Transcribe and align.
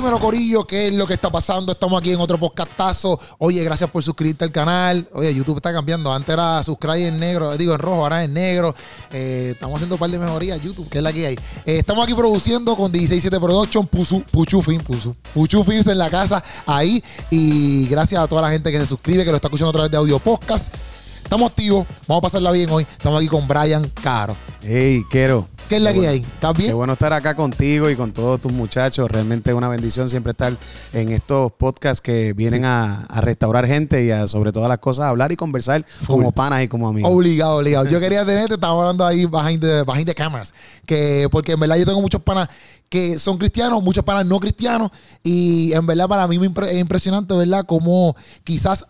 Dímelo, 0.00 0.18
Corillo, 0.18 0.66
¿qué 0.66 0.86
es 0.86 0.94
lo 0.94 1.06
que 1.06 1.12
está 1.12 1.30
pasando? 1.30 1.72
Estamos 1.72 2.00
aquí 2.00 2.10
en 2.10 2.20
otro 2.20 2.38
podcastazo. 2.38 3.20
Oye, 3.36 3.62
gracias 3.62 3.90
por 3.90 4.02
suscribirte 4.02 4.44
al 4.44 4.50
canal. 4.50 5.06
Oye, 5.12 5.34
YouTube 5.34 5.56
está 5.56 5.74
cambiando. 5.74 6.10
Antes 6.10 6.32
era 6.32 6.62
subscribe 6.62 7.06
en 7.06 7.20
negro, 7.20 7.54
digo 7.58 7.74
en 7.74 7.78
rojo, 7.80 7.96
ahora 7.96 8.24
en 8.24 8.32
negro. 8.32 8.74
Eh, 9.12 9.50
estamos 9.52 9.76
haciendo 9.76 9.96
un 9.96 9.98
par 9.98 10.08
de 10.08 10.18
mejorías 10.18 10.58
YouTube, 10.62 10.88
que 10.88 10.96
es 10.96 11.04
la 11.04 11.12
que 11.12 11.26
hay. 11.26 11.34
Eh, 11.66 11.80
estamos 11.80 12.02
aquí 12.02 12.14
produciendo 12.14 12.74
con 12.76 12.90
167 12.90 13.38
Production, 13.38 13.86
Puchu, 13.88 14.22
Puchu 14.22 14.62
Film, 14.62 14.82
Puchu, 14.82 15.14
Puchu 15.34 15.64
Films 15.64 15.86
en 15.88 15.98
la 15.98 16.08
casa, 16.08 16.42
ahí. 16.64 17.04
Y 17.28 17.86
gracias 17.88 18.22
a 18.22 18.26
toda 18.26 18.40
la 18.40 18.48
gente 18.48 18.72
que 18.72 18.78
se 18.78 18.86
suscribe, 18.86 19.22
que 19.22 19.30
lo 19.30 19.36
está 19.36 19.48
escuchando 19.48 19.68
a 19.68 19.72
través 19.74 19.90
de 19.90 19.98
audio 19.98 20.18
podcast. 20.18 20.74
Estamos 21.22 21.50
activos, 21.50 21.86
vamos 22.08 22.20
a 22.20 22.22
pasarla 22.22 22.52
bien 22.52 22.70
hoy. 22.70 22.86
Estamos 22.90 23.18
aquí 23.18 23.28
con 23.28 23.46
Brian 23.46 23.86
Caro. 24.02 24.34
Hey, 24.62 25.02
quiero. 25.10 25.46
¿Qué 25.70 25.76
es 25.76 25.82
la 25.82 25.90
Qué 25.90 26.00
que 26.00 26.00
bueno. 26.00 26.12
hay? 26.12 26.18
¿Estás 26.18 26.56
bien? 26.56 26.70
Qué 26.70 26.74
bueno 26.74 26.94
estar 26.94 27.12
acá 27.12 27.36
contigo 27.36 27.88
y 27.88 27.94
con 27.94 28.10
todos 28.12 28.40
tus 28.40 28.52
muchachos. 28.52 29.08
Realmente 29.08 29.50
es 29.50 29.56
una 29.56 29.68
bendición 29.68 30.08
siempre 30.08 30.32
estar 30.32 30.52
en 30.92 31.10
estos 31.10 31.52
podcasts 31.52 32.00
que 32.00 32.32
vienen 32.32 32.64
a, 32.64 33.04
a 33.04 33.20
restaurar 33.20 33.68
gente 33.68 34.04
y 34.04 34.10
a, 34.10 34.26
sobre 34.26 34.50
todas 34.50 34.68
las 34.68 34.78
cosas, 34.78 35.04
hablar 35.04 35.30
y 35.30 35.36
conversar 35.36 35.86
como 36.08 36.32
panas 36.32 36.64
y 36.64 36.66
como 36.66 36.88
amigos. 36.88 37.08
Obligado, 37.12 37.58
obligado. 37.58 37.88
Yo 37.88 38.00
quería 38.00 38.26
tenerte, 38.26 38.54
estaba 38.54 38.80
hablando 38.80 39.06
ahí 39.06 39.26
behind 39.26 39.60
the, 39.60 39.84
behind 39.84 40.06
the 40.06 40.14
cameras. 40.16 40.52
Que, 40.84 41.28
porque 41.30 41.52
en 41.52 41.60
verdad 41.60 41.76
yo 41.76 41.86
tengo 41.86 42.00
muchos 42.00 42.20
panas 42.20 42.48
que 42.88 43.16
son 43.20 43.38
cristianos, 43.38 43.80
muchos 43.80 44.02
panas 44.02 44.26
no 44.26 44.40
cristianos. 44.40 44.90
Y 45.22 45.72
en 45.72 45.86
verdad 45.86 46.08
para 46.08 46.26
mí 46.26 46.36
es 46.66 46.78
impresionante, 46.78 47.32
¿verdad? 47.32 47.64
Como 47.64 48.16
quizás 48.42 48.86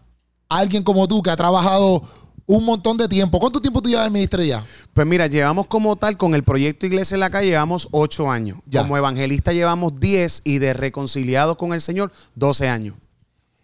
alguien 0.48 0.82
como 0.82 1.06
tú 1.06 1.23
que 1.23 1.30
ha 1.30 1.37
trabajado 1.37 2.02
un 2.50 2.64
montón 2.64 2.96
de 2.96 3.06
tiempo. 3.06 3.38
¿Cuánto 3.38 3.60
tiempo 3.60 3.80
tú 3.80 3.88
llevas 3.88 4.06
en 4.06 4.09
el 4.09 4.12
ministerio 4.12 4.45
ya? 4.45 4.64
Pues 4.92 5.06
mira, 5.06 5.28
llevamos 5.28 5.66
como 5.66 5.95
tal 5.95 6.16
con 6.16 6.34
el 6.34 6.42
proyecto 6.42 6.84
Iglesia 6.84 7.14
en 7.14 7.20
la 7.20 7.30
Calle, 7.30 7.46
llevamos 7.50 7.86
ocho 7.92 8.28
años. 8.28 8.59
Ya. 8.66 8.82
Como 8.82 8.96
evangelista 8.96 9.52
llevamos 9.52 10.00
10 10.00 10.42
y 10.42 10.59
de 10.59 10.73
reconciliados 10.74 11.56
con 11.56 11.73
el 11.73 11.80
Señor, 11.80 12.10
12 12.34 12.68
años. 12.68 12.96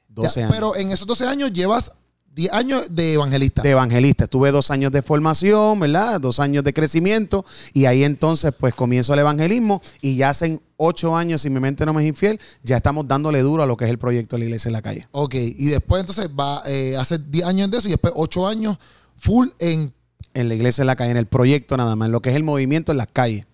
12 0.08 0.40
Ya, 0.40 0.46
años. 0.46 0.54
Pero 0.54 0.76
en 0.76 0.92
esos 0.92 1.04
12 1.08 1.26
años 1.26 1.52
llevas 1.52 1.92
10 2.36 2.52
años 2.52 2.94
de 2.94 3.14
evangelista. 3.14 3.62
de 3.62 3.70
evangelista. 3.70 4.26
Tuve 4.26 4.50
dos 4.50 4.70
años 4.70 4.92
de 4.92 5.00
formación, 5.00 5.80
¿verdad? 5.80 6.20
Dos 6.20 6.38
años 6.38 6.62
de 6.64 6.74
crecimiento 6.74 7.46
y 7.72 7.86
ahí 7.86 8.04
entonces 8.04 8.52
pues 8.52 8.74
comienzo 8.74 9.14
el 9.14 9.20
evangelismo 9.20 9.80
y 10.02 10.16
ya 10.16 10.28
hacen 10.28 10.60
ocho 10.76 11.16
años, 11.16 11.40
si 11.40 11.48
mi 11.48 11.60
mente 11.60 11.86
no 11.86 11.94
me 11.94 12.02
es 12.02 12.08
infiel, 12.08 12.38
ya 12.62 12.76
estamos 12.76 13.08
dándole 13.08 13.40
duro 13.40 13.62
a 13.62 13.66
lo 13.66 13.78
que 13.78 13.86
es 13.86 13.90
el 13.90 13.96
proyecto 13.96 14.36
de 14.36 14.40
la 14.40 14.44
iglesia 14.44 14.68
en 14.68 14.74
la 14.74 14.82
calle. 14.82 15.08
Ok, 15.12 15.34
y 15.34 15.66
después 15.68 16.00
entonces 16.00 16.28
va 16.28 16.58
a 16.58 17.00
hacer 17.00 17.30
10 17.30 17.46
años 17.46 17.70
de 17.70 17.78
eso 17.78 17.88
y 17.88 17.92
después 17.92 18.12
8 18.14 18.46
años 18.46 18.76
full 19.16 19.48
en... 19.58 19.94
En 20.34 20.48
la 20.50 20.54
iglesia 20.54 20.82
en 20.82 20.88
la 20.88 20.96
calle, 20.96 21.12
en 21.12 21.16
el 21.16 21.24
proyecto 21.24 21.78
nada 21.78 21.96
más, 21.96 22.06
en 22.06 22.12
lo 22.12 22.20
que 22.20 22.28
es 22.28 22.36
el 22.36 22.44
movimiento 22.44 22.92
en 22.92 22.98
las 22.98 23.06
calles. 23.10 23.46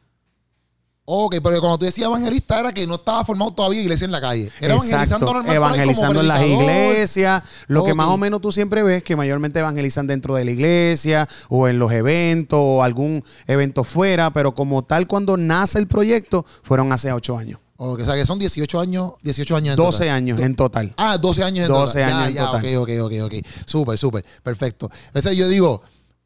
Ok, 1.05 1.37
pero 1.43 1.59
cuando 1.59 1.79
tú 1.79 1.85
decías 1.85 2.07
evangelista 2.07 2.61
era 2.61 2.73
que 2.73 2.87
no 2.87 2.95
estaba 2.95 3.25
formado 3.25 3.53
todavía 3.53 3.83
iglesia 3.83 4.05
en 4.05 4.13
la 4.13 4.21
calle. 4.21 4.53
Era 4.61 4.75
evangelizando 4.75 5.27
normal. 5.33 5.57
evangelizando 5.57 6.07
como 6.09 6.21
en 6.21 6.29
las 6.29 6.43
iglesias, 6.43 7.43
lo 7.67 7.85
que 7.85 7.93
más 7.93 8.07
o 8.07 8.17
menos 8.17 8.41
tú 8.41 8.53
siempre 8.53 8.85
ves 8.85 9.03
que 9.03 9.17
mayormente 9.17 9.59
evangelizan 9.59 10.07
dentro 10.07 10.37
de 10.37 10.45
la 10.45 10.53
iglesia 10.53 11.29
o 11.49 11.67
en 11.67 11.81
los 11.81 11.91
eventos 11.91 12.59
o 12.63 12.85
algún 12.85 13.25
evento 13.49 13.83
fuera, 13.83 14.33
pero 14.33 14.55
como 14.55 14.83
tal 14.85 15.09
cuando 15.09 15.37
nace 15.37 15.81
el 15.81 15.89
proyecto 15.89 16.47
fueron 16.63 16.93
hace 16.93 17.13
ocho 17.13 17.37
años, 17.37 17.59
Ok, 17.85 17.99
o 18.01 18.05
sea 18.05 18.15
que 18.15 18.25
son 18.25 18.39
18 18.39 18.81
años, 18.81 19.15
18 19.23 19.57
años 19.57 19.73
en 19.73 19.77
12 19.77 19.99
total. 19.99 20.15
años 20.15 20.41
en 20.41 20.55
total. 20.55 20.95
Ah, 20.97 21.19
12 21.19 21.43
años 21.43 21.67
en 21.67 21.73
12 21.73 21.99
total. 21.99 22.13
años 22.13 22.23
ya, 22.23 22.29
en 22.29 22.35
ya, 22.35 22.47
total. 22.47 22.77
Ok, 22.77 22.89
ok, 22.89 22.91
ok, 23.03 23.13
ok. 23.25 23.47
Súper, 23.67 23.99
súper. 23.99 24.25
Perfecto. 24.45 24.89
Entonces 25.09 25.37
yo 25.37 25.49
digo, 25.49 25.83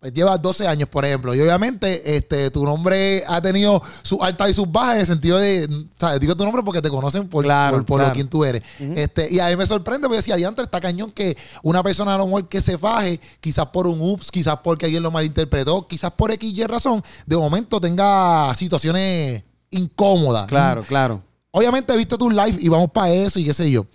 pues 0.07 0.15
llevas 0.15 0.41
12 0.41 0.69
años, 0.69 0.89
por 0.89 1.05
ejemplo, 1.05 1.35
y 1.35 1.41
obviamente 1.41 2.17
este, 2.17 2.51
tu 2.51 2.65
nombre 2.65 3.25
ha 3.27 3.41
tenido 3.41 3.83
sus 4.03 4.21
altas 4.21 4.51
y 4.51 4.53
sus 4.53 4.71
bajas 4.71 4.95
en 4.95 5.01
el 5.01 5.07
sentido 5.07 5.39
de, 5.39 5.69
¿sabes? 5.99 6.21
Digo 6.21 6.37
tu 6.37 6.45
nombre 6.45 6.63
porque 6.63 6.81
te 6.81 6.89
conocen 6.91 7.29
por, 7.29 7.45
Claro, 7.45 7.79
por, 7.79 7.87
por 7.87 7.97
claro. 7.99 8.11
lo 8.11 8.15
quien 8.15 8.29
tú 8.29 8.45
eres. 8.45 8.63
este, 8.79 9.33
y 9.33 9.41
a 9.41 9.49
mí 9.49 9.57
me 9.57 9.67
sorprende 9.67 10.07
porque 10.07 10.19
decía, 10.19 10.37
diantre, 10.37 10.65
está 10.65 10.81
cañón 10.81 11.11
que 11.11 11.37
una 11.63 11.83
persona 11.83 12.15
a 12.15 12.19
lo 12.19 12.27
mejor 12.27 12.49
que 12.49 12.61
se 12.61 12.79
faje, 12.79 13.21
quizás 13.41 13.67
por 13.67 13.87
un 13.87 14.01
ups, 14.01 14.31
quizás 14.31 14.59
porque 14.63 14.87
alguien 14.87 15.03
lo 15.03 15.11
malinterpretó, 15.11 15.87
quizás 15.89 16.13
por 16.13 16.31
X 16.31 16.53
y 16.57 16.65
razón, 16.65 17.03
de 17.27 17.37
momento 17.37 17.81
tenga 17.81 18.55
situaciones 18.55 19.43
incómodas. 19.71 20.47
Claro, 20.47 20.83
claro. 20.83 21.23
Obviamente 21.51 21.93
he 21.93 21.97
visto 21.97 22.17
tu 22.19 22.31
live 22.31 22.57
y 22.61 22.69
vamos 22.69 22.91
para 22.93 23.11
eso 23.11 23.39
y 23.41 23.45
qué 23.45 23.55
sé 23.55 23.71
yo. 23.71 23.87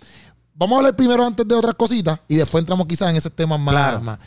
Vamos 0.54 0.76
a 0.76 0.78
hablar 0.80 0.96
primero 0.96 1.24
antes 1.24 1.46
de 1.48 1.54
otras 1.54 1.74
cositas 1.74 2.18
y 2.28 2.36
después 2.36 2.60
entramos 2.62 2.86
quizás 2.86 3.08
en 3.10 3.16
ese 3.16 3.30
tema 3.30 3.56
más. 3.56 3.72
Claro. 3.74 4.00
más- 4.00 4.18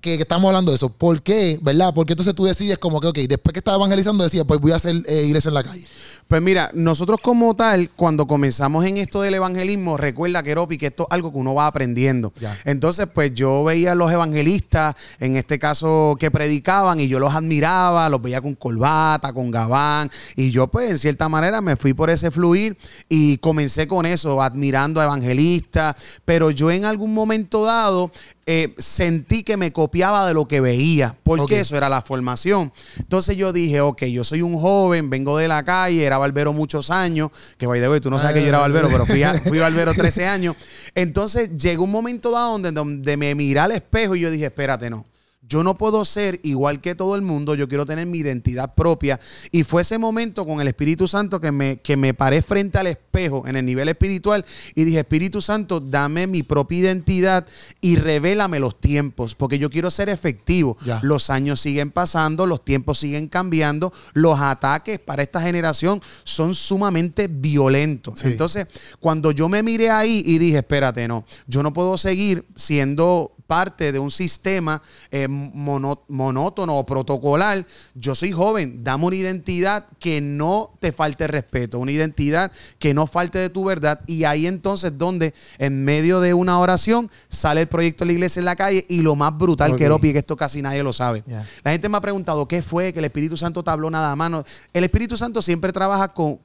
que, 0.00 0.16
que 0.16 0.22
estamos 0.22 0.48
hablando 0.48 0.72
de 0.72 0.76
eso. 0.76 0.88
¿Por 0.88 1.22
qué? 1.22 1.58
¿Verdad? 1.62 1.92
Porque 1.94 2.12
entonces 2.12 2.34
tú 2.34 2.44
decides 2.44 2.78
como 2.78 3.00
que, 3.00 3.08
ok, 3.08 3.18
después 3.28 3.52
que 3.52 3.60
estaba 3.60 3.76
evangelizando 3.76 4.24
decías, 4.24 4.44
pues 4.46 4.60
voy 4.60 4.72
a 4.72 4.76
hacer 4.76 4.96
eh, 5.06 5.24
iglesia 5.26 5.48
en 5.48 5.54
la 5.54 5.62
calle. 5.62 5.86
Pues 6.28 6.40
mira, 6.40 6.70
nosotros 6.72 7.20
como 7.20 7.54
tal, 7.56 7.90
cuando 7.90 8.26
comenzamos 8.26 8.86
en 8.86 8.96
esto 8.96 9.22
del 9.22 9.34
evangelismo, 9.34 9.96
recuerda, 9.96 10.42
Keropi, 10.42 10.78
que 10.78 10.86
esto 10.86 11.02
es 11.02 11.08
algo 11.10 11.30
que 11.32 11.38
uno 11.38 11.54
va 11.54 11.66
aprendiendo. 11.66 12.32
Ya. 12.40 12.56
Entonces, 12.64 13.06
pues 13.12 13.34
yo 13.34 13.64
veía 13.64 13.92
a 13.92 13.94
los 13.94 14.10
evangelistas, 14.10 14.94
en 15.20 15.36
este 15.36 15.58
caso, 15.58 16.16
que 16.18 16.30
predicaban 16.30 17.00
y 17.00 17.08
yo 17.08 17.18
los 17.18 17.34
admiraba, 17.34 18.08
los 18.08 18.22
veía 18.22 18.40
con 18.40 18.54
corbata, 18.54 19.32
con 19.32 19.50
gabán, 19.50 20.10
y 20.36 20.50
yo 20.50 20.68
pues 20.68 20.90
en 20.90 20.98
cierta 20.98 21.28
manera 21.28 21.60
me 21.60 21.76
fui 21.76 21.92
por 21.92 22.08
ese 22.08 22.30
fluir 22.30 22.76
y 23.08 23.38
comencé 23.38 23.86
con 23.86 24.06
eso, 24.06 24.40
admirando 24.40 25.00
a 25.00 25.04
evangelistas, 25.04 25.96
pero 26.24 26.50
yo 26.50 26.70
en 26.70 26.84
algún 26.84 27.12
momento 27.12 27.64
dado 27.64 28.10
eh, 28.46 28.74
sentí 28.78 29.44
que 29.44 29.56
me 29.56 29.72
copiaba 29.72 30.26
de 30.26 30.34
lo 30.34 30.46
que 30.46 30.60
veía, 30.60 31.16
porque 31.22 31.42
eso 31.60 31.76
era 31.76 31.88
la 31.88 32.02
formación. 32.02 32.72
Entonces 32.98 33.36
yo 33.36 33.52
dije, 33.52 33.80
ok, 33.80 34.02
yo 34.06 34.24
soy 34.24 34.42
un 34.42 34.58
joven, 34.58 35.10
vengo 35.10 35.38
de 35.38 35.46
la 35.48 35.62
calle, 35.62 36.04
era 36.04 36.18
barbero 36.18 36.52
muchos 36.52 36.90
años, 36.90 37.30
que 37.56 37.66
by 37.66 37.80
the 37.80 37.88
way, 37.88 38.00
tú 38.00 38.10
no 38.10 38.18
sabes 38.18 38.34
que 38.34 38.42
yo 38.42 38.48
era 38.48 38.58
barbero, 38.58 38.88
pero 38.90 39.06
fui, 39.06 39.22
a- 39.22 39.40
fui 39.48 39.58
barbero 39.58 39.94
13 39.94 40.26
años. 40.26 40.56
Entonces 40.94 41.50
llegó 41.56 41.84
un 41.84 41.90
momento 41.92 42.30
dado 42.32 42.52
donde, 42.52 42.72
donde 42.72 43.16
me 43.16 43.34
miré 43.34 43.60
al 43.60 43.72
espejo 43.72 44.16
y 44.16 44.20
yo 44.20 44.30
dije, 44.30 44.46
espérate, 44.46 44.90
no. 44.90 45.04
Yo 45.48 45.64
no 45.64 45.76
puedo 45.76 46.04
ser 46.04 46.38
igual 46.44 46.80
que 46.80 46.94
todo 46.94 47.16
el 47.16 47.22
mundo, 47.22 47.56
yo 47.56 47.68
quiero 47.68 47.84
tener 47.84 48.06
mi 48.06 48.18
identidad 48.18 48.74
propia. 48.74 49.18
Y 49.50 49.64
fue 49.64 49.82
ese 49.82 49.98
momento 49.98 50.46
con 50.46 50.60
el 50.60 50.68
Espíritu 50.68 51.08
Santo 51.08 51.40
que 51.40 51.50
me, 51.50 51.78
que 51.78 51.96
me 51.96 52.14
paré 52.14 52.42
frente 52.42 52.78
al 52.78 52.86
espejo 52.86 53.42
en 53.46 53.56
el 53.56 53.66
nivel 53.66 53.88
espiritual 53.88 54.44
y 54.76 54.84
dije, 54.84 55.00
Espíritu 55.00 55.40
Santo, 55.40 55.80
dame 55.80 56.28
mi 56.28 56.44
propia 56.44 56.78
identidad 56.78 57.46
y 57.80 57.96
revélame 57.96 58.60
los 58.60 58.80
tiempos, 58.80 59.34
porque 59.34 59.58
yo 59.58 59.68
quiero 59.68 59.90
ser 59.90 60.08
efectivo. 60.08 60.76
Ya. 60.84 61.00
Los 61.02 61.28
años 61.28 61.60
siguen 61.60 61.90
pasando, 61.90 62.46
los 62.46 62.64
tiempos 62.64 63.00
siguen 63.00 63.26
cambiando, 63.26 63.92
los 64.12 64.38
ataques 64.38 65.00
para 65.00 65.24
esta 65.24 65.42
generación 65.42 66.00
son 66.22 66.54
sumamente 66.54 67.26
violentos. 67.26 68.20
Sí. 68.20 68.28
Entonces, 68.28 68.68
cuando 69.00 69.32
yo 69.32 69.48
me 69.48 69.64
miré 69.64 69.90
ahí 69.90 70.22
y 70.24 70.38
dije, 70.38 70.58
espérate, 70.58 71.08
no, 71.08 71.24
yo 71.48 71.64
no 71.64 71.72
puedo 71.72 71.98
seguir 71.98 72.46
siendo 72.54 73.32
parte 73.52 73.92
de 73.92 73.98
un 73.98 74.10
sistema 74.10 74.80
eh, 75.10 75.28
mono- 75.28 76.00
monótono 76.08 76.78
o 76.78 76.86
protocolar. 76.86 77.66
Yo 77.94 78.14
soy 78.14 78.32
joven, 78.32 78.82
dame 78.82 79.04
una 79.04 79.16
identidad 79.16 79.84
que 79.98 80.22
no 80.22 80.70
te 80.80 80.90
falte 80.90 81.26
respeto, 81.26 81.78
una 81.78 81.92
identidad 81.92 82.50
que 82.78 82.94
no 82.94 83.06
falte 83.06 83.38
de 83.38 83.50
tu 83.50 83.64
verdad. 83.66 84.00
Y 84.06 84.24
ahí 84.24 84.46
entonces 84.46 84.96
donde 84.96 85.34
en 85.58 85.84
medio 85.84 86.20
de 86.20 86.32
una 86.32 86.58
oración 86.60 87.10
sale 87.28 87.60
el 87.60 87.66
proyecto 87.68 88.04
de 88.04 88.06
la 88.06 88.12
iglesia 88.14 88.40
en 88.40 88.46
la 88.46 88.56
calle 88.56 88.86
y 88.88 89.02
lo 89.02 89.16
más 89.16 89.36
brutal 89.36 89.72
que 89.76 89.88
lo 89.88 89.98
que 90.00 90.18
esto 90.20 90.34
casi 90.34 90.62
nadie 90.62 90.82
lo 90.82 90.94
sabe. 90.94 91.22
La 91.62 91.72
gente 91.72 91.90
me 91.90 91.98
ha 91.98 92.00
preguntado 92.00 92.48
qué 92.48 92.62
fue 92.62 92.92
que 92.94 93.00
el 93.00 93.04
Espíritu 93.04 93.36
Santo 93.36 93.62
te 93.62 93.70
habló 93.70 93.90
nada 93.90 94.16
más. 94.16 94.30
No, 94.30 94.44
El 94.72 94.84
Espíritu 94.84 95.16
Santo 95.18 95.42
siempre 95.42 95.72
trabaja 95.72 96.08
con 96.08 96.38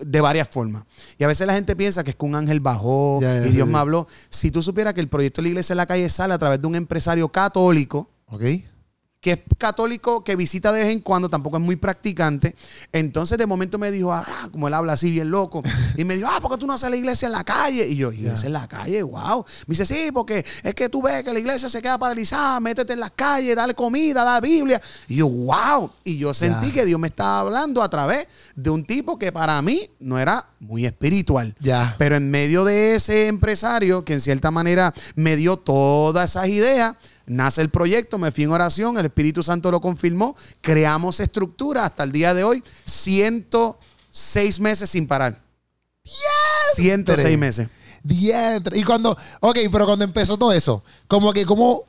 de 0.00 0.20
varias 0.20 0.48
formas. 0.48 0.84
Y 1.18 1.24
a 1.24 1.26
veces 1.26 1.46
la 1.46 1.54
gente 1.54 1.76
piensa 1.76 2.04
que 2.04 2.10
es 2.10 2.16
que 2.16 2.24
un 2.24 2.34
ángel 2.34 2.60
bajó 2.60 3.20
y 3.22 3.50
Dios 3.50 3.68
me 3.68 3.78
habló. 3.78 4.06
Si 4.30 4.50
tú 4.50 4.62
supieras 4.62 4.94
que 4.94 5.00
el 5.00 5.08
proyecto 5.08 5.40
de 5.40 5.44
la 5.44 5.48
iglesia 5.50 5.72
en 5.72 5.78
la 5.78 5.86
calle 5.86 6.08
sale 6.08 6.34
a 6.34 6.38
través 6.38 6.60
de 6.60 6.66
un 6.66 6.74
empresario 6.74 7.28
católico, 7.30 8.10
¿Ok? 8.30 8.42
Que 9.20 9.32
es 9.32 9.40
católico, 9.58 10.22
que 10.22 10.36
visita 10.36 10.70
de 10.70 10.80
vez 10.80 10.88
en 10.90 11.00
cuando, 11.00 11.28
tampoco 11.28 11.56
es 11.56 11.62
muy 11.62 11.76
practicante. 11.76 12.54
Entonces 12.92 13.36
de 13.36 13.46
momento 13.46 13.76
me 13.76 13.90
dijo, 13.90 14.12
ah, 14.12 14.48
como 14.52 14.68
él 14.68 14.74
habla 14.74 14.92
así 14.92 15.10
bien 15.10 15.30
loco, 15.30 15.62
y 15.96 16.04
me 16.04 16.16
dijo, 16.16 16.28
ah, 16.30 16.38
¿por 16.40 16.52
qué 16.52 16.58
tú 16.58 16.66
no 16.66 16.74
haces 16.74 16.88
la 16.88 16.96
iglesia 16.96 17.26
en 17.26 17.32
la 17.32 17.42
calle? 17.42 17.86
Y 17.88 17.96
yo, 17.96 18.12
¿iglesia 18.12 18.46
en 18.46 18.52
la 18.52 18.68
calle? 18.68 19.02
Wow. 19.02 19.44
Me 19.66 19.72
dice, 19.72 19.86
sí, 19.86 20.10
porque 20.12 20.44
es 20.62 20.74
que 20.74 20.88
tú 20.88 21.02
ves 21.02 21.24
que 21.24 21.32
la 21.32 21.40
iglesia 21.40 21.68
se 21.68 21.82
queda 21.82 21.98
paralizada, 21.98 22.60
métete 22.60 22.92
en 22.92 23.00
las 23.00 23.10
calles, 23.10 23.56
dale 23.56 23.74
comida, 23.74 24.22
dale 24.22 24.46
Biblia. 24.46 24.80
Y 25.08 25.16
yo, 25.16 25.28
wow. 25.28 25.90
Y 26.04 26.18
yo 26.18 26.32
sentí 26.32 26.70
que 26.70 26.84
Dios 26.84 27.00
me 27.00 27.08
estaba 27.08 27.40
hablando 27.40 27.82
a 27.82 27.90
través 27.90 28.28
de 28.54 28.70
un 28.70 28.84
tipo 28.84 29.18
que 29.18 29.32
para 29.32 29.60
mí 29.62 29.90
no 29.98 30.18
era 30.18 30.46
muy 30.60 30.86
espiritual. 30.86 31.56
Ya. 31.58 31.96
Pero 31.98 32.16
en 32.16 32.30
medio 32.30 32.64
de 32.64 32.94
ese 32.94 33.26
empresario, 33.26 34.04
que 34.04 34.12
en 34.12 34.20
cierta 34.20 34.50
manera 34.50 34.94
me 35.16 35.36
dio 35.36 35.56
todas 35.56 36.30
esas 36.30 36.48
ideas, 36.48 36.94
nace 37.28 37.60
el 37.60 37.70
proyecto, 37.70 38.18
me 38.18 38.32
fui 38.32 38.44
en 38.44 38.50
oración, 38.50 38.98
el 38.98 39.06
Espíritu 39.06 39.42
Santo 39.42 39.70
lo 39.70 39.80
confirmó, 39.80 40.36
creamos 40.60 41.20
estructura 41.20 41.84
hasta 41.84 42.02
el 42.02 42.12
día 42.12 42.34
de 42.34 42.44
hoy, 42.44 42.62
106 42.84 44.60
meses 44.60 44.90
sin 44.90 45.06
parar. 45.06 45.42
106 46.74 47.38
meses. 47.38 47.68
Diantre. 48.02 48.78
Y 48.78 48.84
cuando, 48.84 49.16
ok, 49.40 49.58
pero 49.70 49.86
cuando 49.86 50.04
empezó 50.04 50.38
todo 50.38 50.52
eso, 50.52 50.82
como 51.06 51.32
que, 51.32 51.44
¿cómo, 51.44 51.84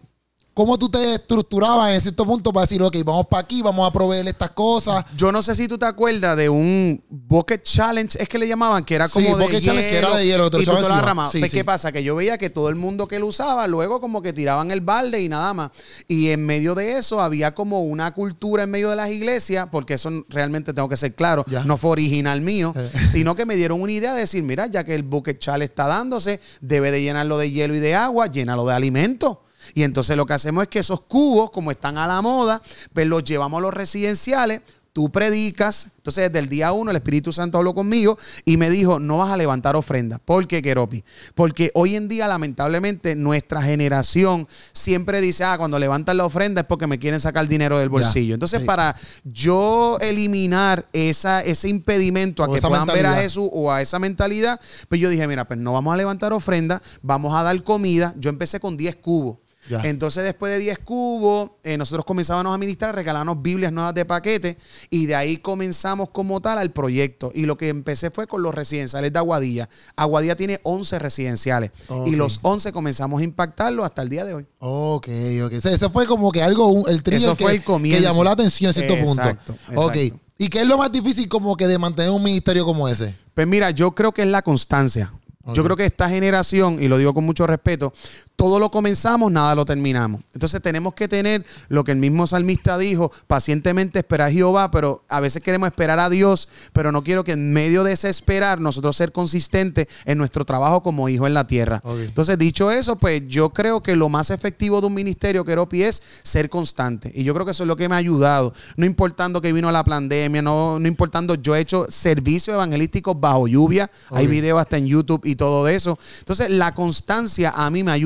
¿cómo 0.60 0.78
tú 0.78 0.90
te 0.90 1.14
estructurabas 1.14 1.90
en 1.94 2.02
cierto 2.02 2.26
punto 2.26 2.52
para 2.52 2.66
decir, 2.66 2.82
ok, 2.84 2.94
vamos 3.06 3.28
para 3.28 3.40
aquí, 3.44 3.62
vamos 3.62 3.88
a 3.88 3.94
proveer 3.94 4.28
estas 4.28 4.50
cosas? 4.50 5.06
Yo 5.16 5.32
no 5.32 5.42
sé 5.42 5.56
si 5.56 5.70
tú 5.70 5.78
te 5.78 5.86
acuerdas 5.86 6.36
de 6.36 6.50
un 6.50 7.02
Bucket 7.10 7.64
Challenge, 7.64 8.22
es 8.22 8.28
que 8.28 8.38
le 8.38 8.46
llamaban, 8.46 8.84
que 8.84 8.96
era 8.96 9.08
Sí, 9.08 9.24
como 9.24 9.38
de 9.38 9.46
Bucket 9.46 9.62
hielo, 9.62 9.66
Challenge, 9.74 9.90
que 9.90 9.98
era 9.98 10.18
de 10.18 10.26
hielo, 10.26 10.50
te 10.50 10.58
y 10.62 10.66
tú 10.66 10.72
te 10.76 10.86
arramabas. 10.86 11.32
Sí, 11.32 11.40
Pues, 11.40 11.52
sí. 11.52 11.58
¿Qué 11.60 11.64
pasa? 11.64 11.94
Que 11.94 12.04
yo 12.04 12.14
veía 12.14 12.38
que 12.38 12.50
todo 12.50 12.68
el 12.68 12.76
mundo 12.76 13.08
que 13.08 13.20
lo 13.20 13.28
usaba, 13.28 13.68
luego 13.68 14.02
como 14.02 14.22
que 14.22 14.34
tiraban 14.34 14.70
el 14.72 14.82
balde 14.82 15.22
y 15.22 15.30
nada 15.30 15.54
más. 15.54 15.72
Y 16.10 16.28
en 16.28 16.46
medio 16.46 16.76
de 16.76 16.98
eso 16.98 17.22
había 17.22 17.56
como 17.56 17.84
una 17.84 18.14
cultura 18.14 18.64
en 18.64 18.70
medio 18.72 18.90
de 18.90 18.98
las 18.98 19.10
iglesias, 19.12 19.70
porque 19.72 19.94
eso 19.94 20.10
realmente 20.28 20.74
tengo 20.74 20.90
que 20.90 20.98
ser 20.98 21.16
claro, 21.16 21.46
Ya. 21.48 21.64
no 21.64 21.78
fue 21.78 21.92
original 21.92 22.42
mío, 22.42 22.74
Eh. 22.76 22.90
sino 23.08 23.34
que 23.34 23.46
me 23.46 23.56
dieron 23.56 23.82
una 23.82 23.94
idea 23.94 24.14
de 24.14 24.20
decir, 24.20 24.44
mira, 24.44 24.68
ya 24.68 24.84
que 24.84 24.94
el 24.94 25.04
Bucket 25.04 25.40
Challenge 25.40 25.72
está 25.72 25.88
dándose, 25.88 26.42
debe 26.60 26.92
de 26.92 27.02
llenarlo 27.02 27.38
de 27.38 27.50
hielo 27.50 27.76
y 27.76 27.80
de 27.80 27.96
agua, 27.96 28.28
llénalo 28.28 28.66
de 28.66 28.74
alimento. 28.74 29.44
Y 29.80 29.84
entonces 29.84 30.18
lo 30.18 30.26
que 30.26 30.34
hacemos 30.34 30.64
es 30.64 30.68
que 30.68 30.80
esos 30.80 31.00
cubos, 31.00 31.52
como 31.52 31.72
están 31.72 31.98
a 31.98 32.06
la 32.06 32.22
moda, 32.22 32.62
pues 32.92 33.08
los 33.08 33.24
llevamos 33.24 33.60
a 33.60 33.62
los 33.62 33.74
residenciales, 33.74 34.60
tú 34.92 35.10
predicas. 35.10 35.88
Entonces, 35.96 36.26
desde 36.26 36.40
el 36.40 36.50
día 36.50 36.74
uno, 36.74 36.92
el 36.92 36.98
Espíritu 36.98 37.32
Santo 37.32 37.58
habló 37.58 37.74
conmigo 37.74 38.18
y 38.44 38.58
me 38.58 38.70
dijo: 38.70 39.00
No 39.00 39.20
vas 39.20 39.32
a 39.32 39.38
levantar 39.38 39.78
ofrendas. 39.78 40.20
¿Por 40.20 40.48
qué, 40.48 40.62
Keropi? 40.62 41.06
Porque 41.34 41.72
hoy 41.76 41.96
en 41.96 42.10
día, 42.10 42.28
lamentablemente, 42.28 43.16
nuestra 43.16 43.62
generación 43.62 44.50
siempre 44.74 45.22
dice: 45.22 45.46
Ah, 45.46 45.58
cuando 45.58 45.80
levantan 45.80 46.18
la 46.18 46.26
ofrenda 46.26 46.60
es 46.60 46.68
porque 46.68 46.86
me 46.86 47.00
quieren 47.00 47.22
sacar 47.22 47.48
dinero 47.48 47.80
del 47.80 47.88
bolsillo. 47.88 48.34
Entonces, 48.34 48.60
sí. 48.60 48.66
para 48.66 48.98
yo 49.24 49.98
eliminar 50.02 50.90
esa, 50.92 51.40
ese 51.40 51.70
impedimento 51.70 52.44
a 52.44 52.50
O 52.50 52.54
que 52.54 52.60
puedan 52.60 52.86
ver 52.86 53.06
a. 53.06 53.16
Jesús 53.16 53.48
o 53.54 53.72
a 53.72 53.82
esa 53.82 53.98
mentalidad, 53.98 54.60
pues 54.90 55.00
yo 55.00 55.08
dije: 55.08 55.26
Mira, 55.26 55.48
pues 55.48 55.58
no 55.58 55.72
vamos 55.72 55.94
a 55.94 55.96
levantar 55.96 56.34
ofrenda, 56.34 56.82
vamos 57.02 57.34
a 57.34 57.44
dar 57.44 57.64
comida. 57.64 58.14
Yo 58.18 58.30
empecé 58.30 58.60
con 58.60 58.76
10 58.76 58.98
cubos. 58.98 59.38
Ya. 59.68 59.82
Entonces, 59.84 60.24
después 60.24 60.54
de 60.54 60.60
10 60.60 60.80
cubos, 60.80 61.52
eh, 61.64 61.78
nosotros 61.78 62.06
comenzábamos 62.06 62.54
a 62.54 62.58
ministrar, 62.58 62.96
regalarnos 62.96 63.42
Biblias 63.42 63.72
nuevas 63.72 63.94
de 63.94 64.06
paquete 64.06 64.58
y 64.90 65.06
de 65.06 65.16
ahí 65.16 65.38
comenzamos 65.38 66.10
como 66.10 66.42
tal 66.42 66.58
al 66.58 66.72
proyecto. 66.72 67.32
Y 67.34 67.46
lo 67.46 67.58
que 67.58 67.70
empecé 67.70 68.10
fue 68.10 68.28
con 68.28 68.42
los 68.42 68.56
residenciales 68.56 69.12
de 69.12 69.20
Aguadilla. 69.20 69.70
Aguadilla 69.96 70.36
tiene 70.36 70.60
11 70.64 71.00
residenciales 71.00 71.72
y 72.06 72.16
los 72.16 72.40
11 72.42 72.72
comenzamos 72.72 73.22
a 73.22 73.24
impactarlos 73.24 73.86
hasta 73.86 74.02
el 74.02 74.10
día 74.10 74.26
de 74.26 74.36
hoy. 74.36 74.46
Ok, 74.60 75.08
ok. 75.46 75.54
O 75.58 75.62
sea, 75.62 75.74
ese 75.74 75.90
fue 75.90 76.06
como 76.06 76.32
que 76.32 76.42
algo, 76.42 76.88
el 76.88 77.04
Eso 77.06 77.36
que, 77.36 77.46
el 77.46 78.02
llamó 78.02 78.24
la 78.24 78.32
atención 78.32 78.70
en 78.70 78.74
cierto 78.74 78.94
Exacto, 78.94 79.56
punto. 79.56 79.82
Ok. 79.82 79.96
exacto. 79.96 80.30
¿Y 80.42 80.48
qué 80.48 80.62
es 80.62 80.68
lo 80.68 80.78
más 80.78 80.90
difícil 80.90 81.28
como 81.28 81.58
que 81.58 81.68
de 81.68 81.78
mantener 81.78 82.12
un 82.12 82.24
ministerio 82.24 82.64
como 82.64 82.88
ese? 82.88 83.14
Pues 83.34 83.46
mira, 83.46 83.72
yo 83.72 83.92
creo 83.92 84.14
que 84.14 84.22
es 84.22 84.28
la 84.30 84.42
constancia. 84.42 85.14
Yo 85.54 85.64
creo 85.64 85.76
que 85.76 85.86
esta 85.86 86.08
generación, 86.08 86.82
y 86.82 86.88
lo 86.88 86.98
digo 86.98 87.14
con 87.14 87.26
mucho 87.26 87.48
respeto, 87.48 87.92
todo 88.40 88.58
lo 88.58 88.72
comenzamos, 88.72 89.30
nada 89.34 89.54
lo 89.54 89.66
terminamos. 89.66 90.22
Entonces 90.34 90.62
tenemos 90.62 90.94
que 90.94 91.10
tener 91.10 91.46
lo 91.68 91.84
que 91.84 91.92
el 91.92 91.98
mismo 91.98 92.26
salmista 92.26 92.78
dijo, 92.78 93.12
pacientemente 93.28 94.00
esperar 94.00 94.30
a 94.30 94.32
Jehová, 94.32 94.72
pero 94.72 95.04
a 95.10 95.20
veces 95.20 95.44
queremos 95.44 95.68
esperar 95.68 96.00
a 96.00 96.10
Dios, 96.10 96.48
pero 96.72 96.94
no 96.94 97.04
quiero 97.04 97.26
que 97.26 97.34
en 97.34 97.52
medio 97.52 97.84
de 97.84 97.92
ese 97.92 98.08
esperar 98.08 98.62
nosotros 98.62 98.96
ser 98.96 99.12
consistentes 99.12 99.88
en 100.06 100.18
nuestro 100.18 100.46
trabajo 100.46 100.82
como 100.82 101.10
hijo 101.10 101.28
en 101.28 101.34
la 101.34 101.48
tierra. 101.48 101.82
Entonces, 101.86 102.38
dicho 102.38 102.72
eso, 102.72 102.96
pues 102.96 103.24
yo 103.28 103.50
creo 103.50 103.84
que 103.84 103.98
lo 103.98 104.08
más 104.08 104.32
efectivo 104.32 104.80
de 104.80 104.88
un 104.88 104.94
ministerio, 104.94 105.44
Keropi, 105.44 105.84
es 105.84 106.02
ser 106.24 106.50
constante. 106.50 107.12
Y 107.14 107.26
yo 107.26 107.34
creo 107.34 107.46
que 107.46 107.52
eso 107.52 107.64
es 107.66 107.68
lo 107.68 107.76
que 107.76 107.90
me 107.90 107.96
ha 107.96 107.98
ayudado. 107.98 108.54
No 108.78 108.86
importando 108.86 109.42
que 109.42 109.52
vino 109.52 109.70
la 109.70 109.84
pandemia, 109.84 110.42
no, 110.42 110.80
no 110.80 110.88
importando, 110.88 111.36
yo 111.36 111.58
he 111.58 111.60
hecho 111.60 111.88
servicios 111.90 112.54
evangelísticos 112.54 113.20
bajo 113.20 113.50
lluvia. 113.50 113.92
Hay 114.12 114.28
videos 114.28 114.62
hasta 114.62 114.78
en 114.78 114.88
YouTube 114.88 115.26
y 115.26 115.36
todo 115.36 115.66
de 115.66 115.76
eso. 115.76 116.00
Entonces, 116.20 116.50
la 116.52 116.74
constancia 116.74 117.52
a 117.54 117.70
mí 117.70 117.84
me 117.84 117.92
ha 117.92 117.98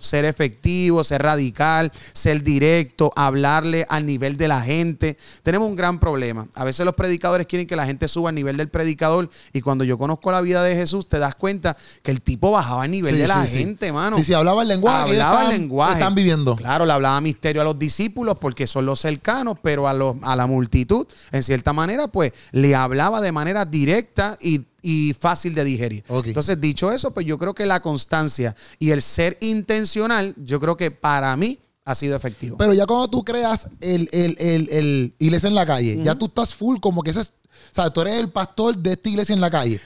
Ser 0.00 0.24
efectivo, 0.24 1.02
ser 1.04 1.22
radical, 1.22 1.92
ser 2.12 2.42
directo, 2.42 3.12
hablarle 3.16 3.86
al 3.88 4.06
nivel 4.06 4.36
de 4.36 4.48
la 4.48 4.60
gente. 4.62 5.16
Tenemos 5.42 5.68
un 5.68 5.76
gran 5.76 5.98
problema. 5.98 6.46
A 6.54 6.64
veces 6.64 6.84
los 6.84 6.94
predicadores 6.94 7.46
quieren 7.46 7.66
que 7.66 7.76
la 7.76 7.86
gente 7.86 8.08
suba 8.08 8.28
al 8.30 8.34
nivel 8.34 8.56
del 8.56 8.68
predicador 8.68 9.28
y 9.52 9.60
cuando 9.60 9.84
yo 9.84 9.98
conozco 9.98 10.30
la 10.32 10.40
vida 10.40 10.62
de 10.62 10.74
Jesús, 10.76 11.08
te 11.08 11.18
das 11.18 11.34
cuenta 11.34 11.76
que 12.02 12.10
el 12.10 12.20
tipo 12.22 12.50
bajaba 12.50 12.84
al 12.84 12.90
nivel 12.90 13.14
Sí, 13.14 13.20
de 13.20 13.28
la 13.28 13.46
sí, 13.46 13.52
sí. 13.52 13.58
gente, 13.60 13.92
mano. 13.92 14.16
Sí, 14.16 14.24
sí, 14.24 14.34
hablaba 14.34 14.62
el 14.62 14.68
lenguaje. 14.68 15.04
que 15.06 15.10
Hablaba 15.12 15.34
el 15.36 15.40
estaban- 15.42 15.60
lenguaje. 15.60 15.92
Están 15.94 16.14
viviendo. 16.14 16.56
Claro, 16.56 16.86
le 16.86 16.92
hablaba 16.92 17.20
misterio 17.20 17.62
a 17.62 17.64
los 17.64 17.78
discípulos 17.78 18.36
porque 18.40 18.66
son 18.66 18.86
los 18.86 19.00
cercanos, 19.00 19.56
pero 19.62 19.88
a, 19.88 19.94
los, 19.94 20.16
a 20.22 20.36
la 20.36 20.46
multitud, 20.46 21.06
en 21.32 21.42
cierta 21.42 21.72
manera, 21.72 22.08
pues 22.08 22.32
le 22.52 22.74
hablaba 22.74 23.20
de 23.20 23.32
manera 23.32 23.64
directa 23.64 24.36
y, 24.40 24.66
y 24.82 25.12
fácil 25.14 25.54
de 25.54 25.64
digerir. 25.64 26.04
Entonces, 26.24 26.60
dicho 26.60 26.92
eso, 26.92 27.12
pues 27.12 27.26
yo 27.26 27.38
creo 27.38 27.54
que 27.54 27.66
la 27.66 27.80
constancia 27.80 28.54
y 28.78 28.90
el 28.90 29.02
ser 29.02 29.38
intencional, 29.40 30.34
yo 30.36 30.60
creo 30.60 30.76
que 30.76 30.90
para 30.90 31.36
mí 31.36 31.58
ha 31.84 31.94
sido 31.94 32.16
efectivo. 32.16 32.56
Pero 32.56 32.72
ya 32.72 32.86
cuando 32.86 33.08
tú 33.08 33.24
creas 33.24 33.68
el, 33.80 34.08
el, 34.12 34.36
el, 34.38 34.68
el 34.70 35.14
iglesia 35.18 35.48
en 35.48 35.54
la 35.54 35.66
calle, 35.66 36.00
ya 36.02 36.14
tú 36.14 36.26
estás 36.26 36.54
full 36.54 36.78
como 36.80 37.02
que 37.02 37.10
ese 37.10 37.20
es, 37.22 37.28
o 37.28 37.74
sea, 37.74 37.90
tú 37.90 38.00
eres 38.00 38.18
el 38.20 38.30
pastor 38.30 38.76
de 38.76 38.92
esta 38.92 39.08
iglesia 39.08 39.34
en 39.34 39.40
la 39.40 39.50
calle. 39.50 39.80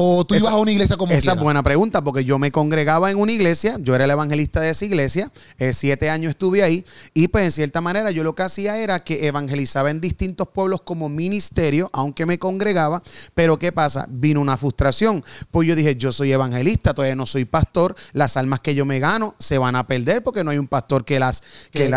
O 0.00 0.24
tú 0.24 0.34
Esa- 0.34 0.44
ibas 0.44 0.54
a 0.54 0.56
una 0.58 0.70
iglesia 0.70 0.96
como 0.96 1.12
Esa 1.12 1.32
es 1.32 1.40
buena 1.40 1.62
pregunta, 1.62 2.04
porque 2.04 2.24
yo 2.24 2.38
me 2.38 2.52
congregaba 2.52 3.10
en 3.10 3.18
una 3.18 3.32
iglesia, 3.32 3.78
yo 3.80 3.96
era 3.96 4.04
el 4.04 4.10
evangelista 4.12 4.60
de 4.60 4.70
esa 4.70 4.84
iglesia, 4.84 5.32
eh, 5.58 5.72
siete 5.72 6.08
años 6.08 6.30
estuve 6.30 6.62
ahí, 6.62 6.84
y 7.14 7.26
pues 7.28 7.44
en 7.44 7.50
cierta 7.50 7.80
manera 7.80 8.12
yo 8.12 8.22
lo 8.22 8.34
que 8.36 8.42
hacía 8.44 8.78
era 8.78 9.02
que 9.02 9.26
evangelizaba 9.26 9.90
en 9.90 10.00
distintos 10.00 10.46
pueblos 10.48 10.82
como 10.82 11.08
ministerio, 11.08 11.90
aunque 11.92 12.26
me 12.26 12.38
congregaba, 12.38 13.02
pero 13.34 13.58
¿qué 13.58 13.72
pasa? 13.72 14.06
Vino 14.08 14.40
una 14.40 14.56
frustración, 14.56 15.24
pues 15.50 15.66
yo 15.66 15.74
dije, 15.74 15.96
yo 15.96 16.12
soy 16.12 16.30
evangelista, 16.30 16.94
todavía 16.94 17.16
no 17.16 17.26
soy 17.26 17.44
pastor, 17.44 17.96
las 18.12 18.36
almas 18.36 18.60
que 18.60 18.76
yo 18.76 18.84
me 18.84 19.00
gano 19.00 19.34
se 19.40 19.58
van 19.58 19.74
a 19.74 19.86
perder 19.88 20.22
porque 20.22 20.44
no 20.44 20.50
hay 20.52 20.58
un 20.58 20.68
pastor 20.68 21.04
que 21.04 21.18
las, 21.18 21.42
que 21.72 21.88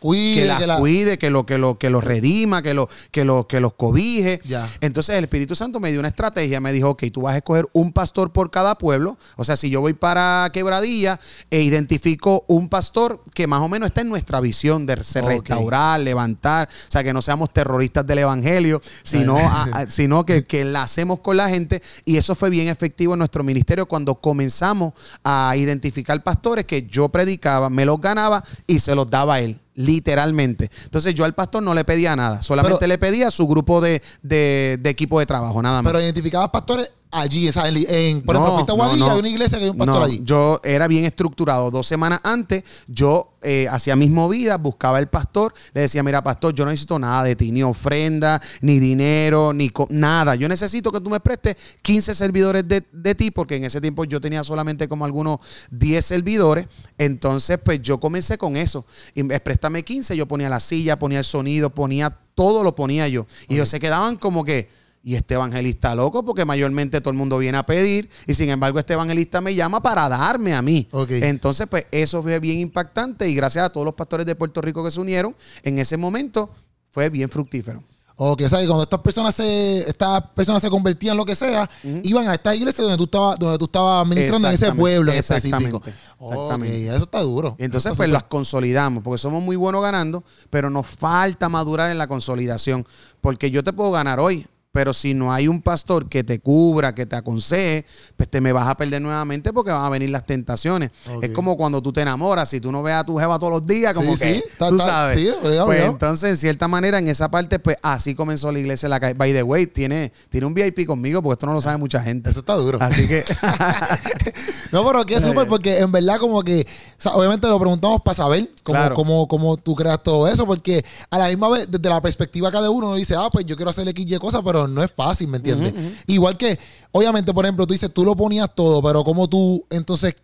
cuide, 0.00 0.34
que 0.40 0.46
las 0.46 0.58
que 0.58 0.66
la- 0.66 0.78
cuide, 0.78 1.18
que 1.18 1.28
lo, 1.30 1.44
que 1.44 1.58
lo, 1.58 1.76
que 1.76 1.90
los 1.90 2.02
redima, 2.02 2.62
que 2.62 2.72
lo, 2.72 2.88
que 3.10 3.24
lo, 3.26 3.46
que 3.46 3.60
los 3.60 3.74
cobije. 3.74 4.40
Ya. 4.44 4.66
Entonces 4.80 5.16
el 5.16 5.24
Espíritu 5.24 5.54
Santo 5.54 5.80
me 5.80 5.90
dio 5.90 6.00
una 6.00 6.08
estrategia, 6.08 6.60
me 6.60 6.72
dijo, 6.72 6.90
ok, 6.90 7.04
tú 7.16 7.22
vas 7.22 7.32
a 7.32 7.36
escoger 7.38 7.66
un 7.72 7.94
pastor 7.94 8.30
por 8.30 8.50
cada 8.50 8.76
pueblo. 8.76 9.16
O 9.36 9.44
sea, 9.46 9.56
si 9.56 9.70
yo 9.70 9.80
voy 9.80 9.94
para 9.94 10.50
Quebradilla 10.52 11.18
e 11.50 11.62
identifico 11.62 12.44
un 12.46 12.68
pastor 12.68 13.22
que 13.32 13.46
más 13.46 13.62
o 13.62 13.70
menos 13.70 13.86
está 13.86 14.02
en 14.02 14.10
nuestra 14.10 14.38
visión 14.42 14.84
de 14.84 15.02
se 15.02 15.20
Ok. 15.22 15.28
restaurar, 15.28 15.98
levantar, 16.00 16.68
o 16.68 16.90
sea, 16.92 17.02
que 17.02 17.14
no 17.14 17.22
seamos 17.22 17.50
terroristas 17.54 18.06
del 18.06 18.18
Evangelio, 18.18 18.82
sino, 19.02 19.38
a- 19.38 19.62
a- 19.62 19.90
sino 19.90 20.26
que, 20.26 20.44
que 20.44 20.60
enlacemos 20.60 21.20
con 21.20 21.38
la 21.38 21.48
gente. 21.48 21.80
Y 22.04 22.18
eso 22.18 22.34
fue 22.34 22.50
bien 22.50 22.68
efectivo 22.68 23.14
en 23.14 23.20
nuestro 23.20 23.42
ministerio 23.42 23.86
cuando 23.86 24.16
comenzamos 24.16 24.92
a 25.24 25.54
identificar 25.56 26.22
pastores 26.22 26.66
que 26.66 26.82
yo 26.86 27.08
predicaba, 27.08 27.70
me 27.70 27.86
los 27.86 27.98
ganaba 27.98 28.44
y 28.66 28.78
se 28.80 28.94
los 28.94 29.08
daba 29.08 29.36
a 29.36 29.40
él. 29.40 29.58
Literalmente. 29.78 30.70
Entonces 30.84 31.14
yo 31.14 31.24
al 31.26 31.34
pastor 31.34 31.62
no 31.62 31.74
le 31.74 31.84
pedía 31.84 32.16
nada, 32.16 32.40
solamente 32.40 32.78
Pero- 32.80 32.88
le 32.88 32.98
pedía 32.98 33.30
su 33.30 33.46
grupo 33.46 33.80
de, 33.82 34.00
de- 34.22 34.78
de 34.80 34.90
equipo 34.90 35.18
de 35.20 35.26
trabajo, 35.26 35.60
nada 35.62 35.82
más. 35.82 35.90
Pero 35.92 36.02
identificabas 36.02 36.48
pastores 36.48 36.90
allí, 37.20 37.48
en, 37.48 37.54
en- 37.88 38.22
por 38.22 38.36
ejemplo, 38.36 38.54
no, 38.68 38.74
Guadilla, 38.76 39.04
hay 39.12 39.18
una 39.20 39.28
iglesia 39.28 39.58
que 39.58 39.64
hay 39.64 39.70
un 39.70 39.76
pastor 39.76 40.02
allí. 40.04 40.20
Yo 40.24 40.60
era 40.64 40.86
bien 40.88 41.04
estructurado. 41.04 41.70
Dos 41.70 41.86
semanas 41.86 42.20
antes, 42.22 42.62
yo 42.86 43.32
eh, 43.42 43.66
hacía 43.70 43.94
mis 43.96 44.10
movidas, 44.10 44.60
buscaba 44.60 44.98
el 44.98 45.08
pastor, 45.08 45.54
le 45.74 45.82
decía, 45.82 46.02
mira, 46.02 46.22
pastor, 46.22 46.52
yo 46.54 46.64
no 46.64 46.70
necesito 46.70 46.98
nada 46.98 47.22
de 47.24 47.36
ti, 47.36 47.52
ni 47.52 47.62
ofrenda, 47.62 48.40
ni 48.60 48.78
dinero, 48.80 49.52
ni 49.52 49.70
nada. 49.90 50.34
Yo 50.34 50.48
necesito 50.48 50.90
que 50.92 51.00
tú 51.00 51.10
me 51.10 51.20
prestes 51.20 51.56
15 51.82 52.14
servidores 52.14 52.66
de, 52.66 52.84
de 52.92 53.14
ti, 53.14 53.30
porque 53.30 53.56
en 53.56 53.64
ese 53.64 53.80
tiempo 53.80 54.04
yo 54.04 54.20
tenía 54.20 54.42
solamente 54.44 54.88
como 54.88 55.04
algunos 55.04 55.38
10 55.70 56.04
servidores. 56.04 56.66
Entonces, 56.98 57.58
pues 57.64 57.80
yo 57.82 57.98
comencé 58.00 58.38
con 58.38 58.56
eso. 58.56 58.84
Y 59.14 59.22
me- 59.22 59.38
préstame 59.40 59.84
15, 59.84 60.16
yo 60.16 60.26
ponía 60.26 60.48
la 60.48 60.60
silla, 60.60 60.98
ponía 60.98 61.18
el 61.18 61.24
sonido, 61.24 61.70
ponía 61.70 62.16
todo, 62.34 62.62
lo 62.62 62.74
ponía 62.74 63.06
yo. 63.08 63.26
Y 63.48 63.54
ellos 63.54 63.68
se 63.68 63.80
quedaban 63.80 64.16
como 64.16 64.44
que... 64.44 64.68
Y 65.06 65.14
este 65.14 65.34
evangelista 65.34 65.94
loco, 65.94 66.24
porque 66.24 66.44
mayormente 66.44 67.00
todo 67.00 67.12
el 67.12 67.16
mundo 67.16 67.38
viene 67.38 67.56
a 67.58 67.64
pedir, 67.64 68.10
y 68.26 68.34
sin 68.34 68.50
embargo 68.50 68.80
este 68.80 68.94
evangelista 68.94 69.40
me 69.40 69.54
llama 69.54 69.80
para 69.80 70.08
darme 70.08 70.52
a 70.52 70.62
mí. 70.62 70.88
Ok. 70.90 71.10
Entonces, 71.12 71.68
pues 71.70 71.86
eso 71.92 72.24
fue 72.24 72.40
bien 72.40 72.58
impactante 72.58 73.28
y 73.28 73.36
gracias 73.36 73.66
a 73.66 73.70
todos 73.70 73.84
los 73.84 73.94
pastores 73.94 74.26
de 74.26 74.34
Puerto 74.34 74.60
Rico 74.60 74.82
que 74.82 74.90
se 74.90 75.00
unieron, 75.00 75.36
en 75.62 75.78
ese 75.78 75.96
momento 75.96 76.50
fue 76.90 77.08
bien 77.08 77.30
fructífero. 77.30 77.84
O 78.16 78.34
que, 78.34 78.48
¿sabes? 78.48 78.66
Cuando 78.66 78.82
estas 78.82 78.98
personas 78.98 79.32
se, 79.36 79.88
estas 79.88 80.22
personas 80.34 80.60
se 80.60 80.70
convertían 80.70 81.12
en 81.12 81.18
lo 81.18 81.24
que 81.24 81.36
sea, 81.36 81.70
iban 82.02 82.26
a 82.28 82.34
esta 82.34 82.52
iglesia 82.56 82.82
donde 82.82 82.96
tú 82.96 83.04
estabas, 83.04 83.38
donde 83.38 83.58
tú 83.58 83.66
estabas 83.66 84.08
ministrando 84.08 84.48
en 84.48 84.54
ese 84.54 84.72
pueblo 84.72 85.12
en 85.12 85.18
específico. 85.18 85.82
exactamente, 85.84 85.92
Ok, 86.18 86.32
exactamente. 86.32 86.86
eso 86.88 87.04
está 87.04 87.20
duro. 87.20 87.54
Y 87.60 87.64
entonces, 87.64 87.92
está 87.92 87.96
pues 87.96 88.10
las 88.10 88.24
consolidamos, 88.24 89.04
porque 89.04 89.18
somos 89.18 89.40
muy 89.40 89.54
buenos 89.54 89.82
ganando, 89.82 90.24
pero 90.50 90.68
nos 90.68 90.86
falta 90.86 91.48
madurar 91.48 91.92
en 91.92 91.98
la 91.98 92.08
consolidación. 92.08 92.84
Porque 93.20 93.52
yo 93.52 93.62
te 93.62 93.72
puedo 93.72 93.92
ganar 93.92 94.18
hoy, 94.18 94.46
pero 94.76 94.92
si 94.92 95.14
no 95.14 95.32
hay 95.32 95.48
un 95.48 95.62
pastor 95.62 96.06
que 96.06 96.22
te 96.22 96.38
cubra, 96.38 96.94
que 96.94 97.06
te 97.06 97.16
aconseje, 97.16 97.86
pues 98.14 98.28
te 98.30 98.42
me 98.42 98.52
vas 98.52 98.68
a 98.68 98.76
perder 98.76 99.00
nuevamente 99.00 99.50
porque 99.54 99.70
van 99.70 99.82
a 99.82 99.88
venir 99.88 100.10
las 100.10 100.26
tentaciones. 100.26 100.90
Es 101.22 101.30
como 101.30 101.56
cuando 101.56 101.80
tú 101.80 101.94
te 101.94 102.02
enamoras, 102.02 102.50
si 102.50 102.60
tú 102.60 102.70
no 102.70 102.82
ves 102.82 102.92
a 102.94 103.02
tu 103.02 103.16
jeva 103.16 103.38
todos 103.38 103.54
los 103.54 103.66
días, 103.66 103.94
como 103.94 104.12
Sí, 104.12 104.18
que 104.22 104.32
sí, 104.34 104.42
está- 104.52 104.68
tú 104.68 104.74
está- 104.76 104.86
sabes. 104.86 105.16
sí, 105.16 105.28
obligado, 105.30 105.40
pues 105.64 105.78
obligado. 105.78 105.92
entonces, 105.92 106.28
en 106.30 106.36
cierta 106.36 106.68
manera, 106.68 106.98
en 106.98 107.08
esa 107.08 107.30
parte, 107.30 107.58
pues 107.58 107.78
así 107.82 108.14
comenzó 108.14 108.52
la 108.52 108.58
iglesia 108.58 108.86
en 108.86 108.90
la 108.90 109.00
calle. 109.00 109.14
By 109.14 109.32
the 109.32 109.42
way, 109.42 109.66
tiene, 109.66 110.12
tiene 110.28 110.46
un 110.46 110.52
VIP 110.52 110.84
conmigo, 110.84 111.22
porque 111.22 111.32
esto 111.36 111.46
no 111.46 111.54
lo 111.54 111.62
sabe 111.62 111.78
mucha 111.78 112.02
gente. 112.02 112.28
Eso 112.28 112.40
está 112.40 112.52
duro. 112.52 112.76
Así 112.82 113.08
que 113.08 113.24
No, 114.72 114.84
pero 114.86 115.06
que 115.06 115.14
es 115.14 115.22
súper 115.22 115.46
porque 115.48 115.78
en 115.78 115.90
verdad 115.92 116.18
como 116.18 116.42
que, 116.42 116.66
o 116.98 117.00
sea, 117.00 117.12
obviamente 117.12 117.46
lo 117.48 117.58
preguntamos 117.58 118.02
para 118.02 118.14
saber, 118.14 118.50
cómo, 118.66 118.78
Claro. 118.78 118.94
cómo, 118.96 119.28
cómo 119.28 119.56
tú 119.56 119.74
creas 119.76 120.02
todo 120.02 120.26
eso, 120.28 120.44
porque 120.44 120.84
a 121.08 121.18
la 121.18 121.28
misma 121.28 121.48
vez, 121.48 121.70
desde 121.70 121.88
la 121.88 122.02
perspectiva 122.02 122.50
de 122.50 122.68
uno, 122.68 122.88
uno 122.88 122.96
dice, 122.96 123.14
ah, 123.16 123.28
pues 123.32 123.46
yo 123.46 123.54
quiero 123.56 123.70
hacer 123.70 123.86
X 123.88 124.04
y 124.10 124.18
cosas, 124.18 124.42
pero 124.44 124.66
no 124.66 124.82
es 124.82 124.90
fácil, 124.90 125.28
¿me 125.28 125.36
entiendes? 125.38 125.72
Igual 126.06 126.36
que, 126.36 126.58
obviamente, 126.92 127.32
por 127.32 127.44
ejemplo, 127.44 127.66
tú 127.66 127.72
dices, 127.72 127.92
tú 127.94 128.04
lo 128.04 128.14
ponías 128.16 128.52
todo, 128.54 128.82
pero 128.82 129.02
cómo 129.04 129.28
tú 129.28 129.64
entonces 129.70 130.14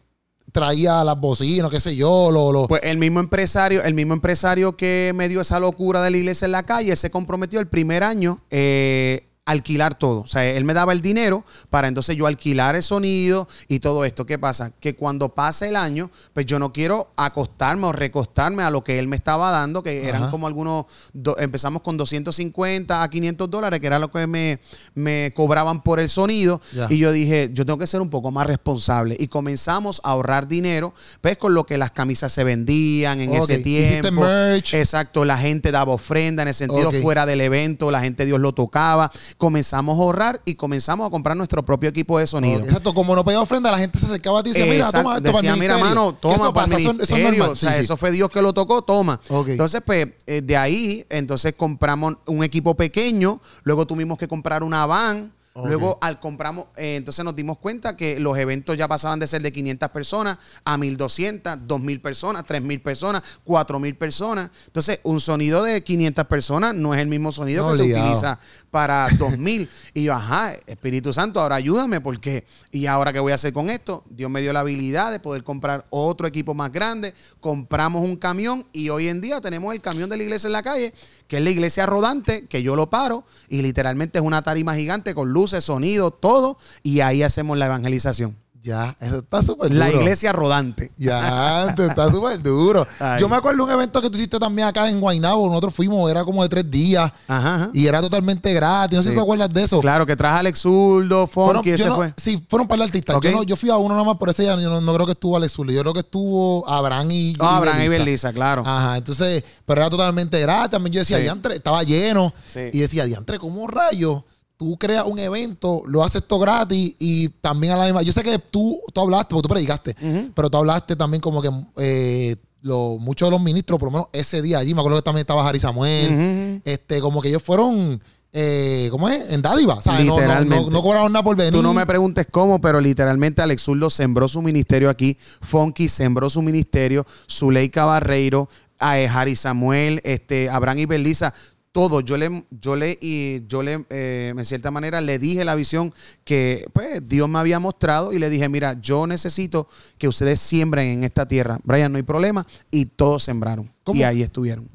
traías 0.50 1.04
las 1.04 1.18
bocinas, 1.18 1.70
qué 1.70 1.80
sé 1.80 1.96
yo, 1.96 2.30
lo, 2.30 2.52
lo- 2.52 2.68
Pues 2.68 2.82
el 2.84 2.98
mismo 2.98 3.20
empresario, 3.20 3.82
el 3.84 3.94
mismo 3.94 4.12
empresario 4.12 4.76
que 4.76 5.12
me 5.14 5.28
dio 5.28 5.40
esa 5.40 5.58
locura 5.60 6.02
de 6.02 6.10
la 6.10 6.16
iglesia 6.18 6.44
en 6.46 6.52
la 6.52 6.64
calle, 6.64 6.94
se 6.96 7.10
comprometió 7.10 7.58
el 7.60 7.68
primer 7.68 8.02
año 8.02 8.42
eh, 8.50 9.28
alquilar 9.44 9.96
todo. 9.98 10.20
O 10.20 10.26
sea, 10.28 10.44
él 10.48 10.62
me 10.64 10.72
daba 10.72 10.92
el 10.92 11.00
dinero 11.00 11.44
para 11.68 11.88
entonces 11.88 12.16
yo 12.16 12.28
alquilar 12.28 12.76
el 12.76 12.82
sonido 12.82 13.48
y 13.66 13.80
todo 13.80 14.04
esto. 14.04 14.24
¿Qué 14.24 14.38
pasa? 14.38 14.70
Que 14.78 14.94
cuando 14.94 15.30
pase 15.34 15.68
el 15.68 15.74
año, 15.76 16.10
pues 16.32 16.46
yo 16.46 16.60
no 16.60 16.72
quiero 16.72 17.10
acostarme 17.16 17.86
o 17.88 17.92
recostarme 17.92 18.62
a 18.62 18.70
lo 18.70 18.84
que 18.84 19.00
él 19.00 19.08
me 19.08 19.16
estaba 19.16 19.50
dando, 19.50 19.82
que 19.82 20.08
eran 20.08 20.22
Ajá. 20.24 20.30
como 20.30 20.46
algunos, 20.46 20.84
do- 21.12 21.36
empezamos 21.38 21.82
con 21.82 21.96
250 21.96 23.02
a 23.02 23.10
500 23.10 23.50
dólares, 23.50 23.80
que 23.80 23.86
era 23.88 23.98
lo 23.98 24.12
que 24.12 24.28
me, 24.28 24.60
me 24.94 25.32
cobraban 25.34 25.82
por 25.82 25.98
el 25.98 26.08
sonido. 26.08 26.60
Ya. 26.72 26.86
Y 26.88 26.98
yo 26.98 27.10
dije, 27.10 27.50
yo 27.52 27.66
tengo 27.66 27.78
que 27.78 27.88
ser 27.88 28.00
un 28.00 28.10
poco 28.10 28.30
más 28.30 28.46
responsable. 28.46 29.16
Y 29.18 29.26
comenzamos 29.26 30.00
a 30.04 30.10
ahorrar 30.10 30.46
dinero, 30.46 30.94
pues 31.20 31.36
con 31.36 31.52
lo 31.52 31.66
que 31.66 31.78
las 31.78 31.90
camisas 31.90 32.32
se 32.32 32.44
vendían 32.44 33.20
en 33.20 33.32
ese 33.34 33.58
tiempo. 33.58 34.12
merch. 34.12 34.74
Exacto, 34.74 35.24
la 35.24 35.36
gente 35.36 35.72
daba 35.72 35.92
ofrenda 35.92 36.42
en 36.42 36.48
el 36.48 36.54
sentido 36.54 36.92
fuera 36.92 37.26
del 37.26 37.40
evento, 37.40 37.90
la 37.90 38.00
gente 38.02 38.24
Dios 38.24 38.38
lo 38.38 38.52
tocaba. 38.52 39.10
Comenzamos 39.42 39.98
a 39.98 40.02
ahorrar 40.02 40.40
y 40.44 40.54
comenzamos 40.54 41.04
a 41.04 41.10
comprar 41.10 41.36
nuestro 41.36 41.64
propio 41.64 41.88
equipo 41.90 42.16
de 42.16 42.28
sonido. 42.28 42.60
Exacto, 42.60 42.94
como 42.94 43.16
no 43.16 43.24
pedía 43.24 43.40
ofrenda, 43.40 43.72
la 43.72 43.78
gente 43.78 43.98
se 43.98 44.06
acercaba 44.06 44.38
a 44.38 44.42
ti 44.44 44.50
y 44.50 44.52
decía, 44.52 44.66
mira, 44.70 44.84
Exacto. 44.86 44.98
toma 45.02 45.16
esto 45.16 45.22
para 45.24 45.32
Decía, 45.38 45.52
el 45.54 45.58
mira, 45.58 45.74
ministerio". 45.74 46.00
mano, 46.00 46.14
toma 46.14 46.34
eso 46.36 46.52
para 46.52 46.66
el 46.66 46.70
pasa, 46.70 46.80
eso- 46.80 46.90
eso 46.92 47.02
es 47.02 47.10
ministerio. 47.10 47.38
normal. 47.40 47.50
o 47.50 47.56
sea, 47.56 47.70
Sí, 47.70 47.76
sí. 47.78 47.82
eso 47.82 47.96
fue 47.96 48.12
Dios 48.12 48.30
que 48.30 48.40
lo 48.40 48.54
tocó, 48.54 48.82
toma. 48.82 49.20
Entonces, 49.48 49.82
pues, 49.84 50.06
eh, 50.28 50.42
de 50.42 50.56
ahí, 50.56 51.04
entonces 51.10 51.54
compramos 51.56 52.14
un 52.26 52.44
equipo 52.44 52.76
pequeño, 52.76 53.40
luego 53.64 53.84
tuvimos 53.84 54.16
que 54.16 54.28
comprar 54.28 54.62
una 54.62 54.86
van. 54.86 55.32
Luego 55.54 55.98
al 56.00 56.18
compramos, 56.18 56.66
eh, 56.76 56.96
entonces 56.96 57.22
nos 57.24 57.36
dimos 57.36 57.58
cuenta 57.58 57.94
que 57.94 58.18
los 58.18 58.38
eventos 58.38 58.76
ya 58.76 58.88
pasaban 58.88 59.18
de 59.18 59.26
ser 59.26 59.42
de 59.42 59.52
500 59.52 59.90
personas 59.90 60.38
a 60.64 60.78
1200, 60.78 61.58
2000 61.66 62.00
personas, 62.00 62.46
3000 62.46 62.80
personas, 62.80 63.22
4000 63.44 63.94
personas. 63.96 64.50
Entonces, 64.66 65.00
un 65.02 65.20
sonido 65.20 65.62
de 65.62 65.82
500 65.84 66.26
personas 66.26 66.74
no 66.74 66.94
es 66.94 67.02
el 67.02 67.08
mismo 67.08 67.32
sonido 67.32 67.68
No, 67.68 67.76
que 67.76 67.82
obligado. 67.82 68.02
se 68.02 68.08
utiliza 68.08 68.38
para 68.70 69.08
2000. 69.18 69.68
y 69.94 70.04
yo, 70.04 70.14
ajá, 70.14 70.54
Espíritu 70.66 71.12
Santo, 71.12 71.38
ahora 71.40 71.56
ayúdame 71.56 72.00
porque, 72.00 72.46
¿y 72.70 72.86
ahora 72.86 73.12
qué 73.12 73.20
voy 73.20 73.32
a 73.32 73.34
hacer 73.34 73.52
con 73.52 73.68
esto? 73.68 74.04
Dios 74.08 74.30
me 74.30 74.40
dio 74.40 74.54
la 74.54 74.60
habilidad 74.60 75.12
de 75.12 75.20
poder 75.20 75.44
comprar 75.44 75.86
otro 75.90 76.26
equipo 76.26 76.54
más 76.54 76.72
grande, 76.72 77.12
compramos 77.40 78.02
un 78.02 78.16
camión 78.16 78.66
y 78.72 78.88
hoy 78.88 79.08
en 79.08 79.20
día 79.20 79.40
tenemos 79.42 79.74
el 79.74 79.82
camión 79.82 80.08
de 80.08 80.16
la 80.16 80.22
iglesia 80.22 80.46
en 80.46 80.52
la 80.52 80.62
calle, 80.62 80.94
que 81.28 81.36
es 81.38 81.44
la 81.44 81.50
iglesia 81.50 81.84
rodante, 81.84 82.46
que 82.46 82.62
yo 82.62 82.74
lo 82.74 82.88
paro 82.88 83.24
y 83.48 83.60
literalmente 83.60 84.18
es 84.18 84.24
una 84.24 84.42
tarima 84.42 84.74
gigante 84.74 85.14
con 85.14 85.32
luces, 85.42 85.64
sonido, 85.64 86.10
todo, 86.10 86.56
y 86.82 87.00
ahí 87.00 87.22
hacemos 87.22 87.58
la 87.58 87.66
evangelización. 87.66 88.36
Ya, 88.64 88.94
eso 89.00 89.18
está 89.18 89.42
súper 89.42 89.72
La 89.72 89.86
duro. 89.86 89.98
iglesia 90.02 90.30
rodante. 90.32 90.92
Ya, 90.96 91.66
está 91.76 92.08
súper 92.12 92.40
duro. 92.40 92.86
Ay. 93.00 93.20
Yo 93.20 93.28
me 93.28 93.34
acuerdo 93.34 93.56
de 93.56 93.64
un 93.64 93.70
evento 93.72 94.00
que 94.00 94.08
tú 94.08 94.16
hiciste 94.16 94.38
también 94.38 94.68
acá 94.68 94.88
en 94.88 95.00
Guaynabo. 95.00 95.48
Nosotros 95.48 95.74
fuimos, 95.74 96.08
era 96.08 96.24
como 96.24 96.44
de 96.44 96.48
tres 96.48 96.70
días 96.70 97.10
Ajá, 97.26 97.54
ajá. 97.56 97.70
y 97.72 97.88
era 97.88 98.00
totalmente 98.00 98.54
gratis. 98.54 98.96
No 98.96 99.02
sé 99.02 99.08
Sí. 99.08 99.14
si 99.14 99.16
te 99.16 99.20
acuerdas 99.20 99.50
de 99.50 99.64
eso. 99.64 99.80
Claro, 99.80 100.06
que 100.06 100.14
traje 100.14 100.38
Alex 100.38 100.60
Zurdo, 100.60 101.26
Funky, 101.26 101.70
ese 101.70 101.88
no- 101.88 101.96
fue. 101.96 102.14
Sí, 102.16 102.40
fueron 102.48 102.68
para 102.68 102.76
el 102.84 102.88
artista. 102.88 103.16
Ok. 103.16 103.24
Yo, 103.24 103.32
no- 103.32 103.42
yo 103.42 103.56
fui 103.56 103.68
a 103.68 103.76
uno 103.78 103.94
nada 103.96 104.04
más 104.06 104.16
por 104.16 104.30
ese 104.30 104.48
año. 104.48 104.60
Yo 104.60 104.70
no, 104.70 104.80
no 104.80 104.94
creo 104.94 105.06
que 105.06 105.12
estuvo 105.12 105.36
Alex 105.36 105.52
Zurdo. 105.54 105.72
Yo 105.72 105.80
creo 105.80 105.92
que 105.94 106.00
estuvo 106.00 106.64
Abraham 106.68 107.10
y. 107.10 107.34
Ah, 107.40 107.56
Abraham 107.56 107.78
y 107.82 107.88
Belisa. 107.88 108.04
Belisa, 108.04 108.32
claro. 108.32 108.62
Ajá, 108.64 108.96
entonces, 108.96 109.42
pero 109.66 109.80
era 109.80 109.90
totalmente 109.90 110.38
gratis. 110.38 110.70
También 110.70 110.92
yo 110.92 111.00
decía, 111.00 111.16
Sí. 111.16 111.24
diantre, 111.24 111.56
estaba 111.56 111.82
lleno. 111.82 112.32
Sí. 112.46 112.60
Y 112.72 112.78
decía, 112.78 113.06
diantre, 113.06 113.40
¿cómo 113.40 113.66
rayos? 113.66 114.22
Tú 114.62 114.76
creas 114.78 115.04
un 115.06 115.18
evento, 115.18 115.82
lo 115.86 116.04
haces 116.04 116.22
todo 116.26 116.38
gratis 116.38 116.94
y 116.98 117.28
también 117.40 117.72
a 117.72 117.76
la 117.76 117.84
misma. 117.84 118.02
Yo 118.02 118.12
sé 118.12 118.22
que 118.22 118.38
tú, 118.38 118.80
tú 118.94 119.00
hablaste, 119.00 119.34
porque 119.34 119.48
tú 119.48 119.52
predicaste, 119.52 119.96
pero 120.34 120.48
tú 120.48 120.58
hablaste 120.58 120.94
también 120.94 121.20
como 121.20 121.42
que 121.42 121.50
eh, 121.78 122.36
lo- 122.62 122.98
muchos 123.00 123.26
de 123.26 123.30
los 123.32 123.40
ministros, 123.42 123.78
por 123.80 123.88
lo 123.88 123.92
menos 123.92 124.06
ese 124.12 124.40
día 124.40 124.58
allí, 124.60 124.72
me 124.74 124.80
acuerdo 124.80 124.98
que 124.98 125.02
también 125.02 125.22
estaba 125.22 125.48
Harry 125.48 125.58
Samuel, 125.58 126.60
este, 126.64 127.00
como 127.00 127.20
que 127.20 127.28
ellos 127.28 127.42
fueron, 127.42 128.00
eh, 128.32 128.88
¿cómo 128.92 129.08
es? 129.08 129.30
En 129.30 129.42
dádiva. 129.42 129.82
¿sabes? 129.82 130.06
No, 130.06 130.12
no, 130.12 130.16
no, 130.16 130.22
Literalmente. 130.22 130.70
no 130.70 130.82
cobraron 130.82 131.12
nada 131.12 131.24
por 131.24 131.36
venir. 131.36 131.52
Tú 131.52 131.60
no 131.62 131.74
me 131.74 131.84
preguntes 131.86 132.26
cómo, 132.30 132.60
pero 132.60 132.80
literalmente 132.80 133.42
Alex 133.42 133.62
Zurdo 133.62 133.90
sembró 133.90 134.28
su 134.28 134.40
ministerio 134.42 134.88
aquí. 134.88 135.18
Funky 135.40 135.88
sembró 135.88 136.30
su 136.30 136.40
ministerio. 136.40 137.04
Zuleika 137.28 137.84
Barreiro, 137.84 138.48
a 138.78 138.98
eh, 138.98 139.06
Harry 139.08 139.36
Samuel, 139.36 140.00
este, 140.04 140.48
Abraham 140.48 140.78
y 140.78 140.86
Belisa. 140.86 141.32
Todo, 141.72 142.00
yo 142.02 142.18
le, 142.18 142.44
yo 142.50 142.76
le, 142.76 142.98
y 143.00 143.46
yo 143.46 143.62
le, 143.62 143.86
eh, 143.88 144.34
en 144.36 144.44
cierta 144.44 144.70
manera, 144.70 145.00
le 145.00 145.18
dije 145.18 145.42
la 145.42 145.54
visión 145.54 145.94
que 146.22 146.66
pues, 146.74 147.00
Dios 147.08 147.30
me 147.30 147.38
había 147.38 147.58
mostrado 147.60 148.12
y 148.12 148.18
le 148.18 148.28
dije, 148.28 148.46
mira, 148.50 148.78
yo 148.78 149.06
necesito 149.06 149.66
que 149.96 150.06
ustedes 150.06 150.38
siembren 150.38 150.90
en 150.90 151.02
esta 151.04 151.26
tierra. 151.26 151.58
Brian, 151.64 151.90
no 151.90 151.96
hay 151.96 152.02
problema. 152.02 152.46
Y 152.70 152.84
todos 152.84 153.22
sembraron. 153.24 153.70
¿Cómo? 153.84 153.98
Y 153.98 154.02
ahí 154.02 154.20
estuvieron. 154.22 154.68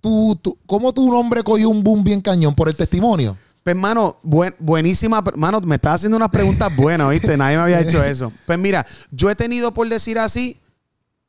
Tú, 0.00 0.38
tú- 0.40 0.56
¿Cómo 0.66 0.94
tu 0.94 1.10
nombre 1.10 1.42
cogió 1.42 1.68
un 1.68 1.82
boom 1.82 2.04
bien 2.04 2.20
cañón? 2.20 2.54
¿Por 2.54 2.68
el 2.68 2.76
testimonio? 2.76 3.36
Pues, 3.64 3.74
hermano, 3.74 4.16
buen- 4.22 4.54
buenísima. 4.60 5.20
Mano, 5.34 5.60
me 5.62 5.74
estás 5.74 5.96
haciendo 5.96 6.16
unas 6.16 6.30
preguntas 6.30 6.74
buenas, 6.76 7.10
¿viste? 7.10 7.36
Nadie 7.36 7.56
me 7.56 7.62
había 7.64 7.80
hecho 7.86 8.04
eso. 8.04 8.32
Pues 8.46 8.56
mira, 8.56 8.86
yo 9.10 9.28
he 9.30 9.34
tenido, 9.34 9.74
por 9.74 9.88
decir 9.88 10.16
así, 10.16 10.56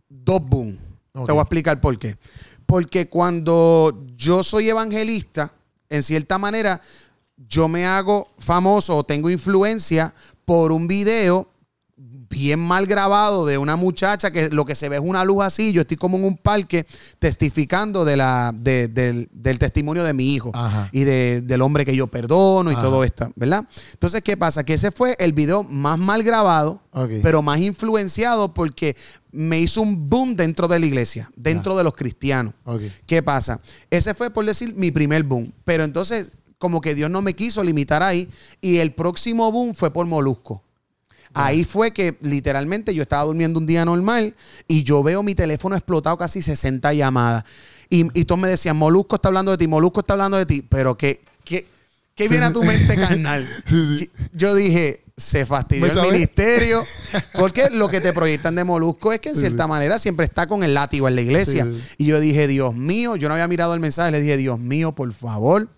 dos 0.07 0.47
boom. 0.47 0.77
Ok. 1.13 1.25
Te 1.25 1.31
voy 1.33 1.39
a 1.39 1.41
explicar 1.41 1.81
por 1.81 1.97
qué. 1.99 2.15
Porque 2.71 3.09
cuando 3.09 4.05
yo 4.15 4.43
soy 4.43 4.69
evangelista, 4.69 5.51
en 5.89 6.01
cierta 6.03 6.37
manera, 6.37 6.79
yo 7.35 7.67
me 7.67 7.85
hago 7.85 8.29
famoso 8.39 8.95
o 8.95 9.03
tengo 9.03 9.29
influencia 9.29 10.15
por 10.45 10.71
un 10.71 10.87
video 10.87 11.49
bien 12.31 12.59
mal 12.59 12.87
grabado 12.87 13.45
de 13.45 13.57
una 13.59 13.75
muchacha 13.75 14.31
que 14.31 14.49
lo 14.49 14.65
que 14.65 14.73
se 14.73 14.89
ve 14.89 14.95
es 14.95 15.01
una 15.05 15.23
luz 15.23 15.43
así. 15.43 15.71
Yo 15.73 15.81
estoy 15.81 15.97
como 15.97 16.17
en 16.17 16.23
un 16.23 16.37
parque 16.37 16.87
testificando 17.19 18.03
de 18.03 18.17
la, 18.17 18.51
de- 18.55 18.87
del, 18.87 19.29
del 19.31 19.59
testimonio 19.59 20.03
de 20.03 20.13
mi 20.13 20.33
hijo 20.33 20.49
Ajá. 20.55 20.89
y 20.91 21.03
de- 21.03 21.41
del 21.41 21.61
hombre 21.61 21.85
que 21.85 21.95
yo 21.95 22.07
perdono 22.07 22.71
y 22.71 22.73
Ajá. 22.73 22.81
todo 22.83 23.03
esto, 23.03 23.31
¿verdad? 23.35 23.67
Entonces, 23.93 24.21
¿qué 24.23 24.35
pasa? 24.37 24.63
Que 24.63 24.73
ese 24.73 24.91
fue 24.91 25.15
el 25.19 25.33
video 25.33 25.63
más 25.63 25.99
mal 25.99 26.23
grabado, 26.23 26.81
pero 27.21 27.41
más 27.41 27.59
influenciado 27.59 28.53
porque 28.53 28.95
me 29.31 29.59
hizo 29.59 29.81
un 29.81 30.09
boom 30.09 30.35
dentro 30.35 30.67
de 30.67 30.79
la 30.79 30.85
iglesia, 30.85 31.29
dentro 31.35 31.77
de 31.77 31.83
los 31.83 31.93
cristianos. 31.95 32.53
¿Qué 33.05 33.21
pasa? 33.21 33.61
Ese 33.89 34.13
fue, 34.13 34.29
por 34.31 34.45
decir, 34.45 34.73
mi 34.75 34.91
primer 34.91 35.23
boom. 35.23 35.53
Pero 35.63 35.83
entonces, 35.83 36.31
como 36.57 36.81
que 36.81 36.95
Dios 36.95 37.09
no 37.09 37.21
me 37.21 37.33
quiso 37.33 37.63
limitar 37.63 38.03
ahí. 38.03 38.27
Y 38.61 38.77
el 38.77 38.93
próximo 38.93 39.51
boom 39.51 39.73
fue 39.73 39.91
por 39.91 40.05
Molusco. 40.05 40.63
Ahí 41.33 41.63
fue 41.63 41.91
que 41.91 42.17
literalmente 42.21 42.93
yo 42.93 43.03
estaba 43.03 43.23
durmiendo 43.23 43.59
un 43.59 43.65
día 43.65 43.85
normal 43.85 44.35
y 44.67 44.83
yo 44.83 45.01
veo 45.03 45.23
mi 45.23 45.35
teléfono 45.35 45.75
explotado 45.75 46.17
casi 46.17 46.41
60 46.41 46.93
llamadas. 46.93 47.43
Y, 47.89 48.07
y 48.19 48.25
todos 48.25 48.39
me 48.39 48.47
decían, 48.47 48.77
Molusco 48.77 49.15
está 49.15 49.27
hablando 49.29 49.51
de 49.51 49.57
ti, 49.57 49.67
Molusco 49.67 49.99
está 50.01 50.13
hablando 50.13 50.37
de 50.37 50.45
ti. 50.45 50.61
Pero 50.67 50.97
¿qué, 50.97 51.21
qué, 51.43 51.65
qué 52.15 52.27
viene 52.27 52.45
a 52.45 52.53
tu 52.53 52.63
mente 52.63 52.95
carnal? 52.97 53.47
Sí, 53.65 53.97
sí. 53.99 54.11
Yo 54.33 54.55
dije, 54.55 55.03
se 55.17 55.45
fastidió 55.45 55.93
¿Me 55.93 56.01
el 56.07 56.11
ministerio. 56.13 56.81
Porque 57.33 57.69
lo 57.69 57.89
que 57.89 58.01
te 58.01 58.11
proyectan 58.13 58.55
de 58.55 58.63
Molusco 58.63 59.11
es 59.13 59.19
que 59.19 59.29
en 59.29 59.35
Sí, 59.35 59.41
cierta 59.41 59.63
sí. 59.63 59.69
manera 59.69 59.99
siempre 59.99 60.25
está 60.25 60.47
con 60.47 60.63
el 60.63 60.73
látigo 60.73 61.07
en 61.07 61.15
la 61.15 61.21
iglesia. 61.21 61.65
Sí. 61.65 61.81
Y 61.97 62.05
yo 62.07 62.19
dije, 62.19 62.47
Dios 62.47 62.73
mío, 62.75 63.15
yo 63.17 63.27
no 63.27 63.33
había 63.35 63.47
mirado 63.47 63.73
el 63.73 63.79
mensaje, 63.79 64.11
le 64.11 64.21
dije, 64.21 64.37
Dios 64.37 64.59
mío, 64.59 64.93
por 64.93 65.11
favor, 65.13 65.69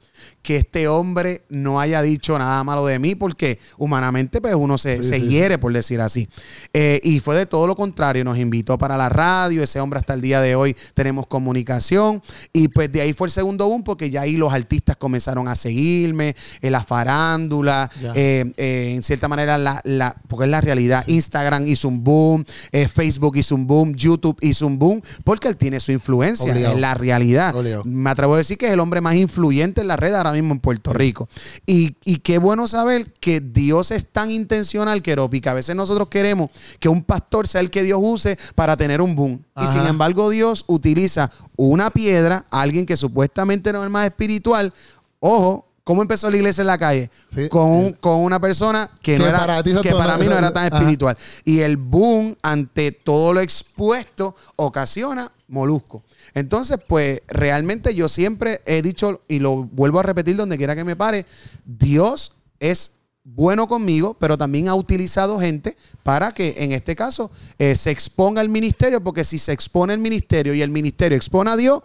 que 0.43 0.57
este 0.57 0.87
hombre 0.87 1.43
no 1.49 1.79
haya 1.79 2.01
dicho 2.03 2.37
nada 2.37 2.63
malo 2.63 2.85
de 2.85 2.99
mí, 2.99 3.15
porque 3.15 3.57
humanamente 3.77 4.41
pues 4.41 4.53
uno 4.55 4.77
se, 4.77 5.01
Sí, 5.01 5.09
se 5.09 5.19
sí, 5.21 5.27
hiere, 5.29 5.57
por 5.57 5.73
decir 5.73 6.01
así. 6.01 6.27
Eh, 6.73 6.99
y 7.03 7.19
fue 7.21 7.35
de 7.35 7.45
todo 7.45 7.65
lo 7.65 7.75
contrario, 7.75 8.23
nos 8.23 8.37
invitó 8.37 8.77
para 8.77 8.97
la 8.97 9.07
radio, 9.09 9.63
ese 9.63 9.79
hombre 9.79 9.99
hasta 9.99 10.13
el 10.13 10.21
día 10.21 10.41
de 10.41 10.55
hoy 10.55 10.75
tenemos 10.93 11.25
comunicación, 11.27 12.21
y 12.51 12.67
pues 12.67 12.91
de 12.91 13.01
ahí 13.01 13.13
fue 13.13 13.27
el 13.27 13.31
segundo 13.31 13.67
boom, 13.67 13.83
porque 13.83 14.09
ya 14.09 14.21
ahí 14.21 14.35
los 14.37 14.53
artistas 14.53 14.97
comenzaron 14.97 15.47
a 15.47 15.55
seguirme, 15.55 16.35
en 16.61 16.71
la 16.73 16.83
farándula, 16.83 17.89
eh, 18.13 18.51
eh, 18.57 18.93
en 18.95 19.03
cierta 19.03 19.27
manera, 19.29 19.57
la, 19.57 19.79
la- 19.85 20.15
porque 20.27 20.45
es 20.45 20.51
la 20.51 20.59
realidad, 20.61 21.03
Instagram 21.07 21.67
hizo 21.67 21.87
un 21.87 22.03
boom, 22.03 22.43
eh, 22.73 22.87
Facebook 22.89 23.37
hizo 23.37 23.55
un 23.55 23.65
boom, 23.65 23.93
YouTube 23.95 24.37
hizo 24.41 24.67
un 24.67 24.77
boom, 24.77 25.01
porque 25.23 25.47
él 25.47 25.55
tiene 25.55 25.79
su 25.79 25.93
influencia, 25.93 26.51
Obligado. 26.51 26.75
es 26.75 26.81
la 26.81 26.93
realidad. 26.95 27.55
Obligado. 27.55 27.83
Me 27.85 28.09
atrevo 28.09 28.33
a 28.33 28.37
decir 28.39 28.57
que 28.57 28.67
es 28.67 28.73
el 28.73 28.81
hombre 28.81 28.99
más 28.99 29.15
influyente 29.15 29.79
en 29.81 29.87
la 29.87 29.95
red 29.95 30.13
ahora 30.13 30.32
mismo 30.33 30.53
en 30.53 30.59
Puerto 30.59 30.91
Rico. 30.91 31.29
Y, 31.65 31.95
y 32.03 32.17
qué 32.17 32.37
bueno 32.37 32.67
saber 32.67 33.13
que 33.13 33.39
Dios 33.39 33.91
es 33.91 34.07
tan 34.07 34.29
intencional, 34.29 35.01
Keropi, 35.01 35.39
que 35.39 35.49
a 35.49 35.53
veces 35.53 35.75
nosotros 35.75 36.09
queremos 36.09 36.49
que 36.79 36.89
un 36.89 37.03
pastor 37.03 37.47
sea 37.47 37.61
el 37.61 37.71
que 37.71 37.83
Dios 37.83 37.99
use 38.01 38.37
para 38.55 38.75
tener 38.75 39.01
un 39.01 39.15
boom. 39.15 39.43
Y 39.61 39.67
sin 39.67 39.85
embargo, 39.85 40.29
Dios 40.29 40.65
utiliza 40.67 41.31
una 41.55 41.89
piedra, 41.91 42.45
alguien 42.51 42.85
que 42.85 42.97
supuestamente 42.97 43.71
no 43.71 43.83
es 43.83 43.89
más 43.89 44.05
espiritual. 44.05 44.73
Ojo, 45.19 45.67
¿Cómo 45.85 46.01
empezó 46.01 46.31
la 46.31 46.37
iglesia 46.37 46.61
en 46.61 46.67
la 46.67 46.77
calle? 46.77 47.09
Sí. 47.35 47.49
Con, 47.49 47.69
un- 47.69 47.91
con 47.91 48.21
una 48.21 48.39
persona 48.39 48.89
que, 49.01 49.17
no 49.19 49.25
era, 49.27 49.39
para 49.39 49.61
que 49.63 49.91
para 49.91 50.17
mí 50.17 50.27
no 50.27 50.31
no- 50.31 50.37
era 50.37 50.53
tan 50.53 50.67
ajá. 50.67 50.77
espiritual. 50.77 51.17
Y 51.43 51.59
el 51.59 51.75
boom 51.75 52.37
ante 52.41 52.93
todo 52.93 53.33
lo 53.33 53.41
expuesto 53.41 54.33
ocasiona 54.55 55.29
molusco. 55.49 56.01
Entonces, 56.33 56.77
pues 56.87 57.21
realmente 57.27 57.93
yo 57.93 58.09
siempre 58.09 58.61
he 58.65 58.81
dicho 58.81 59.21
y 59.27 59.39
lo 59.39 59.63
vuelvo 59.63 59.99
a 59.99 60.03
repetir 60.03 60.35
donde 60.35 60.57
quiera 60.57 60.75
que 60.75 60.83
me 60.83 60.95
pare, 60.95 61.25
Dios 61.65 62.33
es 62.59 62.93
bueno 63.23 63.67
conmigo, 63.67 64.15
pero 64.19 64.37
también 64.37 64.67
ha 64.67 64.75
utilizado 64.75 65.39
gente 65.39 65.77
para 66.03 66.33
que 66.33 66.55
en 66.57 66.71
este 66.71 66.95
caso 66.95 67.31
eh, 67.57 67.75
se 67.75 67.91
exponga 67.91 68.41
el 68.41 68.49
ministerio, 68.49 69.03
porque 69.03 69.23
si 69.23 69.37
se 69.37 69.53
expone 69.53 69.93
el 69.93 69.99
ministerio 69.99 70.53
y 70.53 70.61
el 70.61 70.69
ministerio 70.69 71.15
expone 71.15 71.51
a 71.51 71.55
Dios, 71.55 71.83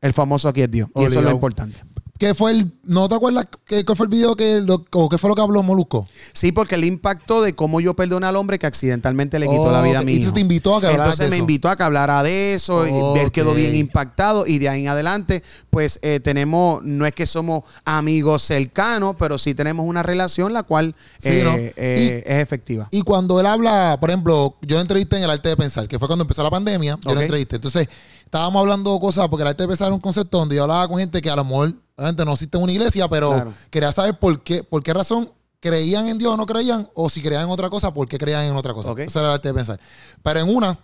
el 0.00 0.12
famoso 0.12 0.48
aquí 0.48 0.62
es 0.62 0.70
Dios. 0.70 0.90
Y 0.96 1.04
eso 1.04 1.20
es 1.20 1.24
lo 1.24 1.30
importante. 1.30 1.78
¿Qué 2.18 2.34
fue 2.36 2.52
el. 2.52 2.70
¿No 2.84 3.08
te 3.08 3.16
acuerdas 3.16 3.46
qué, 3.66 3.84
cuál 3.84 3.96
fue 3.96 4.06
el 4.06 4.10
video 4.10 4.36
que. 4.36 4.60
lo- 4.60 4.84
o 4.92 5.08
qué 5.08 5.18
fue 5.18 5.28
lo 5.28 5.34
que 5.34 5.42
habló 5.42 5.60
Molusco? 5.64 6.06
Sí, 6.32 6.52
porque 6.52 6.76
el 6.76 6.84
impacto 6.84 7.42
de 7.42 7.54
cómo 7.54 7.80
yo 7.80 7.94
perdoné 7.94 8.26
al 8.28 8.36
hombre 8.36 8.60
que 8.60 8.66
accidentalmente 8.66 9.40
le 9.40 9.48
quitó 9.48 9.72
la 9.72 9.80
vida 9.82 9.98
a 9.98 10.02
mi 10.02 10.12
hijo. 10.12 10.18
entonces 10.18 10.34
te 10.34 10.40
invitó 10.40 10.76
a 10.76 10.80
que 10.80 10.86
Entonces 10.90 11.18
de 11.18 11.30
me 11.30 11.36
eso. 11.36 11.42
invitó 11.42 11.68
a 11.68 11.74
que 11.76 11.82
hablara 11.82 12.22
de 12.22 12.54
eso. 12.54 12.86
Y 12.86 12.90
Ok. 12.92 13.16
él 13.16 13.32
quedó 13.32 13.54
bien 13.54 13.74
impactado. 13.74 14.46
Y 14.46 14.58
de 14.60 14.68
ahí 14.68 14.82
en 14.82 14.88
adelante, 14.88 15.42
pues 15.70 15.98
eh, 16.02 16.20
tenemos, 16.22 16.80
no 16.84 17.06
es 17.06 17.12
que 17.12 17.26
somos 17.26 17.64
amigos 17.84 18.42
cercanos, 18.42 19.16
pero 19.18 19.36
sí 19.36 19.54
tenemos 19.54 19.84
una 19.84 20.04
relación 20.04 20.52
la 20.52 20.62
cual 20.62 20.94
Sí, 21.18 21.30
eh, 21.30 21.42
¿no? 21.44 21.56
eh, 21.56 22.22
es 22.24 22.38
efectiva. 22.38 22.86
Y 22.92 23.02
cuando 23.02 23.40
él 23.40 23.46
habla, 23.46 23.96
por 23.98 24.10
ejemplo, 24.10 24.54
yo 24.62 24.76
lo 24.76 24.82
entrevisté 24.82 25.16
en 25.16 25.24
el 25.24 25.30
arte 25.30 25.48
de 25.48 25.56
pensar, 25.56 25.88
que 25.88 25.98
fue 25.98 26.06
cuando 26.06 26.22
empezó 26.22 26.44
la 26.44 26.50
pandemia, 26.50 26.98
yo 27.02 27.10
Ok. 27.10 27.14
lo 27.16 27.20
entrevisté. 27.22 27.56
Entonces, 27.56 27.88
estábamos 28.24 28.60
hablando 28.60 28.98
cosas, 29.00 29.26
porque 29.28 29.42
el 29.42 29.48
arte 29.48 29.64
de 29.64 29.68
pensar 29.68 29.86
era 29.88 29.94
un 29.94 30.00
concepto 30.00 30.38
donde 30.38 30.54
yo 30.54 30.62
hablaba 30.62 30.86
con 30.86 30.98
gente 30.98 31.20
que 31.20 31.28
a 31.30 31.34
lo 31.36 31.44
mejor, 31.44 31.74
obviamente 31.96 32.24
no 32.24 32.32
existe 32.32 32.56
una 32.58 32.72
iglesia, 32.72 33.08
pero 33.08 33.30
Claro. 33.32 33.52
quería 33.70 33.92
saber 33.92 34.18
por 34.18 34.42
qué, 34.42 34.62
por 34.64 34.82
qué 34.82 34.92
razón 34.94 35.30
creían 35.60 36.06
en 36.08 36.18
Dios 36.18 36.32
o 36.32 36.36
no 36.36 36.44
creían, 36.46 36.88
o 36.94 37.08
si 37.08 37.20
creían 37.22 37.44
en 37.44 37.50
otra 37.50 37.70
cosa, 37.70 37.92
por 37.94 38.08
qué 38.08 38.18
creían 38.18 38.44
en 38.44 38.56
otra 38.56 38.74
cosa. 38.74 38.90
Ok. 38.92 39.00
Eso 39.00 39.20
era 39.20 39.28
el 39.28 39.34
arte 39.34 39.48
de 39.48 39.54
pensar. 39.54 39.78
Pero 40.22 40.40
en 40.40 40.54
una, 40.56 40.76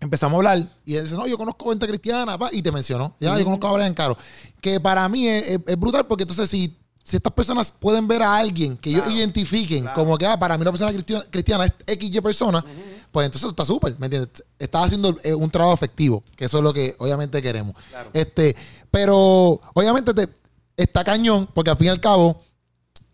empezamos 0.00 0.34
a 0.34 0.36
hablar 0.38 0.66
y 0.84 0.96
él 0.96 1.04
dice, 1.04 1.16
no, 1.16 1.26
yo 1.26 1.38
conozco 1.38 1.68
gente 1.70 1.86
cristiana, 1.86 2.36
pa, 2.36 2.48
y 2.52 2.60
te 2.62 2.72
mencionó, 2.72 3.14
ya, 3.20 3.38
yo 3.38 3.44
conozco 3.44 3.68
a 3.68 3.72
Brian 3.72 3.94
Caro, 3.94 4.16
que 4.60 4.80
para 4.80 5.08
mí 5.08 5.28
es, 5.28 5.46
es- 5.48 5.60
es 5.66 5.78
brutal 5.78 6.06
porque 6.08 6.24
entonces 6.24 6.50
si, 6.50 6.76
si 7.04 7.16
estas 7.16 7.32
personas 7.32 7.70
pueden 7.70 8.08
ver 8.08 8.22
a 8.22 8.36
alguien 8.36 8.76
que 8.76 8.90
ellos 8.90 9.02
Claro, 9.02 9.16
identifiquen 9.16 9.82
claro. 9.84 9.94
como 10.00 10.18
que 10.18 10.26
ah, 10.26 10.36
para 10.36 10.56
mí 10.58 10.62
una 10.62 10.72
persona 10.72 10.92
cristiana, 10.92 11.24
cristiana 11.30 11.66
es 11.66 11.72
XY 11.98 12.20
persona, 12.20 12.64
pues 13.12 13.26
entonces 13.26 13.48
está 13.50 13.64
súper, 13.64 13.94
¿me 13.98 14.06
entiendes? 14.06 14.42
Estás 14.58 14.86
haciendo 14.86 15.14
eh, 15.22 15.34
un 15.34 15.50
trabajo 15.50 15.74
efectivo, 15.74 16.24
que 16.36 16.46
eso 16.46 16.58
es 16.58 16.64
lo 16.64 16.72
que 16.72 16.96
obviamente 16.98 17.40
queremos. 17.40 17.74
Claro. 17.90 18.10
Este, 18.12 18.56
pero 18.90 19.60
obviamente 19.74 20.12
te, 20.14 20.28
está 20.76 21.04
cañón, 21.04 21.48
porque 21.54 21.70
al 21.70 21.76
fin 21.76 21.86
y 21.88 21.90
al 21.90 22.00
cabo, 22.00 22.40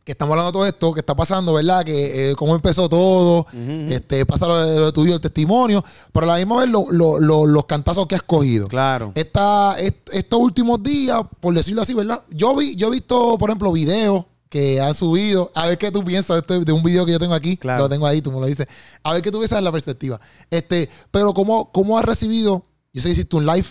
que 0.04 0.12
estamos 0.12 0.32
hablando 0.32 0.50
de 0.50 0.52
todo 0.54 0.66
esto, 0.66 0.94
que 0.94 1.00
está 1.00 1.14
pasando, 1.14 1.52
¿verdad? 1.52 1.84
Que 1.84 2.30
eh, 2.30 2.34
cómo 2.36 2.54
empezó 2.54 2.88
todo, 2.88 3.44
este, 3.90 4.24
pasa 4.24 4.46
lo, 4.46 4.56
de- 4.64 4.80
lo 4.80 4.90
tuyo, 4.92 5.14
el 5.16 5.20
testimonio, 5.20 5.84
pero 6.12 6.24
a 6.24 6.32
la 6.32 6.36
misma 6.38 6.58
vez 6.60 6.68
lo- 6.70 6.86
lo- 6.90 7.18
lo- 7.20 7.44
los 7.46 7.64
cantazos 7.66 8.06
que 8.06 8.14
has 8.14 8.22
cogido. 8.22 8.68
Claro. 8.68 9.12
Esta, 9.14 9.78
est- 9.78 10.08
estos 10.12 10.38
últimos 10.40 10.82
días, 10.82 11.20
por 11.40 11.52
decirlo 11.52 11.82
así, 11.82 11.92
¿verdad? 11.92 12.22
Yo 12.30 12.56
vi, 12.56 12.74
yo 12.74 12.88
he 12.88 12.90
visto, 12.92 13.36
por 13.36 13.50
ejemplo, 13.50 13.70
videos 13.72 14.24
que 14.48 14.80
han 14.80 14.94
subido. 14.94 15.50
A 15.54 15.66
ver 15.66 15.78
qué 15.78 15.90
tú 15.90 16.02
piensas 16.04 16.34
de, 16.36 16.38
este- 16.40 16.64
de 16.64 16.72
un 16.72 16.82
video 16.82 17.04
que 17.06 17.12
yo 17.12 17.18
tengo 17.18 17.34
aquí. 17.34 17.56
Claro. 17.56 17.84
Lo 17.84 17.88
tengo 17.88 18.06
ahí, 18.06 18.22
tú 18.22 18.30
me 18.32 18.40
lo 18.40 18.46
dices. 18.46 18.66
A 19.02 19.12
ver 19.12 19.22
qué 19.22 19.30
tú 19.30 19.38
piensas 19.38 19.58
en 19.58 19.64
la 19.64 19.72
perspectiva. 19.72 20.20
Este, 20.50 20.88
pero 21.10 21.32
cómo, 21.34 21.70
cómo 21.72 21.98
has 21.98 22.04
recibido, 22.04 22.64
yo 22.92 23.02
sé 23.02 23.08
que 23.08 23.12
hiciste 23.12 23.36
un 23.36 23.46
live, 23.46 23.66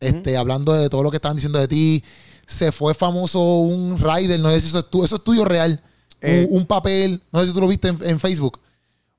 este, 0.00 0.36
hablando 0.36 0.72
de 0.72 0.88
todo 0.88 1.02
lo 1.02 1.10
que 1.10 1.16
estaban 1.16 1.36
diciendo 1.36 1.58
de 1.58 1.68
ti. 1.68 2.04
Se 2.46 2.72
fue 2.72 2.94
famoso 2.94 3.40
un 3.40 3.98
rider, 3.98 4.40
no 4.40 4.50
sé 4.50 4.60
si 4.60 4.68
eso 4.68 4.78
es, 4.80 4.90
tu- 4.90 5.04
eso 5.04 5.16
es 5.16 5.24
tuyo 5.24 5.44
real. 5.44 5.82
Eh. 6.22 6.46
un, 6.50 6.58
un 6.58 6.66
papel, 6.66 7.22
no 7.32 7.40
sé 7.40 7.46
si 7.46 7.52
tú 7.54 7.60
lo 7.60 7.68
viste 7.68 7.88
en, 7.88 7.98
en 8.02 8.20
Facebook. 8.20 8.60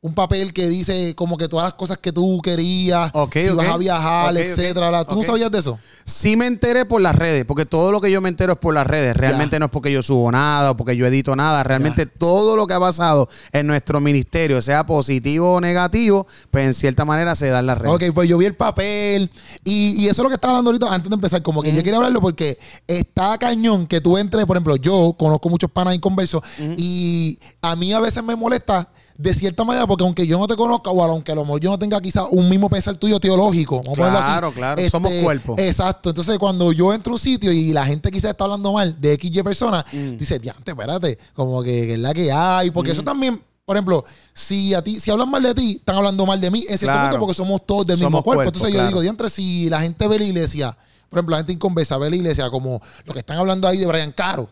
Un 0.03 0.15
papel 0.15 0.51
que 0.51 0.67
dice 0.67 1.13
como 1.13 1.38
que 1.38 1.48
todas 1.48 1.65
las 1.65 1.74
cosas 1.75 2.00
que 2.00 2.12
tú 2.12 2.41
querías, 2.41 3.12
si 3.31 3.50
vas 3.50 3.67
a 3.67 3.77
viajar, 3.77 4.36
etcétera. 4.36 5.05
¿Tú 5.05 5.15
no 5.15 5.22
sabías 5.22 5.51
de 5.51 5.60
eso? 5.60 5.77
Sí 6.03 6.36
me 6.36 6.48
enteré 6.48 6.86
por 6.86 7.01
las 7.01 7.15
redes, 7.15 7.46
porque 7.46 7.67
todo 7.67 7.91
lo 7.91 8.01
que 8.01 8.10
yo 8.10 8.20
me 8.20 8.27
entero 8.27 8.53
es 8.53 8.58
por 8.58 8.74
las 8.74 8.88
redes. 8.88 9.15
Realmente 9.15 9.60
no 9.60 9.65
es 9.65 9.72
porque 9.72 9.91
yo 9.91 10.01
subo 10.01 10.31
nada 10.31 10.72
o 10.72 10.75
porque 10.75 10.98
yo 10.98 11.05
edito 11.05 11.36
nada. 11.36 11.62
Realmente 11.62 12.08
todo 12.08 12.55
lo 12.55 12.65
que 12.65 12.74
ha 12.74 12.79
pasado 12.79 13.29
en 13.51 13.67
nuestro 13.67 14.01
ministerio, 14.01 14.60
sea 14.63 14.87
positivo 14.87 15.53
o 15.53 15.61
negativo, 15.61 16.25
pues 16.50 16.66
en 16.66 16.74
cierta 16.74 17.05
manera 17.05 17.35
se 17.35 17.50
da 17.50 17.59
en 17.59 17.68
las 17.68 17.77
redes. 17.77 17.94
Ok, 17.94 18.03
pues 18.16 18.27
yo 18.27 18.40
vi 18.40 18.48
el 18.48 18.55
papel 18.55 19.29
y, 19.64 20.01
y 20.01 20.07
eso 20.07 20.24
es 20.24 20.24
lo 20.24 20.29
que 20.29 20.35
estaba 20.35 20.53
hablando 20.53 20.72
ahorita 20.72 20.92
antes 20.92 21.11
de 21.11 21.14
empezar. 21.14 21.44
Como 21.44 21.61
que 21.61 21.75
yo 21.75 21.83
quería 21.83 21.98
hablarlo 21.98 22.22
porque 22.22 22.57
está 22.87 23.37
cañón 23.37 23.85
que 23.85 24.01
tú 24.01 24.18
entres, 24.18 24.48
por 24.48 24.57
ejemplo, 24.57 24.77
yo 24.77 25.16
conozco 25.16 25.48
muchos 25.48 25.70
panas 25.70 25.94
inconversos 25.94 26.42
y 26.75 27.37
a 27.61 27.75
mí 27.75 27.94
a 27.94 28.00
veces 28.00 28.24
me 28.24 28.35
molesta 28.35 28.90
de 29.22 29.34
cierta 29.34 29.64
manera 29.64 29.86
porque 29.86 30.03
aunque 30.03 30.25
yo 30.25 30.40
no 30.40 30.48
te 30.48 30.55
conozca 30.55 30.90
o 30.90 31.03
aunque 31.03 31.31
a 31.31 31.36
lo 31.36 31.44
mejor 31.46 31.60
yo 31.62 31.70
no 31.70 31.77
tenga 31.77 32.01
quizás 32.01 32.25
un 32.31 32.50
mismo 32.50 32.70
pensar 32.70 32.96
tuyo 32.96 33.20
teológico, 33.20 33.77
vamos 33.84 33.94
a 33.94 34.01
ponerlo 34.01 34.18
así. 34.20 34.27
Claro, 34.27 34.51
claro, 34.51 34.90
somos 34.90 35.12
cuerpo. 35.22 35.55
Exacto. 35.57 36.10
Entonces 36.10 36.38
cuando 36.40 36.72
yo 36.72 36.94
entro 36.94 37.12
a 37.12 37.16
un 37.16 37.20
sitio 37.20 37.51
y 37.51 37.72
la 37.72 37.86
gente 37.86 38.10
quizás 38.10 38.31
está 38.31 38.46
hablando 38.46 38.74
mal 38.74 39.00
de 39.00 39.16
XY 39.16 39.44
persona, 39.44 39.86
dice, 40.18 40.40
diante, 40.40 40.72
espérate, 40.72 41.18
como 41.34 41.62
que, 41.62 41.88
que 41.88 41.94
es 41.94 42.00
la 42.00 42.14
que 42.14 42.31
hay. 42.31 42.72
Porque 42.72 42.92
eso 42.92 43.03
también... 43.03 43.42
Por 43.64 43.77
ejemplo, 43.77 44.03
si 44.34 44.74
a 44.74 44.81
ti, 44.81 45.00
si 45.00 45.12
hablan 45.12 45.29
mal 45.29 45.44
de 45.44 45.53
ti, 45.53 45.77
están 45.77 45.96
hablando 45.96 46.25
mal 46.25 46.42
de 46.42 46.50
mí 46.51 46.66
en 46.68 46.77
cierto 46.77 46.88
Claro. 46.88 47.10
punto 47.10 47.20
porque 47.20 47.36
somos 47.36 47.66
todos 47.66 47.86
del 47.88 47.96
Somos 47.98 48.10
mismo 48.12 48.24
cuerpo. 48.24 48.38
cuerpo, 48.40 48.50
Entonces 48.50 48.70
yo 48.72 48.75
claro. 48.77 48.88
digo, 48.90 49.01
diantre, 49.01 49.29
si 49.29 49.70
la 49.70 49.79
gente 49.81 50.07
ve 50.10 50.18
la 50.18 50.25
iglesia, 50.25 50.77
por 51.07 51.20
ejemplo, 51.20 51.34
la 51.34 51.38
gente 51.38 51.53
inconversa 51.53 51.98
ve 51.98 52.10
la 52.10 52.16
iglesia 52.18 52.50
como 52.50 52.81
lo 53.05 53.14
que 53.14 53.20
están 53.20 53.38
hablando 53.38 53.68
ahí 53.68 53.77
de 53.77 53.86
Brian 53.86 54.12
Caro, 54.12 54.50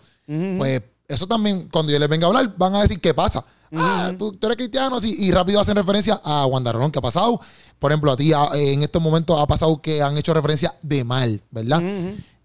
pues 0.57 0.83
eso 1.07 1.25
también, 1.27 1.67
cuando 1.71 1.91
yo 1.91 1.97
les 1.99 2.07
venga 2.07 2.27
a 2.27 2.29
hablar, 2.29 2.53
van 2.55 2.75
a 2.75 2.81
decir, 2.83 3.01
¿qué 3.01 3.13
pasa? 3.13 3.43
Ah, 3.75 4.11
¿tú, 4.17 4.33
tú 4.33 4.47
eres 4.47 4.57
cristiano, 4.57 4.99
sí, 4.99 5.15
y 5.19 5.31
rápido 5.31 5.59
hacen 5.59 5.75
referencia 5.75 6.19
a 6.23 6.45
Wanda 6.45 6.71
Rolón, 6.71 6.91
que 6.91 6.99
ha 6.99 7.01
pasado. 7.03 7.39
Por 7.77 7.91
ejemplo, 7.91 8.11
a 8.11 8.17
ti 8.17 8.33
a- 8.33 8.49
en 8.55 8.81
estos 8.83 9.01
momentos 9.01 9.39
ha 9.39 9.45
pasado 9.47 9.81
que 9.81 10.01
han 10.01 10.17
hecho 10.17 10.33
referencia 10.33 10.75
de 10.81 11.03
mal, 11.03 11.41
¿verdad? 11.51 11.81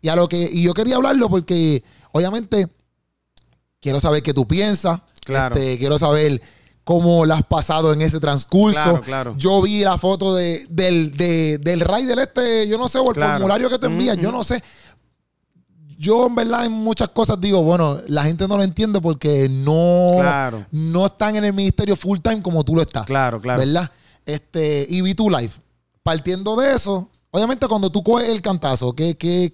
Y 0.03 0.09
a 0.09 0.17
lo 0.17 0.29
que, 0.29 0.37
y 0.53 0.63
yo 0.63 0.75
quería 0.75 0.97
hablarlo 0.97 1.29
porque, 1.31 1.83
obviamente, 2.13 2.69
quiero 3.81 4.01
saber 4.01 4.23
qué 4.23 4.35
tú 4.35 4.47
piensas. 4.47 5.01
Claro. 5.25 5.57
Este, 5.57 5.79
quiero 5.79 5.99
saber 5.99 6.41
cómo 6.85 7.25
la 7.25 7.37
has 7.37 7.43
pasado 7.45 7.95
en 7.95 8.03
ese 8.03 8.21
transcurso. 8.21 8.79
Claro, 8.83 9.01
claro. 9.01 9.35
Yo 9.39 9.63
vi 9.63 9.83
la 9.83 9.97
foto 9.97 10.35
de, 10.35 10.67
del, 10.69 11.17
de- 11.17 11.57
del 11.59 11.81
rider 11.81 12.19
este, 12.19 12.69
yo 12.69 12.77
no 12.77 12.89
sé, 12.89 12.99
o 12.99 13.09
el 13.09 13.15
Claro. 13.15 13.33
formulario 13.35 13.71
que 13.71 13.79
te 13.79 13.87
envían, 13.87 14.21
yo 14.21 14.31
no 14.31 14.45
sé. 14.45 14.63
Yo, 16.05 16.27
en 16.27 16.35
verdad, 16.35 16.67
en 16.67 16.73
muchas 16.73 17.09
cosas 17.09 17.41
digo, 17.41 17.63
bueno, 17.63 18.01
la 18.09 18.25
gente 18.25 18.47
no 18.47 18.59
lo 18.59 18.63
entiende 18.63 19.01
porque 19.01 19.49
no, 19.49 20.17
Claro. 20.21 20.63
no 20.71 21.07
están 21.07 21.37
en 21.37 21.47
el 21.47 21.55
ministerio 21.55 21.97
full 21.97 22.19
time 22.23 22.43
como 22.43 22.63
tú 22.63 22.75
lo 22.77 22.83
estás. 22.83 23.07
Claro, 23.07 23.41
claro. 23.41 23.61
¿Verdad? 23.61 23.91
Este, 24.27 24.87
y 24.89 25.01
vi 25.01 25.15
tu 25.15 25.31
live. 25.31 25.53
Partiendo 26.03 26.57
de 26.57 26.75
eso, 26.75 27.09
obviamente 27.31 27.67
cuando 27.67 27.89
tú 27.91 28.03
coges 28.03 28.29
el 28.29 28.43
cantazo, 28.43 28.93
¿qué, 28.95 29.17
qué, 29.17 29.53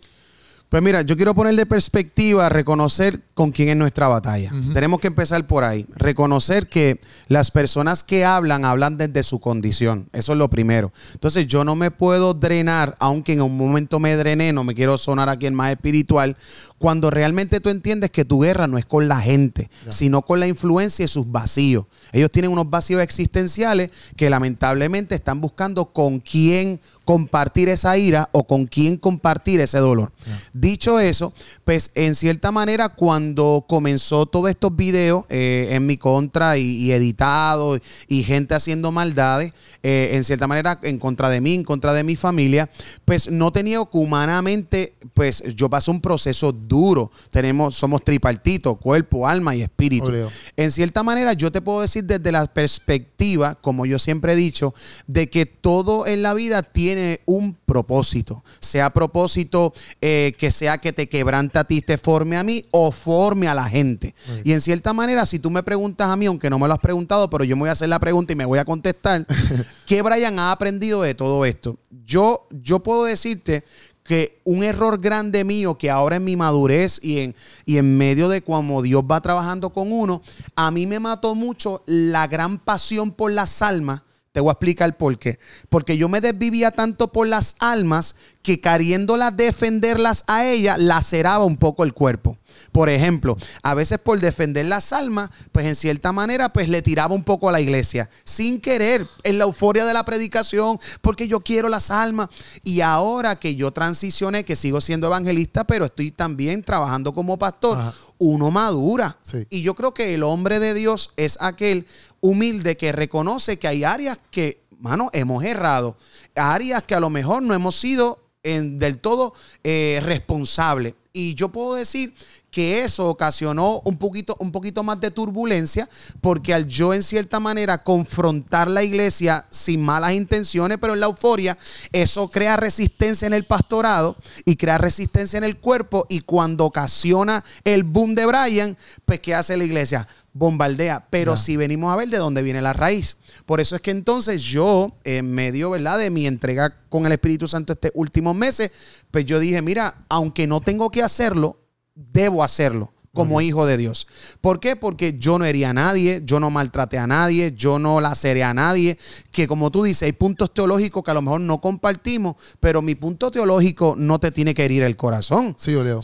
Pues 0.71 0.85
mira, 0.85 1.03
yo 1.03 1.17
quiero 1.17 1.35
poner 1.35 1.57
de 1.57 1.67
perspectiva, 1.67 2.49
reconocer 2.49 3.23
con 3.35 3.51
quién 3.51 3.71
es 3.71 3.77
nuestra 3.77 4.07
batalla. 4.07 4.53
Tenemos 4.73 5.01
que 5.01 5.09
empezar 5.09 5.45
por 5.49 5.65
ahí. 5.65 5.85
Reconocer 5.97 6.69
que 6.69 7.01
las 7.27 7.51
personas 7.51 8.05
que 8.05 8.25
hablan, 8.25 8.65
hablan 8.65 8.97
desde 8.97 9.25
su 9.25 9.41
condición. 9.41 10.09
Eso 10.13 10.31
es 10.31 10.39
lo 10.39 10.49
primero. 10.49 10.93
Entonces 11.13 11.49
yo 11.49 11.65
no 11.65 11.75
me 11.75 11.91
puedo 11.91 12.35
drenar, 12.35 12.97
aunque 13.01 13.33
en 13.33 13.43
un 13.43 13.57
momento 13.57 13.99
me 13.99 14.15
drené, 14.15 14.53
no 14.53 14.63
me 14.63 14.77
quiero 14.77 14.97
sonar 14.97 15.29
aquí 15.29 15.47
en 15.47 15.55
más 15.55 15.73
espiritual, 15.73 16.37
cuando 16.81 17.11
realmente 17.11 17.61
tú 17.61 17.69
entiendes 17.69 18.11
que 18.11 18.25
tu 18.25 18.41
guerra 18.41 18.67
no 18.67 18.79
es 18.79 18.87
con 18.87 19.07
la 19.07 19.21
gente, 19.21 19.69
sino 19.91 20.23
con 20.23 20.41
la 20.41 20.47
influencia 20.47 21.05
y 21.05 21.09
sus 21.09 21.31
vacíos. 21.31 21.85
Ellos 22.11 22.31
tienen 22.31 22.51
unos 22.51 22.71
vacíos 22.71 23.03
existenciales 23.03 23.91
que 24.17 24.31
lamentablemente 24.31 25.15
están 25.15 25.43
buscando 25.43 25.93
con 25.93 26.21
quién 26.21 26.81
compartir 27.05 27.69
esa 27.69 27.99
ira 27.99 28.31
o 28.33 28.47
con 28.47 28.67
quién 28.67 28.97
compartir 28.97 29.61
ese 29.61 29.77
dolor. 29.77 30.13
Dicho 30.55 31.01
eso, 31.01 31.35
pues 31.65 31.91
en 31.97 32.15
cierta 32.15 32.51
manera 32.51 32.89
cuando 32.89 33.67
comenzó 33.69 34.25
todos 34.25 34.49
estos 34.49 34.75
videos 34.75 35.27
eh, 35.29 35.69
en 35.73 35.85
mi 35.85 35.99
contra 35.99 36.57
y, 36.57 36.63
y 36.63 36.93
editados 36.93 37.81
y 38.09 38.23
gente 38.23 38.55
haciendo 38.55 38.91
maldades, 38.91 39.53
eh, 39.83 40.11
en 40.13 40.25
cierta 40.25 40.47
manera 40.47 40.79
en 40.83 40.99
contra 40.99 41.29
de 41.29 41.43
mí, 41.43 41.55
en 41.55 41.65
contra 41.65 41.93
de 41.93 42.05
mi 42.05 42.17
familia, 42.17 42.71
pues 43.05 43.31
no 43.31 43.53
tenía 43.53 43.79
que 43.79 43.99
humanamente, 43.99 44.95
pues 45.13 45.43
yo 45.55 45.69
pasé 45.69 45.91
un 45.91 46.01
proceso 46.01 46.53
duro. 46.71 47.11
Tenemos, 47.31 47.75
somos 47.75 48.03
tripartitos, 48.03 48.79
cuerpo, 48.79 49.27
alma 49.27 49.55
y 49.55 49.63
espíritu. 49.63 50.07
Oleo. 50.07 50.31
En 50.57 50.71
cierta 50.71 51.03
manera, 51.03 51.35
yo 51.35 51.51
te 51.53 51.61
puedo 51.61 51.83
decir 51.83 52.05
desde 52.05 52.33
la 52.33 52.47
perspectiva, 52.47 53.57
como 53.57 53.85
yo 53.85 53.99
siempre 53.99 54.33
he 54.33 54.37
dicho, 54.37 54.73
de 55.07 55.29
que 55.29 55.45
todo 55.45 56.07
en 56.07 56.23
la 56.23 56.33
vida 56.33 56.63
tiene 56.63 57.21
un 57.27 57.55
propósito. 57.67 58.43
Sea 58.61 58.91
propósito 58.91 59.75
eh, 60.01 60.35
que 60.39 60.51
sea 60.51 60.79
que 60.79 60.93
te 60.93 61.09
quebrante 61.09 61.59
a 61.59 61.65
ti, 61.65 61.83
te 61.83 61.99
forme 61.99 62.37
a 62.37 62.45
mí 62.45 62.65
o 62.71 62.93
forme 62.93 63.49
a 63.49 63.55
la 63.55 63.65
gente. 63.65 64.15
Y 64.45 64.53
en 64.53 64.61
cierta 64.61 64.93
manera, 64.93 65.27
si 65.27 65.41
tú 65.41 65.51
me 65.51 65.63
preguntas 65.63 66.09
a 66.09 66.17
mí, 66.17 66.27
aunque 66.27 66.49
no 66.49 66.59
me 66.59 66.69
lo 66.69 66.75
has 66.75 66.81
preguntado, 66.81 67.29
pero 67.29 67.43
yo 67.45 67.57
me 67.57 67.61
voy 67.61 67.69
a 67.71 67.73
hacer 67.73 67.89
la 67.89 67.99
pregunta 67.99 68.33
y 68.33 68.37
me 68.37 68.45
voy 68.45 68.61
a 68.61 68.65
contestar, 68.65 69.27
¿qué 69.87 70.03
Brian 70.03 70.39
ha 70.39 70.53
aprendido 70.53 71.03
de 71.03 71.15
todo 71.15 71.45
esto? 71.45 71.79
Yo, 72.07 72.47
yo 72.51 72.81
puedo 72.81 73.05
decirte 73.05 73.65
que 74.11 74.41
un 74.43 74.65
error 74.65 75.01
grande 75.01 75.45
mío 75.45 75.79
que 75.79 75.89
ahora 75.89 76.17
en 76.17 76.25
mi 76.25 76.35
madurez 76.35 76.99
y 77.01 77.21
en, 77.21 77.37
y 77.65 77.77
en 77.77 77.97
medio 77.97 78.29
de 78.29 78.43
cómo 78.43 78.83
Dios 78.83 79.05
va 79.09 79.21
trabajando 79.21 79.71
con 79.71 79.93
uno, 79.93 80.21
a 80.57 80.73
mí 80.73 80.85
me 80.85 80.99
mató 80.99 81.37
mucho 81.37 81.85
la 81.87 82.27
gran 82.27 82.59
pasión 82.59 83.13
por 83.13 83.31
las 83.31 83.63
almas 83.63 84.03
te 84.33 84.41
voy 84.41 84.51
a 84.51 84.53
explicar 84.53 84.97
por 84.97 85.19
qué. 85.19 85.39
Porque 85.69 85.97
yo 85.97 86.09
me 86.09 86.21
desvivía 86.21 86.71
tanto 86.71 87.11
por 87.11 87.27
las 87.27 87.57
almas 87.59 88.15
que 88.43 88.61
queriéndolas 88.61 89.37
defenderlas 89.37 90.25
a 90.27 90.47
ella, 90.47 90.79
laceraba 90.79 91.45
un 91.45 91.57
poco 91.57 91.85
el 91.85 91.93
cuerpo. 91.93 92.39
Por 92.73 92.89
ejemplo, 92.89 93.37
a 93.63 93.75
veces 93.75 93.99
por 93.99 94.19
defender 94.21 94.67
las 94.67 94.93
almas, 94.93 95.31
pues 95.53 95.67
en 95.67 95.75
cierta 95.75 96.13
manera, 96.13 96.53
pues 96.53 96.69
le 96.69 96.83
tiraba 96.83 97.15
un 97.15 97.25
poco 97.25 97.49
a 97.49 97.53
la 97.53 97.61
iglesia, 97.61 98.09
sin 98.25 98.61
querer, 98.61 99.07
en 99.25 99.39
la 99.39 99.45
euforia 99.45 99.85
de 99.85 99.95
la 99.95 100.05
predicación, 100.05 100.79
porque 101.01 101.29
yo 101.29 101.41
quiero 101.41 101.69
las 101.69 101.91
almas. 101.91 102.29
Y 102.63 102.81
ahora 102.81 103.39
que 103.39 103.57
yo 103.57 103.73
transicioné, 103.73 104.45
que 104.45 104.57
sigo 104.57 104.81
siendo 104.81 105.09
evangelista, 105.09 105.65
pero 105.65 105.87
estoy 105.87 106.13
también 106.13 106.63
trabajando 106.63 107.13
como 107.13 107.39
pastor, 107.39 107.93
uno 108.19 108.51
madura. 108.51 109.19
Y 109.49 109.63
yo 109.63 109.75
creo 109.75 109.93
que 109.93 110.15
el 110.15 110.23
hombre 110.23 110.61
de 110.61 110.75
Dios 110.75 111.11
es 111.17 111.39
aquel 111.41 111.87
humilde 112.21 112.77
que 112.77 112.93
reconoce 112.93 113.59
que 113.59 113.69
hay 113.69 113.85
áreas 113.85 114.19
que, 114.31 114.63
mano, 114.79 115.11
hemos 115.13 115.45
errado, 115.45 115.97
áreas 116.35 116.83
que 116.83 116.95
a 116.95 117.01
lo 117.01 117.11
mejor 117.11 117.43
no 117.43 117.55
hemos 117.55 117.77
sido 117.77 118.31
del 118.43 118.99
todo 118.99 119.35
eh, 119.65 120.01
responsables. 120.03 120.95
Y 121.13 121.35
yo 121.35 121.49
puedo 121.49 121.75
decir 121.75 122.15
que 122.51 122.83
eso 122.83 123.09
ocasionó 123.09 123.81
un 123.85 123.97
poquito, 123.97 124.37
un 124.39 124.53
poquito 124.53 124.83
más 124.83 125.01
de 125.01 125.11
turbulencia, 125.11 125.89
porque 126.21 126.55
al 126.55 126.67
yo 126.67 126.95
en 126.95 127.03
cierta 127.03 127.41
manera 127.41 127.83
confrontar 127.83 128.71
la 128.71 128.83
iglesia 128.83 129.47
sin 129.51 129.83
malas 129.83 130.13
intenciones, 130.13 130.79
pero 130.81 130.95
en 130.95 131.01
la 131.01 131.07
euforia, 131.07 131.59
eso 131.93 132.31
crea 132.31 132.57
resistencia 132.57 133.27
en 133.27 133.35
el 133.35 133.45
pastorado 133.45 134.17
y 134.45 134.57
crea 134.57 134.79
resistencia 134.79 135.39
en 135.39 135.45
el 135.45 135.59
cuerpo, 135.59 136.07
y 136.09 136.21
cuando 136.21 136.65
ocasiona 136.65 137.45
el 137.65 137.85
boom 137.85 138.15
de 138.15 138.27
Brian, 138.27 138.77
pues 139.05 139.21
¿qué 139.21 139.35
hace 139.35 139.57
la 139.57 139.65
iglesia? 139.65 140.07
Bombardea, 140.33 141.07
pero 141.11 141.37
si 141.37 141.57
venimos 141.57 141.93
a 141.93 141.97
ver 141.97 142.09
de 142.09 142.19
dónde 142.19 142.43
viene 142.43 142.63
la 142.63 142.73
raíz. 142.73 143.17
Por 143.47 143.61
eso 143.61 143.75
es 143.75 143.83
que 143.83 143.91
entonces 143.91 144.43
yo, 144.43 144.93
en 145.05 145.33
medio, 145.33 145.71
¿verdad?, 145.71 145.99
de 145.99 146.11
mi 146.11 146.27
entrega 146.27 146.77
con 146.89 147.05
el 147.07 147.13
Espíritu 147.13 147.49
Santo 147.49 147.73
estos 147.73 147.91
últimos 147.95 148.37
meses, 148.37 148.71
pues 149.11 149.25
yo 149.25 149.41
dije, 149.41 149.61
mira, 149.61 150.05
aunque 150.09 150.47
no 150.47 150.61
tengo 150.61 150.91
que 150.91 151.03
hacerlo, 151.03 151.59
debo 151.95 152.45
hacerlo 152.45 152.93
como 153.13 153.41
hijo 153.41 153.67
de 153.67 153.77
Dios. 153.77 154.07
¿Por 154.41 154.61
qué? 154.61 154.77
Porque 154.77 155.19
yo 155.19 155.39
no 155.39 155.45
hería 155.45 155.71
a 155.71 155.75
nadie, 155.75 156.23
yo 156.25 156.39
no 156.39 156.49
maltraté 156.49 156.97
a 156.97 157.09
nadie, 157.09 157.53
yo 157.57 157.79
no 157.79 158.01
laceré 158.01 158.45
a 158.45 158.55
nadie, 158.55 158.99
que 159.33 159.49
como 159.49 159.71
tú 159.71 159.83
dices, 159.83 160.05
hay 160.05 160.13
puntos 160.13 160.55
teológicos 160.55 161.03
que 161.03 161.11
a 161.11 161.15
lo 161.15 161.23
mejor 161.23 161.41
no 161.41 161.61
compartimos, 161.61 162.37
pero 162.61 162.83
mi 162.83 162.95
punto 162.95 163.33
teológico 163.33 163.95
no 163.99 164.21
te 164.21 164.31
tiene 164.31 164.55
que 164.55 164.65
herir 164.65 164.85
el 164.85 164.97
corazón. 164.97 165.57
Sí, 165.59 165.73
yo 165.73 165.83
leo. 165.83 166.01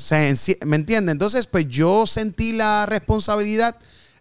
¿Me 0.67 0.77
entiendes? 0.77 1.13
Entonces, 1.13 1.47
pues 1.47 1.69
yo 1.69 2.07
sentí 2.07 2.53
la 2.53 2.87
responsabilidad 2.87 3.77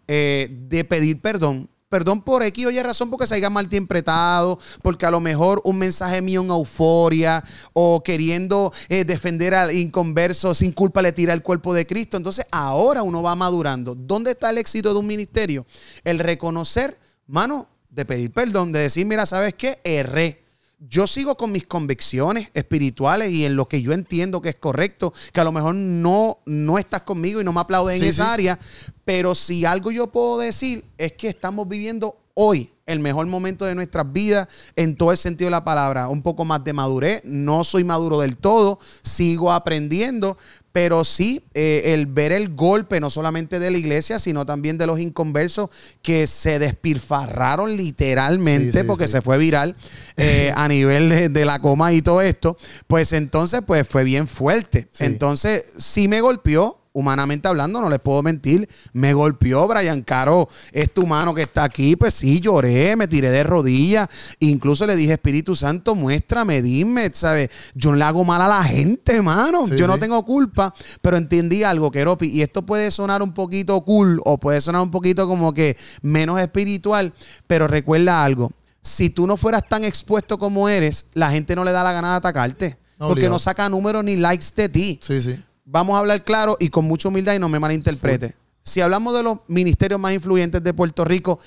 eh, 0.08 0.48
de 0.52 0.84
pedir 0.84 1.22
perdón 1.22 1.70
perdón 1.90 2.22
por 2.22 2.44
X 2.44 2.66
o 2.66 2.72
Y 2.72 2.82
razón 2.82 3.10
porque 3.10 3.26
se 3.26 3.36
haya 3.36 3.50
malinterpretado, 3.50 4.60
porque 4.82 5.06
a 5.06 5.12
lo 5.12 5.22
mejor 5.22 5.62
un 5.64 5.78
mensaje 5.78 6.22
mío 6.22 6.42
en 6.42 6.50
euforia 6.50 7.42
o 7.72 8.04
queriendo 8.04 8.74
eh, 8.90 9.06
defender 9.06 9.54
al 9.54 9.74
inconverso 9.74 10.54
sin 10.54 10.74
culpa 10.74 11.02
le 11.02 11.14
tira 11.14 11.34
el 11.34 11.42
cuerpo 11.42 11.74
de 11.74 11.88
Cristo. 11.88 12.18
Entonces 12.18 12.46
ahora 12.52 13.02
uno 13.02 13.24
va 13.24 13.36
madurando. 13.36 13.96
¿Dónde 13.96 14.32
está 14.32 14.50
el 14.50 14.58
éxito 14.58 14.94
de 14.94 15.00
un 15.00 15.08
ministerio? 15.08 15.66
El 16.04 16.20
reconocer, 16.20 17.00
mano, 17.28 17.70
de 17.90 18.04
pedir 18.04 18.32
perdón, 18.32 18.74
de 18.74 18.80
decir, 18.80 19.06
mira, 19.06 19.26
¿sabes 19.26 19.54
qué? 19.54 19.80
Erré 19.84 20.45
yo 20.80 21.08
sigo 21.08 21.38
con 21.38 21.52
mis 21.52 21.66
convicciones 21.66 22.50
espirituales 22.54 23.32
y 23.32 23.46
en 23.46 23.56
lo 23.56 23.68
que 23.68 23.82
yo 23.82 23.94
entiendo 23.94 24.42
que 24.42 24.50
es 24.50 24.56
correcto, 24.56 25.14
que 25.32 25.40
a 25.40 25.44
lo 25.44 25.52
mejor 25.52 25.76
no, 25.76 26.40
no 26.46 26.78
estás 26.78 27.02
conmigo 27.02 27.42
y 27.42 27.44
no 27.44 27.54
me 27.54 27.62
aplaudes 27.62 28.02
en 28.02 28.08
esa 28.08 28.34
área, 28.34 28.60
pero 29.04 29.36
si 29.36 29.66
algo 29.66 29.92
yo 29.92 30.08
puedo 30.08 30.40
decir 30.40 30.84
es 30.98 31.14
que 31.14 31.30
estamos 31.30 31.68
viviendo 31.68 32.18
hoy 32.36 32.72
el 32.86 33.00
mejor 33.00 33.26
momento 33.26 33.66
de 33.66 33.76
nuestras 33.76 34.12
vidas 34.12 34.48
en 34.76 34.96
todo 34.96 35.12
el 35.12 35.18
sentido 35.18 35.48
de 35.48 35.52
la 35.52 35.64
palabra. 35.64 36.08
Un 36.08 36.22
poco 36.22 36.46
más 36.46 36.64
de 36.64 36.74
madurez. 36.74 37.22
No 37.24 37.64
soy 37.64 37.84
maduro 37.84 38.20
del 38.20 38.38
todo, 38.38 38.80
sigo 39.02 39.52
aprendiendo, 39.52 40.38
pero 40.72 41.04
sí 41.04 41.44
eh, 41.54 41.94
el 41.94 42.06
ver 42.06 42.32
el 42.32 42.54
golpe 42.54 43.00
no 43.00 43.10
solamente 43.10 43.60
de 43.60 43.72
la 43.72 43.78
iglesia, 43.78 44.20
sino 44.20 44.46
también 44.46 44.78
de 44.78 44.86
los 44.86 45.00
inconversos 45.00 45.70
que 46.02 46.28
se 46.28 46.60
despilfarraron 46.60 47.76
literalmente 47.76 48.84
porque 48.84 49.08
se 49.08 49.22
fue 49.22 49.38
viral 49.38 49.76
eh, 50.18 50.52
a 50.56 50.68
nivel 50.68 51.10
de, 51.10 51.30
de, 51.30 51.46
la 51.46 51.60
coma 51.60 51.94
y 51.94 52.02
todo 52.02 52.22
esto, 52.22 52.58
pues 52.88 53.14
entonces 53.14 53.62
pues 53.66 53.88
fue 53.88 54.04
bien 54.04 54.28
fuerte. 54.28 54.88
Entonces 55.00 55.66
sí 55.78 56.08
me 56.08 56.22
golpeó, 56.22 56.85
humanamente 56.96 57.48
hablando, 57.50 57.82
no 57.82 57.90
les 57.90 58.00
puedo 58.00 58.24
mentir, 58.24 58.68
me 58.94 59.14
golpeó 59.14 59.68
Brian 59.68 60.02
Caro, 60.02 60.48
es 60.72 60.92
tu 60.94 61.06
mano 61.06 61.36
que 61.36 61.42
está 61.42 61.66
aquí, 61.66 61.98
pues 61.98 62.14
sí, 62.14 62.40
lloré, 62.40 62.96
me 62.96 63.08
tiré 63.08 63.30
de 63.32 63.44
rodillas, 63.44 64.08
incluso 64.40 64.88
le 64.88 64.96
dije, 64.96 65.14
Espíritu 65.14 65.58
Santo, 65.58 65.94
muéstrame, 65.94 66.62
dime, 66.62 67.12
¿sabes? 67.14 67.50
Yo 67.76 67.92
no 67.92 67.98
le 67.98 68.06
hago 68.06 68.24
mal 68.24 68.42
a 68.42 68.48
la 68.48 68.64
gente, 68.64 69.22
mano, 69.22 69.68
yo 69.68 69.88
no 69.88 70.00
tengo 70.00 70.24
culpa, 70.24 70.74
pero 71.02 71.18
entendí 71.18 71.64
algo, 71.64 71.92
Keropi, 71.92 72.28
y 72.28 72.42
esto 72.42 72.66
puede 72.66 72.90
sonar 72.92 73.22
un 73.22 73.34
poquito 73.34 73.80
cool 73.82 74.22
o 74.24 74.40
puede 74.40 74.62
sonar 74.62 74.82
un 74.82 74.92
poquito 74.92 75.28
como 75.28 75.54
que 75.54 75.76
menos 76.02 76.40
espiritual, 76.40 77.14
pero 77.46 77.68
recuerda 77.68 78.24
algo, 78.24 78.54
si 78.82 79.10
tú 79.10 79.28
no 79.28 79.36
fueras 79.36 79.68
tan 79.68 79.84
expuesto 79.84 80.38
como 80.40 80.70
eres, 80.70 81.08
la 81.14 81.30
gente 81.30 81.58
no 81.58 81.66
le 81.66 81.74
da 81.74 81.84
la 81.84 81.92
gana 81.92 82.12
de 82.12 82.18
atacarte. 82.18 82.78
porque 82.98 83.28
no 83.28 83.38
saca 83.40 83.68
números 83.68 84.06
ni 84.06 84.16
likes 84.16 84.46
de 84.56 84.70
ti. 84.70 85.00
Sí, 85.02 85.22
sí 85.22 85.38
vamos 85.66 85.96
a 85.96 86.00
hablar 86.00 86.24
claro 86.24 86.56
y 86.60 86.70
con 86.70 86.86
mucha 86.86 87.10
humildad 87.10 87.34
y 87.34 87.40
no 87.40 87.50
me 87.50 87.60
malinterprete. 87.60 88.36
Si 88.62 88.82
hablamos 88.82 89.14
de 89.14 89.24
los 89.24 89.40
ministerios 89.48 90.00
más 90.00 90.14
influyentes 90.14 90.64
de 90.64 90.74
Puerto 90.74 91.04
Rico, 91.04 91.40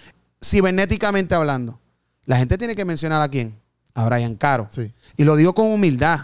cibernéticamente 0.44 1.34
hablando, 1.34 1.80
la 2.26 2.36
gente 2.36 2.58
tiene 2.58 2.76
que 2.76 2.84
mencionar 2.84 3.22
a 3.22 3.28
quién. 3.28 3.58
A 3.94 4.04
Brian 4.06 4.36
Caro. 4.36 4.68
Y 5.16 5.24
lo 5.24 5.34
digo 5.34 5.54
con 5.54 5.72
humildad. 5.72 6.20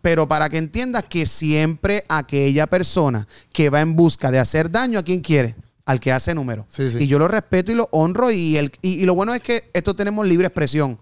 pero 0.00 0.26
para 0.26 0.48
que 0.48 0.56
entiendas 0.56 1.04
que 1.04 1.26
siempre 1.26 2.06
aquella 2.08 2.66
persona 2.66 3.26
que 3.52 3.68
va 3.68 3.82
en 3.82 3.94
busca 3.96 4.30
de 4.30 4.38
hacer 4.38 4.70
daño 4.70 4.98
a 4.98 5.02
quien 5.02 5.20
quiere, 5.20 5.54
al 5.84 6.00
que 6.00 6.10
hace 6.10 6.34
número. 6.34 6.66
Y 6.98 7.06
yo 7.06 7.18
lo 7.18 7.28
respeto 7.28 7.70
y 7.70 7.74
lo 7.74 7.88
honro. 7.92 8.30
Y, 8.30 8.56
el, 8.56 8.72
y 8.80 9.04
lo 9.04 9.14
bueno 9.14 9.34
es 9.34 9.42
que 9.42 9.68
esto 9.74 9.94
tenemos 9.94 10.26
libre 10.26 10.46
expresión. 10.46 10.98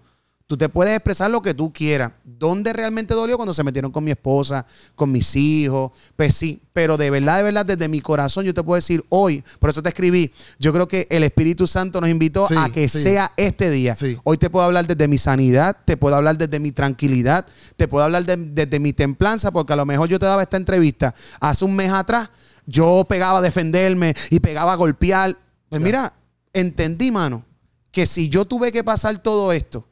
Tú 0.47 0.55
te 0.55 0.69
puedes 0.69 0.95
expresar 0.95 1.29
lo 1.29 1.41
que 1.41 1.53
tú 1.53 1.73
quieras. 1.73 2.13
¿Dónde 2.23 2.71
realmente 2.71 3.13
dolió 3.13 3.35
cuando 3.35 3.53
se 3.53 3.65
metieron 3.65 3.91
con 3.91 4.01
mi 4.01 4.11
esposa, 4.11 4.65
con 4.95 5.11
mis 5.11 5.35
hijos? 5.35 5.91
Pues 6.15 6.35
sí, 6.35 6.61
pero 6.71 6.95
de 6.95 7.09
verdad, 7.09 7.35
de 7.35 7.43
verdad, 7.43 7.65
desde 7.65 7.89
mi 7.89 7.99
corazón 7.99 8.45
yo 8.45 8.53
te 8.53 8.63
puedo 8.63 8.75
decir 8.75 9.03
hoy, 9.09 9.43
por 9.59 9.71
eso 9.71 9.83
te 9.83 9.89
escribí, 9.89 10.31
yo 10.57 10.71
creo 10.71 10.87
que 10.87 11.05
el 11.09 11.23
Espíritu 11.23 11.67
Santo 11.67 11.99
nos 11.99 12.09
invitó 12.09 12.47
a 12.57 12.69
que 12.69 12.87
sea 12.87 13.33
este 13.35 13.69
día. 13.69 13.97
Hoy 14.23 14.37
te 14.37 14.49
puedo 14.49 14.65
hablar 14.65 14.87
desde 14.87 15.09
mi 15.09 15.17
sanidad, 15.17 15.75
te 15.83 15.97
puedo 15.97 16.15
hablar 16.15 16.37
desde 16.37 16.61
mi 16.61 16.71
tranquilidad, 16.71 17.45
te 17.75 17.89
puedo 17.89 18.05
hablar 18.05 18.25
desde 18.25 18.79
mi 18.79 18.93
templanza, 18.93 19.51
porque 19.51 19.73
a 19.73 19.75
lo 19.75 19.85
mejor 19.85 20.07
yo 20.07 20.17
te 20.17 20.27
daba 20.27 20.43
esta 20.43 20.55
entrevista 20.55 21.13
hace 21.41 21.65
un 21.65 21.75
mes 21.75 21.91
atrás, 21.91 22.29
yo 22.65 23.05
pegaba 23.09 23.39
a 23.39 23.41
defenderme 23.41 24.13
y 24.29 24.39
pegaba 24.39 24.71
a 24.71 24.75
golpear. 24.77 25.35
Pues 25.67 25.81
mira, 25.81 26.13
entendí, 26.53 27.11
mano, 27.11 27.43
que 27.91 28.05
si 28.05 28.29
yo 28.29 28.45
tuve 28.45 28.71
que 28.71 28.85
pasar 28.85 29.17
todo 29.17 29.51
esto, 29.51 29.85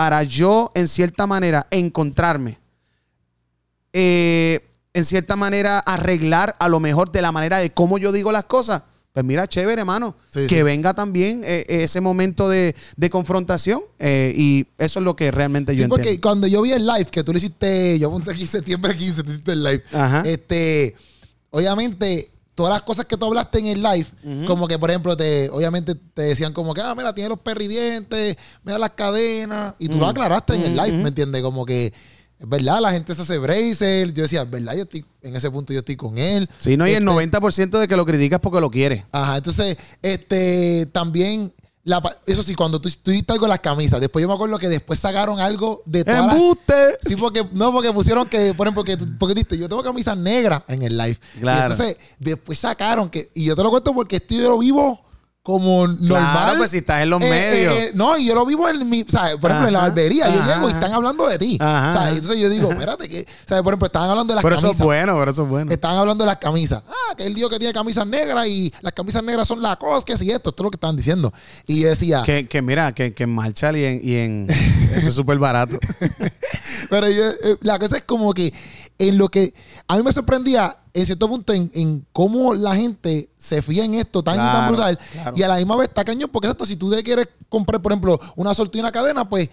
para 0.00 0.22
yo, 0.22 0.72
en 0.74 0.88
cierta 0.88 1.26
manera, 1.26 1.66
encontrarme. 1.70 2.58
Eh, 3.92 4.66
en 4.94 5.04
cierta 5.04 5.36
manera, 5.36 5.78
arreglar 5.78 6.56
a 6.58 6.70
lo 6.70 6.80
mejor 6.80 7.12
de 7.12 7.20
la 7.20 7.32
manera 7.32 7.58
de 7.58 7.70
cómo 7.74 7.98
yo 7.98 8.10
digo 8.10 8.32
las 8.32 8.44
cosas. 8.44 8.80
Pues 9.12 9.26
mira, 9.26 9.46
chévere, 9.46 9.82
hermano. 9.82 10.16
que 10.48 10.62
venga 10.62 10.94
también 10.94 11.42
eh, 11.44 11.66
ese 11.68 12.00
momento 12.00 12.48
de, 12.48 12.74
confrontación. 13.10 13.82
Eh, 13.98 14.32
y 14.34 14.66
eso 14.78 15.00
es 15.00 15.04
lo 15.04 15.14
que 15.16 15.30
realmente 15.30 15.76
yo 15.76 15.84
entiendo. 15.84 15.96
porque 15.96 16.18
cuando 16.18 16.46
yo 16.46 16.62
vi 16.62 16.72
el 16.72 16.86
live, 16.86 17.04
que 17.10 17.22
tú 17.22 17.32
lo 17.32 17.36
hiciste, 17.36 17.98
yo 17.98 18.08
apunté 18.08 18.30
aquí 18.30 18.46
septiembre 18.46 18.96
15, 18.96 19.22
tú 19.22 19.32
hiciste 19.32 19.52
el 19.52 19.62
live. 19.62 19.82
Este, 20.24 20.96
obviamente, 21.50 22.30
todas 22.54 22.72
las 22.72 22.82
cosas 22.82 23.06
que 23.06 23.16
tú 23.16 23.26
hablaste 23.26 23.58
en 23.58 23.66
el 23.66 23.82
live, 23.82 24.06
como 24.46 24.68
que, 24.68 24.78
por 24.78 24.90
ejemplo, 24.90 25.16
te, 25.16 25.48
obviamente 25.50 25.94
te 25.94 26.22
decían 26.22 26.52
como 26.52 26.74
que, 26.74 26.80
ah, 26.80 26.94
mira, 26.94 27.14
tiene 27.14 27.30
los 27.30 27.38
perridientes, 27.38 28.36
mira 28.64 28.78
las 28.78 28.90
cadenas, 28.90 29.74
y 29.78 29.88
tú 29.88 29.98
lo 29.98 30.06
aclaraste 30.06 30.54
en 30.54 30.62
el 30.62 30.76
live, 30.76 30.98
¿me 30.98 31.08
entiendes? 31.08 31.42
Como 31.42 31.64
que, 31.64 31.92
es 32.40 32.48
verdad, 32.48 32.80
la 32.80 32.90
gente 32.90 33.14
se 33.14 33.20
hace 33.20 33.36
bracer. 33.36 34.14
Yo 34.14 34.22
decía, 34.22 34.44
verdad, 34.44 34.74
yo 34.74 34.84
estoy, 34.84 35.04
en 35.20 35.36
ese 35.36 35.50
punto 35.50 35.74
yo 35.74 35.80
estoy 35.80 35.96
con 35.96 36.16
él. 36.16 36.48
Sí, 36.58 36.74
no, 36.74 36.88
y 36.88 36.92
el 36.92 37.04
90% 37.04 37.64
este 37.64 37.78
de 37.78 37.86
que 37.86 37.96
lo 37.96 38.06
criticas 38.06 38.40
porque 38.40 38.60
lo 38.60 38.70
quiere. 38.70 39.04
Ajá, 39.12 39.36
entonces, 39.36 39.76
este, 40.00 40.86
también 40.86 41.52
eso 42.26 42.42
sí, 42.42 42.54
cuando 42.54 42.80
tú 42.80 42.88
estuviste 42.88 43.38
con 43.38 43.48
las 43.48 43.60
camisas, 43.60 44.00
después 44.00 44.22
yo 44.22 44.28
me 44.28 44.34
acuerdo 44.34 44.58
que 44.58 44.68
después 44.68 44.98
sacaron 44.98 45.40
algo 45.40 45.82
de 45.86 46.04
todas 46.04 46.32
¡Embuste! 46.32 46.98
Sí, 47.02 47.16
porque, 47.16 47.46
no, 47.52 47.72
porque 47.72 47.92
pusieron 47.92 48.28
que, 48.28 48.52
por 48.54 48.66
ejemplo, 48.66 48.84
que 48.84 48.98
porque 49.18 49.34
diste, 49.34 49.56
yo 49.56 49.68
tengo 49.68 49.82
camisas 49.82 50.16
negras 50.16 50.62
en 50.68 50.82
el 50.82 50.96
live. 50.96 51.18
Claro. 51.40 51.72
entonces, 51.72 51.96
después 52.18 52.58
sacaron 52.58 53.08
que, 53.08 53.30
y 53.34 53.44
yo 53.44 53.56
te 53.56 53.62
lo 53.62 53.70
cuento 53.70 53.94
porque 53.94 54.16
esto 54.16 54.34
yo 54.34 54.50
lo 54.50 54.58
vivo 54.58 55.09
como 55.42 55.86
normal. 55.88 56.32
Claro, 56.32 56.58
pues 56.58 56.70
si 56.70 56.76
estás 56.78 57.02
en 57.02 57.08
los 57.10 57.22
Eh, 57.22 57.28
medios. 57.30 57.74
eh, 57.74 57.90
no, 57.94 58.16
y 58.18 58.26
yo 58.26 58.34
lo 58.34 58.44
vivo 58.44 58.68
en 58.68 58.86
mi, 58.88 59.04
¿sabes? 59.08 59.36
Por 59.36 59.50
ejemplo, 59.50 59.68
en 59.68 59.72
la 59.74 59.80
barbería, 59.80 60.28
yo 60.28 60.38
ajá, 60.40 60.54
llego 60.54 60.68
y 60.68 60.72
están 60.72 60.92
hablando 60.92 61.26
de 61.26 61.38
ti. 61.38 61.56
Ajá. 61.58 62.10
Entonces 62.10 62.38
yo 62.38 62.50
digo, 62.50 62.70
espérate, 62.70 63.08
que, 63.08 63.26
¿sabes? 63.46 63.62
Por 63.64 63.72
ejemplo, 63.72 63.86
estaban 63.86 64.10
hablando 64.10 64.32
de 64.32 64.36
las 64.36 64.42
pero 64.44 64.56
eso 64.56 64.62
camisas. 64.66 64.80
es 64.80 64.84
bueno, 64.84 65.16
pero 65.18 65.30
eso 65.30 65.42
es 65.44 65.48
bueno. 65.48 65.72
Estaban 65.72 65.96
hablando 65.96 66.24
de 66.24 66.28
las 66.28 66.36
camisas. 66.36 66.82
Ah, 66.86 67.14
que 67.16 67.26
él 67.26 67.34
dijo 67.34 67.48
que 67.48 67.58
tiene 67.58 67.72
camisas 67.72 68.06
negras 68.06 68.46
y 68.48 68.72
las 68.82 68.92
camisas 68.92 69.22
negras 69.24 69.48
son 69.48 69.62
la 69.62 69.76
cosa, 69.76 70.04
que 70.04 70.18
si 70.18 70.30
esto, 70.30 70.50
esto 70.50 70.62
es 70.62 70.64
lo 70.64 70.70
que 70.70 70.76
estaban 70.76 70.96
diciendo. 70.96 71.32
Y 71.66 71.80
yo 71.80 71.88
decía, 71.88 72.22
Que, 72.22 72.46
que 72.46 72.60
mira, 72.60 72.92
que, 72.94 73.14
que 73.14 73.22
en 73.24 73.34
Marshall 73.34 73.76
y 73.78 73.84
en, 73.86 74.00
y 74.02 74.14
en 74.16 74.46
eso 74.94 75.08
es 75.08 75.14
súper 75.14 75.38
barato. 75.38 75.78
pero 76.90 77.08
yo, 77.08 77.24
eh, 77.28 77.56
la 77.62 77.78
cosa 77.78 77.96
es 77.96 78.02
como 78.02 78.32
que 78.34 78.52
en 79.00 79.18
lo 79.18 79.28
que 79.28 79.52
a 79.88 79.96
mí 79.96 80.02
me 80.02 80.12
sorprendía 80.12 80.76
en 80.92 81.06
cierto 81.06 81.28
punto 81.28 81.52
en, 81.52 81.70
en 81.74 82.06
cómo 82.12 82.54
la 82.54 82.76
gente 82.76 83.30
se 83.38 83.62
fía 83.62 83.84
en 83.84 83.94
esto 83.94 84.22
tan 84.22 84.34
y 84.34 84.38
tan 84.38 84.68
brutal. 84.68 84.98
claro. 85.12 85.32
y 85.36 85.42
a 85.42 85.48
la 85.48 85.56
misma 85.56 85.76
vez 85.76 85.88
está 85.88 86.04
cañón 86.04 86.30
porque 86.32 86.48
esto 86.48 86.64
si 86.64 86.76
tú 86.76 86.90
te 86.90 87.02
quieres 87.02 87.28
comprar 87.48 87.80
por 87.80 87.92
ejemplo 87.92 88.20
una 88.36 88.52
sortilla 88.54 88.80
y 88.80 88.84
una 88.84 88.92
cadena 88.92 89.28
pues 89.28 89.48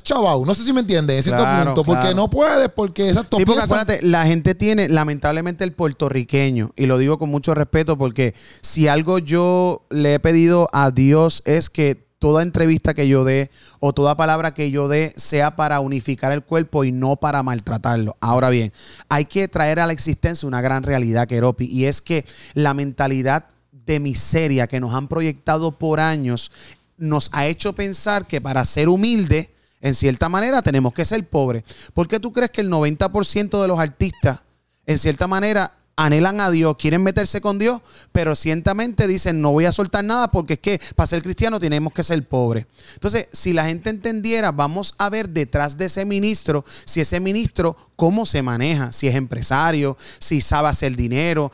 chavao. 0.00 0.46
No 0.46 0.54
sé 0.54 0.64
si 0.64 0.72
me 0.72 0.80
entiendes 0.80 1.18
en 1.18 1.22
cierto 1.22 1.42
Claro, 1.42 1.74
punto 1.74 1.84
porque 1.84 2.14
no 2.14 2.30
puedes 2.30 2.70
porque 2.70 3.08
exacto 3.08 3.36
Sí, 3.36 3.44
porque 3.44 3.60
acuérdate, 3.60 4.00
la 4.02 4.24
gente 4.24 4.54
tiene, 4.54 4.88
lamentablemente, 4.88 5.64
el 5.64 5.72
puertorriqueño, 5.72 6.72
y 6.76 6.86
lo 6.86 6.96
digo 6.98 7.18
con 7.18 7.28
mucho 7.28 7.54
respeto, 7.54 7.98
porque 7.98 8.34
si 8.62 8.88
algo 8.88 9.18
yo 9.18 9.84
le 9.90 10.14
he 10.14 10.20
pedido 10.20 10.68
a 10.72 10.90
Dios 10.90 11.42
es 11.44 11.68
que 11.68 12.06
toda 12.22 12.44
entrevista 12.44 12.94
que 12.94 13.08
yo 13.08 13.24
dé 13.24 13.50
o 13.80 13.92
toda 13.92 14.16
palabra 14.16 14.54
que 14.54 14.70
yo 14.70 14.86
dé 14.86 15.12
sea 15.16 15.56
para 15.56 15.80
unificar 15.80 16.30
el 16.30 16.44
cuerpo 16.44 16.84
y 16.84 16.92
no 16.92 17.16
para 17.16 17.42
maltratarlo. 17.42 18.16
Ahora 18.20 18.48
bien, 18.48 18.72
hay 19.08 19.24
que 19.24 19.48
traer 19.48 19.80
a 19.80 19.88
la 19.88 19.92
existencia 19.92 20.46
una 20.46 20.60
gran 20.60 20.84
realidad, 20.84 21.26
Keropi, 21.26 21.66
y 21.66 21.86
es 21.86 22.00
que 22.00 22.24
la 22.54 22.74
mentalidad 22.74 23.46
de 23.72 23.98
miseria 23.98 24.68
que 24.68 24.78
nos 24.78 24.94
han 24.94 25.08
proyectado 25.08 25.80
por 25.80 25.98
años 25.98 26.52
nos 26.96 27.28
ha 27.32 27.46
hecho 27.48 27.72
pensar 27.72 28.28
que 28.28 28.40
para 28.40 28.64
ser 28.64 28.88
humilde, 28.88 29.52
en 29.80 29.96
cierta 29.96 30.28
manera, 30.28 30.62
tenemos 30.62 30.92
que 30.92 31.04
ser 31.04 31.28
pobres. 31.28 31.64
¿Por 31.92 32.06
qué 32.06 32.20
tú 32.20 32.30
crees 32.30 32.50
que 32.52 32.60
el 32.60 32.70
90% 32.70 33.60
de 33.60 33.66
los 33.66 33.80
artistas, 33.80 34.42
en 34.86 35.00
cierta 35.00 35.26
manera, 35.26 35.72
anhelan 35.96 36.40
a 36.40 36.50
Dios, 36.50 36.76
quieren 36.78 37.02
meterse 37.02 37.40
con 37.40 37.58
Dios, 37.58 37.80
pero 38.12 38.34
ciertamente 38.34 39.06
dicen, 39.06 39.40
no 39.40 39.52
voy 39.52 39.66
a 39.66 39.72
soltar 39.72 40.04
nada 40.04 40.30
porque 40.30 40.54
es 40.54 40.58
que 40.58 40.80
para 40.96 41.06
ser 41.06 41.22
cristiano 41.22 41.60
tenemos 41.60 41.92
que 41.92 42.02
ser 42.02 42.26
pobres? 42.26 42.66
Entonces, 42.94 43.28
si 43.32 43.52
la 43.52 43.64
gente 43.64 43.90
entendiera, 43.90 44.52
vamos 44.52 44.94
a 44.98 45.10
ver 45.10 45.28
detrás 45.28 45.76
de 45.76 45.86
ese 45.86 46.04
ministro, 46.04 46.64
si 46.84 47.00
ese 47.00 47.20
ministro, 47.20 47.76
cómo 47.96 48.26
se 48.26 48.42
maneja, 48.42 48.92
si 48.92 49.08
es 49.08 49.14
empresario, 49.14 49.96
si 50.18 50.40
sabe 50.40 50.68
hacer 50.68 50.96
dinero, 50.96 51.52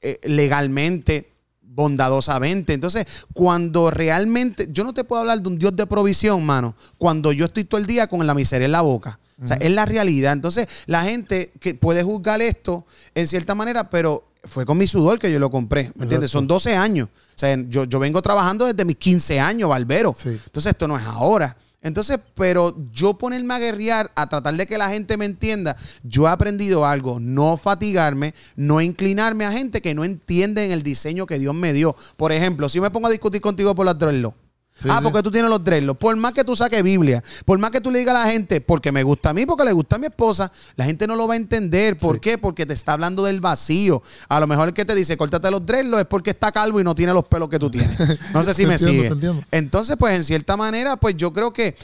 eh, 0.00 0.18
legalmente 0.24 1.32
bondadosamente. 1.78 2.72
Entonces, 2.72 3.06
cuando 3.32 3.92
realmente, 3.92 4.68
yo 4.72 4.82
no 4.82 4.92
te 4.92 5.04
puedo 5.04 5.20
hablar 5.20 5.40
de 5.40 5.48
un 5.48 5.58
Dios 5.58 5.76
de 5.76 5.86
provisión, 5.86 6.44
mano, 6.44 6.74
cuando 6.98 7.30
yo 7.30 7.44
estoy 7.44 7.62
todo 7.64 7.80
el 7.80 7.86
día 7.86 8.08
con 8.08 8.26
la 8.26 8.34
miseria 8.34 8.66
en 8.66 8.72
la 8.72 8.80
boca. 8.80 9.20
O 9.42 9.46
sea, 9.46 9.56
es 9.56 9.72
la 9.72 9.86
realidad. 9.86 10.32
Entonces, 10.32 10.66
la 10.86 11.04
gente 11.04 11.52
que 11.60 11.74
puede 11.74 12.02
juzgar 12.02 12.42
esto 12.42 12.86
en 13.14 13.26
cierta 13.26 13.54
manera, 13.54 13.88
pero 13.88 14.28
fue 14.44 14.66
con 14.66 14.78
mi 14.78 14.86
sudor 14.86 15.18
que 15.18 15.30
yo 15.30 15.38
lo 15.38 15.50
compré. 15.50 15.92
¿Me 15.94 16.04
entiendes? 16.04 16.30
Son 16.30 16.46
12 16.46 16.76
años. 16.76 17.08
O 17.08 17.38
sea, 17.38 17.56
yo, 17.68 17.84
yo 17.84 17.98
vengo 17.98 18.20
trabajando 18.22 18.66
desde 18.66 18.84
mis 18.84 18.96
15 18.96 19.38
años, 19.38 19.68
barbero. 19.68 20.14
Sí. 20.16 20.30
Entonces, 20.30 20.72
esto 20.72 20.88
no 20.88 20.98
es 20.98 21.04
ahora. 21.04 21.56
Entonces, 21.80 22.18
pero 22.34 22.76
yo 22.92 23.14
ponerme 23.14 23.54
a 23.54 23.58
guerrear, 23.58 24.10
a 24.16 24.28
tratar 24.28 24.56
de 24.56 24.66
que 24.66 24.78
la 24.78 24.88
gente 24.88 25.16
me 25.16 25.24
entienda, 25.24 25.76
yo 26.02 26.26
he 26.26 26.30
aprendido 26.30 26.84
algo, 26.84 27.20
no 27.20 27.56
fatigarme, 27.56 28.34
no 28.56 28.80
inclinarme 28.80 29.44
a 29.44 29.52
gente 29.52 29.80
que 29.80 29.94
no 29.94 30.04
entiende 30.04 30.64
en 30.64 30.72
el 30.72 30.82
diseño 30.82 31.26
que 31.26 31.38
Dios 31.38 31.54
me 31.54 31.72
dio. 31.72 31.94
Por 32.16 32.32
ejemplo, 32.32 32.68
si 32.68 32.80
me 32.80 32.90
pongo 32.90 33.06
a 33.06 33.10
discutir 33.10 33.40
contigo 33.40 33.76
por 33.76 33.86
las 33.86 33.96
dreadlocks, 33.96 34.36
Sí, 34.80 34.88
ah, 34.90 34.98
sí. 34.98 35.04
porque 35.04 35.22
tú 35.22 35.30
tienes 35.30 35.50
los 35.50 35.62
dreadlocks. 35.64 35.98
Por 35.98 36.14
más 36.16 36.32
que 36.32 36.44
tú 36.44 36.54
saques 36.54 36.82
Biblia, 36.82 37.22
por 37.44 37.58
más 37.58 37.70
que 37.70 37.80
tú 37.80 37.90
le 37.90 37.98
digas 37.98 38.14
a 38.14 38.24
la 38.24 38.30
gente, 38.30 38.60
porque 38.60 38.92
me 38.92 39.02
gusta 39.02 39.30
a 39.30 39.32
mí, 39.32 39.44
porque 39.44 39.64
le 39.64 39.72
gusta 39.72 39.96
a 39.96 39.98
mi 39.98 40.06
esposa, 40.06 40.52
la 40.76 40.84
gente 40.84 41.06
no 41.06 41.16
lo 41.16 41.26
va 41.26 41.34
a 41.34 41.36
entender. 41.36 41.98
¿Por 41.98 42.16
Sí. 42.16 42.20
qué? 42.20 42.38
Porque 42.38 42.64
te 42.64 42.74
está 42.74 42.92
hablando 42.92 43.24
del 43.24 43.40
vacío. 43.40 44.02
A 44.28 44.38
lo 44.40 44.46
mejor 44.46 44.68
el 44.68 44.74
que 44.74 44.84
te 44.84 44.94
dice, 44.94 45.16
córtate 45.16 45.50
los 45.50 45.66
dreadlocks 45.66 46.02
es 46.02 46.06
porque 46.08 46.30
está 46.30 46.52
calvo 46.52 46.80
y 46.80 46.84
no 46.84 46.94
tiene 46.94 47.12
los 47.12 47.24
pelos 47.24 47.48
que 47.48 47.58
tú 47.58 47.70
tienes. 47.70 47.90
No 48.32 48.42
sé 48.44 48.54
si 48.54 48.66
me 48.66 48.74
entiendo, 48.74 49.14
sigue. 49.16 49.32
Entonces, 49.50 49.96
pues 49.98 50.14
en 50.14 50.22
cierta 50.24 50.56
manera, 50.56 50.96
pues 50.96 51.16
yo 51.16 51.32
creo 51.32 51.52
que 51.52 51.74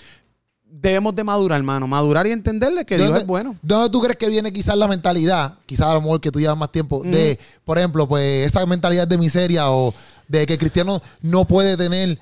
debemos 0.67 1.15
de 1.15 1.25
madurar, 1.25 1.59
hermano. 1.59 1.87
Madurar 1.87 2.27
y 2.27 2.33
entenderle 2.33 2.85
que 2.85 2.97
Dios 2.97 3.09
¿Dónde- 3.09 3.21
es 3.23 3.27
bueno. 3.27 3.55
¿Dónde 3.63 3.91
tú 3.91 4.01
crees 4.01 4.17
que 4.17 4.29
viene 4.29 4.53
quizás 4.53 4.77
la 4.77 4.89
mentalidad, 4.89 5.55
quizás 5.67 5.87
a 5.87 5.95
lo 5.95 6.01
mejor 6.01 6.21
que 6.21 6.31
tú 6.31 6.41
llevas 6.41 6.57
más 6.59 6.73
tiempo, 6.73 7.03
de, 7.05 7.39
por 7.65 7.79
ejemplo, 7.79 8.07
pues 8.09 8.47
esa 8.47 8.65
mentalidad 8.67 9.07
de 9.07 9.17
miseria 9.19 9.71
o 9.71 9.95
de 10.27 10.47
que 10.47 10.55
el 10.55 10.59
cristiano 10.59 11.01
no 11.23 11.45
puede 11.45 11.77
tener 11.77 12.19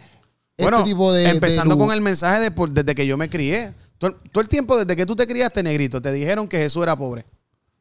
Bueno, 0.62 0.78
este 0.78 0.90
tipo 0.90 1.12
de... 1.12 1.28
empezando 1.28 1.74
de 1.74 1.80
con 1.80 1.92
el 1.92 2.00
mensaje 2.00 2.40
de 2.40 2.50
por- 2.50 2.70
desde 2.70 2.94
que 2.94 3.06
yo 3.06 3.16
me 3.16 3.28
crié. 3.28 3.74
Todo, 3.98 4.14
todo 4.32 4.42
el 4.42 4.48
tiempo 4.48 4.76
desde 4.76 4.96
que 4.96 5.06
tú 5.06 5.14
te 5.16 5.26
criaste, 5.26 5.62
negrito, 5.62 6.00
te 6.00 6.12
dijeron 6.12 6.48
que 6.48 6.58
Jesús 6.58 6.82
era 6.82 6.96
pobre. 6.96 7.24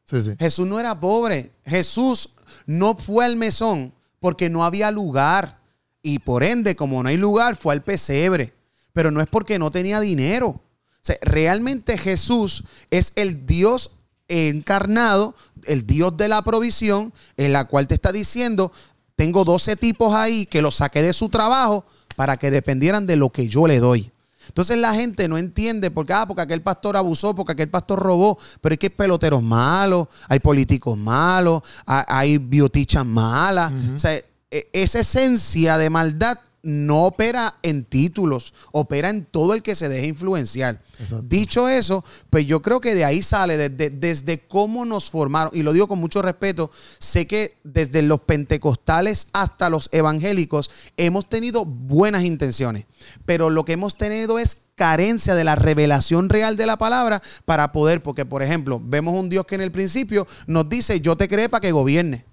Sí, 0.06 0.22
sí. 0.22 0.34
Jesús 0.40 0.68
no 0.68 0.80
era 0.80 1.00
pobre. 1.00 1.52
Jesús 1.66 2.30
no 2.66 2.96
fue 2.98 3.26
al 3.26 3.36
mesón 3.36 3.94
porque 4.20 4.50
no 4.50 4.64
había 4.66 4.92
lugar. 4.92 5.60
Y 6.04 6.20
por 6.20 6.44
ende, 6.44 6.76
como 6.76 7.02
no 7.04 7.10
hay 7.10 7.18
lugar, 7.18 7.56
fue 7.56 7.74
al 7.74 7.84
pesebre. 7.84 8.54
Pero 8.94 9.12
no 9.12 9.22
es 9.22 9.28
porque 9.28 9.58
no 9.60 9.72
tenía 9.72 10.00
dinero. 10.00 10.48
O 10.50 10.64
sea, 11.04 11.18
realmente 11.22 11.98
Jesús 11.98 12.64
es 12.90 13.14
el 13.16 13.46
Dios 13.46 13.92
encarnado, 14.28 15.36
el 15.66 15.86
Dios 15.86 16.16
de 16.18 16.28
la 16.28 16.42
provisión, 16.44 17.14
en 17.38 17.54
la 17.54 17.66
cual 17.66 17.88
te 17.88 17.96
está 17.96 18.12
diciendo, 18.12 18.72
tengo 19.16 19.44
12 19.46 19.76
tipos 19.76 20.14
ahí 20.14 20.46
que 20.46 20.62
los 20.62 20.76
saqué 20.76 21.02
de 21.02 21.14
su 21.14 21.30
trabajo 21.30 21.86
para 22.22 22.38
que 22.38 22.52
dependieran 22.52 23.08
de 23.08 23.16
lo 23.16 23.32
que 23.32 23.48
yo 23.48 23.66
le 23.66 23.80
doy. 23.80 24.12
Entonces 24.48 24.78
la 24.78 24.94
gente 24.94 25.28
no 25.28 25.40
entiende 25.40 25.90
porque, 25.90 26.14
ah, 26.14 26.28
porque 26.28 26.44
aquel 26.44 26.62
pastor 26.62 26.96
abusó, 26.96 27.34
porque 27.34 27.54
aquel 27.54 27.68
pastor 27.68 27.98
robó, 27.98 28.38
pero 28.62 28.74
es 28.74 28.78
que 28.78 28.86
hay 28.86 28.90
peloteros 28.92 29.42
malos, 29.42 30.08
hay 30.28 30.40
políticos 30.40 30.96
malos, 30.96 31.64
hay, 31.88 32.38
biotichas 32.38 33.08
malas. 33.08 33.74
O 33.96 33.98
sea, 33.98 34.22
esa 34.52 35.00
esencia 35.00 35.78
de 35.78 35.90
maldad 35.90 36.40
no 36.64 37.06
opera 37.06 37.56
en 37.64 37.84
títulos, 37.86 38.54
opera 38.72 39.10
en 39.10 39.26
todo 39.26 39.54
el 39.54 39.64
que 39.64 39.76
se 39.76 39.90
deje 39.90 40.08
influenciar. 40.08 40.82
Exacto. 41.00 41.26
Dicho 41.28 41.68
eso, 41.68 42.04
pues 42.30 42.46
yo 42.46 42.62
creo 42.62 42.80
que 42.80 42.94
de 42.94 43.06
ahí 43.06 43.22
sale, 43.22 43.58
desde, 43.58 43.90
desde 43.90 44.40
cómo 44.40 44.86
nos 44.86 45.10
formaron, 45.10 45.52
y 45.56 45.64
lo 45.64 45.74
digo 45.74 45.88
con 45.88 46.00
mucho 46.00 46.22
respeto, 46.22 46.70
sé 47.00 47.26
que 47.26 47.58
desde 47.64 48.02
los 48.04 48.22
pentecostales 48.22 49.28
hasta 49.34 49.70
los 49.70 49.90
evangélicos 49.92 50.70
hemos 50.98 51.28
tenido 51.28 51.66
buenas 51.66 52.24
intenciones, 52.24 52.86
pero 53.26 53.50
lo 53.50 53.66
que 53.66 53.74
hemos 53.74 53.98
tenido 53.98 54.38
es 54.38 54.68
carencia 54.76 55.36
de 55.36 55.44
la 55.44 55.56
revelación 55.56 56.30
real 56.30 56.58
de 56.58 56.66
la 56.66 56.78
palabra 56.78 57.22
para 57.46 57.72
poder, 57.72 58.04
porque 58.04 58.26
por 58.26 58.44
ejemplo, 58.44 58.80
vemos 58.84 59.20
un 59.20 59.30
Dios 59.30 59.46
que 59.46 59.56
en 59.56 59.62
el 59.62 59.72
principio 59.72 60.28
nos 60.48 60.70
dice, 60.70 61.02
yo 61.02 61.16
te 61.16 61.28
creé 61.28 61.50
para 61.50 61.62
que 61.62 61.72
gobierne, 61.72 62.26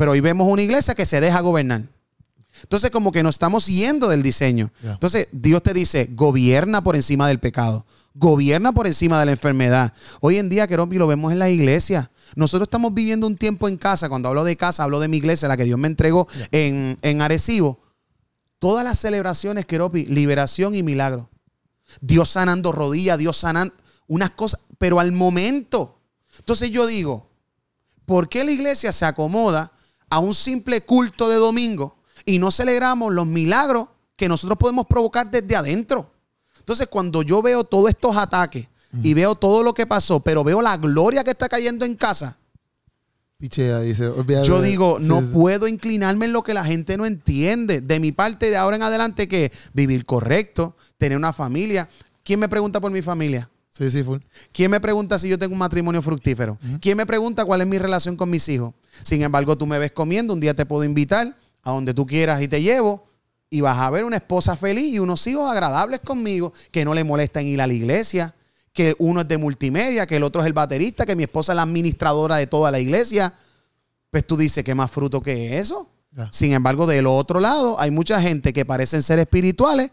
pero 0.00 0.12
hoy 0.12 0.20
vemos 0.20 0.48
una 0.48 0.62
iglesia 0.62 0.94
que 0.94 1.04
se 1.04 1.20
deja 1.20 1.40
gobernar. 1.40 1.82
Entonces, 2.62 2.90
como 2.90 3.12
que 3.12 3.22
nos 3.22 3.34
estamos 3.34 3.66
yendo 3.66 4.08
del 4.08 4.22
diseño. 4.22 4.72
Entonces, 4.82 5.28
Dios 5.30 5.62
te 5.62 5.74
dice, 5.74 6.08
gobierna 6.12 6.82
por 6.82 6.96
encima 6.96 7.28
del 7.28 7.38
pecado, 7.38 7.84
gobierna 8.14 8.72
por 8.72 8.86
encima 8.86 9.20
de 9.20 9.26
la 9.26 9.32
enfermedad. 9.32 9.92
Hoy 10.22 10.38
en 10.38 10.48
día, 10.48 10.66
Kerompi, 10.66 10.96
lo 10.96 11.06
vemos 11.06 11.32
en 11.32 11.38
la 11.38 11.50
iglesia. 11.50 12.10
Nosotros 12.34 12.68
estamos 12.68 12.94
viviendo 12.94 13.26
un 13.26 13.36
tiempo 13.36 13.68
en 13.68 13.76
casa. 13.76 14.08
Cuando 14.08 14.30
hablo 14.30 14.42
de 14.42 14.56
casa, 14.56 14.84
hablo 14.84 15.00
de 15.00 15.08
mi 15.08 15.18
iglesia, 15.18 15.48
la 15.48 15.58
que 15.58 15.64
Dios 15.64 15.78
me 15.78 15.88
entregó 15.88 16.26
en, 16.50 16.96
en 17.02 17.20
Arecibo. 17.20 17.78
Todas 18.58 18.84
las 18.84 18.98
celebraciones, 18.98 19.66
Keropi, 19.66 20.06
liberación 20.06 20.74
y 20.74 20.82
milagro. 20.82 21.28
Dios 22.00 22.30
sanando 22.30 22.72
rodillas, 22.72 23.18
Dios 23.18 23.36
sanando 23.36 23.74
unas 24.06 24.30
cosas, 24.30 24.62
pero 24.78 24.98
al 24.98 25.12
momento. 25.12 26.00
Entonces 26.38 26.70
yo 26.70 26.86
digo, 26.86 27.28
¿por 28.06 28.30
qué 28.30 28.44
la 28.44 28.52
iglesia 28.52 28.92
se 28.92 29.04
acomoda 29.04 29.74
a 30.10 30.18
un 30.18 30.34
simple 30.34 30.82
culto 30.82 31.28
de 31.28 31.36
domingo 31.36 31.96
y 32.26 32.38
no 32.38 32.50
celebramos 32.50 33.12
los 33.12 33.26
milagros 33.26 33.88
que 34.16 34.28
nosotros 34.28 34.58
podemos 34.58 34.86
provocar 34.86 35.30
desde 35.30 35.56
adentro? 35.56 36.10
Entonces, 36.58 36.88
cuando 36.88 37.22
yo 37.22 37.40
veo 37.40 37.64
todos 37.64 37.88
estos 37.88 38.16
ataques 38.16 38.68
y 39.02 39.14
veo 39.14 39.34
todo 39.36 39.62
lo 39.62 39.72
que 39.72 39.86
pasó, 39.86 40.20
pero 40.20 40.44
veo 40.44 40.60
la 40.60 40.76
gloria 40.76 41.24
que 41.24 41.30
está 41.30 41.48
cayendo 41.48 41.84
en 41.84 41.94
casa, 41.94 42.36
Pichea, 43.40 43.80
dice, 43.80 44.12
yo 44.44 44.60
digo, 44.60 44.98
sí, 44.98 45.06
no 45.06 45.22
sí. 45.22 45.28
puedo 45.32 45.66
inclinarme 45.66 46.26
en 46.26 46.34
lo 46.34 46.42
que 46.42 46.52
la 46.52 46.62
gente 46.62 46.98
no 46.98 47.06
entiende. 47.06 47.80
De 47.80 47.98
mi 47.98 48.12
parte, 48.12 48.50
de 48.50 48.56
ahora 48.58 48.76
en 48.76 48.82
adelante, 48.82 49.28
que 49.28 49.50
vivir 49.72 50.04
correcto, 50.04 50.76
tener 50.98 51.16
una 51.16 51.32
familia. 51.32 51.88
¿Quién 52.22 52.38
me 52.38 52.50
pregunta 52.50 52.80
por 52.82 52.92
mi 52.92 53.00
familia? 53.00 53.48
Sí, 53.80 53.90
sí, 53.90 54.04
full. 54.04 54.18
¿Quién 54.52 54.70
me 54.70 54.78
pregunta 54.78 55.18
si 55.18 55.26
yo 55.30 55.38
tengo 55.38 55.54
un 55.54 55.58
matrimonio 55.58 56.02
fructífero? 56.02 56.58
¿Quién 56.82 56.98
me 56.98 57.06
pregunta 57.06 57.46
cuál 57.46 57.62
es 57.62 57.66
mi 57.66 57.78
relación 57.78 58.14
con 58.14 58.28
mis 58.28 58.46
hijos? 58.50 58.74
Sin 59.04 59.22
embargo, 59.22 59.56
tú 59.56 59.66
me 59.66 59.78
ves 59.78 59.90
comiendo, 59.92 60.34
un 60.34 60.40
día 60.40 60.52
te 60.52 60.66
puedo 60.66 60.84
invitar 60.84 61.34
a 61.62 61.70
donde 61.70 61.94
tú 61.94 62.06
quieras 62.06 62.42
y 62.42 62.48
te 62.48 62.60
llevo 62.60 63.06
y 63.48 63.62
vas 63.62 63.78
a 63.78 63.88
ver 63.88 64.04
una 64.04 64.16
esposa 64.16 64.54
feliz 64.54 64.92
y 64.92 64.98
unos 64.98 65.26
hijos 65.26 65.50
agradables 65.50 66.00
conmigo 66.00 66.52
que 66.70 66.84
no 66.84 66.92
le 66.92 67.04
molestan 67.04 67.46
ir 67.46 67.62
a 67.62 67.66
la 67.66 67.72
iglesia, 67.72 68.34
que 68.74 68.94
uno 68.98 69.22
es 69.22 69.28
de 69.28 69.38
multimedia, 69.38 70.06
que 70.06 70.16
el 70.16 70.24
otro 70.24 70.42
es 70.42 70.46
el 70.46 70.52
baterista, 70.52 71.06
que 71.06 71.16
mi 71.16 71.22
esposa 71.22 71.52
es 71.52 71.56
la 71.56 71.62
administradora 71.62 72.36
de 72.36 72.46
toda 72.46 72.70
la 72.70 72.80
iglesia. 72.80 73.32
Pues 74.10 74.26
tú 74.26 74.36
dices, 74.36 74.62
¿qué 74.62 74.74
más 74.74 74.90
fruto 74.90 75.22
que 75.22 75.56
eso? 75.56 75.88
Sin 76.32 76.52
embargo, 76.52 76.86
del 76.86 77.06
otro 77.06 77.40
lado, 77.40 77.80
hay 77.80 77.90
mucha 77.90 78.20
gente 78.20 78.52
que 78.52 78.66
parecen 78.66 79.02
ser 79.02 79.20
espirituales 79.20 79.90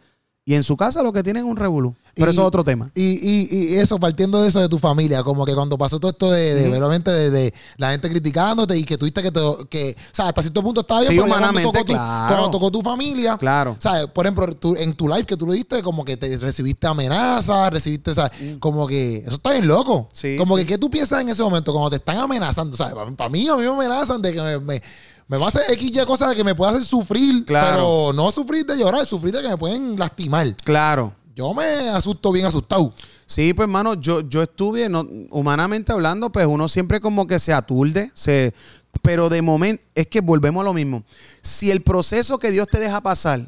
y 0.48 0.56
en 0.56 0.64
su 0.64 0.78
casa 0.78 1.04
lo 1.04 1.12
que 1.12 1.22
tienen 1.24 1.44
es 1.44 1.50
un 1.52 1.58
revolú. 1.58 1.94
Pero 2.16 2.28
Y- 2.28 2.32
eso 2.32 2.42
es 2.42 2.48
otro 2.48 2.64
tema. 2.64 2.90
Y, 2.96 3.04
y, 3.04 3.48
y 3.52 3.76
eso, 3.76 4.00
partiendo 4.00 4.42
de 4.42 4.48
eso 4.48 4.62
de 4.62 4.70
tu 4.70 4.80
familia, 4.80 5.22
como 5.22 5.46
que 5.46 5.54
cuando 5.54 5.78
pasó 5.78 6.00
todo 6.00 6.10
esto 6.10 6.32
de, 6.32 6.56
de 6.56 6.64
verdaderamente 6.64 7.12
de, 7.12 7.30
de 7.30 7.54
la 7.76 7.92
gente 7.92 8.10
criticándote 8.10 8.76
y 8.78 8.86
que 8.86 8.98
tuviste 8.98 9.22
que, 9.22 9.30
te, 9.32 9.40
que 9.70 9.96
o 10.00 10.16
sea, 10.16 10.30
hasta 10.30 10.42
cierto 10.42 10.64
punto 10.64 10.82
estaba 10.82 11.02
bien, 11.02 11.12
Sí, 11.12 11.20
pero 11.20 11.28
cuando 11.38 11.62
tocó, 11.62 11.80
tu, 11.86 11.92
claro. 11.94 12.28
cuando 12.36 12.50
tocó 12.52 12.72
tu 12.72 12.82
familia, 12.82 13.38
Claro. 13.38 13.76
o 13.78 13.82
sea, 13.82 14.08
por 14.08 14.26
ejemplo, 14.26 14.52
tú- 14.56 14.76
en 14.78 14.94
tu 14.94 15.08
live 15.10 15.26
que 15.26 15.36
tú 15.36 15.46
lo 15.46 15.52
diste, 15.54 15.82
como 15.84 16.06
que 16.06 16.16
te 16.18 16.38
recibiste 16.38 16.88
amenazas, 16.88 17.70
recibiste, 17.72 18.12
o 18.12 18.14
sea, 18.16 18.32
como 18.60 18.88
que 18.88 19.18
eso 19.18 19.36
está 19.36 19.52
bien 19.52 19.68
loco. 19.68 20.04
Mm. 20.04 20.16
Sí, 20.16 20.38
como 20.38 20.56
sí. 20.58 20.64
que, 20.64 20.68
¿qué 20.74 20.78
tú 20.78 20.90
piensas 20.90 21.22
en 21.22 21.30
ese 21.30 21.44
momento 21.44 21.72
cuando 21.74 21.90
te 21.90 21.98
están 21.98 22.18
amenazando? 22.18 22.74
O 22.74 22.78
sea, 22.78 22.94
para, 23.18 23.30
mí, 23.30 23.48
a 23.50 23.56
mí 23.58 23.64
me 23.64 23.68
amenazan 23.68 24.22
de 24.22 24.34
que 24.34 24.42
me, 24.42 24.60
me, 24.60 24.82
me 25.28 25.38
va 25.38 25.46
a 25.46 25.48
hacer 25.50 25.64
X 25.72 25.92
y 25.94 26.06
cosas 26.06 26.34
que 26.36 26.44
me 26.44 26.56
puede 26.56 26.72
hacer 26.72 26.84
sufrir, 26.86 27.46
Claro. 27.46 27.76
pero 27.76 28.14
no 28.14 28.32
sufrir 28.32 28.66
de 28.66 28.78
llorar, 28.78 29.06
sufrir 29.06 29.34
de 29.34 29.42
que 29.42 29.50
me 29.50 29.58
pueden 29.58 29.98
lastimar. 30.00 30.56
Claro. 30.64 31.14
Yo 31.36 31.54
me 31.54 31.64
asusto 31.90 32.32
bien 32.32 32.46
asustado. 32.46 32.94
Sí, 33.26 33.54
pues 33.54 33.66
hermano, 33.66 33.94
yo, 33.96 34.22
yo 34.22 34.42
estuve, 34.42 34.88
no, 34.90 35.06
humanamente 35.30 35.92
hablando, 35.92 36.32
pues 36.32 36.48
uno 36.48 36.68
siempre 36.68 37.00
como 37.02 37.28
que 37.28 37.38
se 37.40 37.54
aturde, 37.54 38.10
se, 38.14 38.54
pero 39.02 39.28
de 39.30 39.42
momento, 39.42 39.86
es 39.94 40.08
que 40.08 40.22
volvemos 40.22 40.62
a 40.62 40.64
lo 40.64 40.74
mismo. 40.74 41.04
Si 41.42 41.70
el 41.70 41.82
proceso 41.82 42.40
que 42.40 42.52
Dios 42.52 42.68
te 42.72 42.80
deja 42.80 43.02
pasar 43.02 43.46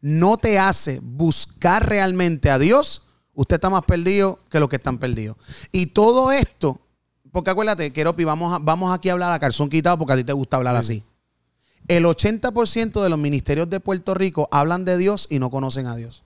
no 0.00 0.36
te 0.36 0.58
hace 0.58 1.00
buscar 1.02 1.86
realmente 1.88 2.48
a 2.50 2.58
Dios, 2.58 3.02
usted 3.34 3.56
está 3.56 3.68
más 3.68 3.82
perdido 3.82 4.38
que 4.48 4.60
los 4.60 4.68
que 4.68 4.76
están 4.76 4.98
perdidos. 4.98 5.36
Y 5.72 5.86
todo 5.86 6.30
esto, 6.30 6.80
porque 7.32 7.50
acuérdate, 7.50 7.92
Keropi, 7.92 8.22
vamos, 8.24 8.54
a- 8.54 8.58
vamos 8.60 8.94
aquí 8.96 9.08
a 9.08 9.12
hablar 9.12 9.32
a 9.32 9.38
calzón 9.40 9.68
quitado 9.68 9.98
porque 9.98 10.12
a 10.12 10.16
ti 10.16 10.24
te 10.24 10.32
gusta 10.32 10.56
hablar 10.56 10.76
así. 10.76 11.02
El 11.88 12.04
80% 12.04 13.02
de 13.02 13.08
los 13.08 13.18
ministerios 13.18 13.70
de 13.70 13.80
Puerto 13.80 14.14
Rico 14.14 14.48
hablan 14.50 14.84
de 14.84 14.98
Dios 14.98 15.26
y 15.30 15.38
no 15.38 15.50
conocen 15.50 15.86
a 15.86 15.96
Dios. 15.96 16.24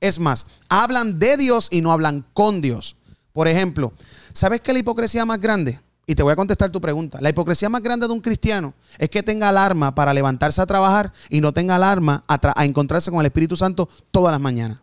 Es 0.00 0.20
más, 0.20 0.46
hablan 0.68 1.18
de 1.18 1.36
Dios 1.36 1.68
y 1.70 1.80
no 1.80 1.92
hablan 1.92 2.24
con 2.32 2.60
Dios. 2.60 2.96
Por 3.32 3.48
ejemplo, 3.48 3.92
¿sabes 4.32 4.60
qué 4.60 4.70
es 4.70 4.74
la 4.74 4.80
hipocresía 4.80 5.24
más 5.24 5.40
grande? 5.40 5.80
Y 6.06 6.14
te 6.14 6.22
voy 6.22 6.32
a 6.32 6.36
contestar 6.36 6.70
tu 6.70 6.80
pregunta. 6.80 7.18
La 7.20 7.28
hipocresía 7.28 7.68
más 7.68 7.82
grande 7.82 8.06
de 8.06 8.12
un 8.12 8.20
cristiano 8.20 8.74
es 8.96 9.10
que 9.10 9.22
tenga 9.22 9.50
alarma 9.50 9.94
para 9.94 10.14
levantarse 10.14 10.62
a 10.62 10.66
trabajar 10.66 11.12
y 11.28 11.40
no 11.40 11.52
tenga 11.52 11.76
alarma 11.76 12.24
a, 12.26 12.60
a 12.60 12.64
encontrarse 12.64 13.10
con 13.10 13.20
el 13.20 13.26
Espíritu 13.26 13.56
Santo 13.56 13.88
todas 14.10 14.32
las 14.32 14.40
mañanas. 14.40 14.78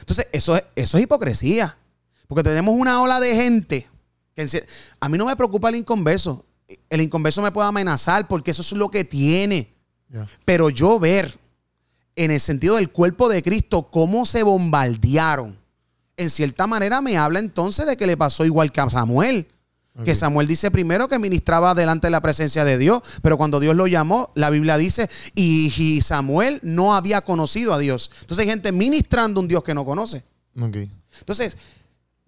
Entonces, 0.00 0.26
eso 0.32 0.56
es, 0.56 0.64
eso 0.76 0.98
es 0.98 1.04
hipocresía. 1.04 1.76
Porque 2.28 2.42
tenemos 2.42 2.74
una 2.76 3.00
ola 3.00 3.20
de 3.20 3.34
gente 3.34 3.88
que 4.34 4.66
a 5.00 5.08
mí 5.08 5.18
no 5.18 5.26
me 5.26 5.36
preocupa 5.36 5.68
el 5.68 5.76
inconverso. 5.76 6.44
El 6.88 7.00
inconverso 7.00 7.42
me 7.42 7.52
puede 7.52 7.68
amenazar 7.68 8.26
porque 8.26 8.50
eso 8.50 8.62
es 8.62 8.72
lo 8.72 8.90
que 8.90 9.04
tiene. 9.04 9.74
Pero 10.44 10.70
yo 10.70 10.98
ver 10.98 11.38
en 12.16 12.30
el 12.30 12.40
sentido 12.40 12.76
del 12.76 12.90
cuerpo 12.90 13.28
de 13.28 13.42
Cristo 13.42 13.88
cómo 13.90 14.26
se 14.26 14.42
bombardearon, 14.42 15.58
en 16.16 16.30
cierta 16.30 16.66
manera 16.66 17.00
me 17.00 17.16
habla 17.16 17.40
entonces 17.40 17.86
de 17.86 17.96
que 17.96 18.06
le 18.06 18.16
pasó 18.16 18.44
igual 18.44 18.70
que 18.72 18.80
a 18.80 18.88
Samuel. 18.88 19.48
Que. 20.04 20.16
Samuel 20.16 20.48
dice 20.48 20.72
primero 20.72 21.06
que 21.06 21.20
ministraba 21.20 21.72
delante 21.72 22.08
de 22.08 22.10
la 22.10 22.20
presencia 22.20 22.64
de 22.64 22.78
Dios, 22.78 23.00
pero 23.22 23.38
cuando 23.38 23.60
Dios 23.60 23.76
lo 23.76 23.86
llamó, 23.86 24.32
la 24.34 24.50
Biblia 24.50 24.76
dice, 24.76 25.08
y, 25.36 25.72
y 25.76 26.00
Samuel 26.00 26.58
no 26.64 26.96
había 26.96 27.20
conocido 27.20 27.72
a 27.72 27.78
Dios. 27.78 28.10
Entonces 28.22 28.42
hay 28.42 28.50
gente 28.50 28.72
ministrando 28.72 29.38
un 29.38 29.46
Dios 29.46 29.62
que 29.62 29.72
no 29.72 29.84
conoce. 29.84 30.24
Entonces, 31.20 31.56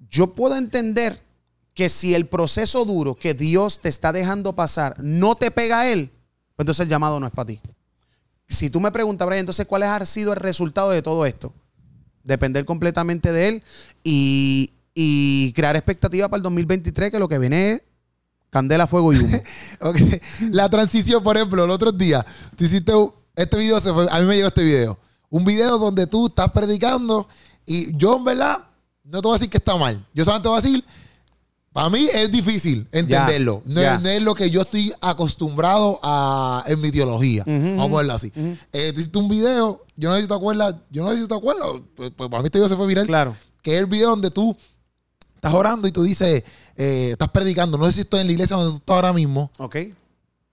yo 0.08 0.34
puedo 0.34 0.56
entender 0.56 1.25
que 1.76 1.88
si 1.90 2.14
el 2.14 2.26
proceso 2.26 2.84
duro 2.86 3.14
que 3.14 3.34
Dios 3.34 3.80
te 3.80 3.88
está 3.90 4.10
dejando 4.10 4.54
pasar 4.54 4.96
no 4.98 5.36
te 5.36 5.50
pega 5.50 5.80
a 5.80 5.88
Él, 5.92 6.10
pues 6.56 6.64
entonces 6.64 6.84
el 6.84 6.88
llamado 6.88 7.20
no 7.20 7.26
es 7.26 7.32
para 7.32 7.46
ti. 7.48 7.60
Si 8.48 8.70
tú 8.70 8.80
me 8.80 8.90
preguntas, 8.90 9.26
Brian, 9.26 9.40
entonces, 9.40 9.66
¿cuál 9.66 9.82
ha 9.82 10.04
sido 10.06 10.32
el 10.32 10.38
resultado 10.40 10.90
de 10.90 11.02
todo 11.02 11.26
esto? 11.26 11.52
Depender 12.24 12.64
completamente 12.64 13.30
de 13.30 13.48
Él 13.48 13.62
y, 14.02 14.72
y 14.94 15.52
crear 15.52 15.76
expectativa 15.76 16.28
para 16.28 16.38
el 16.38 16.42
2023, 16.44 17.10
que 17.10 17.18
lo 17.18 17.28
que 17.28 17.38
viene 17.38 17.72
es 17.72 17.82
candela, 18.48 18.86
fuego 18.86 19.12
y 19.12 19.18
humo. 19.18 19.38
La 20.50 20.70
transición, 20.70 21.22
por 21.22 21.36
ejemplo, 21.36 21.62
el 21.64 21.70
otro 21.70 21.92
día, 21.92 22.24
tú 22.56 22.64
hiciste 22.64 22.92
este 23.34 23.58
video, 23.58 23.78
se 23.80 23.92
fue- 23.92 24.08
a 24.10 24.18
mí 24.20 24.26
me 24.26 24.36
llegó 24.36 24.48
este 24.48 24.64
video. 24.64 24.98
Un 25.28 25.44
video 25.44 25.76
donde 25.76 26.06
tú 26.06 26.28
estás 26.28 26.50
predicando 26.52 27.28
y 27.66 27.94
yo, 27.98 28.16
en 28.16 28.24
verdad, 28.24 28.58
no 29.04 29.20
te 29.20 29.28
voy 29.28 29.34
a 29.34 29.38
decir 29.38 29.50
que 29.50 29.58
está 29.58 29.76
mal. 29.76 30.06
Yo 30.14 30.24
solamente 30.24 30.44
te 30.44 30.48
voy 30.48 30.58
a 30.58 30.62
decir, 30.62 30.84
para 31.76 31.90
mí 31.90 32.08
es 32.10 32.32
difícil 32.32 32.88
entenderlo. 32.90 33.60
no. 33.66 33.82
Es, 33.82 34.00
no 34.00 34.08
es 34.08 34.22
lo 34.22 34.34
que 34.34 34.48
yo 34.50 34.62
estoy 34.62 34.94
acostumbrado 34.98 36.00
a 36.02 36.64
en 36.68 36.80
mi 36.80 36.90
teología. 36.90 37.42
Ujú, 37.42 37.76
Vamos 37.76 37.92
a 37.92 37.96
verlo 37.98 38.12
así. 38.14 38.32
Eh, 38.72 38.94
hiciste 38.96 39.18
un 39.18 39.28
video, 39.28 39.84
yo 39.94 40.08
no 40.08 40.16
sé 40.16 40.22
si 40.22 40.28
te 40.28 40.32
acuerdas, 40.32 40.74
yo 40.88 41.04
no 41.04 41.10
sé 41.12 41.20
si 41.20 41.28
te 41.28 41.34
acuerdas, 41.34 41.66
pues, 41.94 42.12
pues 42.16 42.30
para 42.30 42.42
mí 42.42 42.46
este 42.46 42.56
video 42.56 42.70
se 42.70 42.76
fue 42.76 42.86
viral. 42.86 43.04
claro. 43.06 43.36
Que 43.60 43.74
es 43.74 43.80
el 43.80 43.84
video 43.84 44.08
donde 44.08 44.30
tú 44.30 44.56
estás 45.34 45.52
orando 45.52 45.86
y 45.86 45.92
tú 45.92 46.02
dices, 46.02 46.44
eh, 46.78 47.08
estás 47.12 47.28
predicando. 47.28 47.76
No 47.76 47.84
sé 47.84 47.92
si 47.92 48.00
estoy 48.00 48.20
en 48.20 48.28
la 48.28 48.32
iglesia 48.32 48.56
donde 48.56 48.70
tú 48.70 48.76
estás 48.78 48.94
ahora 48.94 49.12
mismo. 49.12 49.50
Ok. 49.58 49.76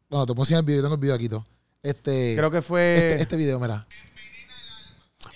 Bueno, 0.10 0.26
te 0.26 0.34
enseñar 0.34 0.60
el 0.60 0.66
video, 0.66 0.80
yo 0.80 0.84
tengo 0.84 0.96
el 0.96 1.02
video 1.02 1.16
aquí 1.16 1.30
todo. 1.30 1.46
Este, 1.82 2.34
Creo 2.36 2.52
que 2.52 2.62
fue. 2.62 2.96
este, 2.98 3.22
este 3.22 3.36
video, 3.38 3.62
mira. 3.62 3.88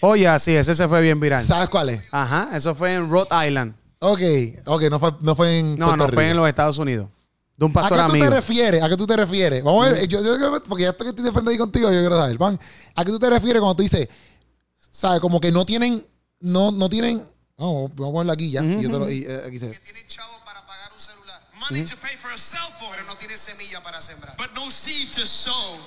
Oye, 0.01 0.27
sí, 0.39 0.51
ese 0.51 0.75
se 0.75 0.85
fue 0.85 1.01
bien 1.01 1.17
viral. 1.21 1.45
¿Sabes 1.45 1.69
cuál 1.69 1.87
es? 1.87 2.01
Ajá, 2.11 2.49
eso 2.57 2.75
fue 2.75 2.93
en 2.93 3.09
Rhode 3.09 3.47
Island. 3.47 3.73
Ok, 3.99 4.19
ok, 4.65 4.81
no 4.91 4.99
fue, 4.99 5.11
no 5.21 5.35
fue 5.35 5.59
en 5.59 5.77
No, 5.79 5.87
Puerto 5.87 6.07
no, 6.07 6.13
fue 6.13 6.23
Rico. 6.23 6.31
en 6.31 6.37
los 6.37 6.49
Estados 6.49 6.77
Unidos. 6.77 7.07
De 7.55 7.65
un 7.65 7.71
¿A 7.71 7.73
pastor 7.73 7.97
qué 7.97 8.03
tú 8.03 8.09
amigo. 8.11 8.25
te 8.25 8.31
refieres? 8.35 8.83
¿A 8.83 8.89
qué 8.89 8.97
tú 8.97 9.07
te 9.07 9.15
refieres? 9.15 9.63
Vamos 9.63 9.87
a 9.87 9.89
ver, 9.91 10.07
yo, 10.07 10.21
yo- 10.23 10.63
porque 10.63 10.83
ya 10.83 10.89
estoy 10.89 11.05
que 11.05 11.09
estoy 11.09 11.25
de 11.25 11.31
frente 11.31 11.49
ahí 11.51 11.57
contigo, 11.57 11.91
yo 11.91 11.99
quiero 12.01 12.15
saber. 12.17 12.37
Van, 12.37 12.59
¿a 12.95 13.03
qué 13.05 13.11
tú 13.11 13.17
te 13.19 13.29
refieres 13.29 13.59
cuando 13.59 13.75
tú 13.75 13.81
dices, 13.83 14.07
sabes, 14.91 15.19
como 15.19 15.39
que 15.41 15.51
no 15.51 15.65
tienen, 15.65 16.05
no, 16.39 16.71
no 16.71 16.87
tienen, 16.87 17.17
no, 17.57 17.87
vamos 17.89 17.91
a 17.91 17.95
ponerlo 18.13 18.33
aquí 18.33 18.51
ya. 18.51 18.63
y 18.63 18.81
yo 18.83 18.91
te 18.91 18.99
lo, 18.99 19.09
y, 19.09 19.23
eh, 19.25 19.41
aquí 19.47 19.57
se 19.57 19.71
que 19.71 19.79
tienen 19.79 20.05
chavos 20.07 20.37
para 20.45 20.63
pagar 20.67 20.91
un 20.93 20.99
celular, 20.99 21.41
money 21.59 21.81
to 21.83 21.95
pay 21.97 22.15
for 22.15 22.31
a 22.31 22.37
cell 22.37 22.59
phone, 22.79 22.91
pero 22.91 23.03
no 23.07 23.15
tienen 23.15 23.39
semilla 23.39 23.81
para 23.81 23.99
sembrar. 24.01 24.37
but 24.37 24.51
no 24.55 24.69
seed 24.69 25.09
to 25.15 25.25
sow. 25.25 25.77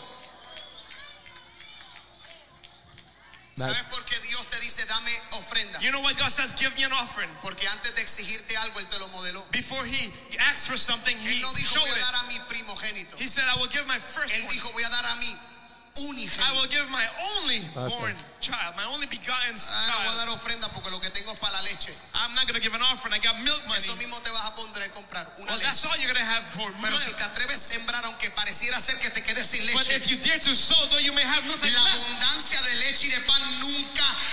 ¿Sabes 3.66 3.83
por 3.90 4.05
qué 4.05 4.18
Dios 4.20 4.46
te 4.51 4.59
dice 4.61 4.85
dame 4.87 5.12
ofrenda? 5.33 5.79
You 5.81 5.90
know 5.90 6.01
what 6.01 6.16
God 6.18 6.31
says? 6.31 6.55
Give 6.59 6.75
me 6.77 6.85
an 6.85 6.92
offering. 6.92 7.31
Porque 7.42 7.66
antes 7.68 7.94
de 7.94 8.03
exigirte 8.03 8.57
algo, 8.57 8.79
Él 8.81 8.87
te 8.88 8.99
lo 8.99 9.09
modeló. 9.09 9.44
Before 9.53 9.85
He 9.87 10.12
asks 10.38 10.66
for 10.66 10.79
something, 10.79 11.16
Él 11.16 11.23
He 11.38 11.40
no 11.42 11.53
dijo 11.55 11.75
showed 11.75 11.88
voy 11.88 11.90
a 11.90 11.96
it. 11.96 12.01
dar 12.01 12.14
a 12.14 12.23
mi 12.29 12.38
primogénito. 12.49 13.16
He 13.18 13.29
said, 13.29 13.44
I 13.49 13.57
will 13.59 13.68
give 13.70 13.87
my 13.87 13.96
Él 13.96 14.01
firstborn. 14.01 14.49
dijo 14.53 14.73
voy 14.73 14.83
a 14.85 14.88
dar 14.90 15.05
a 15.07 15.16
mi 15.16 15.37
I 16.01 16.53
will 16.57 16.70
give 16.70 16.88
my 16.88 17.05
only 17.37 17.61
born 17.75 18.14
child, 18.40 18.73
my 18.79 18.87
only 18.88 19.05
begotten 19.11 19.53
Ah, 19.53 19.85
no 19.90 19.99
voy 20.01 20.07
a 20.07 20.09
child. 20.09 20.16
dar 20.16 20.29
ofrenda 20.31 20.68
porque 20.73 20.88
lo 20.90 20.99
que 21.01 21.11
tengo 21.11 21.33
es 21.33 21.38
para 21.40 21.53
la 21.61 21.62
leche. 21.62 21.92
I'm 22.14 22.33
not 22.35 22.46
going 22.46 22.55
to 22.55 22.62
give 22.62 22.73
an 22.73 22.81
offering. 22.81 23.12
I 23.12 23.18
got 23.18 23.37
milk 23.42 23.61
money. 23.66 23.77
Eso 23.77 23.92
mismo 23.96 24.16
te 24.23 24.31
vas 24.31 24.46
a 24.49 24.55
poner 24.55 24.81
a 24.87 24.88
comprar 24.94 25.29
una 25.42 25.51
Well, 25.53 25.61
that's 25.61 25.85
all 25.85 25.92
you're 25.99 26.09
going 26.09 26.25
to 26.25 26.25
have 26.25 26.44
for 26.57 26.73
Pero 26.81 26.96
si 26.96 27.11
milk. 27.11 27.18
te 27.18 27.25
atreves 27.25 27.59
a 27.59 27.75
sembrar, 27.75 28.05
aunque 28.07 28.31
pareciera 28.31 28.81
ser 28.81 28.96
que 29.03 29.11
te 29.11 29.20
quedes 29.20 29.44
sin 29.51 29.61
But 29.75 29.85
leche, 29.88 29.96
if 29.96 30.09
you 30.09 30.16
dare 30.16 30.38
to 30.38 30.55
sow, 30.55 30.79
though 30.88 31.03
you 31.03 31.12
may 31.12 31.25
have 31.27 31.44
nothing 31.51 31.75
La 31.75 31.83
left. 31.85 32.00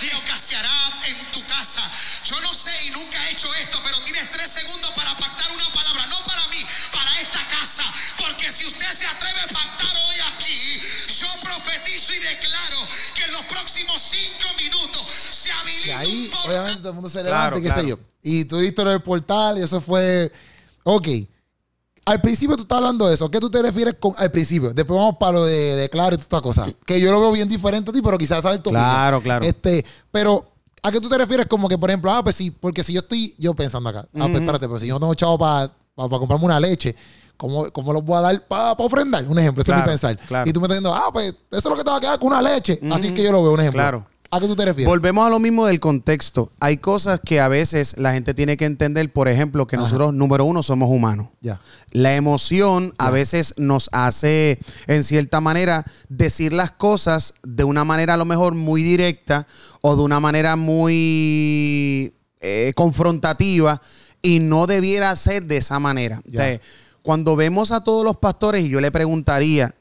Nunca 0.02 0.16
escaseará 0.34 0.70
en 1.06 1.30
tu 1.32 1.44
casa. 1.46 1.82
Yo 2.24 2.40
no 2.40 2.52
sé 2.54 2.70
y 2.84 2.90
nunca 2.90 3.16
he 3.28 3.32
hecho 3.32 3.52
esto, 3.56 3.80
pero 3.84 3.98
tienes 4.00 4.30
tres 4.30 4.50
segundos 4.50 4.90
para 4.94 5.16
pactar 5.16 5.50
una 5.52 5.68
palabra, 5.72 6.06
no 6.06 6.22
para 6.24 6.46
mí, 6.48 6.64
para 6.92 7.20
esta 7.20 7.46
casa. 7.48 7.82
Porque 8.18 8.50
si 8.52 8.66
usted 8.66 8.92
se 8.94 9.06
atreve 9.06 9.40
a 9.40 9.46
pactar 9.48 9.96
hoy 9.96 10.16
aquí, 10.34 10.80
yo 11.18 11.26
profetizo 11.42 12.14
y 12.14 12.18
declaro 12.18 12.86
que 13.14 13.24
en 13.24 13.32
los 13.32 13.42
próximos 13.42 14.00
cinco 14.02 14.54
minutos 14.58 15.02
se 15.30 15.48
Y 15.48 15.52
habilita 15.52 15.98
ahí, 16.00 16.22
un 16.24 16.30
portal. 16.30 16.50
obviamente, 16.50 16.78
todo 16.80 16.88
el 16.88 16.94
mundo 16.94 17.08
se 17.08 17.20
Claro, 17.22 17.56
levanta 17.56 17.58
y 17.58 17.62
qué 17.62 17.68
claro. 17.68 17.82
sé 17.82 17.88
yo. 17.88 17.98
Y 18.22 18.44
tú 18.44 18.58
diste 18.58 18.84
lo 18.84 18.90
del 18.90 19.02
portal 19.02 19.58
y 19.58 19.62
eso 19.62 19.80
fue. 19.80 20.32
Ok. 20.84 21.08
Al 22.08 22.20
principio 22.20 22.56
tú 22.56 22.62
estás 22.62 22.78
hablando 22.78 23.06
de 23.06 23.14
eso. 23.14 23.30
¿Qué 23.30 23.38
tú 23.38 23.50
te 23.50 23.60
refieres 23.62 23.94
con 24.00 24.12
al 24.16 24.30
principio? 24.30 24.72
Después 24.72 24.98
vamos 24.98 25.16
para 25.18 25.32
lo 25.32 25.44
de, 25.44 25.76
de 25.76 25.88
claro 25.90 26.14
y 26.14 26.18
toda 26.18 26.22
esta 26.22 26.40
cosa. 26.40 26.66
Que 26.86 27.00
yo 27.00 27.10
lo 27.12 27.20
veo 27.20 27.32
bien 27.32 27.48
diferente 27.48 27.90
a 27.90 27.94
ti, 27.94 28.00
pero 28.02 28.16
quizás 28.16 28.42
sabes 28.42 28.62
tu 28.62 28.70
Claro, 28.70 29.18
opinión. 29.18 29.40
claro. 29.40 29.44
Este, 29.46 29.84
pero, 30.10 30.46
¿a 30.82 30.90
qué 30.90 31.00
tú 31.00 31.08
te 31.08 31.18
refieres? 31.18 31.46
Como 31.46 31.68
que, 31.68 31.76
por 31.76 31.90
ejemplo, 31.90 32.10
ah, 32.10 32.22
pues 32.24 32.34
sí, 32.36 32.50
porque 32.50 32.82
si 32.82 32.92
yo 32.94 33.00
estoy, 33.00 33.34
yo 33.38 33.52
pensando 33.54 33.90
acá, 33.90 34.00
ah, 34.00 34.26
pues 34.28 34.34
espérate, 34.36 34.66
pero 34.66 34.78
si 34.80 34.86
yo 34.86 34.94
no 34.94 35.00
tengo 35.00 35.14
chavo 35.14 35.38
para 35.38 35.70
comprarme 35.96 36.44
una 36.46 36.58
leche, 36.60 36.94
¿cómo, 37.36 37.70
cómo 37.72 37.92
los 37.92 38.02
voy 38.04 38.16
a 38.16 38.20
dar 38.22 38.46
para 38.48 38.72
ofrendar? 38.72 39.26
Un 39.28 39.38
ejemplo, 39.38 39.60
esto 39.62 39.72
es 39.72 39.78
mi 39.78 39.84
pensar. 39.84 40.16
claro. 40.18 40.48
Y 40.48 40.52
tú 40.52 40.60
me 40.60 40.64
estás 40.66 40.78
diciendo, 40.78 40.94
ah, 40.94 41.10
pues 41.12 41.28
eso 41.50 41.58
es 41.58 41.64
lo 41.66 41.76
que 41.76 41.84
te 41.84 41.90
va 41.90 41.96
a 41.98 42.00
quedar 42.00 42.18
con 42.18 42.28
una 42.28 42.40
leche. 42.40 42.80
Así 42.90 43.12
que 43.12 43.22
yo 43.22 43.32
lo 43.32 43.42
veo, 43.42 43.52
un 43.52 43.60
ejemplo. 43.60 43.82
Claro. 43.82 44.06
¿A 44.30 44.40
qué 44.40 44.46
tú 44.46 44.54
te 44.56 44.64
refieres? 44.64 44.88
Volvemos 44.88 45.26
a 45.26 45.30
lo 45.30 45.38
mismo 45.38 45.64
del 45.66 45.80
contexto. 45.80 46.52
Hay 46.60 46.76
cosas 46.76 47.20
que 47.24 47.40
a 47.40 47.48
veces 47.48 47.96
la 47.96 48.12
gente 48.12 48.34
tiene 48.34 48.58
que 48.58 48.66
entender, 48.66 49.10
por 49.10 49.26
ejemplo, 49.26 49.66
que 49.66 49.76
Ajá. 49.76 49.84
nosotros, 49.84 50.12
número 50.12 50.44
uno, 50.44 50.62
somos 50.62 50.90
humanos. 50.90 51.28
ya. 51.40 51.60
La 51.92 52.14
emoción 52.14 52.92
a 52.98 53.10
veces 53.10 53.54
nos 53.56 53.88
hace, 53.92 54.58
en 54.86 55.02
cierta 55.02 55.40
manera, 55.40 55.84
decir 56.10 56.52
las 56.52 56.72
cosas 56.72 57.32
de 57.42 57.64
una 57.64 57.84
manera 57.84 58.14
a 58.14 58.16
lo 58.18 58.26
mejor 58.26 58.54
muy 58.54 58.82
directa 58.82 59.46
o 59.80 59.96
de 59.96 60.02
una 60.02 60.20
manera 60.20 60.56
muy 60.56 62.12
eh, 62.40 62.72
confrontativa 62.76 63.80
y 64.20 64.40
no 64.40 64.66
debiera 64.66 65.16
ser 65.16 65.44
de 65.44 65.56
esa 65.56 65.78
manera. 65.78 66.20
Ya. 66.26 66.40
O 66.40 66.44
sea, 66.44 66.60
cuando 67.00 67.36
vemos 67.36 67.72
a 67.72 67.82
todos 67.82 68.04
los 68.04 68.18
pastores, 68.18 68.66
y 68.66 68.68
yo 68.68 68.82
le 68.82 68.90
preguntaría, 68.90 69.74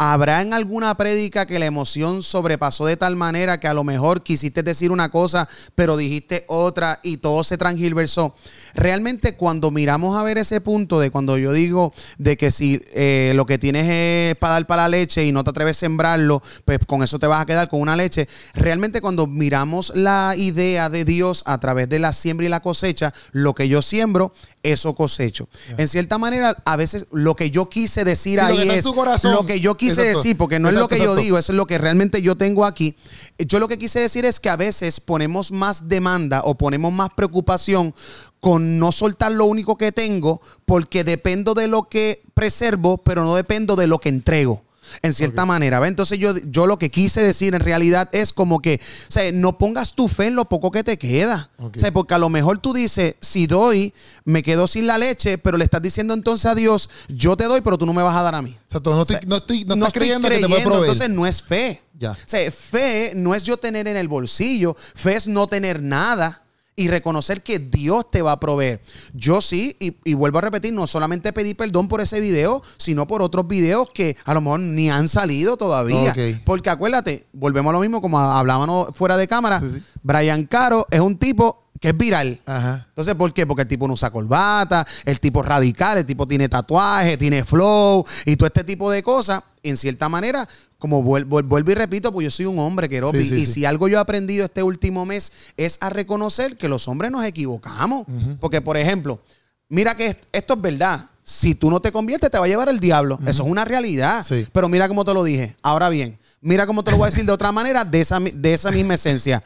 ¿Habrá 0.00 0.42
en 0.42 0.54
alguna 0.54 0.96
prédica 0.96 1.44
que 1.44 1.58
la 1.58 1.66
emoción 1.66 2.22
sobrepasó 2.22 2.86
de 2.86 2.96
tal 2.96 3.16
manera 3.16 3.58
que 3.58 3.66
a 3.66 3.74
lo 3.74 3.82
mejor 3.82 4.22
quisiste 4.22 4.62
decir 4.62 4.92
una 4.92 5.08
cosa, 5.08 5.48
pero 5.74 5.96
dijiste 5.96 6.44
otra 6.46 7.00
y 7.02 7.16
todo 7.16 7.42
se 7.42 7.58
transgiversó? 7.58 8.32
Realmente 8.74 9.34
cuando 9.34 9.72
miramos 9.72 10.16
a 10.16 10.22
ver 10.22 10.38
ese 10.38 10.60
punto 10.60 11.00
de 11.00 11.10
cuando 11.10 11.36
yo 11.36 11.52
digo 11.52 11.92
de 12.16 12.36
que 12.36 12.52
si 12.52 12.80
eh, 12.92 13.32
lo 13.34 13.44
que 13.44 13.58
tienes 13.58 13.90
es 13.90 14.36
para 14.36 14.52
dar 14.52 14.68
para 14.68 14.82
la 14.82 14.88
leche 14.90 15.24
y 15.24 15.32
no 15.32 15.42
te 15.42 15.50
atreves 15.50 15.78
a 15.78 15.80
sembrarlo, 15.80 16.44
pues 16.64 16.78
con 16.86 17.02
eso 17.02 17.18
te 17.18 17.26
vas 17.26 17.42
a 17.42 17.46
quedar 17.46 17.68
con 17.68 17.80
una 17.80 17.96
leche. 17.96 18.28
Realmente 18.54 19.00
cuando 19.00 19.26
miramos 19.26 19.90
la 19.96 20.34
idea 20.36 20.90
de 20.90 21.04
Dios 21.04 21.42
a 21.44 21.58
través 21.58 21.88
de 21.88 21.98
la 21.98 22.12
siembra 22.12 22.46
y 22.46 22.50
la 22.50 22.60
cosecha, 22.60 23.12
lo 23.32 23.52
que 23.52 23.68
yo 23.68 23.82
siembro, 23.82 24.32
eso 24.62 24.94
cosecho. 24.94 25.48
En 25.76 25.88
cierta 25.88 26.18
manera, 26.18 26.56
a 26.64 26.76
veces 26.76 27.06
lo 27.10 27.34
que 27.34 27.50
yo 27.50 27.68
quise 27.68 28.04
decir 28.04 28.38
Sí, 28.38 28.46
lo 28.46 28.54
que 28.54 28.62
ahí 28.62 28.70
es 28.70 28.84
tu 28.84 28.94
corazón. 28.94 29.32
lo 29.32 29.44
que 29.44 29.58
yo 29.58 29.76
quise 29.76 29.87
Exacto. 29.88 30.18
decir, 30.18 30.36
porque 30.36 30.58
no 30.58 30.68
es 30.68 30.74
lo 30.74 30.84
Exacto, 30.84 30.96
que 30.96 31.04
yo 31.04 31.16
digo, 31.16 31.38
eso 31.38 31.52
es 31.52 31.56
lo 31.56 31.66
que 31.66 31.78
realmente 31.78 32.22
yo 32.22 32.36
tengo 32.36 32.64
aquí. 32.64 32.96
Yo 33.38 33.58
lo 33.58 33.68
que 33.68 33.78
quise 33.78 34.00
decir 34.00 34.24
es 34.24 34.40
que 34.40 34.50
a 34.50 34.56
veces 34.56 35.00
ponemos 35.00 35.52
más 35.52 35.88
demanda 35.88 36.42
o 36.44 36.56
ponemos 36.56 36.92
más 36.92 37.10
preocupación 37.16 37.94
con 38.40 38.78
no 38.78 38.92
soltar 38.92 39.32
lo 39.32 39.46
único 39.46 39.76
que 39.76 39.92
tengo, 39.92 40.40
porque 40.64 41.04
dependo 41.04 41.54
de 41.54 41.68
lo 41.68 41.84
que 41.88 42.22
preservo, 42.34 42.98
pero 42.98 43.24
no 43.24 43.34
dependo 43.34 43.76
de 43.76 43.86
lo 43.86 43.98
que 43.98 44.08
entrego. 44.08 44.62
En 45.02 45.12
cierta 45.12 45.46
manera, 45.46 45.80
¿ve? 45.80 45.88
Entonces 45.88 46.18
yo, 46.18 46.36
yo 46.38 46.66
lo 46.66 46.78
que 46.78 46.90
quise 46.90 47.22
decir 47.22 47.54
en 47.54 47.60
realidad 47.60 48.08
es 48.12 48.32
como 48.32 48.60
que, 48.60 48.80
o 49.08 49.10
sea, 49.10 49.30
no 49.32 49.58
pongas 49.58 49.94
tu 49.94 50.08
fe 50.08 50.26
en 50.26 50.34
lo 50.34 50.46
poco 50.46 50.70
que 50.70 50.84
te 50.84 50.98
queda. 50.98 51.50
Ok. 51.58 51.76
O 51.76 51.78
sea, 51.80 51.92
porque 51.92 52.14
a 52.14 52.18
lo 52.18 52.28
mejor 52.28 52.58
tú 52.58 52.72
dices, 52.72 53.14
si 53.20 53.46
doy, 53.46 53.92
me 54.24 54.42
quedo 54.42 54.66
sin 54.66 54.86
la 54.86 54.98
leche, 54.98 55.38
pero 55.38 55.56
le 55.56 55.64
estás 55.64 55.82
diciendo 55.82 56.14
entonces 56.14 56.46
a 56.46 56.54
Dios, 56.54 56.90
yo 57.08 57.36
te 57.36 57.44
doy, 57.44 57.60
pero 57.60 57.78
tú 57.78 57.86
no 57.86 57.92
me 57.92 58.02
vas 58.02 58.16
a 58.16 58.22
dar 58.22 58.34
a 58.34 58.42
mí. 58.42 58.56
No 58.84 58.92
O 58.92 59.06
sea, 59.06 59.20
no 59.26 59.36
estoy, 59.36 59.64
no 59.64 59.76
no 59.76 59.86
estás 59.86 59.88
estoy 59.88 60.00
creyendo, 60.00 60.28
que 60.28 60.34
te 60.34 60.40
puede 60.40 60.48
creyendo, 60.52 60.70
proveer. 60.70 60.92
entonces 60.92 61.10
no 61.16 61.26
es 61.26 61.42
fe. 61.42 61.82
Ya. 61.98 62.12
O 62.12 62.16
sea, 62.26 62.50
fe 62.52 63.12
no 63.16 63.34
es 63.34 63.42
yo 63.44 63.56
tener 63.56 63.88
en 63.88 63.96
el 63.96 64.08
bolsillo, 64.08 64.76
fe 64.94 65.16
es 65.16 65.26
no 65.26 65.48
tener 65.48 65.82
nada 65.82 66.42
y 66.78 66.86
reconocer 66.86 67.42
que 67.42 67.58
Dios 67.58 68.08
te 68.08 68.22
va 68.22 68.30
a 68.32 68.40
proveer. 68.40 68.80
Yo 69.12 69.40
sí, 69.40 69.76
y, 69.80 69.96
y 70.04 70.14
vuelvo 70.14 70.38
a 70.38 70.42
repetir, 70.42 70.72
no 70.72 70.86
solamente 70.86 71.32
pedí 71.32 71.54
perdón 71.54 71.88
por 71.88 72.00
ese 72.00 72.20
video, 72.20 72.62
sino 72.76 73.08
por 73.08 73.20
otros 73.20 73.48
videos 73.48 73.88
que 73.92 74.16
a 74.24 74.32
lo 74.32 74.40
mejor 74.40 74.60
ni 74.60 74.88
han 74.88 75.08
salido 75.08 75.56
todavía. 75.56 76.14
Porque 76.44 76.70
acuérdate, 76.70 77.26
volvemos 77.32 77.70
a 77.70 77.72
lo 77.72 77.80
mismo 77.80 78.00
como 78.00 78.20
hablábamos 78.20 78.96
fuera 78.96 79.16
de 79.16 79.26
cámara, 79.26 79.58
Sí, 79.58 79.66
sí. 79.74 79.82
Brian 80.04 80.46
Caro 80.46 80.86
es 80.88 81.00
un 81.00 81.18
tipo 81.18 81.64
que 81.80 81.88
es 81.88 81.96
viral. 81.96 82.40
Ajá. 82.46 82.86
Entonces, 82.88 83.14
¿por 83.14 83.32
qué? 83.32 83.44
Porque 83.44 83.62
el 83.62 83.68
tipo 83.68 83.88
no 83.88 83.94
usa 83.94 84.10
corbata, 84.10 84.86
el 85.04 85.18
tipo 85.18 85.40
es 85.40 85.46
radical, 85.46 85.98
el 85.98 86.06
tipo 86.06 86.26
tiene 86.26 86.48
tatuaje, 86.48 87.16
tiene 87.16 87.44
flow 87.44 88.04
y 88.24 88.36
todo 88.36 88.46
este 88.46 88.62
tipo 88.62 88.88
de 88.90 89.02
cosas. 89.02 89.42
En 89.62 89.76
cierta 89.76 90.08
manera, 90.08 90.48
como 90.78 91.02
vuel- 91.02 91.26
vuel- 91.28 91.46
vuelvo, 91.46 91.70
y 91.70 91.74
repito, 91.74 92.12
pues 92.12 92.24
yo 92.24 92.30
soy 92.30 92.46
un 92.46 92.58
hombre. 92.58 92.88
Sí, 92.88 93.24
sí, 93.28 93.34
y 93.36 93.46
sí. 93.46 93.52
si 93.52 93.64
algo 93.64 93.88
yo 93.88 93.98
he 93.98 94.00
aprendido 94.00 94.44
este 94.44 94.62
último 94.62 95.04
mes 95.06 95.32
es 95.56 95.78
a 95.80 95.90
reconocer 95.90 96.56
que 96.56 96.68
los 96.68 96.86
hombres 96.88 97.10
nos 97.10 97.24
equivocamos. 97.24 98.06
Porque, 98.40 98.60
por 98.60 98.76
ejemplo, 98.76 99.20
mira 99.68 99.96
que 99.96 100.06
est- 100.06 100.22
esto 100.32 100.54
es 100.54 100.60
verdad. 100.60 101.06
Si 101.22 101.54
tú 101.54 101.70
no 101.70 101.80
te 101.80 101.92
conviertes, 101.92 102.30
te 102.30 102.38
va 102.38 102.46
a 102.46 102.48
llevar 102.48 102.68
el 102.70 102.80
diablo. 102.80 103.18
Eso 103.26 103.42
es 103.44 103.48
una 103.50 103.64
realidad. 103.64 104.24
Sí. 104.24 104.46
Pero 104.52 104.68
mira 104.68 104.88
cómo 104.88 105.04
te 105.04 105.12
lo 105.12 105.22
dije. 105.24 105.56
Ahora 105.62 105.88
bien, 105.90 106.18
mira 106.40 106.66
cómo 106.66 106.82
te 106.82 106.90
lo 106.90 106.96
voy 106.96 107.06
a 107.06 107.10
decir 107.10 107.26
de 107.26 107.32
otra 107.32 107.52
manera, 107.52 107.84
de 107.84 108.00
esa, 108.00 108.18
de 108.18 108.54
esa 108.54 108.70
misma 108.70 108.94
esencia. 108.94 109.42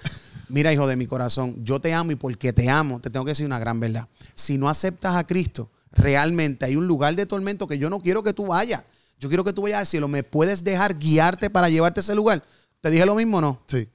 Mira, 0.48 0.72
hijo 0.72 0.86
de 0.86 0.96
mi 0.96 1.06
corazón, 1.06 1.56
yo 1.64 1.80
te 1.80 1.92
amo 1.94 2.12
y 2.12 2.14
porque 2.14 2.52
te 2.52 2.68
amo, 2.68 3.00
te 3.00 3.08
tengo 3.10 3.24
que 3.24 3.30
decir 3.30 3.46
una 3.46 3.58
gran 3.58 3.80
verdad. 3.80 4.06
Si 4.34 4.58
no 4.58 4.68
aceptas 4.68 5.16
a 5.16 5.26
Cristo, 5.26 5.70
realmente 5.90 6.66
hay 6.66 6.76
un 6.76 6.86
lugar 6.86 7.16
de 7.16 7.26
tormento 7.26 7.66
que 7.66 7.78
yo 7.78 7.88
no 7.90 8.00
quiero 8.00 8.22
que 8.22 8.32
tú 8.32 8.46
vayas. 8.46 8.82
Yo 9.22 9.28
quiero 9.28 9.44
que 9.44 9.52
tú 9.52 9.62
vayas 9.62 9.78
al 9.78 9.86
cielo. 9.86 10.08
¿Me 10.08 10.24
puedes 10.24 10.64
dejar 10.64 10.98
guiarte 10.98 11.48
para 11.48 11.68
llevarte 11.68 12.00
a 12.00 12.02
ese 12.02 12.16
lugar? 12.16 12.42
¿Te 12.80 12.90
dije 12.90 13.06
lo 13.06 13.14
mismo 13.14 13.38
o 13.38 13.40
no? 13.40 13.62
Sí. 13.68 13.88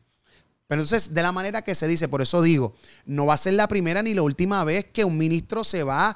Pero 0.67 0.81
entonces, 0.81 1.13
de 1.13 1.21
la 1.21 1.33
manera 1.33 1.61
que 1.63 1.75
se 1.75 1.85
dice, 1.85 2.07
por 2.07 2.21
eso 2.21 2.41
digo, 2.41 2.73
no 3.05 3.25
va 3.25 3.33
a 3.33 3.37
ser 3.37 3.55
la 3.55 3.67
primera 3.67 4.01
ni 4.01 4.13
la 4.13 4.21
última 4.21 4.63
vez 4.63 4.85
que 4.85 5.03
un 5.03 5.17
ministro 5.17 5.65
se 5.65 5.83
va 5.83 6.15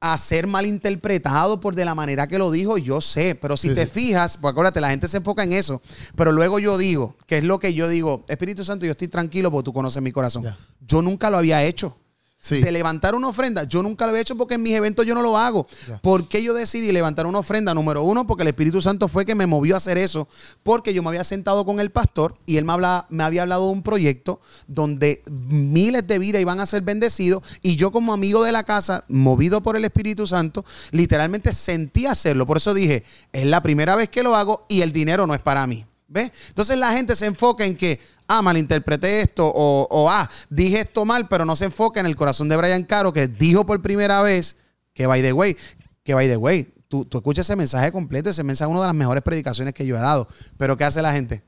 a 0.00 0.18
ser 0.18 0.46
malinterpretado 0.46 1.58
por 1.58 1.74
de 1.74 1.86
la 1.86 1.94
manera 1.94 2.26
que 2.28 2.36
lo 2.38 2.50
dijo, 2.50 2.76
yo 2.76 3.00
sé, 3.00 3.34
pero 3.34 3.56
si 3.56 3.70
Sí, 3.70 3.74
te 3.74 3.86
sí. 3.86 3.92
fijas, 3.92 4.36
pues 4.36 4.52
acuérdate, 4.52 4.80
la 4.80 4.90
gente 4.90 5.08
se 5.08 5.16
enfoca 5.16 5.42
en 5.42 5.52
eso, 5.52 5.80
pero 6.14 6.30
luego 6.32 6.58
yo 6.58 6.76
digo, 6.76 7.16
que 7.26 7.38
es 7.38 7.44
lo 7.44 7.58
que 7.58 7.72
yo 7.72 7.88
digo, 7.88 8.24
Espíritu 8.28 8.62
Santo, 8.62 8.84
yo 8.84 8.92
estoy 8.92 9.08
tranquilo 9.08 9.50
porque 9.50 9.64
tú 9.64 9.72
conoces 9.72 10.02
mi 10.02 10.12
corazón. 10.12 10.44
Yo 10.86 11.00
nunca 11.02 11.30
lo 11.30 11.38
había 11.38 11.64
hecho. 11.64 11.96
Sí. 12.40 12.60
De 12.60 12.70
levantar 12.70 13.16
una 13.16 13.26
ofrenda, 13.26 13.64
yo 13.64 13.82
nunca 13.82 14.04
lo 14.04 14.10
había 14.10 14.22
hecho 14.22 14.36
porque 14.36 14.54
en 14.54 14.62
mis 14.62 14.72
eventos 14.72 15.04
yo 15.04 15.12
no 15.14 15.22
lo 15.22 15.36
hago. 15.36 15.66
¿Por 16.02 16.28
qué 16.28 16.40
yo 16.40 16.54
decidí 16.54 16.92
levantar 16.92 17.26
una 17.26 17.40
ofrenda? 17.40 17.74
Número 17.74 18.04
uno, 18.04 18.28
porque 18.28 18.42
el 18.42 18.48
Espíritu 18.48 18.80
Santo 18.80 19.08
fue 19.08 19.26
que 19.26 19.34
me 19.34 19.46
movió 19.46 19.74
a 19.74 19.78
hacer 19.78 19.98
eso. 19.98 20.28
Porque 20.62 20.94
yo 20.94 21.02
me 21.02 21.08
había 21.08 21.24
sentado 21.24 21.64
con 21.64 21.80
el 21.80 21.90
pastor 21.90 22.36
y 22.46 22.56
él 22.56 22.64
me, 22.64 22.74
me 23.08 23.24
había 23.24 23.42
hablado 23.42 23.66
de 23.66 23.72
un 23.72 23.82
proyecto 23.82 24.40
donde 24.68 25.24
miles 25.26 26.06
de 26.06 26.20
vidas 26.20 26.40
iban 26.40 26.60
a 26.60 26.66
ser 26.66 26.82
bendecidos. 26.82 27.42
Y 27.60 27.74
yo, 27.74 27.90
como 27.90 28.12
amigo 28.12 28.44
de 28.44 28.52
la 28.52 28.62
casa, 28.62 29.04
movido 29.08 29.60
por 29.60 29.76
el 29.76 29.84
Espíritu 29.84 30.24
Santo, 30.26 30.64
literalmente 30.92 31.52
sentí 31.52 32.06
hacerlo. 32.06 32.46
Por 32.46 32.58
eso 32.58 32.72
dije: 32.72 33.02
es 33.32 33.46
la 33.46 33.64
primera 33.64 33.96
vez 33.96 34.10
que 34.10 34.22
lo 34.22 34.36
hago 34.36 34.64
y 34.68 34.82
el 34.82 34.92
dinero 34.92 35.26
no 35.26 35.34
es 35.34 35.40
para 35.40 35.66
mí. 35.66 35.86
¿Ves? 36.08 36.32
Entonces 36.48 36.78
la 36.78 36.92
gente 36.92 37.14
se 37.14 37.26
enfoca 37.26 37.66
en 37.66 37.76
que, 37.76 38.00
ah, 38.26 38.40
malinterpreté 38.40 39.20
esto, 39.20 39.46
o, 39.46 39.86
o, 39.90 40.10
ah, 40.10 40.28
dije 40.48 40.80
esto 40.80 41.04
mal, 41.04 41.28
pero 41.28 41.44
no 41.44 41.54
se 41.54 41.66
enfoca 41.66 42.00
en 42.00 42.06
el 42.06 42.16
corazón 42.16 42.48
de 42.48 42.56
Brian 42.56 42.82
Caro, 42.84 43.12
que 43.12 43.28
dijo 43.28 43.66
por 43.66 43.80
primera 43.82 44.22
vez 44.22 44.56
que, 44.94 45.06
by 45.06 45.20
the 45.20 45.34
way, 45.34 45.56
que 46.02 46.14
by 46.14 46.26
the 46.26 46.38
way, 46.38 46.72
tú, 46.88 47.04
tú 47.04 47.18
escuchas 47.18 47.44
ese 47.44 47.56
mensaje 47.56 47.92
completo, 47.92 48.30
ese 48.30 48.42
mensaje 48.42 48.70
es 48.70 48.72
una 48.72 48.80
de 48.80 48.86
las 48.86 48.96
mejores 48.96 49.22
predicaciones 49.22 49.74
que 49.74 49.84
yo 49.84 49.96
he 49.96 50.00
dado. 50.00 50.26
Pero 50.56 50.78
¿qué 50.78 50.84
hace 50.84 51.02
la 51.02 51.12
gente? 51.12 51.42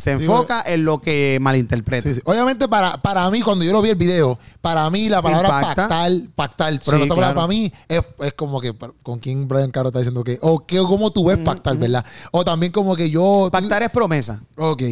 Se 0.00 0.16
Sí, 0.16 0.22
enfoca 0.24 0.62
en 0.66 0.84
lo 0.84 1.00
que 1.00 1.38
malinterpreta. 1.40 2.08
Sí, 2.08 2.14
sí. 2.14 2.20
Obviamente, 2.24 2.66
para, 2.68 2.98
para 2.98 3.30
mí, 3.30 3.42
cuando 3.42 3.64
yo 3.64 3.72
lo 3.72 3.82
vi 3.82 3.90
el 3.90 3.96
video, 3.96 4.38
para 4.60 4.88
mí 4.90 5.08
la 5.08 5.20
palabra 5.20 5.48
Impacta. 5.48 5.74
pactar, 5.88 6.12
pactar, 6.34 6.80
pero 6.84 6.96
Sí, 6.98 7.02
la 7.04 7.14
palabra 7.14 7.14
claro. 7.26 7.34
para 7.34 7.46
mí 7.48 7.72
es, 7.88 8.00
es 8.20 8.32
como 8.32 8.60
que 8.60 8.74
con 9.02 9.18
quién 9.18 9.46
Brian 9.46 9.70
Caro 9.70 9.88
está 9.88 9.98
diciendo 9.98 10.24
que, 10.24 10.38
o 10.40 10.64
que, 10.66 10.78
cómo 10.78 11.10
tú 11.12 11.24
ves 11.26 11.38
pactar, 11.38 11.76
¿verdad? 11.76 12.04
O 12.32 12.44
también 12.44 12.72
como 12.72 12.96
que 12.96 13.10
yo. 13.10 13.48
Pactar 13.52 13.82
es 13.82 13.90
promesa. 13.90 14.42
Ok, 14.56 14.82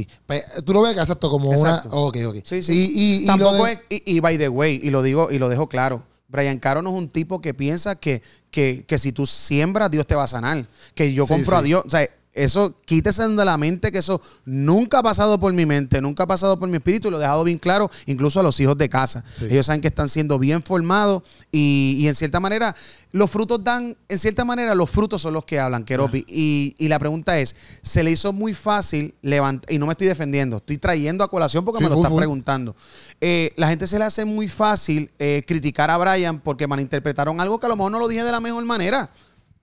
tú 0.64 0.72
lo 0.74 0.82
ves 0.82 0.94
que 0.94 1.00
exacto 1.00 1.30
como 1.30 1.52
Exacto. 1.52 1.88
una. 1.88 1.98
Ok, 1.98 2.16
ok. 2.28 2.36
Sí, 2.44 2.62
sí. 2.62 2.72
Y, 2.72 2.84
y, 2.84 3.14
y 3.22 3.26
lo 3.26 3.32
Tampoco 3.32 3.64
de- 3.64 3.72
es, 3.72 3.78
y, 3.88 4.16
y 4.16 4.20
by 4.20 4.36
the 4.36 4.48
way, 4.48 4.78
y 4.82 4.90
lo 4.90 5.02
digo 5.02 5.28
y 5.30 5.38
lo 5.38 5.48
dejo 5.48 5.68
claro. 5.68 6.02
Brian 6.30 6.59
Caro 6.59 6.82
no 6.82 6.90
es 6.90 6.96
un 6.96 7.09
tipo 7.09 7.40
que 7.40 7.54
piensa 7.54 7.94
que, 7.96 8.20
que, 8.50 8.84
que 8.86 8.98
si 8.98 9.12
tú 9.12 9.24
siembras, 9.26 9.90
Dios 9.90 10.06
te 10.06 10.14
va 10.14 10.24
a 10.24 10.26
sanar. 10.26 10.66
Que 10.94 11.14
yo 11.14 11.26
compro 11.26 11.56
a. 11.56 11.62
Dios. 11.62 11.82
O 11.86 11.88
sea, 11.88 12.06
eso 12.35 12.76
quítese 12.85 13.26
de 13.26 13.45
la 13.45 13.57
mente 13.57 13.91
que 13.91 13.99
eso 13.99 14.20
nunca 14.45 14.99
ha 15.01 15.03
pasado 15.03 15.41
por 15.41 15.53
mi 15.53 15.66
mente, 15.66 16.01
nunca 16.01 16.22
ha 16.22 16.26
pasado 16.26 16.59
por 16.59 16.68
mi 16.68 16.76
espíritu 16.76 17.09
y 17.09 17.11
lo 17.11 17.16
he 17.16 17.20
dejado 17.20 17.43
bien 17.45 17.59
claro, 17.59 17.91
incluso 18.07 18.39
a 18.41 18.43
los 18.43 18.59
hijos 18.61 18.76
de 18.79 18.89
casa. 18.89 19.24
Sí. 19.39 19.47
Ellos 19.47 19.66
saben 19.66 19.81
que 19.81 19.89
están 19.89 20.09
siendo 20.09 20.39
bien 20.39 20.62
formados 20.62 21.22
y, 21.51 21.97
y 21.99 22.07
en 22.09 22.14
cierta 22.14 22.39
manera, 22.41 22.76
los 23.11 23.31
frutos 23.31 23.64
dan, 23.64 23.97
en 24.09 24.18
cierta 24.18 24.45
manera, 24.45 24.74
los 24.74 24.91
frutos 24.91 25.22
son 25.22 25.33
los 25.35 25.45
que 25.45 25.59
hablan, 25.59 25.85
Keropi. 25.85 26.24
Y, 26.29 26.74
y 26.79 26.89
la 26.89 26.99
pregunta 26.99 27.39
es: 27.39 27.57
¿se 27.83 28.05
le 28.05 28.11
hizo 28.11 28.33
muy 28.33 28.53
fácil 28.55 29.14
levantar? 29.22 29.72
Y 29.72 29.79
no 29.79 29.87
me 29.87 29.93
estoy 29.93 30.07
defendiendo, 30.07 30.59
estoy 30.59 30.79
trayendo 30.79 31.24
a 31.24 31.29
colación 31.29 31.64
porque 31.64 31.79
Sí, 31.83 31.85
me 31.91 31.97
lo 31.97 32.03
full. 32.05 32.18
preguntando. 32.18 32.76
Eh, 33.20 33.53
la 33.57 33.68
gente 33.68 33.87
se 33.87 33.99
le 33.99 34.05
hace 34.05 34.24
muy 34.24 34.49
fácil 34.49 35.11
eh, 35.18 35.43
criticar 35.47 35.91
a 35.91 35.97
Brian 35.97 36.39
porque 36.41 36.66
malinterpretaron 36.66 37.41
algo 37.41 37.59
que 37.59 37.66
a 37.66 37.70
lo 37.70 37.76
mejor 37.76 37.93
no 37.93 37.99
lo 37.99 38.07
dije 38.09 38.22
de 38.22 38.31
la 38.33 38.41
mejor 38.41 38.64
manera. 38.64 39.11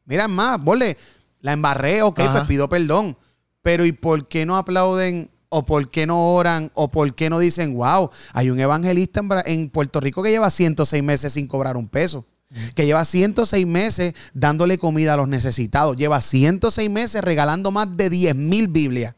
Mira, 0.06 0.28
más, 0.28 0.62
bole, 0.62 0.98
la 1.46 1.54
embarré, 1.54 2.02
ok, 2.02 2.22
Ajá. 2.22 2.32
pues 2.32 2.46
pido 2.46 2.68
perdón. 2.68 3.16
Pero 3.62 3.86
¿y 3.86 3.92
por 3.92 4.28
qué 4.28 4.48
no 4.48 4.58
aplauden? 4.58 5.30
¿O 5.50 5.64
por 5.64 5.92
qué 5.92 6.08
no 6.08 6.34
oran? 6.34 6.72
¿O 6.74 6.90
por 6.90 7.14
qué 7.14 7.30
no 7.30 7.38
dicen, 7.38 7.76
wow, 7.76 8.10
hay 8.34 8.50
un 8.50 8.60
evangelista 8.60 9.22
en, 9.46 9.70
Puerto 9.70 10.00
Rico 10.00 10.24
que 10.24 10.32
lleva 10.32 10.50
106 10.50 11.04
meses 11.04 11.34
sin 11.34 11.48
cobrar 11.48 11.78
un 11.78 11.88
peso? 11.88 12.26
Que 12.74 12.88
lleva 12.88 13.06
106 13.06 13.68
meses 13.68 14.16
dándole 14.34 14.80
comida 14.80 15.14
a 15.14 15.18
los 15.18 15.28
necesitados. 15.28 15.96
Lleva 15.96 16.20
106 16.20 16.90
meses 16.90 17.24
regalando 17.24 17.70
más 17.70 17.96
de 17.96 18.10
10 18.10 18.36
mil 18.36 18.68
Biblias. 18.68 19.14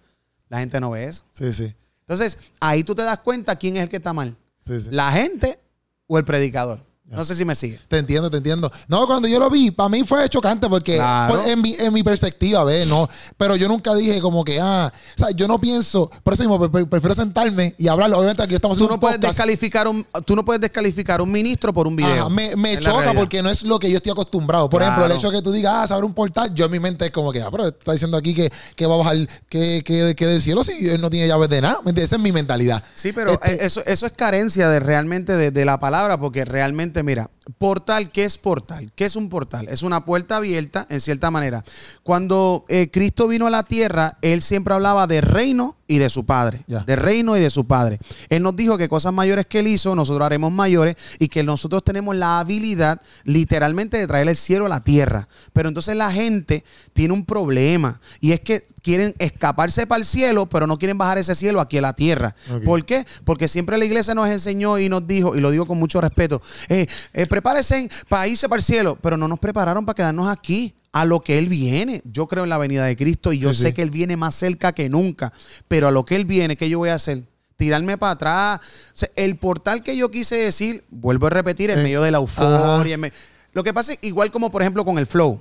La 0.49 0.59
gente 0.59 0.81
no 0.81 0.91
ve 0.91 1.05
eso. 1.05 1.23
Sí, 1.31 1.53
sí. 1.53 1.73
Entonces, 2.01 2.39
ahí 2.59 2.83
tú 2.83 2.93
te 2.93 3.03
das 3.03 3.19
cuenta 3.19 3.55
quién 3.55 3.77
es 3.77 3.83
el 3.83 3.89
que 3.89 3.97
está 3.97 4.11
mal. 4.11 4.35
sí, 4.65 4.81
sí. 4.81 4.89
¿La 4.91 5.13
gente 5.13 5.59
o 6.07 6.17
el 6.17 6.25
predicador? 6.25 6.83
No 7.09 7.23
sé 7.23 7.35
si 7.35 7.45
me 7.45 7.55
sigue. 7.55 7.79
Te 7.87 7.99
entiendo, 7.99 8.29
te 8.29 8.37
entiendo. 8.37 8.69
No, 8.89 9.07
cuando 9.07 9.29
yo 9.29 9.39
lo 9.39 9.49
vi, 9.49 9.71
para 9.71 9.87
mí 9.87 10.03
fue 10.03 10.27
chocante 10.27 10.67
porque 10.67 10.95
Claro. 10.97 11.35
por- 11.35 11.47
en, 11.47 11.61
mi, 11.61 11.73
en 11.79 11.93
mi 11.93 12.03
perspectiva, 12.03 12.65
¿ves? 12.65 12.85
No, 12.85 13.07
pero 13.37 13.55
yo 13.55 13.69
nunca 13.69 13.93
dije 13.95 14.19
como 14.19 14.43
que, 14.43 14.59
ah, 14.59 14.91
o 14.93 15.17
sea, 15.17 15.31
yo 15.31 15.47
no 15.47 15.57
pienso, 15.57 16.11
por 16.23 16.33
eso 16.33 16.43
mismo, 16.43 16.59
pre- 16.59 16.67
pre- 16.69 16.85
prefiero 16.85 17.15
sentarme 17.15 17.73
y 17.77 17.87
hablarlo. 17.87 18.17
Obviamente 18.17 18.43
aquí 18.43 18.55
estamos 18.55 18.77
Tú 18.77 18.83
haciendo 18.83 18.89
no, 18.91 18.95
un 18.95 18.99
puedes 18.99 19.17
podcast. 19.19 19.37
descalificar 19.37 19.87
un, 19.87 20.05
tú 20.25 20.35
no 20.35 20.43
puedes 20.43 20.59
descalificar 20.59 21.21
un 21.21 21.31
ministro 21.31 21.71
por 21.71 21.87
un 21.87 21.95
video. 21.95 22.25
Ajá, 22.25 22.29
me 22.29 22.55
me 22.57 22.77
choca 22.77 23.13
porque 23.13 23.41
no 23.41 23.49
es 23.49 23.63
lo 23.63 23.79
que 23.79 23.89
yo 23.89 23.97
estoy 23.97 24.11
acostumbrado. 24.11 24.69
Por 24.69 24.81
ejemplo, 24.81 25.05
el 25.05 25.13
hecho 25.13 25.31
de 25.31 25.37
que 25.37 25.41
tú 25.41 25.53
digas, 25.53 25.73
ah, 25.77 25.87
saber 25.87 26.03
un 26.03 26.13
portal, 26.13 26.53
yo 26.53 26.65
en 26.65 26.71
mi 26.73 26.79
mente 26.79 27.05
es 27.05 27.11
como 27.11 27.31
que, 27.31 27.41
ah, 27.41 27.47
pero 27.49 27.67
está 27.67 27.93
diciendo 27.93 28.17
aquí 28.17 28.33
que, 28.35 28.51
que 28.75 28.85
va 28.85 28.95
a 28.95 28.97
bajar, 28.97 29.15
que, 29.47 29.81
que, 29.85 30.13
que 30.13 30.25
del 30.27 30.41
cielo 30.41 30.61
si 30.65 30.89
él 30.89 30.99
no 30.99 31.09
tiene 31.09 31.25
llaves 31.27 31.47
de 31.49 31.61
nada. 31.61 31.75
¿Me 31.85 31.91
entiendes? 31.91 32.05
Esa 32.09 32.17
es 32.17 32.21
mi 32.21 32.33
mentalidad. 32.33 32.83
Sí, 32.95 33.13
pero 33.13 33.31
Este- 33.31 33.53
eh, 33.53 33.57
eso, 33.61 33.81
eso 33.85 34.05
es 34.05 34.11
carencia 34.11 34.69
de 34.69 34.81
realmente 34.81 35.37
de, 35.37 35.51
de 35.51 35.63
la 35.65 35.79
palabra, 35.79 36.19
porque 36.19 36.43
realmente, 36.43 36.96
mira, 37.03 37.29
Portal, 37.57 38.09
¿qué 38.09 38.23
es 38.23 38.37
portal? 38.37 38.91
¿Qué 38.95 39.05
es 39.05 39.15
un 39.15 39.29
portal? 39.29 39.67
Es 39.69 39.83
una 39.83 40.05
puerta 40.05 40.37
abierta, 40.37 40.85
en 40.89 41.01
cierta 41.01 41.31
manera. 41.31 41.63
Cuando 42.03 42.65
eh, 42.67 42.89
Cristo 42.91 43.27
vino 43.27 43.47
a 43.47 43.49
la 43.49 43.63
tierra, 43.63 44.17
Él 44.21 44.41
siempre 44.41 44.73
hablaba 44.73 45.07
de 45.07 45.21
reino 45.21 45.77
y 45.87 45.97
de 45.97 46.09
su 46.09 46.25
Padre. 46.25 46.61
De 46.67 46.95
reino 46.95 47.37
y 47.37 47.39
de 47.39 47.49
su 47.49 47.65
Padre. 47.65 47.99
Él 48.29 48.43
nos 48.43 48.55
dijo 48.55 48.77
que 48.77 48.89
cosas 48.89 49.13
mayores 49.13 49.45
que 49.45 49.59
Él 49.59 49.67
hizo, 49.67 49.95
nosotros 49.95 50.25
haremos 50.25 50.51
mayores 50.51 50.95
y 51.17 51.29
que 51.29 51.43
nosotros 51.43 51.83
tenemos 51.83 52.15
la 52.15 52.39
habilidad 52.39 53.01
literalmente 53.23 53.97
de 53.97 54.07
traer 54.07 54.27
el 54.27 54.35
cielo 54.35 54.65
a 54.65 54.69
la 54.69 54.83
tierra. 54.83 55.27
Pero 55.53 55.69
entonces 55.69 55.95
la 55.95 56.11
gente 56.11 56.63
tiene 56.93 57.13
un 57.13 57.25
problema 57.25 58.01
y 58.19 58.33
es 58.33 58.41
que 58.41 58.65
quieren 58.81 59.15
escaparse 59.19 59.87
para 59.87 59.99
el 59.99 60.05
cielo, 60.05 60.47
pero 60.47 60.67
no 60.67 60.77
quieren 60.77 60.97
bajar 60.97 61.17
ese 61.17 61.35
cielo 61.35 61.61
aquí 61.61 61.77
a 61.77 61.81
la 61.81 61.93
tierra. 61.93 62.35
¿Por 62.63 62.85
qué? 62.85 63.05
Porque 63.23 63.47
siempre 63.47 63.77
la 63.77 63.85
iglesia 63.85 64.13
nos 64.13 64.29
enseñó 64.29 64.77
y 64.79 64.89
nos 64.89 65.07
dijo, 65.07 65.35
y 65.35 65.41
lo 65.41 65.51
digo 65.51 65.65
con 65.65 65.77
mucho 65.77 66.01
respeto, 66.01 66.41
eh, 66.69 66.87
eh, 67.13 67.25
prepárense 67.41 67.87
para 68.09 68.27
irse 68.27 68.49
para 68.49 68.57
el 68.59 68.63
cielo, 68.63 68.97
pero 69.01 69.15
no 69.17 69.27
nos 69.27 69.37
prepararon 69.39 69.85
para 69.85 69.95
quedarnos 69.95 70.27
aquí 70.27 70.73
a 70.91 71.05
lo 71.05 71.19
que 71.19 71.37
Él 71.37 71.47
viene. 71.47 72.01
Yo 72.05 72.27
creo 72.27 72.43
en 72.45 72.49
la 72.49 72.57
venida 72.57 72.85
de 72.85 72.95
Cristo 72.95 73.31
y 73.31 73.37
yo 73.37 73.53
Sí, 73.53 73.61
sé 73.61 73.67
sí. 73.69 73.73
que 73.73 73.81
Él 73.83 73.91
viene 73.91 74.17
más 74.17 74.33
cerca 74.33 74.73
que 74.73 74.89
nunca, 74.89 75.31
pero 75.67 75.87
a 75.87 75.91
lo 75.91 76.03
que 76.03 76.15
Él 76.15 76.25
viene, 76.25 76.55
¿qué 76.57 76.67
yo 76.69 76.79
voy 76.79 76.89
a 76.89 76.95
hacer? 76.95 77.23
Tirarme 77.55 77.97
para 77.97 78.13
atrás. 78.13 78.59
O 78.59 78.97
sea, 78.97 79.09
el 79.15 79.35
portal 79.35 79.83
que 79.83 79.95
yo 79.95 80.09
quise 80.09 80.35
decir, 80.35 80.83
vuelvo 80.89 81.27
a 81.27 81.29
repetir, 81.29 81.69
en 81.69 81.79
Eh, 81.79 81.83
medio 81.83 82.01
de 82.01 82.11
la 82.11 82.17
euforia. 82.17 82.95
en 82.95 82.99
me- 82.99 83.13
Lo 83.53 83.63
que 83.63 83.73
pasa 83.73 83.93
es 83.93 83.99
igual 84.01 84.31
como 84.31 84.49
por 84.51 84.61
ejemplo 84.63 84.83
con 84.85 84.97
el 84.97 85.05
flow. 85.05 85.39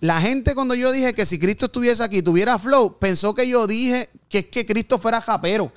La 0.00 0.20
gente 0.20 0.54
cuando 0.54 0.74
yo 0.74 0.92
dije 0.92 1.12
que 1.12 1.26
si 1.26 1.38
Cristo 1.38 1.66
estuviese 1.66 2.02
aquí, 2.04 2.22
tuviera 2.22 2.58
flow, 2.58 2.98
pensó 2.98 3.34
que 3.34 3.48
yo 3.48 3.66
dije 3.66 4.08
que 4.28 4.38
es 4.40 4.46
que 4.46 4.64
Cristo 4.64 4.98
fuera 4.98 5.20
japero. 5.20 5.72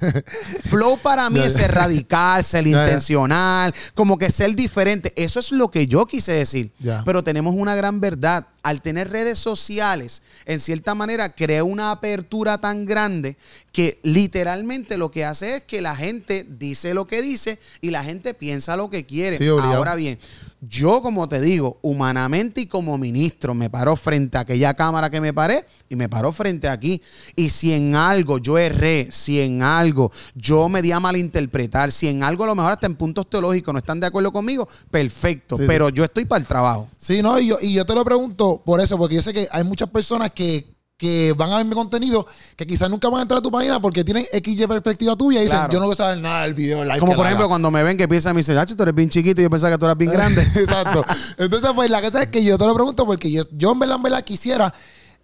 flow 0.68 0.98
para 0.98 1.28
mí 1.30 1.40
es 1.40 1.54
ser 1.54 1.72
radical, 1.72 2.44
ser 2.44 2.64
ya. 2.64 2.82
intencional, 2.82 3.74
como 3.94 4.18
que 4.18 4.30
ser 4.30 4.54
diferente. 4.54 5.12
Eso 5.16 5.40
es 5.40 5.50
lo 5.50 5.70
que 5.70 5.86
yo 5.86 6.06
quise 6.06 6.32
decir. 6.32 6.70
Ya. 6.78 7.02
Pero 7.04 7.24
tenemos 7.24 7.54
una 7.56 7.74
gran 7.74 8.00
verdad. 8.00 8.46
Al 8.62 8.82
tener 8.82 9.10
redes 9.10 9.38
sociales, 9.38 10.22
en 10.44 10.58
cierta 10.58 10.94
manera, 10.94 11.32
crea 11.32 11.62
una 11.62 11.92
apertura 11.92 12.58
tan 12.58 12.84
grande 12.84 13.36
que 13.72 14.00
literalmente 14.02 14.96
lo 14.96 15.10
que 15.10 15.24
hace 15.24 15.56
es 15.56 15.62
que 15.62 15.80
la 15.80 15.94
gente 15.94 16.44
dice 16.48 16.92
lo 16.92 17.06
que 17.06 17.22
dice 17.22 17.60
y 17.80 17.90
la 17.90 18.02
gente 18.02 18.34
piensa 18.34 18.76
lo 18.76 18.90
que 18.90 19.06
quiere. 19.06 19.38
Sí. 19.38 19.46
Ahora 19.48 19.94
bien, 19.94 20.18
yo 20.60 21.00
como 21.00 21.28
te 21.28 21.40
digo, 21.40 21.78
humanamente 21.82 22.62
y 22.62 22.66
como 22.66 22.98
ministro, 22.98 23.54
me 23.56 23.70
paro 23.70 23.96
frente 23.96 24.38
a 24.38 24.42
aquella 24.42 24.74
cámara 24.74 25.10
que 25.10 25.20
me 25.20 25.32
paré 25.32 25.64
y 25.88 25.96
me 25.96 26.08
paro 26.08 26.32
frente 26.32 26.68
a 26.68 26.72
aquí. 26.72 27.02
Y 27.34 27.50
si 27.50 27.72
en 27.72 27.96
algo 27.96 28.38
yo 28.38 28.58
erré, 28.58 29.08
si 29.10 29.40
en 29.40 29.62
algo 29.62 30.12
yo 30.34 30.68
me 30.68 30.82
di 30.82 30.92
a 30.92 31.00
malinterpretar, 31.00 31.90
si 31.92 32.08
en 32.08 32.22
algo 32.22 32.44
a 32.44 32.48
lo 32.48 32.54
mejor 32.54 32.72
hasta 32.72 32.86
en 32.86 32.94
puntos 32.94 33.28
teológicos 33.28 33.72
no 33.72 33.78
están 33.78 34.00
de 34.00 34.06
acuerdo 34.06 34.32
conmigo, 34.32 34.68
perfecto. 34.90 35.56
Sí, 35.56 35.62
sí. 35.62 35.68
pero 35.68 35.88
yo 35.88 36.04
estoy 36.04 36.24
para 36.24 36.40
el 36.40 36.46
trabajo. 36.46 36.88
Sí, 36.96 37.22
no, 37.22 37.38
y 37.38 37.48
yo, 37.48 37.58
y 37.60 37.74
yo 37.74 37.84
te 37.84 37.94
lo 37.94 38.04
pregunto 38.04 38.62
por 38.64 38.80
eso, 38.80 38.98
porque 38.98 39.16
yo 39.16 39.22
sé 39.22 39.32
que 39.32 39.48
hay 39.50 39.64
muchas 39.64 39.88
personas 39.88 40.32
que, 40.32 40.75
que 40.96 41.34
van 41.36 41.52
a 41.52 41.58
ver 41.58 41.66
mi 41.66 41.74
contenido 41.74 42.26
que 42.56 42.66
quizás 42.66 42.88
nunca 42.88 43.08
van 43.10 43.18
a 43.18 43.22
entrar 43.22 43.38
a 43.38 43.42
tu 43.42 43.50
página 43.50 43.78
porque 43.80 44.02
tienen 44.02 44.24
XY 44.32 44.66
perspectiva 44.66 45.14
tuya 45.14 45.40
y 45.40 45.42
dicen, 45.42 45.58
Claro. 45.58 45.72
yo 45.72 45.78
no 45.80 45.84
quiero 45.86 45.96
saber 45.96 46.18
nada 46.18 46.42
del 46.44 46.54
video. 46.54 46.82
el 46.82 46.88
live 46.88 47.00
Como 47.00 47.14
por 47.14 47.26
ejemplo 47.26 47.44
haga". 47.44 47.50
cuando 47.50 47.70
me 47.70 47.82
ven 47.82 47.96
que 47.98 48.08
piensan, 48.08 48.34
me 48.34 48.40
dicen, 48.40 48.56
"Hacho, 48.56 48.74
tú 48.76 48.82
eres 48.82 48.94
bien 48.94 49.10
chiquito 49.10 49.40
y 49.40 49.44
yo 49.44 49.50
pensaba 49.50 49.72
que 49.72 49.78
tú 49.78 49.84
eras 49.84 49.98
bien 49.98 50.10
grande. 50.10 50.40
Exacto. 50.56 51.04
Entonces, 51.36 51.70
pues 51.74 51.90
la 51.90 52.00
cosa 52.00 52.22
es 52.22 52.28
que 52.28 52.42
yo 52.42 52.56
te 52.56 52.66
lo 52.66 52.74
pregunto 52.74 53.04
porque 53.04 53.30
yo, 53.30 53.42
yo 53.52 53.72
en 53.72 53.78
verdad, 53.78 53.96
en 53.96 54.02
verdad 54.04 54.22
quisiera, 54.24 54.72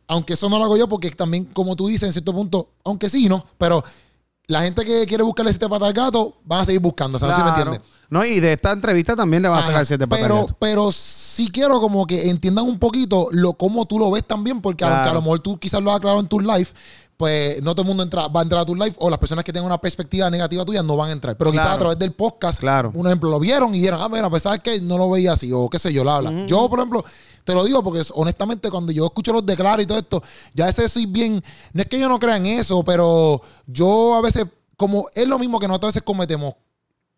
aunque 0.08 0.34
eso 0.34 0.50
no 0.50 0.58
lo 0.58 0.64
hago 0.64 0.76
yo, 0.76 0.88
porque 0.88 1.10
también, 1.12 1.46
como 1.46 1.74
tú 1.74 1.88
dices, 1.88 2.02
en 2.04 2.12
cierto 2.12 2.34
punto, 2.34 2.68
aunque 2.84 3.08
sí, 3.08 3.28
¿no? 3.30 3.42
Pero 3.56 3.82
la 4.48 4.62
gente 4.62 4.84
que 4.84 5.06
quiere 5.06 5.22
buscarle 5.22 5.52
siete 5.52 5.68
patas 5.68 5.88
al 5.88 5.94
gato, 5.94 6.36
van 6.44 6.60
a 6.60 6.64
seguir 6.64 6.80
buscando, 6.80 7.18
¿sabes? 7.18 7.36
¿Sí 7.36 7.42
me 7.42 7.48
Claro. 7.52 7.72
entiendes? 7.72 7.90
No, 8.10 8.24
y 8.26 8.40
de 8.40 8.52
esta 8.52 8.72
entrevista 8.72 9.16
también 9.16 9.42
le 9.42 9.48
vas 9.48 9.60
a 9.60 9.62
sacar 9.62 9.76
Ajá. 9.76 9.84
siete 9.86 10.06
patas 10.06 10.24
al 10.24 10.30
pero, 10.30 10.40
gato. 10.42 10.56
pero 10.60 10.92
sí 10.92 11.48
quiero 11.50 11.80
como 11.80 12.06
que 12.06 12.28
entiendan 12.28 12.66
un 12.66 12.78
poquito 12.78 13.28
lo 13.30 13.54
cómo 13.54 13.86
tú 13.86 13.98
lo 13.98 14.10
ves 14.10 14.24
también, 14.26 14.60
porque 14.60 14.84
aunque 14.84 15.08
a 15.08 15.14
lo 15.14 15.22
mejor 15.22 15.40
tú 15.40 15.58
quizás 15.58 15.80
lo 15.82 15.90
has 15.90 15.96
aclarado 15.96 16.20
en 16.20 16.28
tu 16.28 16.38
live, 16.40 16.66
pues 17.16 17.62
no 17.62 17.74
todo 17.74 17.82
el 17.82 17.88
mundo 17.88 18.02
entra, 18.02 18.26
va 18.28 18.40
a 18.40 18.42
entrar 18.42 18.62
a 18.62 18.64
tu 18.64 18.74
live 18.74 18.94
o 18.98 19.08
las 19.08 19.18
personas 19.18 19.44
que 19.44 19.52
tengan 19.52 19.66
una 19.66 19.80
perspectiva 19.80 20.28
negativa 20.30 20.64
tuya 20.64 20.82
no 20.82 20.96
van 20.96 21.10
a 21.10 21.12
entrar. 21.12 21.36
Pero 21.36 21.52
quizás 21.52 21.66
a 21.68 21.78
través 21.78 21.98
del 21.98 22.12
podcast, 22.12 22.58
Claro. 22.58 22.90
un 22.94 23.06
ejemplo, 23.06 23.30
lo 23.30 23.38
vieron 23.38 23.74
y 23.74 23.78
dijeron, 23.78 24.00
ah, 24.02 24.08
mira, 24.08 24.28
pues 24.28 24.42
sabes 24.42 24.60
que 24.60 24.80
no 24.80 24.98
lo 24.98 25.10
veía 25.10 25.32
así 25.32 25.52
o 25.52 25.70
qué 25.70 25.78
sé 25.78 25.92
yo, 25.92 26.02
la 26.04 26.16
habla. 26.16 26.46
Yo, 26.46 26.68
por 26.68 26.80
ejemplo, 26.80 27.04
te 27.44 27.54
lo 27.54 27.64
digo 27.64 27.82
porque 27.82 28.02
honestamente 28.14 28.70
cuando 28.70 28.92
yo 28.92 29.04
escucho 29.06 29.32
los 29.32 29.44
declaros 29.46 29.84
y 29.84 29.86
todo 29.86 29.98
esto, 29.98 30.22
ya 30.54 30.64
a 30.64 30.66
veces 30.68 30.92
soy 30.92 31.06
bien, 31.06 31.42
no 31.72 31.82
es 31.82 31.88
que 31.88 31.98
yo 31.98 32.08
no 32.08 32.18
crea 32.18 32.36
en 32.36 32.46
eso, 32.46 32.84
pero 32.84 33.40
yo 33.66 34.14
a 34.16 34.20
veces, 34.20 34.46
como 34.76 35.06
es 35.14 35.26
lo 35.26 35.38
mismo 35.38 35.58
que 35.60 35.68
nosotros 35.68 35.88
a 35.88 35.90
veces 35.90 36.02
cometemos, 36.02 36.54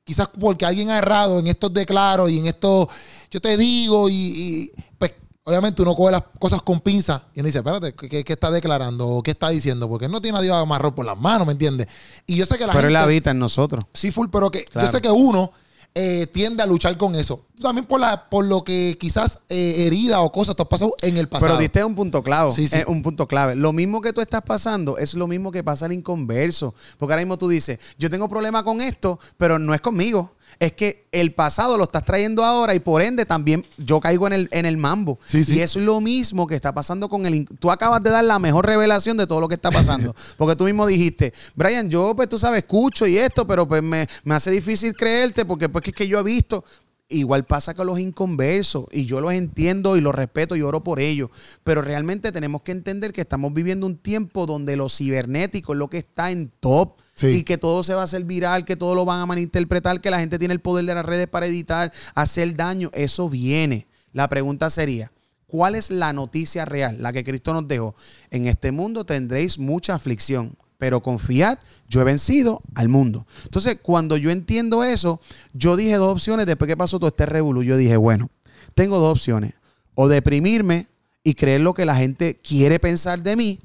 quizás 0.02 0.28
porque 0.38 0.66
alguien 0.66 0.90
ha 0.90 0.98
errado 0.98 1.38
en 1.38 1.46
estos 1.46 1.72
declaros 1.72 2.30
y 2.30 2.38
en 2.38 2.46
esto, 2.46 2.88
yo 3.30 3.40
te 3.40 3.56
digo, 3.56 4.08
y, 4.10 4.14
y, 4.14 4.70
pues 4.98 5.12
obviamente 5.44 5.82
uno 5.82 5.94
coge 5.94 6.12
las 6.12 6.22
cosas 6.38 6.62
con 6.62 6.80
pinza 6.80 7.24
y 7.34 7.40
uno 7.40 7.46
dice, 7.46 7.58
espérate, 7.58 7.94
¿qué, 7.94 8.24
qué- 8.24 8.32
está 8.32 8.50
declarando? 8.50 9.06
¿O 9.08 9.22
qué 9.22 9.32
está 9.32 9.50
diciendo? 9.50 9.88
Porque 9.88 10.06
él 10.06 10.12
no 10.12 10.20
tiene 10.20 10.38
a 10.38 10.40
Dios 10.40 10.56
amarrado 10.56 10.94
por 10.94 11.04
las 11.04 11.18
manos, 11.18 11.46
¿me 11.46 11.52
entiendes? 11.52 11.86
Y 12.26 12.36
yo 12.36 12.46
sé 12.46 12.56
que 12.56 12.66
la 12.66 12.72
Pero 12.72 12.88
él 12.88 12.94
gente... 12.94 13.04
habita 13.04 13.30
en 13.30 13.38
nosotros. 13.38 13.84
Sí, 13.92 14.10
full, 14.10 14.28
pero 14.32 14.50
que 14.50 14.64
Claro. 14.64 14.86
yo 14.86 14.92
sé 14.92 15.00
que 15.02 15.10
uno 15.10 15.52
eh, 15.96 16.26
tiende 16.32 16.62
a 16.62 16.66
luchar 16.66 16.96
con 16.96 17.14
eso. 17.14 17.44
También 17.60 17.86
por, 17.86 18.00
la, 18.00 18.28
por 18.28 18.44
lo 18.46 18.64
que 18.64 18.96
quizás 18.98 19.42
eh, 19.48 19.84
herida 19.86 20.22
o 20.22 20.32
cosas 20.32 20.56
te 20.56 20.62
han 20.62 20.68
pasado 20.68 20.92
en 21.02 21.16
el 21.18 21.28
pasado. 21.28 21.52
Pero 21.52 21.60
diste 21.60 21.84
un 21.84 21.94
punto 21.94 22.20
clave. 22.22 22.50
Sí, 22.50 22.66
sí. 22.66 22.76
eh, 22.78 22.84
un 22.88 23.00
punto 23.02 23.28
clave. 23.28 23.54
Lo 23.54 23.72
mismo 23.72 24.00
que 24.00 24.12
tú 24.12 24.20
estás 24.20 24.42
pasando 24.42 24.98
es 24.98 25.14
lo 25.14 25.28
mismo 25.28 25.52
que 25.52 25.62
pasa 25.62 25.86
al 25.86 25.92
inconverso. 25.92 26.74
Porque 26.98 27.12
ahora 27.12 27.22
mismo 27.22 27.38
tú 27.38 27.48
dices, 27.48 27.78
yo 27.96 28.10
tengo 28.10 28.28
problema 28.28 28.64
con 28.64 28.80
esto, 28.80 29.20
pero 29.36 29.60
no 29.60 29.72
es 29.72 29.80
conmigo. 29.80 30.32
Es 30.58 30.72
que 30.72 31.06
el 31.12 31.32
pasado 31.32 31.76
lo 31.76 31.84
estás 31.84 32.04
trayendo 32.04 32.44
ahora 32.44 32.74
y 32.74 32.80
por 32.80 33.02
ende 33.02 33.26
también 33.26 33.64
yo 33.76 34.00
caigo 34.00 34.26
en 34.26 34.32
el, 34.32 34.48
en 34.50 34.66
el 34.66 34.76
mambo. 34.76 35.18
Sí, 35.26 35.44
sí. 35.44 35.56
Y 35.56 35.60
eso 35.60 35.78
es 35.78 35.84
lo 35.84 36.00
mismo 36.00 36.46
que 36.46 36.54
está 36.54 36.72
pasando 36.72 37.08
con 37.08 37.26
el... 37.26 37.46
Tú 37.58 37.70
acabas 37.70 38.02
de 38.02 38.10
dar 38.10 38.24
la 38.24 38.38
mejor 38.38 38.66
revelación 38.66 39.16
de 39.16 39.26
todo 39.26 39.40
lo 39.40 39.48
que 39.48 39.54
está 39.54 39.70
pasando. 39.70 40.14
Porque 40.36 40.56
tú 40.56 40.64
mismo 40.64 40.86
dijiste, 40.86 41.32
Brian, 41.54 41.90
yo 41.90 42.14
pues 42.16 42.28
tú 42.28 42.38
sabes, 42.38 42.62
escucho 42.62 43.06
y 43.06 43.18
esto, 43.18 43.46
pero 43.46 43.66
pues 43.66 43.82
me, 43.82 44.06
me 44.24 44.34
hace 44.34 44.50
difícil 44.50 44.94
creerte 44.94 45.44
porque 45.44 45.68
pues 45.68 45.82
que 45.82 45.90
es 45.90 45.96
que 45.96 46.08
yo 46.08 46.18
he 46.18 46.22
visto... 46.22 46.64
Igual 47.06 47.44
pasa 47.44 47.74
con 47.74 47.86
los 47.86 47.98
inconversos 47.98 48.86
y 48.90 49.04
yo 49.04 49.20
los 49.20 49.34
entiendo 49.34 49.98
y 49.98 50.00
los 50.00 50.14
respeto 50.14 50.56
y 50.56 50.62
oro 50.62 50.82
por 50.82 51.00
ellos, 51.00 51.28
pero 51.62 51.82
realmente 51.82 52.32
tenemos 52.32 52.62
que 52.62 52.72
entender 52.72 53.12
que 53.12 53.20
estamos 53.20 53.52
viviendo 53.52 53.86
un 53.86 53.98
tiempo 53.98 54.46
donde 54.46 54.74
lo 54.74 54.88
cibernético 54.88 55.74
es 55.74 55.78
lo 55.78 55.90
que 55.90 55.98
está 55.98 56.30
en 56.30 56.50
top 56.60 56.96
Y 57.22 57.44
que 57.44 57.58
todo 57.58 57.82
se 57.82 57.94
va 57.94 58.00
a 58.00 58.04
hacer 58.04 58.24
viral, 58.24 58.64
que 58.64 58.76
todo 58.76 58.94
lo 58.94 59.04
van 59.04 59.20
a 59.20 59.26
malinterpretar, 59.26 60.00
que 60.00 60.10
la 60.10 60.18
gente 60.18 60.38
tiene 60.38 60.54
el 60.54 60.60
poder 60.60 60.84
de 60.84 60.94
las 60.94 61.06
redes 61.06 61.28
para 61.28 61.46
editar, 61.46 61.92
hacer 62.14 62.54
daño, 62.56 62.90
eso 62.92 63.30
viene. 63.30 63.86
La 64.12 64.28
pregunta 64.28 64.68
sería, 64.68 65.12
¿cuál 65.46 65.74
es 65.74 65.90
la 65.90 66.12
noticia 66.12 66.64
real, 66.64 66.96
la 67.00 67.12
que 67.12 67.24
Cristo 67.24 67.52
nos 67.52 67.68
dejó? 67.68 67.94
En 68.30 68.46
este 68.46 68.72
mundo 68.72 69.04
tendréis 69.04 69.58
mucha 69.58 69.94
aflicción, 69.94 70.56
pero 70.76 71.02
confiad, 71.02 71.58
yo 71.88 72.00
he 72.00 72.04
vencido 72.04 72.62
al 72.74 72.88
mundo. 72.88 73.26
Entonces, 73.44 73.78
cuando 73.80 74.16
yo 74.16 74.30
entiendo 74.30 74.82
eso, 74.82 75.20
yo 75.52 75.76
dije 75.76 75.94
dos 75.94 76.12
opciones 76.12 76.46
después 76.46 76.68
que 76.68 76.76
pasó 76.76 76.98
todo 76.98 77.08
este 77.08 77.26
revolú. 77.26 77.62
Yo 77.62 77.76
dije, 77.76 77.96
bueno, 77.96 78.30
tengo 78.74 78.98
dos 78.98 79.12
opciones. 79.12 79.54
O 79.94 80.08
deprimirme 80.08 80.88
y 81.22 81.34
creer 81.34 81.60
lo 81.60 81.74
que 81.74 81.86
la 81.86 81.96
gente 81.96 82.40
quiere 82.42 82.78
pensar 82.80 83.22
de 83.22 83.36
mí, 83.36 83.60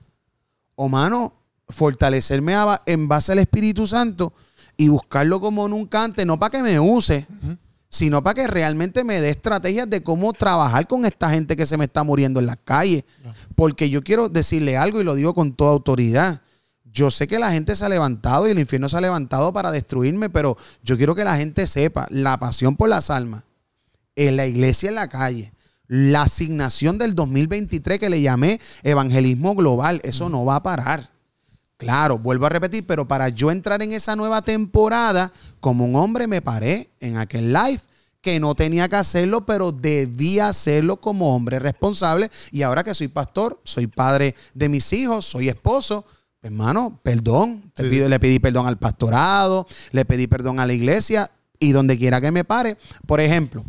o 0.75 0.87
mano, 0.87 1.33
fortalecerme 1.69 2.55
a- 2.55 2.81
en 2.85 3.07
base 3.07 3.31
al 3.31 3.39
Espíritu 3.39 3.85
Santo 3.87 4.33
y 4.77 4.87
buscarlo 4.89 5.39
como 5.39 5.67
nunca 5.67 6.03
antes, 6.03 6.25
no 6.25 6.39
para 6.39 6.51
que 6.51 6.63
me 6.63 6.79
use, 6.79 7.27
sino 7.89 8.21
para 8.23 8.35
que 8.35 8.47
realmente 8.47 9.03
me 9.03 9.19
dé 9.19 9.29
estrategias 9.29 9.89
de 9.89 10.03
cómo 10.03 10.31
trabajar 10.33 10.87
con 10.87 11.05
esta 11.05 11.29
gente 11.31 11.55
que 11.55 11.65
se 11.65 11.75
me 11.77 11.85
está 11.85 12.03
muriendo 12.03 12.39
en 12.39 12.45
las 12.45 12.57
calles. 12.63 13.03
Porque 13.55 13.89
yo 13.89 14.03
quiero 14.03 14.29
decirle 14.29 14.77
algo 14.77 15.01
y 15.01 15.03
lo 15.03 15.15
digo 15.15 15.33
con 15.33 15.53
toda 15.53 15.71
autoridad. 15.71 16.41
Yo 16.91 17.11
sé 17.11 17.27
que 17.27 17.39
la 17.39 17.51
gente 17.51 17.75
se 17.75 17.85
ha 17.85 17.89
levantado 17.89 18.47
y 18.47 18.51
el 18.51 18.59
infierno 18.59 18.89
se 18.89 18.97
ha 18.97 19.01
levantado 19.01 19.51
para 19.53 19.71
destruirme, 19.71 20.29
pero 20.29 20.57
yo 20.83 20.97
quiero 20.97 21.13
que 21.15 21.23
la 21.23 21.37
gente 21.37 21.67
sepa 21.67 22.07
la 22.09 22.37
pasión 22.39 22.75
por 22.75 22.89
las 22.89 23.09
almas 23.09 23.43
en 24.15 24.37
la 24.37 24.47
iglesia 24.47 24.89
en 24.89 24.95
la 24.95 25.07
calle. 25.07 25.53
La 25.87 26.23
asignación 26.23 26.97
del 26.97 27.15
2023 27.15 27.99
que 27.99 28.09
le 28.09 28.21
llamé 28.21 28.59
evangelismo 28.83 29.55
global, 29.55 29.99
eso 30.03 30.29
no 30.29 30.45
va 30.45 30.57
a 30.57 30.63
parar. 30.63 31.09
Claro, 31.79 32.19
vuelvo 32.19 32.45
a 32.45 32.49
repetir, 32.49 32.85
pero 32.85 33.07
para 33.07 33.29
yo 33.29 33.51
entrar 33.51 33.81
en 33.81 33.93
esa 33.93 34.13
nueva 34.17 34.41
temporada, 34.41 35.31
como 35.61 35.85
un 35.85 35.95
hombre 35.95 36.27
me 36.27 36.41
paré 36.41 36.89
en 36.99 37.15
aquel 37.17 37.53
live 37.53 37.79
que 38.19 38.37
no 38.37 38.53
tenía 38.53 38.89
que 38.89 38.97
hacerlo, 38.97 39.45
pero 39.45 39.71
debía 39.71 40.49
hacerlo 40.49 40.97
como 40.97 41.33
hombre 41.33 41.57
responsable. 41.57 42.29
Y 42.51 42.63
ahora 42.63 42.83
que 42.83 42.93
soy 42.93 43.07
pastor, 43.07 43.61
soy 43.63 43.87
padre 43.87 44.35
de 44.53 44.67
mis 44.67 44.91
hijos, 44.91 45.23
soy 45.25 45.47
esposo, 45.47 46.03
hermano, 46.41 46.99
perdón. 47.01 47.71
Te 47.73 47.85
Sí, 47.85 47.91
pido- 47.91 48.09
le 48.09 48.19
pedí 48.19 48.39
perdón 48.39 48.67
al 48.67 48.77
pastorado, 48.77 49.65
le 49.91 50.03
pedí 50.03 50.27
perdón 50.27 50.59
a 50.59 50.67
la 50.67 50.73
iglesia 50.73 51.31
y 51.59 51.71
donde 51.71 51.97
quiera 51.97 52.19
que 52.19 52.29
me 52.31 52.43
pare. 52.43 52.77
Por 53.07 53.21
ejemplo, 53.21 53.63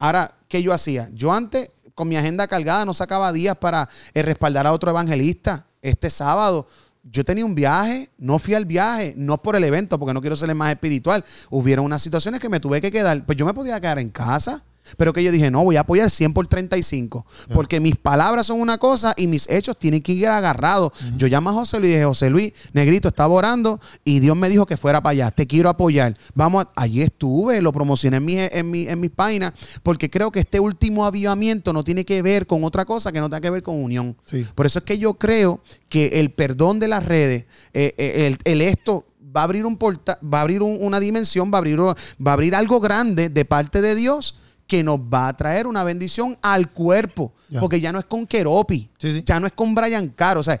Ahora, 0.00 0.32
¿qué 0.46 0.62
yo 0.62 0.72
hacía? 0.72 1.10
Yo 1.12 1.32
antes, 1.32 1.70
con 1.94 2.08
mi 2.08 2.16
agenda 2.16 2.46
cargada, 2.46 2.84
no 2.84 2.94
sacaba 2.94 3.32
días 3.32 3.56
para 3.56 3.88
eh, 4.14 4.22
respaldar 4.22 4.64
a 4.66 4.72
otro 4.72 4.90
evangelista. 4.90 5.66
Este 5.82 6.08
sábado, 6.08 6.68
yo 7.10 7.24
tenía 7.24 7.44
un 7.44 7.54
viaje, 7.54 8.10
no 8.18 8.38
fui 8.38 8.54
al 8.54 8.64
viaje, 8.64 9.14
no 9.16 9.42
por 9.42 9.56
el 9.56 9.64
evento, 9.64 9.98
porque 9.98 10.14
no 10.14 10.20
quiero 10.20 10.36
ser 10.36 10.54
más 10.54 10.70
espiritual. 10.70 11.24
Hubieron 11.50 11.84
unas 11.84 12.02
situaciones 12.02 12.40
que 12.40 12.48
me 12.48 12.60
tuve 12.60 12.80
que 12.80 12.90
quedar. 12.90 13.24
Pues 13.24 13.36
yo 13.36 13.46
me 13.46 13.54
podía 13.54 13.80
quedar 13.80 13.98
en 13.98 14.10
casa. 14.10 14.64
Pero 14.96 15.12
que 15.12 15.22
yo 15.22 15.30
dije, 15.32 15.50
no, 15.50 15.62
voy 15.64 15.76
a 15.76 15.80
apoyar 15.80 16.10
100 16.10 16.32
por 16.32 16.46
35. 16.46 17.26
Porque 17.52 17.80
mis 17.80 17.96
palabras 17.96 18.46
son 18.46 18.60
una 18.60 18.78
cosa 18.78 19.14
y 19.16 19.26
mis 19.26 19.48
hechos 19.50 19.76
tienen 19.78 20.02
que 20.02 20.12
ir 20.12 20.28
agarrados. 20.28 20.92
Yo 21.16 21.26
llamé 21.26 21.50
a 21.50 21.52
José 21.52 21.78
Luis 21.78 21.90
y 21.90 21.94
dije, 21.94 22.04
José 22.04 22.30
Luis, 22.30 22.52
Negrito, 22.72 23.08
estaba 23.08 23.32
orando 23.34 23.80
y 24.04 24.20
Dios 24.20 24.36
me 24.36 24.48
dijo 24.48 24.66
que 24.66 24.76
fuera 24.76 25.02
para 25.02 25.12
allá. 25.12 25.30
Te 25.30 25.46
quiero 25.46 25.68
apoyar. 25.68 26.16
Vamos, 26.34 26.64
a- 26.64 26.82
allí 26.82 27.02
estuve, 27.02 27.60
lo 27.62 27.72
promocioné 27.72 28.16
en, 28.18 28.24
mi, 28.24 28.36
en, 28.38 28.70
mi- 28.70 28.88
en 28.88 29.00
mis 29.00 29.10
páginas, 29.10 29.52
porque 29.82 30.10
creo 30.10 30.30
que 30.30 30.40
este 30.40 30.60
último 30.60 31.04
avivamiento 31.06 31.72
no 31.72 31.84
tiene 31.84 32.04
que 32.04 32.22
ver 32.22 32.46
con 32.46 32.64
otra 32.64 32.84
cosa 32.84 33.12
que 33.12 33.20
no 33.20 33.28
tenga 33.28 33.40
que 33.40 33.50
ver 33.50 33.62
con 33.62 33.82
unión. 33.82 34.16
Sí. 34.24 34.46
Por 34.54 34.66
eso 34.66 34.78
es 34.78 34.84
que 34.84 34.98
yo 34.98 35.14
creo 35.14 35.60
que 35.88 36.20
el 36.20 36.30
perdón 36.30 36.78
de 36.78 36.88
las 36.88 37.04
redes, 37.04 37.44
eh, 37.72 37.94
eh, 37.98 38.26
el, 38.26 38.38
el 38.52 38.62
esto 38.62 39.04
va 39.36 39.42
a 39.42 39.44
abrir 39.44 39.66
un 39.66 39.76
porta- 39.76 40.18
va 40.22 40.38
a 40.38 40.42
abrir 40.42 40.62
un- 40.62 40.78
una 40.80 41.00
dimensión, 41.00 41.50
va 41.52 41.56
a 41.56 41.60
abrir, 41.60 41.78
va 41.80 41.94
a 42.26 42.32
abrir 42.32 42.54
algo 42.54 42.80
grande 42.80 43.28
de 43.28 43.44
parte 43.44 43.80
de 43.80 43.94
Dios 43.94 44.36
que 44.68 44.84
nos 44.84 45.00
va 45.00 45.26
a 45.28 45.36
traer 45.36 45.66
una 45.66 45.82
bendición 45.82 46.38
al 46.42 46.70
cuerpo. 46.70 47.32
Porque 47.58 47.80
ya 47.80 47.90
no 47.90 47.98
es 47.98 48.04
con 48.04 48.26
Keropi, 48.26 48.90
Sí, 48.98 49.12
sí. 49.14 49.22
ya 49.24 49.40
no 49.40 49.46
es 49.48 49.54
con 49.54 49.74
Brian 49.74 50.08
Caro. 50.10 50.40
O 50.40 50.42
sea, 50.44 50.60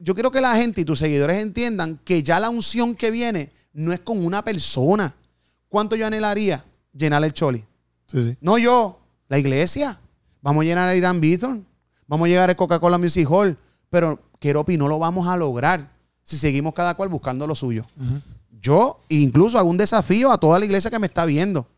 yo 0.00 0.12
quiero 0.14 0.30
que 0.32 0.40
la 0.40 0.56
gente 0.56 0.80
y 0.80 0.84
tus 0.84 0.98
seguidores 0.98 1.38
entiendan 1.40 1.98
que 2.04 2.22
ya 2.22 2.38
la 2.40 2.50
unción 2.50 2.94
que 2.96 3.10
viene 3.12 3.50
no 3.72 3.92
es 3.92 4.00
con 4.00 4.22
una 4.26 4.42
persona. 4.44 5.14
¿Cuánto 5.68 5.94
yo 5.96 6.06
anhelaría 6.06 6.64
llenar 6.92 7.24
el 7.24 7.32
choli? 7.32 7.64
Sí, 8.08 8.22
sí. 8.22 8.36
No 8.40 8.58
yo, 8.58 8.98
la 9.28 9.38
iglesia. 9.38 9.98
Vamos 10.42 10.62
a 10.62 10.64
llenar 10.66 10.90
el 10.90 10.98
Irán 10.98 11.20
Beaton. 11.20 11.64
Vamos 12.08 12.26
a 12.26 12.28
llegar 12.28 12.50
al 12.50 12.56
Coca-Cola 12.56 12.98
Music 12.98 13.26
Hall. 13.30 13.56
Pero 13.88 14.20
Keropi 14.40 14.76
no 14.76 14.88
lo 14.88 14.98
vamos 14.98 15.28
a 15.28 15.36
lograr 15.36 15.90
si 16.24 16.36
seguimos 16.36 16.74
cada 16.74 16.94
cual 16.94 17.08
buscando 17.08 17.46
lo 17.46 17.54
suyo. 17.54 17.86
Yo 18.60 19.00
incluso 19.08 19.58
hago 19.58 19.70
un 19.70 19.76
desafío 19.78 20.32
a 20.32 20.38
toda 20.38 20.58
la 20.58 20.64
iglesia 20.64 20.90
que 20.90 20.98
me 20.98 21.06
está 21.06 21.24
viendo. 21.24 21.68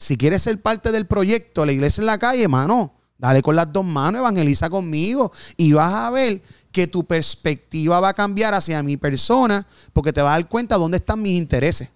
Si 0.00 0.16
quieres 0.16 0.42
ser 0.42 0.60
parte 0.60 0.92
del 0.92 1.06
proyecto, 1.06 1.66
la 1.66 1.72
iglesia 1.72 2.00
en 2.00 2.06
la 2.06 2.18
calle, 2.18 2.42
hermano, 2.42 2.94
dale 3.18 3.42
con 3.42 3.54
las 3.54 3.70
dos 3.70 3.84
manos, 3.84 4.20
evangeliza 4.20 4.70
conmigo 4.70 5.30
y 5.58 5.74
vas 5.74 5.92
a 5.92 6.10
ver 6.10 6.40
que 6.72 6.86
tu 6.86 7.04
perspectiva 7.04 8.00
va 8.00 8.08
a 8.08 8.14
cambiar 8.14 8.54
hacia 8.54 8.82
mi 8.82 8.96
persona 8.96 9.66
porque 9.92 10.12
te 10.12 10.22
vas 10.22 10.30
a 10.30 10.34
dar 10.36 10.48
cuenta 10.48 10.78
dónde 10.78 10.96
están 10.96 11.20
mis 11.20 11.36
intereses. 11.38 11.90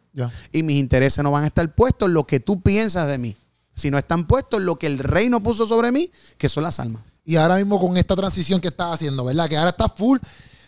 Y 0.53 0.63
mis 0.63 0.79
intereses 0.79 1.25
no 1.25 1.33
van 1.33 1.45
a 1.45 1.47
estar 1.47 1.75
puestos 1.75 2.09
en 2.09 2.15
lo 2.15 2.27
que 2.27 2.41
tú 2.41 2.61
piensas 2.61 3.09
de 3.09 3.17
mí, 3.17 3.37
sino 3.73 3.97
están 3.97 4.27
puestos 4.27 4.61
en 4.61 4.67
lo 4.67 4.77
que 4.77 4.87
el 4.87 4.99
reino 4.99 5.43
puso 5.43 5.67
sobre 5.67 5.91
mí, 5.91 6.11
que 6.37 6.49
son 6.51 6.63
las 6.63 6.79
almas. 6.79 7.03
Y 7.25 7.37
ahora 7.37 7.57
mismo 7.57 7.81
con 7.81 7.97
esta 7.97 8.15
transición 8.15 8.61
que 8.61 8.69
estás 8.69 8.93
haciendo, 8.93 9.25
¿verdad? 9.25 9.49
Que 9.49 9.57
ahora 9.57 9.71
estás 9.71 9.93
full. 9.97 10.19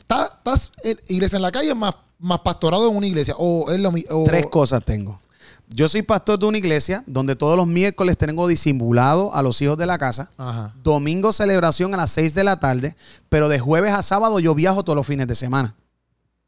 Estás, 0.00 0.32
estás 0.38 0.72
en 0.82 0.98
iglesia 1.08 1.36
en 1.36 1.42
la 1.42 1.52
calle 1.52 1.74
más, 1.74 1.94
más 2.18 2.40
pastorado 2.40 2.88
en 2.88 2.96
una 2.96 3.06
iglesia. 3.06 3.34
O 3.36 3.70
es 3.70 3.78
lo 3.78 3.92
mismo. 3.92 4.24
Tres 4.24 4.46
cosas 4.46 4.82
tengo. 4.84 5.20
Yo 5.68 5.88
soy 5.88 6.02
pastor 6.02 6.38
de 6.38 6.46
una 6.46 6.58
iglesia 6.58 7.02
donde 7.06 7.34
todos 7.34 7.56
los 7.56 7.66
miércoles 7.66 8.16
tengo 8.16 8.46
disimulado 8.46 9.34
a 9.34 9.42
los 9.42 9.60
hijos 9.62 9.76
de 9.76 9.86
la 9.86 9.98
casa. 9.98 10.30
Ajá. 10.38 10.72
Domingo 10.82 11.32
celebración 11.32 11.92
a 11.94 11.96
las 11.96 12.10
6 12.10 12.34
de 12.34 12.44
la 12.44 12.60
tarde, 12.60 12.94
pero 13.28 13.48
de 13.48 13.58
jueves 13.58 13.92
a 13.92 14.02
sábado 14.02 14.38
yo 14.38 14.54
viajo 14.54 14.84
todos 14.84 14.96
los 14.96 15.06
fines 15.06 15.26
de 15.26 15.34
semana. 15.34 15.74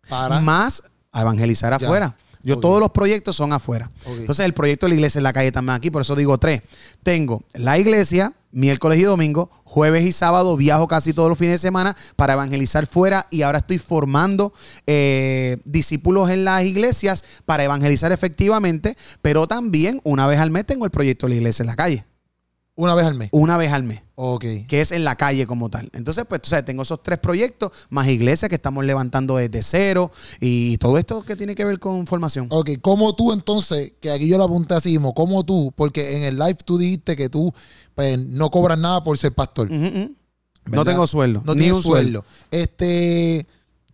Para. 0.08 0.40
Más 0.40 0.82
a 1.12 1.22
evangelizar 1.22 1.70
Ya. 1.78 1.84
afuera. 1.86 2.16
Yo 2.48 2.60
todos 2.60 2.80
los 2.80 2.90
proyectos 2.90 3.36
son 3.36 3.52
afuera. 3.52 3.90
Entonces 4.06 4.44
el 4.44 4.54
proyecto 4.54 4.86
de 4.86 4.90
la 4.90 4.94
iglesia 4.94 5.18
en 5.18 5.24
la 5.24 5.32
calle 5.32 5.52
también 5.52 5.76
aquí, 5.76 5.90
por 5.90 6.02
eso 6.02 6.16
digo 6.16 6.38
tres. 6.38 6.62
Tengo 7.02 7.42
la 7.52 7.78
iglesia, 7.78 8.32
miércoles 8.50 8.98
y 8.98 9.02
domingo, 9.02 9.50
jueves 9.64 10.04
y 10.04 10.12
sábado 10.12 10.56
viajo 10.56 10.88
casi 10.88 11.12
todos 11.12 11.28
los 11.28 11.38
fines 11.38 11.54
de 11.54 11.58
semana 11.58 11.96
para 12.16 12.32
evangelizar 12.32 12.86
fuera 12.86 13.26
y 13.30 13.42
ahora 13.42 13.58
estoy 13.58 13.78
formando 13.78 14.52
eh, 14.86 15.58
discípulos 15.64 16.30
en 16.30 16.44
las 16.44 16.64
iglesias 16.64 17.24
para 17.44 17.64
evangelizar 17.64 18.12
efectivamente, 18.12 18.96
pero 19.20 19.46
también 19.46 20.00
una 20.04 20.26
vez 20.26 20.38
al 20.38 20.50
mes 20.50 20.64
tengo 20.64 20.84
el 20.84 20.90
proyecto 20.90 21.26
de 21.26 21.30
la 21.30 21.36
iglesia 21.36 21.62
en 21.62 21.66
la 21.68 21.76
calle. 21.76 22.04
Una 22.78 22.94
vez 22.94 23.06
al 23.06 23.16
mes. 23.16 23.28
Una 23.32 23.56
vez 23.56 23.72
al 23.72 23.82
mes 23.82 24.02
Ok. 24.14 24.44
que 24.68 24.80
es 24.80 24.92
en 24.92 25.02
la 25.02 25.16
calle 25.16 25.48
como 25.48 25.68
tal. 25.68 25.90
Entonces, 25.92 26.24
pues, 26.28 26.40
tú 26.42 26.48
sabes, 26.48 26.64
tengo 26.64 26.82
esos 26.84 27.02
tres 27.02 27.18
proyectos, 27.18 27.72
más 27.90 28.06
iglesias 28.06 28.48
que 28.48 28.54
estamos 28.54 28.84
levantando 28.84 29.36
desde 29.36 29.62
cero 29.62 30.12
y 30.38 30.78
todo 30.78 30.96
esto 30.96 31.24
que 31.24 31.34
tiene 31.34 31.56
que 31.56 31.64
ver 31.64 31.80
con 31.80 32.06
formación. 32.06 32.46
Ok, 32.50 32.70
¿cómo 32.80 33.16
tú 33.16 33.32
entonces, 33.32 33.94
que 34.00 34.12
aquí 34.12 34.28
yo 34.28 34.38
lo 34.38 34.44
apunté 34.44 34.74
así 34.74 34.90
mismo, 34.90 35.12
cómo 35.12 35.44
tú, 35.44 35.72
porque 35.74 36.18
en 36.18 36.22
el 36.22 36.38
live 36.38 36.58
tú 36.64 36.78
dijiste 36.78 37.16
que 37.16 37.28
tú 37.28 37.52
pues, 37.96 38.16
no 38.16 38.48
cobras 38.48 38.78
nada 38.78 39.02
por 39.02 39.18
ser 39.18 39.32
pastor. 39.34 39.68
No 39.70 40.84
tengo 40.84 41.04
sueldo. 41.08 41.42
No 41.44 41.54
un 41.54 41.58
sueldo. 41.58 41.82
sueldo. 41.82 42.24
Este, 42.52 43.44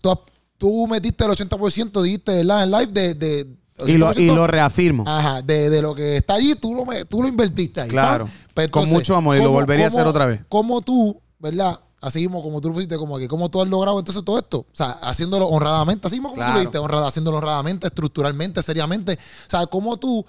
tú, 0.02 0.18
tú 0.58 0.86
metiste 0.88 1.24
el 1.24 1.30
80%, 1.30 2.02
dijiste, 2.02 2.32
¿verdad? 2.32 2.64
En 2.64 2.70
live 2.70 2.92
de... 2.92 3.14
de 3.14 3.63
Y 3.86 3.98
lo, 3.98 4.12
y 4.12 4.28
80%, 4.28 4.34
lo 4.34 4.46
reafirmo. 4.46 5.04
Ajá, 5.06 5.42
de, 5.42 5.68
de 5.68 5.82
lo 5.82 5.94
que 5.94 6.18
está 6.18 6.34
allí, 6.34 6.54
tú 6.54 6.74
lo, 6.74 6.84
tú 7.06 7.22
lo 7.22 7.28
invertiste 7.28 7.80
ahí. 7.80 7.88
Claro. 7.88 8.28
Pues 8.52 8.70
Con 8.70 8.88
mucho 8.88 9.16
amor 9.16 9.36
y 9.36 9.42
lo 9.42 9.50
volvería 9.50 9.86
a 9.86 9.88
hacer 9.88 10.06
otra 10.06 10.26
vez. 10.26 10.40
¿Cómo 10.48 10.80
tú, 10.80 11.20
verdad? 11.38 11.80
Así 12.00 12.20
mismo 12.20 12.42
como 12.42 12.60
tú 12.60 12.68
lo 12.68 12.74
pusiste, 12.74 12.96
como 12.98 13.18
que 13.18 13.26
cómo 13.26 13.50
tú 13.50 13.62
has 13.62 13.68
logrado 13.68 13.98
entonces 13.98 14.22
todo 14.24 14.38
esto. 14.38 14.58
O 14.58 14.74
sea, 14.74 14.90
haciéndolo 15.02 15.48
honradamente, 15.48 16.06
así 16.06 16.16
mismo 16.16 16.30
como 16.30 16.44
tú 16.44 16.52
lo 16.52 16.58
dijiste, 16.58 16.78
honrada, 16.78 17.08
haciéndolo 17.08 17.38
honradamente, 17.38 17.86
estructuralmente, 17.86 18.62
seriamente. 18.62 19.14
O 19.14 19.50
sea, 19.50 19.66
cómo 19.66 19.96
tú 19.96 20.24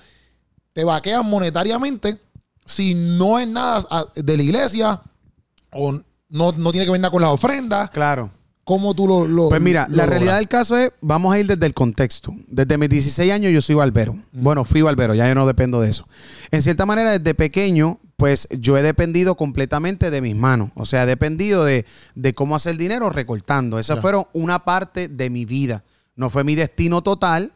te 0.74 0.84
vaqueas 0.84 1.24
monetariamente 1.24 2.18
si 2.66 2.96
no 2.96 3.40
es 3.40 3.48
nada 3.48 3.86
ah, 3.92 4.06
de 4.16 4.38
la 4.38 4.44
iglesia 4.44 5.02
o 5.72 5.94
no, 6.30 6.52
no 6.54 6.72
tiene 6.72 6.86
que 6.86 6.92
ver 6.92 7.02
nada 7.02 7.12
con 7.12 7.22
las 7.22 7.32
ofrendas. 7.32 7.90
Claro. 7.92 8.32
¿Cómo 8.66 8.96
tú 8.96 9.08
lo, 9.08 9.28
lo- 9.28 9.48
Pues 9.50 9.62
mira, 9.62 9.88
lo 9.90 9.96
la 9.98 10.06
realidad 10.08 10.38
del 10.38 10.48
caso 10.48 10.76
es, 10.76 10.92
vamos 11.00 11.34
a 11.34 11.40
ir 11.40 11.46
desde 11.46 11.66
el 11.68 11.74
contexto. 11.76 12.34
Desde 12.48 12.78
mis 12.80 12.90
16 12.90 13.32
años 13.32 13.52
yo 13.54 13.62
soy 13.62 13.76
barbero. 13.76 14.18
Bueno, 14.34 14.66
fui 14.66 14.82
barbero, 14.82 15.14
ya 15.14 15.28
yo 15.28 15.36
no 15.36 15.46
dependo 15.46 15.80
de 15.82 15.92
eso. 15.92 16.08
En 16.50 16.64
cierta 16.64 16.86
manera, 16.88 17.12
desde 17.18 17.36
pequeño, 17.36 18.00
pues 18.18 18.48
yo 18.60 18.76
he 18.78 18.82
dependido 18.82 19.36
completamente 19.38 20.10
de 20.10 20.20
mis 20.20 20.36
manos. 20.36 20.72
O 20.76 20.86
sea, 20.88 21.04
he 21.04 21.06
dependido 21.06 21.64
de, 21.64 21.86
de 22.16 22.34
cómo 22.34 22.56
hacer 22.56 22.76
dinero 22.76 23.12
recortando. 23.12 23.78
Esa 23.78 23.96
Ya. 23.96 24.02
fueron 24.02 24.26
una 24.34 24.66
parte 24.66 25.10
de 25.10 25.30
mi 25.30 25.46
vida. 25.46 25.84
No 26.16 26.32
fue 26.32 26.44
mi 26.44 26.56
destino 26.56 27.04
total, 27.04 27.52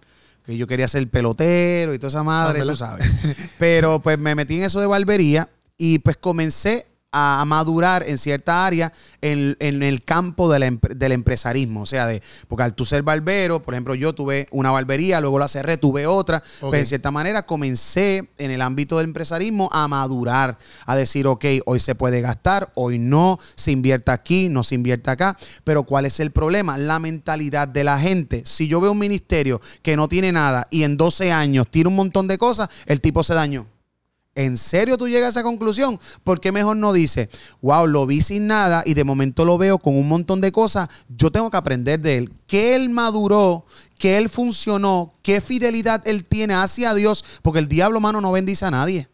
que 0.46 0.58
yo 0.58 0.68
quería 0.68 0.88
ser 0.88 1.10
pelotero 1.10 1.96
y 1.96 1.98
toda 1.98 2.10
esa 2.10 2.24
madre, 2.24 2.62
Ah, 2.62 2.66
tú 2.66 2.76
sabes. 2.76 3.10
Pero 3.58 4.00
pues 4.00 4.20
me 4.20 4.36
metí 4.36 4.58
en 4.58 4.64
eso 4.64 4.80
de 4.80 4.86
barbería 4.86 5.50
y 5.76 6.00
pues 6.00 6.18
comencé 6.18 6.86
a, 7.12 7.44
madurar 7.46 8.04
en 8.08 8.18
cierta 8.18 8.66
área 8.66 8.92
en, 9.22 9.58
en 9.60 9.84
el 9.84 10.04
campo 10.04 10.52
de 10.52 10.60
la 10.60 10.68
empre- 10.68 10.94
del 10.96 11.12
empresarismo. 11.12 11.82
O 11.82 11.86
sea, 11.86 12.08
de, 12.08 12.22
porque 12.48 12.64
al 12.64 12.74
tú 12.74 12.86
ser 12.86 13.04
barbero, 13.04 13.62
por 13.62 13.74
ejemplo, 13.74 13.96
yo 13.96 14.14
tuve 14.14 14.48
una 14.52 14.72
barbería, 14.72 15.20
luego 15.22 15.40
la 15.40 15.48
cerré, 15.48 15.78
tuve 15.78 16.08
otra. 16.08 16.44
Ok. 16.62 16.70
Pues 16.70 16.82
en 16.82 16.86
cierta 16.86 17.12
manera 17.12 17.46
comencé 17.46 18.30
en 18.38 18.52
el 18.52 18.62
ámbito 18.62 18.98
del 18.98 19.06
empresarismo 19.06 19.70
a 19.72 19.88
madurar, 19.88 20.58
a 20.86 20.96
decir, 20.96 21.28
ok, 21.28 21.46
hoy 21.66 21.80
se 21.80 21.96
puede 21.96 22.22
gastar, 22.22 22.72
hoy 22.76 23.00
no, 23.00 23.40
se 23.56 23.72
invierte 23.72 24.12
aquí, 24.12 24.50
no 24.50 24.64
se 24.64 24.76
invierte 24.76 25.10
acá. 25.10 25.38
Pero 25.64 25.84
¿cuál 25.84 26.06
es 26.06 26.20
el 26.20 26.32
problema? 26.32 26.78
La 26.78 27.00
mentalidad 27.00 27.68
de 27.68 27.84
la 27.84 28.00
gente. 28.00 28.44
Si 28.46 28.68
yo 28.68 28.82
veo 28.82 28.92
un 28.92 29.00
ministerio 29.00 29.62
que 29.82 29.96
no 29.96 30.08
tiene 30.08 30.32
nada 30.32 30.68
y 30.70 30.84
en 30.84 30.98
12 30.98 31.32
años 31.32 31.68
tiene 31.70 31.90
un 31.90 31.96
montón 31.96 32.28
de 32.28 32.38
cosas, 32.38 32.70
el 32.86 33.02
tipo 33.02 33.24
se 33.24 33.34
dañó. 33.34 33.66
¿En 34.40 34.56
serio 34.56 34.98
tú 34.98 35.10
llegas 35.10 35.28
a 35.28 35.40
esa 35.42 35.44
conclusión? 35.44 36.00
¿Por 36.24 36.40
qué 36.40 36.54
mejor 36.54 36.78
no 36.78 36.94
dice, 36.94 37.30
wow, 37.62 37.86
lo 37.88 38.06
vi 38.08 38.22
sin 38.22 38.48
nada 38.48 38.84
y 38.86 38.94
de 38.94 39.04
momento 39.04 39.44
lo 39.44 39.58
veo 39.58 39.78
con 39.80 39.98
un 39.98 40.08
montón 40.08 40.40
de 40.40 40.54
cosas? 40.54 40.88
Yo 41.10 41.30
tengo 41.30 41.52
que 41.52 41.58
aprender 41.58 42.00
de 42.00 42.20
él. 42.20 42.34
Que 42.48 42.74
él 42.74 42.90
maduró, 42.90 43.66
que 43.98 44.18
él 44.18 44.30
funcionó, 44.30 45.14
qué 45.24 45.42
fidelidad 45.42 46.02
él 46.08 46.24
tiene 46.24 46.54
hacia 46.54 46.94
Dios, 46.94 47.26
porque 47.42 47.60
el 47.60 47.68
diablo, 47.68 48.00
mano, 48.00 48.22
no 48.22 48.32
bendice 48.32 48.64
a 48.66 48.72
nadie. 48.72 49.10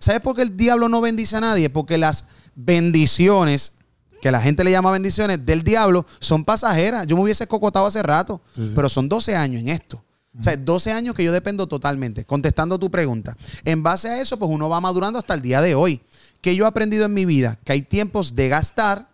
¿Sabes 0.00 0.20
por 0.20 0.36
qué 0.36 0.42
el 0.42 0.54
diablo 0.54 0.90
no 0.90 1.00
bendice 1.00 1.36
a 1.36 1.40
nadie? 1.40 1.70
Porque 1.70 1.96
las 1.96 2.26
bendiciones, 2.54 3.72
que 4.20 4.30
la 4.30 4.40
gente 4.42 4.64
le 4.64 4.70
llama 4.70 4.90
bendiciones, 4.90 5.46
del 5.46 5.62
diablo, 5.62 6.04
son 6.20 6.44
pasajeras. 6.44 7.06
Yo 7.06 7.16
me 7.16 7.22
hubiese 7.22 7.46
cocotado 7.46 7.86
hace 7.86 8.02
rato, 8.02 8.42
Sí, 8.54 8.68
sí. 8.68 8.72
pero 8.76 8.90
son 8.90 9.08
12 9.08 9.34
años 9.34 9.62
en 9.62 9.70
esto. 9.70 10.04
O 10.38 10.42
sea, 10.42 10.56
12 10.56 10.92
años 10.92 11.14
que 11.14 11.24
yo 11.24 11.32
dependo 11.32 11.66
totalmente. 11.66 12.24
Contestando 12.24 12.78
tu 12.78 12.90
pregunta. 12.90 13.36
En 13.64 13.82
base 13.82 14.08
a 14.08 14.20
eso, 14.20 14.38
pues 14.38 14.50
uno 14.50 14.68
va 14.68 14.80
madurando 14.80 15.18
hasta 15.18 15.34
el 15.34 15.42
día 15.42 15.60
de 15.60 15.74
hoy. 15.74 16.00
Que 16.40 16.54
yo 16.54 16.64
he 16.64 16.68
aprendido 16.68 17.04
en 17.06 17.14
mi 17.14 17.24
vida 17.24 17.58
que 17.64 17.72
hay 17.72 17.82
tiempos 17.82 18.34
de 18.34 18.48
gastar, 18.48 19.08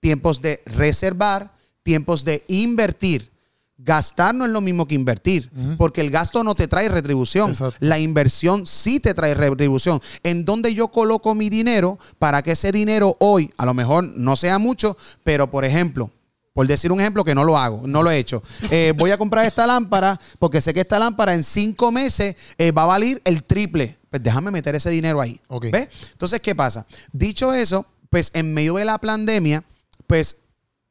tiempos 0.00 0.42
de 0.42 0.62
reservar, 0.66 1.52
tiempos 1.82 2.24
de 2.24 2.44
invertir. 2.48 3.32
Gastar 3.78 4.34
no 4.34 4.46
es 4.46 4.50
lo 4.50 4.62
mismo 4.62 4.88
que 4.88 4.94
invertir, 4.94 5.50
porque 5.76 6.00
el 6.00 6.10
gasto 6.10 6.42
no 6.42 6.54
te 6.54 6.66
trae 6.66 6.88
retribución. 6.88 7.50
Exacto. 7.50 7.76
La 7.80 7.98
inversión 7.98 8.66
sí 8.66 9.00
te 9.00 9.12
trae 9.12 9.34
retribución. 9.34 10.00
En 10.22 10.46
donde 10.46 10.74
yo 10.74 10.88
coloco 10.88 11.34
mi 11.34 11.50
dinero 11.50 11.98
para 12.18 12.42
que 12.42 12.52
ese 12.52 12.72
dinero 12.72 13.16
hoy, 13.20 13.50
a 13.58 13.66
lo 13.66 13.74
mejor 13.74 14.04
no 14.04 14.34
sea 14.34 14.58
mucho, 14.58 14.96
pero 15.24 15.50
por 15.50 15.66
ejemplo, 15.66 16.10
por 16.56 16.66
decir 16.66 16.90
un 16.90 16.98
ejemplo 17.02 17.22
que 17.22 17.34
no 17.34 17.44
lo 17.44 17.58
hago, 17.58 17.82
no 17.86 18.02
lo 18.02 18.10
he 18.10 18.16
hecho. 18.16 18.42
Eh, 18.70 18.94
voy 18.96 19.10
a 19.10 19.18
comprar 19.18 19.44
esta 19.44 19.66
lámpara 19.66 20.18
porque 20.38 20.62
sé 20.62 20.72
que 20.72 20.80
esta 20.80 20.98
lámpara 20.98 21.34
en 21.34 21.42
cinco 21.42 21.92
meses 21.92 22.34
eh, 22.56 22.72
va 22.72 22.84
a 22.84 22.86
valer 22.86 23.20
el 23.26 23.42
triple. 23.42 23.98
Pues 24.08 24.22
déjame 24.22 24.50
meter 24.50 24.74
ese 24.74 24.88
dinero 24.88 25.20
ahí. 25.20 25.38
Ok. 25.48 25.66
¿Ves? 25.70 25.90
Entonces, 26.12 26.40
¿qué 26.40 26.54
pasa? 26.54 26.86
Dicho 27.12 27.52
eso, 27.52 27.84
pues 28.08 28.30
en 28.32 28.54
medio 28.54 28.76
de 28.76 28.86
la 28.86 28.96
pandemia, 28.96 29.64
pues 30.06 30.38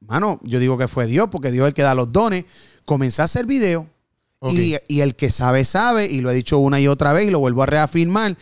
mano, 0.01 0.39
yo 0.43 0.59
digo 0.59 0.77
que 0.77 0.87
fue 0.87 1.07
Dios, 1.07 1.29
porque 1.31 1.51
Dios 1.51 1.65
es 1.65 1.69
el 1.69 1.73
que 1.73 1.81
da 1.81 1.95
los 1.95 2.11
dones. 2.11 2.45
Comencé 2.85 3.23
a 3.23 3.25
hacer 3.25 3.47
video. 3.47 3.89
Ok. 4.37 4.53
Y, 4.53 4.75
y 4.87 5.01
el 5.01 5.15
que 5.15 5.31
sabe, 5.31 5.65
sabe, 5.65 6.05
y 6.05 6.21
lo 6.21 6.29
he 6.29 6.35
dicho 6.35 6.59
una 6.59 6.79
y 6.79 6.87
otra 6.87 7.11
vez 7.11 7.27
y 7.27 7.31
lo 7.31 7.39
vuelvo 7.39 7.63
a 7.63 7.65
reafirmar, 7.65 8.37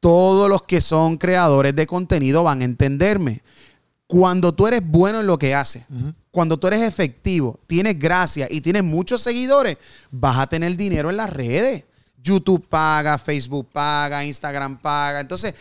todos 0.00 0.50
los 0.50 0.64
que 0.64 0.82
son 0.82 1.16
creadores 1.16 1.74
de 1.74 1.86
contenido 1.86 2.44
van 2.44 2.60
a 2.60 2.66
entenderme. 2.66 3.40
Cuando 4.06 4.54
tú 4.54 4.66
eres 4.66 4.80
bueno 4.82 5.20
en 5.20 5.26
lo 5.26 5.38
que 5.38 5.54
haces, 5.54 5.84
cuando 6.38 6.56
tú 6.56 6.68
eres 6.68 6.82
efectivo, 6.82 7.58
tienes 7.66 7.98
gracia 7.98 8.46
y 8.48 8.60
tienes 8.60 8.84
muchos 8.84 9.20
seguidores, 9.22 9.76
vas 10.12 10.38
a 10.38 10.46
tener 10.46 10.76
dinero 10.76 11.10
en 11.10 11.16
las 11.16 11.30
redes. 11.30 11.82
YouTube 12.22 12.64
paga, 12.68 13.18
Facebook 13.18 13.68
paga, 13.72 14.24
Instagram 14.24 14.80
paga. 14.80 15.18
Entonces, 15.18 15.52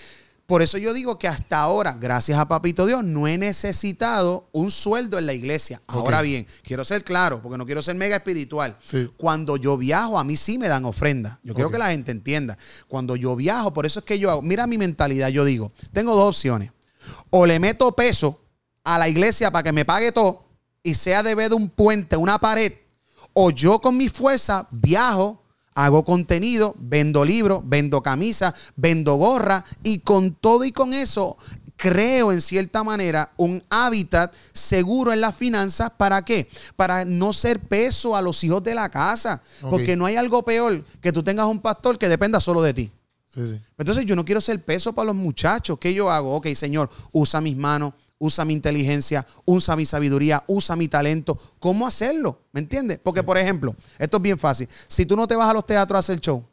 por 0.45 0.61
eso 0.61 0.77
yo 0.77 0.93
digo 0.93 1.17
que 1.17 1.27
hasta 1.27 1.57
ahora, 1.57 1.97
gracias 1.99 2.37
a 2.37 2.47
Papito 2.47 2.85
Dios, 2.85 3.03
no 3.03 3.27
he 3.27 3.39
necesitado 3.39 4.49
un 4.51 4.69
sueldo 4.69 5.17
en 5.17 5.25
la 5.25 5.33
iglesia. 5.33 5.81
Ahora 5.87 6.21
bien, 6.21 6.45
quiero 6.61 6.85
ser 6.85 7.03
claro, 7.03 7.41
porque 7.41 7.57
no 7.57 7.65
quiero 7.65 7.81
ser 7.81 7.95
mega 7.95 8.17
espiritual. 8.17 8.77
Sí. 8.83 9.09
Cuando 9.17 9.57
yo 9.57 9.79
viajo, 9.79 10.19
a 10.19 10.23
mí 10.23 10.37
sí 10.37 10.59
me 10.59 10.67
dan 10.67 10.85
ofrenda. 10.85 11.39
Yo 11.41 11.55
quiero 11.55 11.71
que 11.71 11.79
la 11.79 11.89
gente 11.89 12.11
entienda. 12.11 12.55
Cuando 12.87 13.15
yo 13.15 13.35
viajo, 13.35 13.73
por 13.73 13.87
eso 13.87 13.97
es 13.97 14.05
que 14.05 14.19
yo 14.19 14.29
hago, 14.29 14.43
mira 14.43 14.67
mi 14.67 14.77
mentalidad, 14.77 15.29
yo 15.29 15.43
digo, 15.43 15.71
tengo 15.91 16.15
dos 16.15 16.29
opciones. 16.35 16.71
O 17.31 17.47
le 17.47 17.59
meto 17.59 17.93
peso 17.93 18.43
a 18.83 18.99
la 18.99 19.09
iglesia 19.09 19.49
para 19.49 19.63
que 19.63 19.71
me 19.71 19.83
pague 19.83 20.11
todo 20.11 20.46
y 20.87 20.93
sea 20.93 21.21
de 21.21 21.35
ver 21.35 21.49
de 21.49 21.55
un 21.55 21.67
puente, 21.67 22.15
una 22.15 22.39
pared, 22.39 22.71
o 23.33 23.51
yo 23.51 23.81
con 23.81 23.97
mi 23.97 24.07
fuerza 24.07 24.69
viajo, 24.71 25.43
hago 25.75 26.05
contenido, 26.05 26.75
vendo 26.79 27.25
libros, 27.25 27.61
vendo 27.65 28.01
camisas, 28.01 28.53
vendo 28.77 29.15
gorra 29.15 29.65
y 29.83 29.99
con 29.99 30.33
todo 30.33 30.63
y 30.63 30.71
con 30.71 30.93
eso 30.93 31.37
creo 31.75 32.31
en 32.31 32.39
cierta 32.39 32.85
manera 32.85 33.33
un 33.35 33.61
hábitat 33.69 34.33
seguro 34.53 35.11
en 35.11 35.19
las 35.19 35.35
finanzas. 35.35 35.91
¿Para 35.91 36.23
qué? 36.23 36.47
Para 36.77 37.03
no 37.03 37.33
ser 37.33 37.59
peso 37.59 38.15
a 38.15 38.21
los 38.21 38.41
hijos 38.45 38.63
de 38.63 38.73
la 38.73 38.89
casa. 38.89 39.41
Porque 39.69 39.97
no 39.97 40.05
hay 40.05 40.15
algo 40.15 40.43
peor 40.43 40.85
que 41.01 41.11
tú 41.11 41.21
tengas 41.21 41.47
un 41.47 41.59
pastor 41.59 41.97
que 41.97 42.07
dependa 42.07 42.39
solo 42.39 42.61
de 42.61 42.73
ti. 42.73 42.91
Sí, 43.27 43.45
sí. 43.45 43.61
Entonces 43.77 44.05
yo 44.05 44.15
no 44.15 44.23
quiero 44.23 44.39
ser 44.39 44.63
peso 44.63 44.93
para 44.93 45.07
los 45.07 45.15
muchachos. 45.15 45.77
¿Qué 45.79 45.93
yo 45.93 46.09
hago? 46.09 46.33
Ok, 46.33 46.47
Señor, 46.55 46.89
usa 47.11 47.41
mis 47.41 47.57
manos, 47.57 47.93
usa 48.19 48.45
mi 48.45 48.53
inteligencia, 48.53 49.25
usa 49.45 49.75
mi 49.75 49.85
sabiduría, 49.85 50.43
usa 50.47 50.75
mi 50.75 50.87
talento. 50.87 51.37
¿Cómo 51.59 51.85
hacerlo? 51.87 52.39
¿Me 52.51 52.59
entiendes? 52.59 52.99
Porque, 53.03 53.23
por 53.23 53.37
ejemplo, 53.37 53.75
esto 53.99 54.17
es 54.17 54.23
bien 54.23 54.39
fácil. 54.39 54.67
Si 54.87 55.05
tú 55.05 55.15
no 55.15 55.27
te 55.27 55.35
vas 55.35 55.49
a 55.49 55.53
los 55.53 55.65
teatros 55.65 55.97
a 55.97 55.99
hacer 55.99 56.19
show, 56.19 56.43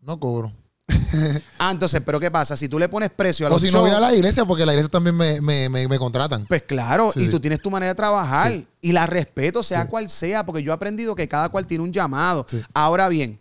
No 0.00 0.18
cobro. 0.18 0.52
ah, 1.58 1.70
entonces, 1.70 2.00
¿pero 2.04 2.18
qué 2.18 2.30
pasa? 2.30 2.56
Si 2.56 2.68
tú 2.68 2.78
le 2.78 2.88
pones 2.88 3.10
precio 3.10 3.46
a 3.46 3.50
O 3.50 3.52
los 3.52 3.62
si 3.62 3.70
no 3.70 3.82
voy 3.82 3.90
a 3.90 4.00
la 4.00 4.12
iglesia, 4.14 4.44
porque 4.44 4.64
la 4.66 4.72
iglesia 4.72 4.90
también 4.90 5.14
me, 5.16 5.40
me, 5.40 5.68
me, 5.68 5.86
me 5.86 5.98
contratan. 5.98 6.46
pues 6.46 6.62
claro, 6.62 7.12
Sí, 7.12 7.20
y 7.20 7.24
sí. 7.26 7.30
tú 7.30 7.38
tienes 7.38 7.60
tu 7.60 7.70
manera 7.70 7.90
de 7.92 7.94
trabajar 7.96 8.50
Sí. 8.52 8.66
y 8.80 8.92
la 8.92 9.06
respeto, 9.06 9.62
sea 9.62 9.86
cual 9.88 10.08
sea, 10.08 10.44
porque 10.44 10.62
yo 10.62 10.72
he 10.72 10.74
aprendido 10.74 11.14
que 11.14 11.28
cada 11.28 11.48
cual 11.50 11.66
tiene 11.66 11.84
un 11.84 11.92
llamado. 11.92 12.44
Ahora 12.74 13.08
bien, 13.08 13.38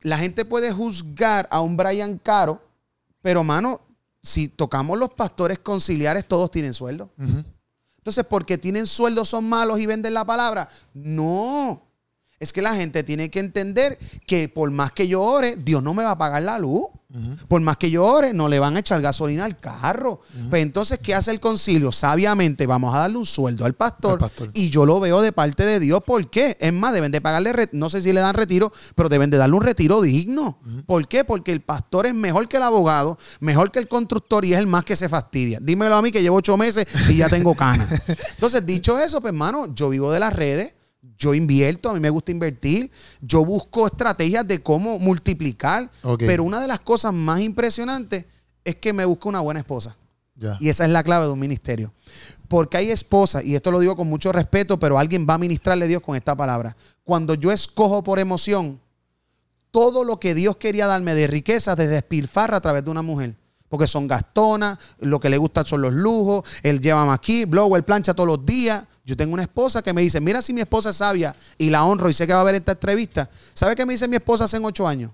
la 0.00 0.16
gente 0.18 0.44
puede 0.44 0.72
juzgar 0.72 1.48
a 1.50 1.60
un 1.60 1.76
Brian 1.76 2.16
Caro, 2.18 2.62
pero 3.20 3.42
mano, 3.44 3.80
si 4.22 4.48
tocamos 4.48 4.98
los 4.98 5.10
pastores 5.10 5.58
conciliares, 5.58 6.26
todos 6.26 6.50
tienen 6.50 6.74
sueldo. 6.74 7.10
Ujú. 7.18 7.44
Entonces, 7.98 8.24
porque 8.24 8.58
tienen 8.58 8.86
sueldo 8.86 9.24
son 9.24 9.48
malos 9.48 9.78
y 9.80 9.86
venden 9.86 10.14
la 10.14 10.24
palabra. 10.24 10.68
No. 10.94 11.82
Es 12.40 12.52
que 12.52 12.62
la 12.62 12.74
gente 12.74 13.02
tiene 13.02 13.30
que 13.30 13.40
entender 13.40 13.98
que 14.26 14.48
por 14.48 14.70
más 14.70 14.92
que 14.92 15.08
yo 15.08 15.22
ore, 15.22 15.56
Dios 15.56 15.82
no 15.82 15.92
me 15.94 16.04
va 16.04 16.12
a 16.12 16.18
pagar 16.18 16.42
la 16.42 16.58
luz. 16.58 16.86
Por 17.48 17.62
más 17.62 17.78
que 17.78 17.90
yo 17.90 18.04
ore, 18.04 18.34
no 18.34 18.48
le 18.48 18.58
van 18.58 18.76
a 18.76 18.80
echar 18.80 19.00
gasolina 19.00 19.46
al 19.46 19.58
carro. 19.58 20.20
Pues 20.50 20.60
entonces, 20.60 20.98
¿qué 20.98 21.14
hace 21.14 21.30
el 21.30 21.40
concilio? 21.40 21.90
Sabiamente, 21.90 22.66
vamos 22.66 22.94
a 22.94 22.98
darle 22.98 23.16
un 23.16 23.24
sueldo 23.24 23.64
al 23.64 23.74
pastor, 23.74 24.12
Al 24.12 24.18
pastor. 24.18 24.50
Y 24.52 24.68
yo 24.68 24.84
lo 24.84 25.00
veo 25.00 25.22
de 25.22 25.32
parte 25.32 25.64
de 25.64 25.80
Dios. 25.80 26.02
¿Por 26.04 26.28
qué? 26.28 26.58
Es 26.60 26.72
más, 26.72 26.92
deben 26.92 27.10
de 27.10 27.22
pagarle, 27.22 27.70
no 27.72 27.88
sé 27.88 28.02
si 28.02 28.12
le 28.12 28.20
dan 28.20 28.34
retiro, 28.34 28.70
pero 28.94 29.08
deben 29.08 29.30
de 29.30 29.38
darle 29.38 29.56
un 29.56 29.62
retiro 29.62 30.02
digno. 30.02 30.58
¿Por 30.84 31.08
qué? 31.08 31.24
Porque 31.24 31.50
el 31.50 31.62
pastor 31.62 32.04
es 32.04 32.14
mejor 32.14 32.46
que 32.46 32.58
el 32.58 32.62
abogado, 32.62 33.18
mejor 33.40 33.70
que 33.72 33.78
el 33.78 33.88
constructor 33.88 34.44
y 34.44 34.52
es 34.52 34.58
el 34.58 34.66
más 34.66 34.84
que 34.84 34.94
se 34.94 35.08
fastidia. 35.08 35.60
Dímelo 35.62 35.96
a 35.96 36.02
mí 36.02 36.12
que 36.12 36.20
llevo 36.20 36.36
ocho 36.36 36.58
meses 36.58 36.86
y 37.08 37.16
ya 37.16 37.30
tengo 37.30 37.54
canas. 37.54 37.88
Entonces, 38.34 38.66
dicho 38.66 38.98
eso, 38.98 39.22
pues 39.22 39.32
hermano, 39.32 39.74
yo 39.74 39.88
vivo 39.88 40.12
de 40.12 40.20
las 40.20 40.34
redes. 40.34 40.74
Yo 41.18 41.34
invierto, 41.34 41.90
a 41.90 41.94
mí 41.94 42.00
me 42.00 42.10
gusta 42.10 42.30
invertir. 42.30 42.90
Yo 43.20 43.44
busco 43.44 43.86
estrategias 43.86 44.46
de 44.46 44.62
cómo 44.62 44.98
multiplicar. 44.98 45.90
Pero 46.18 46.44
una 46.44 46.60
de 46.60 46.68
las 46.68 46.80
cosas 46.80 47.12
más 47.12 47.40
impresionantes 47.40 48.24
es 48.64 48.76
que 48.76 48.92
me 48.92 49.04
busco 49.04 49.28
una 49.28 49.40
buena 49.40 49.60
esposa. 49.60 49.96
Y 50.60 50.68
esa 50.68 50.84
es 50.84 50.90
la 50.90 51.02
clave 51.02 51.26
de 51.26 51.32
un 51.32 51.40
ministerio. 51.40 51.92
Porque 52.46 52.76
hay 52.76 52.90
esposas, 52.90 53.44
y 53.44 53.54
esto 53.54 53.70
lo 53.70 53.80
digo 53.80 53.96
con 53.96 54.08
mucho 54.08 54.32
respeto, 54.32 54.78
pero 54.78 54.98
alguien 54.98 55.26
va 55.28 55.34
a 55.34 55.38
ministrarle 55.38 55.84
a 55.84 55.88
Dios 55.88 56.02
con 56.02 56.16
esta 56.16 56.36
palabra. 56.36 56.76
Cuando 57.04 57.34
yo 57.34 57.52
escojo 57.52 58.02
por 58.02 58.18
emoción, 58.18 58.80
todo 59.70 60.04
lo 60.04 60.18
que 60.20 60.34
Dios 60.34 60.56
quería 60.56 60.86
darme 60.86 61.14
de 61.14 61.26
riqueza 61.26 61.76
se 61.76 61.88
despilfarra 61.88 62.58
a 62.58 62.60
través 62.60 62.84
de 62.84 62.90
una 62.90 63.02
mujer. 63.02 63.34
Porque 63.68 63.86
son 63.86 64.06
gastonas, 64.08 64.78
lo 65.00 65.20
que 65.20 65.28
le 65.28 65.36
gusta 65.36 65.64
son 65.64 65.82
los 65.82 65.92
lujos, 65.92 66.44
él 66.62 66.80
lleva 66.80 67.12
aquí, 67.12 67.44
blower, 67.44 67.84
plancha 67.84 68.14
todos 68.14 68.26
los 68.26 68.46
días. 68.46 68.84
Yo 69.04 69.16
tengo 69.16 69.34
una 69.34 69.42
esposa 69.42 69.82
que 69.82 69.92
me 69.92 70.02
dice, 70.02 70.20
mira 70.20 70.42
si 70.42 70.52
mi 70.52 70.60
esposa 70.60 70.90
es 70.90 70.96
sabia 70.96 71.34
y 71.56 71.70
la 71.70 71.84
honro 71.84 72.08
y 72.08 72.12
sé 72.12 72.26
que 72.26 72.32
va 72.32 72.40
a 72.40 72.44
ver 72.44 72.54
esta 72.54 72.72
entrevista. 72.72 73.28
¿Sabe 73.54 73.74
qué 73.74 73.84
me 73.86 73.94
dice 73.94 74.08
mi 74.08 74.16
esposa 74.16 74.44
hace 74.44 74.58
ocho 74.58 74.86
años? 74.86 75.12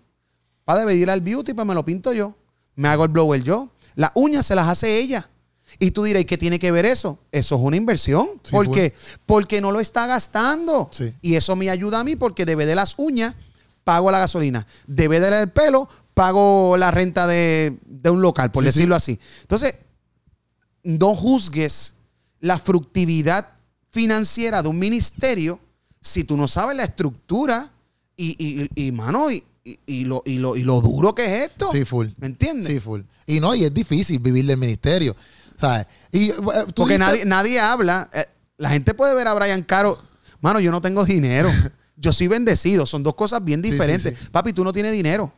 Va 0.68 0.80
a 0.80 0.92
ir 0.92 1.11
al 1.11 1.20
beauty, 1.20 1.52
pues 1.52 1.66
me 1.66 1.74
lo 1.74 1.84
pinto 1.84 2.12
yo. 2.12 2.34
Me 2.76 2.88
hago 2.88 3.05
el 3.05 3.11
blower 3.11 3.42
yo. 3.42 3.70
Las 3.94 4.11
uñas 4.14 4.46
se 4.46 4.55
las 4.55 4.68
hace 4.68 4.98
ella. 4.98 5.28
Y 5.78 5.90
tú 5.90 6.05
dirás, 6.05 6.22
¿y 6.22 6.24
qué 6.24 6.38
tiene 6.38 6.59
que 6.59 6.70
ver 6.70 6.86
eso? 6.86 7.18
Eso 7.32 7.57
es 7.57 7.61
una 7.61 7.76
inversión. 7.76 8.28
Sí, 8.42 8.52
¿Por 8.52 8.66
full. 8.66 8.74
qué? 8.74 8.94
Porque 9.26 9.61
no 9.61 9.72
lo 9.72 9.80
está 9.80 10.07
gastando. 10.07 10.88
Sí. 10.92 11.12
Y 11.20 11.34
eso 11.34 11.57
me 11.57 11.70
ayuda 11.70 12.00
a 12.00 12.05
mí 12.05 12.16
porque 12.16 12.44
debe 12.44 12.66
de 12.66 12.74
las 12.74 12.94
uñas, 12.96 13.34
pago 13.82 14.11
la 14.11 14.18
gasolina. 14.18 14.66
Debe 14.86 15.20
del 15.20 15.50
pelo, 15.50 15.88
pago 16.14 16.76
la 16.78 16.90
renta 16.90 17.26
de, 17.26 17.76
de 17.84 18.10
un 18.10 18.22
local, 18.22 18.50
por 18.50 18.62
Sí, 18.64 18.70
sí. 18.70 18.78
decirlo 18.78 18.94
así. 18.96 19.18
Entonces, 19.42 19.74
no 20.82 21.14
juzgues 21.14 21.94
la 22.40 22.58
fructividad 22.58 23.48
financiera 23.90 24.62
de 24.62 24.68
un 24.68 24.78
ministerio 24.78 25.58
si 26.00 26.24
tú 26.24 26.36
no 26.36 26.46
sabes 26.48 26.76
la 26.76 26.84
estructura 26.84 27.70
y, 28.16 28.36
y, 28.76 28.86
y, 28.86 28.92
mano, 28.92 29.30
y, 29.30 29.42
y- 29.64 29.78
y 29.86 30.04
lo, 30.04 30.22
y, 30.26 30.38
lo, 30.38 30.56
y 30.56 30.62
lo 30.62 30.80
duro 30.80 31.14
que 31.14 31.24
es 31.24 31.50
esto. 31.50 31.68
Sí, 31.70 31.84
full. 31.84 32.08
¿Me 32.18 32.26
entiendes? 32.26 32.66
Sí, 32.66 32.80
full. 32.80 33.00
Y 33.26 33.40
no, 33.40 33.54
y 33.54 33.64
es 33.64 33.72
difícil 33.72 34.18
vivir 34.18 34.44
del 34.46 34.58
ministerio. 34.58 35.16
¿Sabes? 35.56 35.86
Y, 36.12 36.28
eh, 36.30 36.34
tú 36.34 36.42
Porque 36.82 36.94
dijiste- 36.94 36.98
nadie, 36.98 37.24
nadie 37.24 37.60
habla. 37.60 38.10
eh, 38.12 38.26
la 38.58 38.70
gente 38.70 38.92
puede 38.92 39.14
ver 39.14 39.26
a 39.28 39.34
Brian 39.34 39.62
Caro. 39.62 39.98
Mano, 40.42 40.60
yo 40.60 40.70
no 40.70 40.80
tengo 40.80 41.04
dinero. 41.04 41.48
Yo 41.96 42.12
soy 42.12 42.26
bendecido. 42.26 42.84
Son 42.86 43.02
dos 43.04 43.14
cosas 43.14 43.42
bien 43.44 43.62
Sí, 43.62 43.68
sí, 43.68 43.72
diferentes. 43.72 44.18
sí. 44.18 44.28
Papi, 44.32 44.52
tú 44.52 44.64
no 44.64 44.72
tienes 44.72 44.92
dinero. 44.92 45.32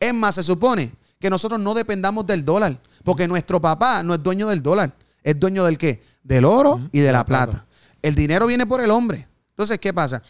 Es 0.00 0.12
más, 0.14 0.34
se 0.34 0.42
supone 0.42 0.92
que 1.20 1.30
nosotros 1.30 1.60
no 1.60 1.74
dependamos 1.74 2.26
del 2.26 2.44
dólar. 2.44 2.78
Porque 3.04 3.28
nuestro 3.28 3.60
papá 3.60 4.02
no 4.02 4.14
es 4.14 4.22
dueño 4.22 4.48
del 4.48 4.62
dólar. 4.62 4.92
Es 5.22 5.38
dueño 5.38 5.64
del 5.64 5.78
qué? 5.78 6.02
Del 6.24 6.44
oro 6.44 6.80
y 6.92 7.00
de 7.00 7.12
la 7.12 7.24
plata. 7.24 7.64
El 8.02 8.14
dinero 8.14 8.46
viene 8.46 8.66
por 8.66 8.80
el 8.80 8.90
hombre. 8.90 9.28
Entonces, 9.50 9.78
¿qué 9.78 9.92
pasa? 9.92 10.22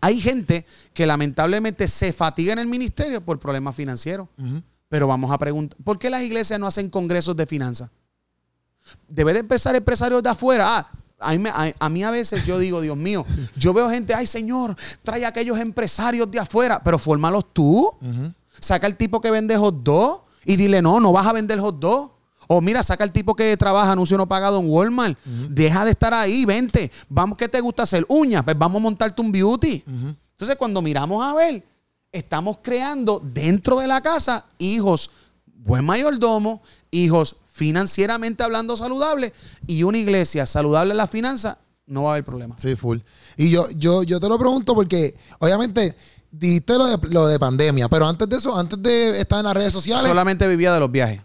Hay 0.00 0.20
gente 0.20 0.64
que 0.94 1.06
lamentablemente 1.06 1.86
se 1.88 2.12
fatiga 2.12 2.52
en 2.54 2.58
el 2.58 2.66
ministerio 2.66 3.20
por 3.20 3.38
problemas 3.38 3.74
financieros. 3.76 4.28
Pero 4.88 5.06
vamos 5.08 5.30
a 5.30 5.38
preguntar, 5.38 5.76
¿por 5.84 5.98
qué 5.98 6.08
las 6.10 6.22
iglesias 6.22 6.58
no 6.60 6.66
hacen 6.66 6.88
congresos 6.88 7.34
de 7.36 7.46
finanzas? 7.46 7.90
Debe 9.08 9.32
de 9.32 9.40
empezar 9.40 9.74
empresarios 9.74 10.22
de 10.22 10.28
afuera. 10.30 10.78
Ah, 10.78 10.88
a 11.18 11.32
mí, 11.34 11.48
a- 11.48 11.74
a 11.78 11.88
mí 11.88 12.04
a 12.04 12.10
veces 12.10 12.44
yo 12.46 12.58
digo, 12.58 12.80
Dios 12.80 12.96
mío, 12.96 13.24
yo 13.56 13.72
veo 13.72 13.88
gente, 13.90 14.14
ay 14.14 14.26
Señor, 14.26 14.76
trae 15.02 15.24
a 15.24 15.28
aquellos 15.28 15.58
empresarios 15.58 16.30
de 16.30 16.38
afuera, 16.38 16.80
pero 16.84 16.98
fórmalos 16.98 17.52
tú. 17.52 17.90
Saca 18.60 18.86
el 18.86 18.96
tipo 18.96 19.20
que 19.20 19.30
vende 19.30 19.56
hot 19.56 19.82
dog 19.82 20.24
y 20.44 20.56
dile, 20.56 20.82
no, 20.82 21.00
no 21.00 21.12
vas 21.12 21.26
a 21.26 21.32
vender 21.32 21.58
hot 21.58 21.78
dog. 21.78 22.12
O 22.48 22.60
mira, 22.60 22.82
saca 22.82 23.02
el 23.02 23.12
tipo 23.12 23.34
que 23.34 23.56
trabaja 23.56 23.92
anuncio 23.92 24.16
no 24.16 24.28
pagado 24.28 24.60
en 24.60 24.70
Walmart. 24.70 25.18
Deja 25.24 25.84
de 25.84 25.90
estar 25.90 26.14
ahí, 26.14 26.44
vente. 26.44 26.92
Vamos, 27.08 27.36
¿qué 27.36 27.48
te 27.48 27.60
gusta 27.60 27.82
hacer? 27.82 28.06
Uñas, 28.08 28.44
pues 28.44 28.56
vamos 28.56 28.80
a 28.80 28.82
montarte 28.82 29.20
un 29.20 29.32
beauty. 29.32 29.82
Entonces, 29.86 30.56
cuando 30.56 30.80
miramos 30.80 31.24
a 31.24 31.34
ver, 31.34 31.64
estamos 32.12 32.58
creando 32.62 33.20
dentro 33.22 33.80
de 33.80 33.88
la 33.88 34.00
casa 34.00 34.46
hijos, 34.58 35.10
buen 35.44 35.84
mayordomo, 35.84 36.62
hijos 36.90 37.36
financieramente 37.52 38.42
hablando 38.42 38.76
saludables 38.76 39.32
y 39.66 39.82
una 39.82 39.98
iglesia 39.98 40.44
saludable 40.44 40.90
en 40.92 40.98
la 40.98 41.06
finanza, 41.06 41.58
no 41.86 42.02
va 42.02 42.10
a 42.10 42.12
haber 42.12 42.24
problema. 42.24 42.54
Sí, 42.58 42.76
full. 42.76 42.98
Y 43.36 43.50
yo, 43.50 43.68
yo, 43.70 44.02
yo 44.02 44.20
te 44.20 44.28
lo 44.28 44.38
pregunto 44.38 44.74
porque, 44.74 45.16
obviamente, 45.38 45.96
dijiste 46.30 46.74
lo 46.76 46.86
de, 46.86 46.98
lo 47.08 47.26
de 47.26 47.38
pandemia, 47.38 47.88
pero 47.88 48.06
antes 48.06 48.28
de 48.28 48.36
eso, 48.36 48.56
antes 48.58 48.80
de 48.82 49.20
estar 49.20 49.38
en 49.38 49.44
las 49.46 49.54
redes 49.54 49.72
sociales. 49.72 50.06
Solamente 50.08 50.46
vivía 50.48 50.72
de 50.72 50.80
los 50.80 50.90
viajes. 50.90 51.20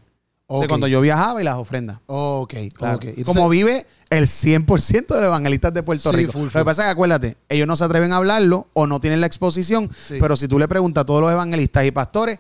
De 0.60 0.68
cuando 0.68 0.86
yo 0.86 1.00
viajaba 1.00 1.40
y 1.42 1.46
las 1.46 1.56
ofrendas. 1.56 2.00
Ok, 2.08 2.54
Claro. 2.74 2.98
ok. 2.98 3.04
Entonces- 3.06 3.26
Como 3.26 3.48
vive 3.48 3.88
el 4.10 4.28
100% 4.28 5.16
de 5.16 5.22
los 5.22 5.28
evangelistas 5.30 5.74
de 5.74 5.82
Puerto 5.82 6.12
Sí, 6.12 6.18
Rico. 6.18 6.34
full, 6.34 6.50
Lo 6.54 6.60
que 6.60 6.66
pasa 6.66 6.82
es 6.82 6.88
que 6.88 6.92
acuérdate, 6.92 7.38
ellos 7.48 7.66
no 7.68 7.78
se 7.78 7.86
atreven 7.86 8.12
a 8.12 8.18
hablarlo 8.18 8.68
o 8.74 8.86
no 8.86 9.00
tienen 9.00 9.22
la 9.22 9.28
exposición, 9.28 9.90
Sí. 10.10 10.16
pero 10.20 10.36
si 10.36 10.50
tú 10.50 10.60
le 10.60 10.68
preguntas 10.68 11.04
a 11.04 11.06
todos 11.06 11.22
los 11.22 11.32
evangelistas 11.32 11.86
y 11.86 11.92
pastores, 11.92 12.40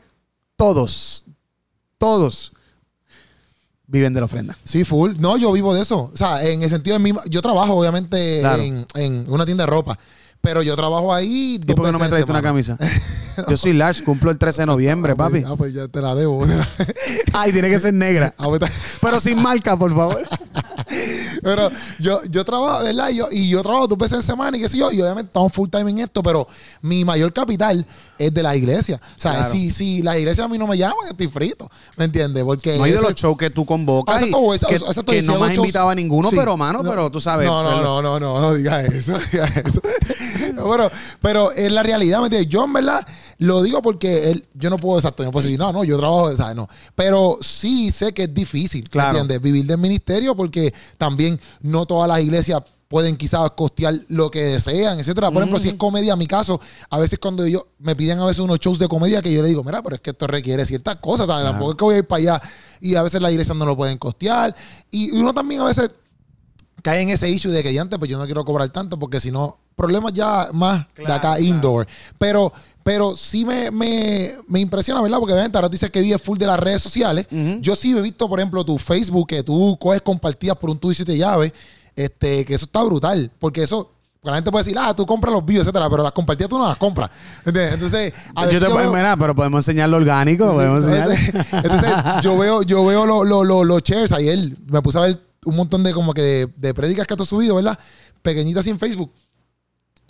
todos, 0.57 1.24
todos 1.97 2.51
viven 3.88 4.14
de 4.14 4.20
la 4.20 4.26
ofrenda. 4.26 4.57
Sí, 4.66 4.84
full. 4.84 5.14
No, 5.20 5.38
yo 5.38 5.51
vivo 5.53 5.74
de 5.74 5.82
eso. 5.82 6.12
O 6.14 6.18
sea, 6.18 6.43
en 6.45 6.64
el 6.64 6.70
sentido 6.70 6.97
de 6.97 7.03
mi... 7.03 7.14
Yo 7.30 7.41
trabajo, 7.41 7.74
obviamente, 7.76 8.39
Claro. 8.41 8.62
en, 8.62 8.86
en 8.95 9.26
una 9.30 9.45
tienda 9.45 9.64
de 9.66 9.70
ropa. 9.72 9.97
Pero 10.42 10.64
yo 10.64 10.76
trabajo 10.76 11.14
ahí 11.14 11.56
¿Y 11.56 11.58
dos 11.60 11.76
por 11.76 11.86
qué 11.86 11.92
no 11.92 12.00
me 12.00 12.10
la 12.10 12.26
una 12.26 12.42
camisa? 12.42 12.78
Yo 13.48 13.56
soy 13.56 13.74
large, 13.74 14.04
cumplo 14.04 14.30
el 14.32 14.38
13 14.38 14.64
de 14.64 14.66
noviembre, 14.66 15.14
Ah, 15.14 15.16
pues- 15.16 15.44
papi. 15.44 15.54
Ah, 15.54 15.56
pues 15.56 15.74
ya 15.74 15.88
te 15.88 16.02
la 16.02 16.16
debo. 16.16 16.46
Ay, 17.34 17.52
tiene 17.54 17.70
que 17.70 17.80
ser 17.80 17.94
negra. 17.94 18.34
Ah, 18.39 18.48
pues, 18.50 18.60
Pero 19.02 19.20
sin 19.20 19.42
marca, 19.42 19.78
por 19.78 19.96
favor. 19.96 20.22
Pero 21.42 21.70
yo, 22.00 22.22
yo 22.30 22.44
trabajo, 22.46 22.84
¿verdad? 22.84 23.10
Y 23.10 23.16
yo, 23.16 23.28
y 23.32 23.50
yo 23.50 23.62
trabajo 23.62 23.88
dos 23.88 23.98
veces 23.98 24.18
en 24.20 24.22
semana 24.24 24.58
y 24.58 24.62
qué 24.62 24.70
sé 24.70 24.78
yo. 24.78 24.92
Y 24.92 25.02
obviamente 25.02 25.30
estamos 25.30 25.52
full 25.54 25.70
time 25.70 25.89
en 25.92 26.00
esto, 26.00 26.22
pero 26.24 26.48
mi 26.82 27.04
mayor 27.06 27.34
capital 27.34 27.86
es 28.18 28.34
de 28.34 28.44
la 28.44 28.56
iglesia. 28.56 29.00
O 29.18 29.20
sea, 29.20 29.34
Claro. 29.38 29.52
si, 29.54 29.72
si 29.72 30.02
la 30.04 30.18
iglesia 30.18 30.44
a 30.44 30.48
mí 30.48 30.58
no 30.58 30.68
me 30.68 30.78
llaman, 30.78 31.08
estoy 31.10 31.28
frito. 31.28 31.70
¿Me 31.98 32.06
entiendes? 32.06 32.44
Porque. 32.44 32.78
No 32.78 32.84
hay 32.84 32.92
de 32.92 33.02
los 33.02 33.16
shows 33.16 33.38
que 33.38 33.50
tú 33.50 33.66
convocas. 33.66 34.16
Ah, 34.16 34.20
y 34.22 34.26
exacto, 34.30 34.38
o 34.39 34.54
esa- 34.54 34.68
que, 35.04 35.20
que 35.20 35.22
no 35.24 35.39
me 35.39 35.48
has 35.48 35.56
invitado 35.56 35.89
a 35.89 35.96
ninguno, 35.96 36.30
Sí. 36.30 36.36
pero, 36.38 36.56
mano, 36.58 36.84
No, 36.84 36.89
pero 36.89 37.10
tú 37.10 37.20
sabes. 37.20 37.48
No, 37.48 37.64
no, 37.64 37.82
no, 37.82 38.02
no, 38.02 38.20
no, 38.20 38.39
no 38.42 38.54
digas 38.54 38.86
eso. 38.94 39.14
No, 40.54 40.70
pero, 40.70 40.92
pero 41.22 41.52
es 41.52 41.72
la 41.72 41.84
realidad, 41.84 42.20
¿me 42.20 42.26
entiendes? 42.26 42.50
Yo 42.52 42.66
en 42.66 42.74
verdad 42.74 43.06
lo 43.38 43.62
digo 43.64 43.82
porque 43.82 44.32
él, 44.32 44.46
yo 44.54 44.70
no 44.70 44.78
puedo 44.78 44.98
exacto, 45.00 45.24
yo 45.24 45.32
puedo 45.32 45.44
decir, 45.46 45.58
no, 45.60 45.72
no, 45.74 45.84
yo 45.84 45.98
trabajo, 45.98 46.36
¿sabes? 46.36 46.56
No. 46.56 46.68
Pero 46.96 47.38
sí 47.42 47.92
sé 47.92 48.14
que 48.14 48.24
es 48.24 48.34
difícil, 48.34 48.88
Claro. 48.89 49.14
¿me 49.14 49.20
entiendes? 49.22 49.42
Vivir 49.42 49.66
del 49.66 49.78
ministerio 49.78 50.36
porque 50.36 50.74
también 50.98 51.31
no 51.62 51.86
todas 51.86 52.08
las 52.08 52.22
iglesias 52.22 52.62
pueden 52.92 53.16
quizás 53.16 53.52
costear 53.52 53.96
lo 54.10 54.30
que 54.30 54.42
desean, 54.44 55.00
etcétera. 55.00 55.32
Por 55.32 55.42
ejemplo, 55.42 55.60
si 55.60 55.70
es 55.70 55.76
comedia, 55.76 56.12
en 56.14 56.20
mi 56.20 56.28
caso, 56.28 56.60
a 56.90 57.00
veces 57.00 57.20
cuando 57.20 57.48
yo 57.48 57.70
me 57.80 57.96
piden 57.96 58.20
a 58.20 58.26
veces 58.26 58.40
unos 58.40 58.60
shows 58.60 58.78
de 58.80 58.90
comedia 58.90 59.22
que 59.22 59.32
yo 59.32 59.42
le 59.42 59.48
digo, 59.48 59.64
mira, 59.64 59.82
pero 59.82 59.96
es 59.96 60.02
que 60.02 60.10
esto 60.10 60.28
requiere 60.28 60.66
ciertas 60.66 60.98
cosas, 60.98 61.26
¿sabes? 61.26 61.46
Tampoco 61.46 61.72
es 61.72 61.78
que 61.78 61.84
voy 61.86 61.96
a 61.96 61.98
ir 62.00 62.08
para 62.08 62.20
allá 62.20 62.42
y 62.82 62.96
a 62.96 63.02
veces 63.02 63.22
las 63.22 63.32
iglesias 63.32 63.56
no 63.56 63.66
lo 63.66 63.78
pueden 63.78 63.98
costear. 63.98 64.54
Y 64.92 65.12
uno 65.12 65.34
también 65.34 65.62
a 65.62 65.66
veces 65.66 65.90
cae 66.84 67.02
en 67.02 67.10
ese 67.10 67.30
issue 67.30 67.50
de 67.52 67.64
que 67.64 67.74
ya 67.74 67.82
antes, 67.82 67.98
pues 67.98 68.12
yo 68.12 68.18
no 68.18 68.26
quiero 68.26 68.44
cobrar 68.44 68.70
tanto 68.72 69.00
porque 69.00 69.22
si 69.22 69.32
no, 69.32 69.58
problemas 69.76 70.14
ya 70.14 70.50
más 70.54 70.86
de 70.96 71.04
acá 71.06 71.20
claro. 71.36 71.42
indoor. 71.42 71.88
Pero, 72.18 72.52
pero 72.84 73.16
sí 73.16 73.46
me, 73.46 73.72
me, 73.72 74.32
me 74.48 74.60
impresiona, 74.60 75.02
¿verdad? 75.02 75.18
Porque 75.20 75.34
obviamente 75.34 75.58
ahora 75.58 75.70
dices 75.70 75.90
que 75.90 76.02
vive 76.02 76.18
full 76.20 76.38
de 76.38 76.46
las 76.48 76.60
redes 76.60 76.82
sociales. 76.82 77.26
Yo 77.62 77.76
sí 77.76 77.96
he 77.98 78.02
visto, 78.02 78.28
por 78.30 78.40
ejemplo, 78.40 78.64
tu 78.66 78.78
Facebook, 78.78 79.28
que 79.28 79.44
tú 79.44 79.78
coges 79.80 80.02
compartidas 80.02 80.58
por 80.58 80.70
un 80.70 80.78
tú 80.80 80.92
y 80.92 80.96
siete 80.96 81.18
llaves, 81.18 81.52
este, 81.96 82.46
que 82.46 82.54
eso 82.56 82.66
está 82.66 82.84
brutal. 82.84 83.32
Porque 83.40 83.64
eso, 83.64 83.92
porque 84.20 84.32
la 84.32 84.38
gente 84.38 84.52
puede 84.52 84.64
decir, 84.66 84.78
ah, 84.80 84.96
tú 84.96 85.06
compras 85.06 85.34
los 85.34 85.44
views, 85.46 85.62
etcétera, 85.62 85.90
pero 85.90 86.04
las 86.04 86.12
compartidas 86.12 86.50
tú 86.50 86.58
no 86.60 86.68
las 86.68 86.78
compras. 86.78 87.10
¿Entiendes? 87.46 87.74
Entonces, 87.74 88.14
a 88.36 88.46
Yo 88.46 88.60
te 88.60 88.66
yo 88.68 88.72
puedo 88.72 88.92
mirar, 88.94 89.18
pero 89.18 89.34
podemos 89.36 89.60
enseñar 89.68 89.90
lo 89.90 89.98
orgánico. 89.98 90.52
Podemos 90.54 90.86
enseñar. 90.86 91.10
entonces, 91.12 91.54
entonces, 91.64 91.92
yo 92.24 92.38
veo, 92.38 92.62
yo 92.64 92.86
veo 92.86 93.06
los 93.06 93.28
lo, 93.28 93.44
lo- 93.44 93.64
los 93.64 93.82
shares 93.84 94.12
ayer. 94.12 94.38
Me 94.68 94.82
puse 94.82 94.98
a 95.00 95.02
ver 95.02 95.20
un 95.46 95.56
montón 95.56 95.84
de 95.84 95.92
como 95.94 96.14
que 96.14 96.22
de, 96.22 96.50
de 96.56 96.74
prédicas 96.74 97.08
que 97.08 97.16
tú 97.16 97.24
has 97.24 97.30
subido, 97.30 97.56
¿verdad? 97.56 97.78
Pequeñitas 98.22 98.68
en 98.68 98.78
Facebook. 98.78 99.12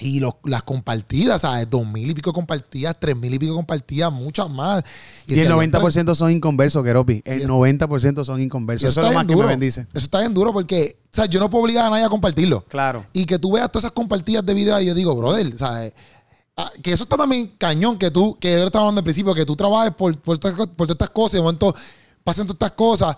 Y 0.03 0.19
los, 0.19 0.33
las 0.45 0.63
compartidas, 0.63 1.41
¿sabes? 1.41 1.69
Dos 1.69 1.85
mil 1.85 2.09
y 2.09 2.13
pico 2.15 2.33
compartidas, 2.33 2.95
tres 2.99 3.15
mil 3.15 3.31
y 3.33 3.37
pico 3.37 3.53
compartidas, 3.53 4.11
muchas 4.11 4.49
más. 4.49 4.83
Y 5.27 5.33
el 5.39 5.47
decía, 5.47 5.55
90% 5.55 6.15
son 6.15 6.31
inconversos, 6.31 6.83
Keropi. 6.83 7.21
El 7.23 7.39
Y 7.39 7.43
es- 7.43 7.47
90% 7.49 8.23
son 8.25 8.41
inconversos. 8.41 8.89
eso 8.89 8.99
Eso 8.99 9.07
es 9.07 9.13
lo 9.13 9.19
más 9.19 9.25
bien 9.25 9.27
que 9.27 9.33
me 9.33 9.37
duro. 9.43 9.47
bendice. 9.49 9.81
Eso 9.93 10.05
está 10.05 10.19
bien 10.21 10.33
duro 10.33 10.51
porque, 10.51 10.97
o 11.05 11.09
sea, 11.15 11.25
yo 11.27 11.39
no 11.39 11.49
puedo 11.51 11.63
obligar 11.63 11.85
a 11.85 11.89
nadie 11.91 12.03
a 12.03 12.09
compartirlo. 12.09 12.65
Claro. 12.65 13.05
Y 13.13 13.25
que 13.25 13.37
tú 13.37 13.51
veas 13.53 13.71
todas 13.71 13.83
esas 13.85 13.91
compartidas 13.93 14.43
de 14.45 14.53
videos 14.55 14.81
y 14.81 14.85
yo 14.87 14.95
digo, 14.95 15.15
brother, 15.15 15.55
¿sabes? 15.57 15.93
Ah, 16.57 16.69
que 16.81 16.91
eso 16.91 17.03
está 17.03 17.15
también 17.15 17.53
cañón, 17.57 17.97
que 17.97 18.09
tú, 18.11 18.37
que 18.39 18.51
yo 18.53 18.65
estaba 18.65 18.85
hablando 18.85 18.99
al 18.99 19.03
principio, 19.05 19.33
que 19.35 19.45
tú 19.45 19.55
trabajes 19.55 19.93
por, 19.95 20.17
por, 20.19 20.39
por 20.39 20.57
todas 20.87 20.89
estas 20.89 21.09
cosas, 21.11 21.33
y 21.35 21.37
de 21.37 21.43
momento 21.43 21.75
pasan 22.23 22.45
todas 22.45 22.55
estas 22.55 22.71
cosas, 22.71 23.15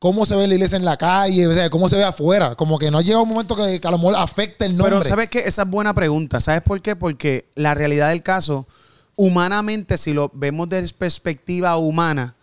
cómo 0.00 0.24
se 0.24 0.34
ve 0.34 0.48
la 0.48 0.54
iglesia 0.54 0.76
en 0.76 0.84
la 0.84 0.96
calle, 0.96 1.46
o 1.46 1.52
sea, 1.52 1.70
cómo 1.70 1.88
se 1.88 1.96
ve 1.96 2.04
afuera, 2.04 2.56
como 2.56 2.78
que 2.78 2.90
no 2.90 2.98
ha 2.98 3.02
llegado 3.02 3.22
un 3.22 3.28
momento 3.28 3.54
que, 3.54 3.80
que 3.80 3.86
a 3.86 3.90
lo 3.90 3.98
mejor 3.98 4.16
afecte 4.16 4.64
el 4.64 4.76
nombre. 4.76 4.96
Pero 4.96 5.08
¿sabes 5.08 5.28
qué? 5.28 5.40
Esa 5.40 5.62
es 5.62 5.68
buena 5.68 5.94
pregunta. 5.94 6.40
¿Sabes 6.40 6.62
por 6.62 6.80
qué? 6.80 6.96
Porque 6.96 7.50
la 7.54 7.74
realidad 7.74 8.08
del 8.08 8.22
caso, 8.22 8.66
humanamente, 9.14 9.98
si 9.98 10.14
lo 10.14 10.30
vemos 10.34 10.68
desde 10.68 10.94
perspectiva 10.94 11.76
humana, 11.76 12.34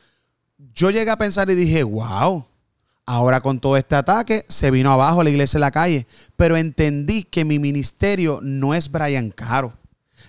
yo 0.76 0.92
llegué 0.92 1.10
a 1.10 1.18
pensar 1.18 1.50
y 1.50 1.56
dije, 1.56 1.82
wow, 1.82 2.46
ahora 3.08 3.42
con 3.42 3.60
todo 3.60 3.76
este 3.76 3.96
ataque 3.96 4.46
se 4.48 4.70
vino 4.70 4.92
abajo 4.92 5.24
la 5.24 5.32
iglesia 5.32 5.58
en 5.58 5.62
la 5.62 5.72
calle. 5.72 6.06
Pero 6.36 6.58
entendí 6.58 7.24
que 7.24 7.44
mi 7.44 7.58
ministerio 7.58 8.40
no 8.44 8.76
es 8.76 8.92
Brian 8.92 9.32
Caro. 9.32 9.74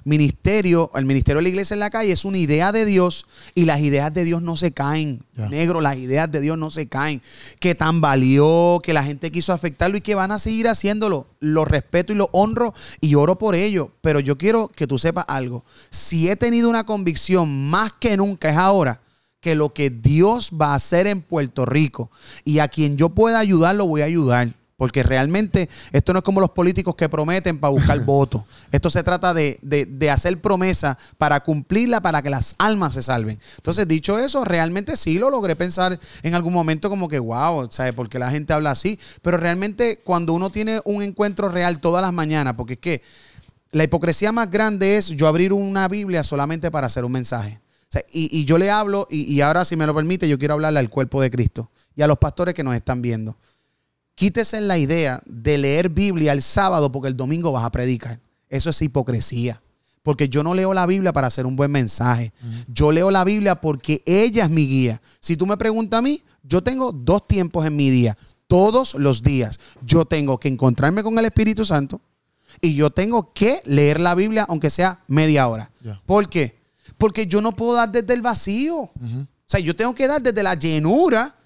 Ministerio, 0.08 0.90
el 0.94 1.04
ministerio 1.04 1.38
de 1.38 1.42
la 1.42 1.48
iglesia 1.50 1.74
en 1.74 1.80
la 1.80 1.90
calle 1.90 2.12
es 2.12 2.24
una 2.24 2.38
idea 2.38 2.72
de 2.72 2.86
Dios 2.86 3.26
y 3.54 3.66
las 3.66 3.80
ideas 3.80 4.12
de 4.14 4.24
Dios 4.24 4.40
no 4.40 4.56
se 4.56 4.72
caen. 4.72 5.22
Negro, 5.50 5.82
las 5.82 5.98
ideas 5.98 6.32
de 6.32 6.40
Dios 6.40 6.56
no 6.56 6.70
se 6.70 6.88
caen. 6.88 7.20
Que 7.60 7.74
tan 7.74 8.00
valió, 8.00 8.80
que 8.82 8.94
la 8.94 9.04
gente 9.04 9.30
quiso 9.30 9.52
afectarlo 9.52 9.98
y 9.98 10.00
que 10.00 10.14
van 10.14 10.32
a 10.32 10.38
seguir 10.38 10.66
haciéndolo. 10.66 11.26
Lo 11.40 11.66
respeto 11.66 12.14
y 12.14 12.16
lo 12.16 12.30
honro 12.32 12.72
y 13.02 13.16
oro 13.16 13.36
por 13.36 13.54
ello. 13.54 13.90
Pero 14.00 14.18
yo 14.18 14.38
quiero 14.38 14.68
que 14.68 14.86
tú 14.86 14.96
sepas 14.96 15.26
algo. 15.28 15.62
Si 15.90 16.30
he 16.30 16.36
tenido 16.36 16.70
una 16.70 16.86
convicción 16.86 17.68
más 17.68 17.92
que 17.92 18.16
nunca 18.16 18.48
es 18.48 18.56
ahora 18.56 19.02
que 19.40 19.54
lo 19.54 19.74
que 19.74 19.90
Dios 19.90 20.52
va 20.58 20.72
a 20.72 20.76
hacer 20.76 21.06
en 21.06 21.20
Puerto 21.20 21.66
Rico 21.66 22.10
y 22.44 22.60
a 22.60 22.68
quien 22.68 22.96
yo 22.96 23.10
pueda 23.10 23.38
ayudar, 23.38 23.76
lo 23.76 23.86
voy 23.86 24.00
a 24.00 24.06
ayudar. 24.06 24.54
Porque 24.78 25.02
realmente 25.02 25.68
esto 25.90 26.12
no 26.12 26.20
es 26.20 26.24
como 26.24 26.40
los 26.40 26.50
políticos 26.50 26.94
que 26.94 27.08
prometen 27.08 27.58
para 27.58 27.72
buscar 27.72 27.98
votos. 28.04 28.44
Esto 28.70 28.90
se 28.90 29.02
trata 29.02 29.34
de, 29.34 29.58
de- 29.60 29.86
de 29.86 30.08
hacer 30.10 30.40
promesa 30.40 30.96
para 31.18 31.40
cumplirla, 31.42 32.00
para 32.00 32.22
que 32.22 32.30
las 32.30 32.54
almas 32.58 32.94
se 32.94 33.02
salven. 33.02 33.40
Entonces, 33.56 33.88
dicho 33.88 34.20
eso, 34.20 34.44
realmente 34.44 34.96
sí 34.96 35.18
lo 35.18 35.30
logré 35.30 35.56
pensar 35.56 35.98
en 36.22 36.34
algún 36.36 36.52
momento 36.54 36.88
como 36.88 37.08
que, 37.08 37.18
wow, 37.18 37.68
¿sabes? 37.72 37.92
Porque 37.92 38.20
la 38.20 38.30
gente 38.30 38.52
habla 38.52 38.70
así. 38.70 39.00
Pero 39.20 39.36
realmente 39.36 39.98
cuando 40.04 40.32
uno 40.32 40.48
tiene 40.50 40.80
un 40.84 41.02
encuentro 41.02 41.48
real 41.48 41.80
todas 41.80 42.00
las 42.00 42.12
mañanas, 42.12 42.54
porque 42.54 42.74
es 42.74 42.78
que 42.78 43.02
la 43.72 43.82
hipocresía 43.82 44.30
más 44.30 44.48
grande 44.48 44.96
es 44.96 45.08
yo 45.08 45.26
abrir 45.26 45.52
una 45.52 45.88
Biblia 45.88 46.22
solamente 46.22 46.70
para 46.70 46.86
hacer 46.86 47.04
un 47.04 47.10
mensaje. 47.12 47.60
O 47.82 47.90
sea, 47.90 48.04
y, 48.12 48.28
y 48.38 48.44
yo 48.44 48.58
le 48.58 48.70
hablo, 48.70 49.08
y, 49.10 49.22
y 49.24 49.40
ahora 49.40 49.64
si 49.64 49.74
me 49.74 49.86
lo 49.86 49.94
permite, 49.94 50.28
yo 50.28 50.38
quiero 50.38 50.54
hablarle 50.54 50.78
al 50.78 50.88
cuerpo 50.88 51.20
de 51.20 51.30
Cristo 51.30 51.68
y 51.96 52.02
a 52.02 52.06
los 52.06 52.18
pastores 52.18 52.54
que 52.54 52.62
nos 52.62 52.76
están 52.76 53.02
viendo. 53.02 53.36
Quítese 54.18 54.60
la 54.60 54.76
idea 54.78 55.22
de 55.26 55.58
leer 55.58 55.90
Biblia 55.90 56.32
el 56.32 56.42
sábado 56.42 56.90
porque 56.90 57.06
el 57.06 57.16
domingo 57.16 57.52
vas 57.52 57.64
a 57.64 57.70
predicar. 57.70 58.18
Eso 58.48 58.70
es 58.70 58.82
hipocresía. 58.82 59.62
Porque 60.02 60.28
yo 60.28 60.42
no 60.42 60.54
leo 60.54 60.74
la 60.74 60.86
Biblia 60.86 61.12
para 61.12 61.28
hacer 61.28 61.46
un 61.46 61.54
buen 61.54 61.70
mensaje. 61.70 62.32
Yo 62.66 62.90
leo 62.90 63.12
la 63.12 63.22
Biblia 63.22 63.60
porque 63.60 64.02
ella 64.06 64.46
es 64.46 64.50
mi 64.50 64.66
guía. 64.66 65.00
Si 65.20 65.36
tú 65.36 65.46
me 65.46 65.56
preguntas 65.56 65.98
a 65.98 66.02
mí, 66.02 66.20
yo 66.42 66.64
tengo 66.64 66.90
dos 66.90 67.28
tiempos 67.28 67.64
en 67.64 67.76
mi 67.76 67.90
día. 67.90 68.18
Todos 68.48 68.94
los 68.94 69.22
días. 69.22 69.60
Yo 69.82 70.04
tengo 70.04 70.40
que 70.40 70.48
encontrarme 70.48 71.04
con 71.04 71.16
el 71.16 71.24
Espíritu 71.24 71.64
Santo 71.64 72.00
y 72.60 72.74
yo 72.74 72.90
tengo 72.90 73.32
que 73.32 73.62
leer 73.66 74.00
la 74.00 74.16
Biblia 74.16 74.46
aunque 74.48 74.68
sea 74.68 75.04
media 75.06 75.46
hora. 75.46 75.70
¿Por 76.06 76.28
qué? 76.28 76.58
Porque 76.96 77.28
yo 77.28 77.40
no 77.40 77.54
puedo 77.54 77.74
dar 77.74 77.92
desde 77.92 78.14
el 78.14 78.22
vacío. 78.22 78.78
O 78.78 78.90
sea, 79.46 79.60
yo 79.60 79.76
tengo 79.76 79.94
que 79.94 80.08
dar 80.08 80.20
desde 80.20 80.42
la 80.42 80.54
llenura 80.54 81.36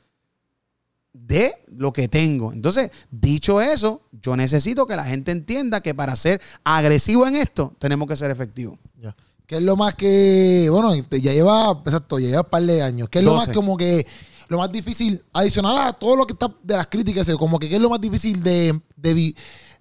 de 1.12 1.52
lo 1.68 1.92
que 1.92 2.08
tengo. 2.08 2.52
Entonces, 2.52 2.90
dicho 3.10 3.60
eso, 3.60 4.02
yo 4.22 4.36
necesito 4.36 4.86
que 4.86 4.96
la 4.96 5.04
gente 5.04 5.30
entienda 5.30 5.80
que 5.80 5.94
para 5.94 6.16
ser 6.16 6.40
agresivo 6.64 7.26
en 7.26 7.36
esto, 7.36 7.74
tenemos 7.78 8.08
que 8.08 8.16
ser 8.16 8.30
efectivos. 8.30 8.78
Ya. 9.00 9.14
¿Qué 9.46 9.56
es 9.56 9.62
lo 9.62 9.76
más 9.76 9.94
que, 9.94 10.68
bueno, 10.70 10.90
te- 11.08 11.20
ya 11.20 11.32
lleva, 11.32 11.82
exacto, 11.84 12.18
ya 12.18 12.28
lleva 12.28 12.40
un 12.42 12.48
par 12.50 12.62
de 12.62 12.82
años. 12.82 13.08
¿Qué 13.10 13.18
es 13.18 13.24
lo 13.24 13.34
más 13.34 13.46
12. 13.48 13.54
como 13.54 13.76
que, 13.76 14.06
lo 14.48 14.58
más 14.58 14.72
difícil, 14.72 15.22
adicional 15.32 15.76
a 15.78 15.92
todo 15.92 16.16
lo 16.16 16.26
que 16.26 16.32
está 16.32 16.50
de 16.62 16.76
las 16.76 16.86
críticas, 16.86 17.28
como 17.38 17.58
que 17.58 17.68
qué 17.68 17.76
es 17.76 17.82
lo 17.82 17.90
más 17.90 18.00
difícil 18.00 18.42
de, 18.42 18.80
de, 18.96 19.34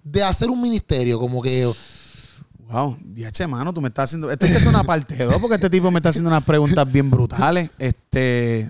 de 0.03 0.23
hacer 0.23 0.49
un 0.49 0.59
ministerio? 0.61 1.19
Como 1.19 1.41
que, 1.41 1.71
Wow, 2.71 2.97
diache, 3.01 3.45
mano, 3.47 3.73
tú 3.73 3.81
me 3.81 3.89
estás 3.89 4.05
haciendo. 4.05 4.31
Esto 4.31 4.45
es 4.45 4.51
que 4.53 4.57
es 4.59 4.65
una 4.65 4.81
parte 4.85 5.17
2 5.25 5.35
porque 5.41 5.55
este 5.55 5.69
tipo 5.69 5.91
me 5.91 5.99
está 5.99 6.07
haciendo 6.07 6.29
unas 6.29 6.43
preguntas 6.45 6.89
bien 6.89 7.11
brutales. 7.11 7.69
Este. 7.77 8.69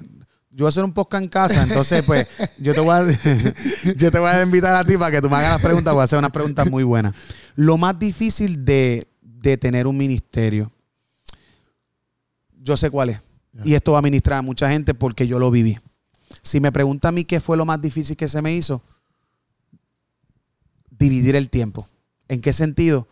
Yo 0.53 0.65
voy 0.65 0.65
a 0.65 0.69
hacer 0.69 0.83
un 0.83 0.91
podcast 0.91 1.23
en 1.23 1.29
casa, 1.29 1.63
entonces, 1.63 2.03
pues, 2.05 2.27
yo 2.57 2.73
te 2.73 2.81
voy 2.81 2.93
a, 2.93 3.07
yo 3.95 4.11
te 4.11 4.19
voy 4.19 4.29
a 4.29 4.43
invitar 4.43 4.75
a 4.75 4.83
ti 4.83 4.97
para 4.97 5.09
que 5.09 5.21
tú 5.21 5.29
me 5.29 5.37
hagas 5.37 5.53
las 5.53 5.61
preguntas. 5.61 5.93
Voy 5.93 6.01
a 6.01 6.03
hacer 6.03 6.19
unas 6.19 6.31
preguntas 6.31 6.69
muy 6.69 6.83
buenas. 6.83 7.15
Lo 7.55 7.77
más 7.77 7.97
difícil 7.97 8.65
de, 8.65 9.07
de 9.21 9.55
tener 9.57 9.87
un 9.87 9.97
ministerio, 9.97 10.69
yo 12.61 12.75
sé 12.75 12.89
cuál 12.89 13.11
es. 13.11 13.19
Y 13.63 13.75
esto 13.75 13.93
va 13.93 13.99
a 13.99 14.01
ministrar 14.01 14.39
a 14.39 14.41
mucha 14.41 14.69
gente 14.69 14.93
porque 14.93 15.25
yo 15.25 15.39
lo 15.39 15.51
viví. 15.51 15.79
Si 16.41 16.59
me 16.59 16.71
pregunta 16.71 17.07
a 17.07 17.11
mí 17.11 17.23
qué 17.23 17.39
fue 17.39 17.55
lo 17.55 17.65
más 17.65 17.81
difícil 17.81 18.17
que 18.17 18.27
se 18.27 18.41
me 18.41 18.53
hizo, 18.53 18.81
dividir 20.89 21.37
el 21.37 21.49
tiempo. 21.49 21.87
¿En 22.27 22.41
qué 22.41 22.51
sentido? 22.51 23.07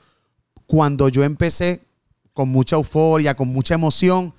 Cuando 0.65 1.07
yo 1.07 1.23
empecé 1.23 1.85
con 2.33 2.49
mucha 2.49 2.75
euforia, 2.75 3.35
con 3.35 3.47
mucha 3.47 3.75
emoción, 3.75 4.33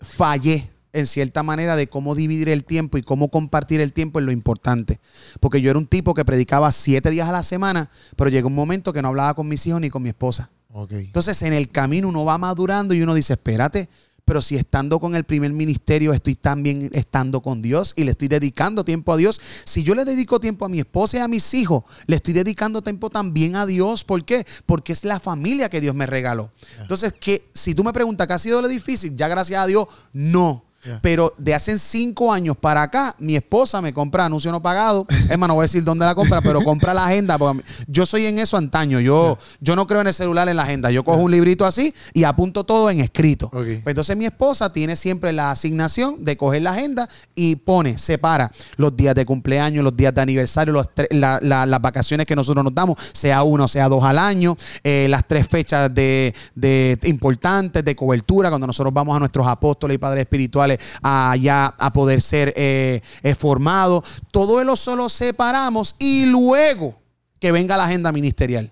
fallé 0.00 0.70
en 0.96 1.06
cierta 1.06 1.42
manera 1.42 1.76
de 1.76 1.88
cómo 1.88 2.14
dividir 2.14 2.48
el 2.48 2.64
tiempo 2.64 2.98
y 2.98 3.02
cómo 3.02 3.30
compartir 3.30 3.80
el 3.80 3.92
tiempo 3.92 4.18
en 4.18 4.26
lo 4.26 4.32
importante. 4.32 5.00
Porque 5.40 5.60
yo 5.60 5.70
era 5.70 5.78
un 5.78 5.86
tipo 5.86 6.14
que 6.14 6.24
predicaba 6.24 6.72
siete 6.72 7.10
días 7.10 7.28
a 7.28 7.32
la 7.32 7.42
semana, 7.42 7.90
pero 8.16 8.30
llegó 8.30 8.48
un 8.48 8.54
momento 8.54 8.92
que 8.92 9.02
no 9.02 9.08
hablaba 9.08 9.34
con 9.34 9.48
mis 9.48 9.66
hijos 9.66 9.80
ni 9.80 9.90
con 9.90 10.02
mi 10.02 10.08
esposa. 10.08 10.50
Entonces, 10.90 11.40
en 11.42 11.52
el 11.52 11.68
camino 11.68 12.08
uno 12.08 12.24
va 12.24 12.36
madurando 12.36 12.92
y 12.92 13.00
uno 13.00 13.14
dice, 13.14 13.34
espérate, 13.34 13.88
pero 14.26 14.42
si 14.42 14.56
estando 14.56 14.98
con 14.98 15.14
el 15.14 15.22
primer 15.22 15.52
ministerio 15.52 16.12
estoy 16.12 16.34
también 16.34 16.90
estando 16.92 17.40
con 17.40 17.62
Dios 17.62 17.94
y 17.96 18.02
le 18.02 18.10
estoy 18.10 18.26
dedicando 18.26 18.84
tiempo 18.84 19.12
a 19.12 19.16
Dios. 19.16 19.40
Si 19.64 19.84
yo 19.84 19.94
le 19.94 20.04
dedico 20.04 20.40
tiempo 20.40 20.64
a 20.64 20.68
mi 20.68 20.80
esposa 20.80 21.18
y 21.18 21.20
a 21.20 21.28
mis 21.28 21.54
hijos, 21.54 21.84
le 22.06 22.16
estoy 22.16 22.34
dedicando 22.34 22.82
tiempo 22.82 23.08
también 23.08 23.54
a 23.54 23.66
Dios. 23.66 24.02
¿Por 24.02 24.24
qué? 24.24 24.44
Porque 24.66 24.92
es 24.92 25.04
la 25.04 25.20
familia 25.20 25.68
que 25.68 25.80
Dios 25.80 25.94
me 25.94 26.06
regaló. 26.06 26.50
Entonces, 26.80 27.12
que 27.12 27.48
si 27.54 27.72
tú 27.72 27.84
me 27.84 27.92
preguntas 27.92 28.26
qué 28.26 28.32
ha 28.32 28.38
sido 28.38 28.60
lo 28.60 28.66
difícil, 28.66 29.14
ya 29.14 29.28
gracias 29.28 29.62
a 29.62 29.66
Dios, 29.66 29.86
no. 30.12 30.65
Yeah. 30.84 31.00
Pero 31.02 31.34
de 31.36 31.52
hace 31.54 31.78
cinco 31.78 32.32
años 32.32 32.56
para 32.56 32.82
acá, 32.82 33.16
mi 33.18 33.34
esposa 33.34 33.80
me 33.82 33.92
compra 33.92 34.26
anuncio 34.26 34.52
no 34.52 34.62
pagado. 34.62 35.06
Es 35.28 35.36
más, 35.36 35.48
no 35.48 35.54
voy 35.54 35.62
a 35.62 35.64
decir 35.64 35.82
dónde 35.82 36.04
la 36.04 36.14
compra, 36.14 36.40
pero 36.40 36.62
compra 36.62 36.94
la 36.94 37.06
agenda. 37.06 37.38
Porque 37.38 37.62
yo 37.88 38.06
soy 38.06 38.26
en 38.26 38.38
eso 38.38 38.56
antaño. 38.56 39.00
Yo, 39.00 39.36
yo 39.60 39.74
no 39.74 39.86
creo 39.86 40.00
en 40.00 40.06
el 40.06 40.14
celular 40.14 40.48
en 40.48 40.56
la 40.56 40.62
agenda. 40.62 40.90
Yo 40.90 41.02
cojo 41.02 41.18
un 41.22 41.30
librito 41.32 41.64
así 41.64 41.92
y 42.12 42.22
apunto 42.24 42.64
todo 42.64 42.88
en 42.90 43.00
escrito. 43.00 43.50
Pues 43.82 43.92
entonces 43.92 44.16
mi 44.16 44.26
esposa 44.26 44.70
tiene 44.70 44.94
siempre 44.96 45.32
la 45.32 45.50
asignación 45.50 46.22
de 46.22 46.36
coger 46.36 46.62
la 46.62 46.70
agenda 46.70 47.08
y 47.34 47.56
pone, 47.56 47.98
separa 47.98 48.52
los 48.76 48.96
días 48.96 49.14
de 49.14 49.26
cumpleaños, 49.26 49.82
los 49.82 49.96
días 49.96 50.14
de 50.14 50.20
aniversario, 50.20 50.72
los 50.72 50.86
la- 51.10 51.40
las 51.40 51.80
vacaciones 51.82 52.26
que 52.26 52.36
nosotros 52.36 52.62
nos 52.62 52.74
damos, 52.74 52.96
sea 53.12 53.42
uno, 53.42 53.66
sea 53.66 53.88
dos 53.88 54.04
al 54.04 54.18
año, 54.18 54.56
eh, 54.84 55.06
las 55.10 55.26
tres 55.26 55.48
fechas 55.48 55.92
de, 55.92 56.34
de 56.54 56.98
importantes 57.04 57.84
de 57.84 57.96
cobertura, 57.96 58.50
cuando 58.50 58.66
nosotros 58.66 58.92
vamos 58.94 59.16
a 59.16 59.18
nuestros 59.18 59.46
apóstoles 59.46 59.94
y 59.96 59.98
padres 59.98 60.20
espirituales 60.22 60.65
allá 61.02 61.74
a 61.78 61.92
poder 61.92 62.20
ser 62.20 62.52
eh, 62.56 63.00
eh, 63.22 63.34
formados. 63.34 64.04
Todo 64.30 64.60
eso 64.60 64.96
lo 64.96 65.08
separamos 65.08 65.96
y 65.98 66.26
luego 66.26 66.98
que 67.38 67.52
venga 67.52 67.76
la 67.76 67.84
agenda 67.84 68.12
ministerial. 68.12 68.70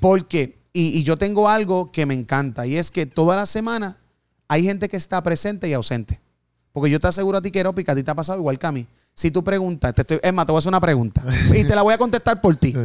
Porque, 0.00 0.58
y, 0.72 0.98
y 0.98 1.02
yo 1.02 1.16
tengo 1.18 1.48
algo 1.48 1.90
que 1.90 2.06
me 2.06 2.14
encanta, 2.14 2.66
y 2.66 2.76
es 2.76 2.90
que 2.90 3.06
toda 3.06 3.36
la 3.36 3.46
semana 3.46 3.98
hay 4.48 4.64
gente 4.64 4.88
que 4.88 4.96
está 4.96 5.22
presente 5.22 5.68
y 5.68 5.74
ausente. 5.74 6.20
Porque 6.72 6.90
yo 6.90 7.00
te 7.00 7.08
aseguro 7.08 7.38
a 7.38 7.42
ti 7.42 7.50
que 7.50 7.60
Eropi, 7.60 7.84
que 7.84 7.90
a 7.90 7.94
ti 7.94 8.02
te 8.02 8.10
ha 8.10 8.14
pasado 8.14 8.38
igual 8.38 8.58
que 8.58 8.66
a 8.66 8.72
mí. 8.72 8.86
Si 9.14 9.32
tú 9.32 9.42
preguntas, 9.42 9.92
te 9.94 10.02
estoy, 10.02 10.20
es 10.22 10.32
más, 10.32 10.46
te 10.46 10.52
voy 10.52 10.58
a 10.58 10.60
hacer 10.60 10.68
una 10.68 10.80
pregunta 10.80 11.24
y 11.54 11.64
te 11.64 11.74
la 11.74 11.82
voy 11.82 11.92
a 11.92 11.98
contestar 11.98 12.40
por 12.40 12.56
ti. 12.56 12.74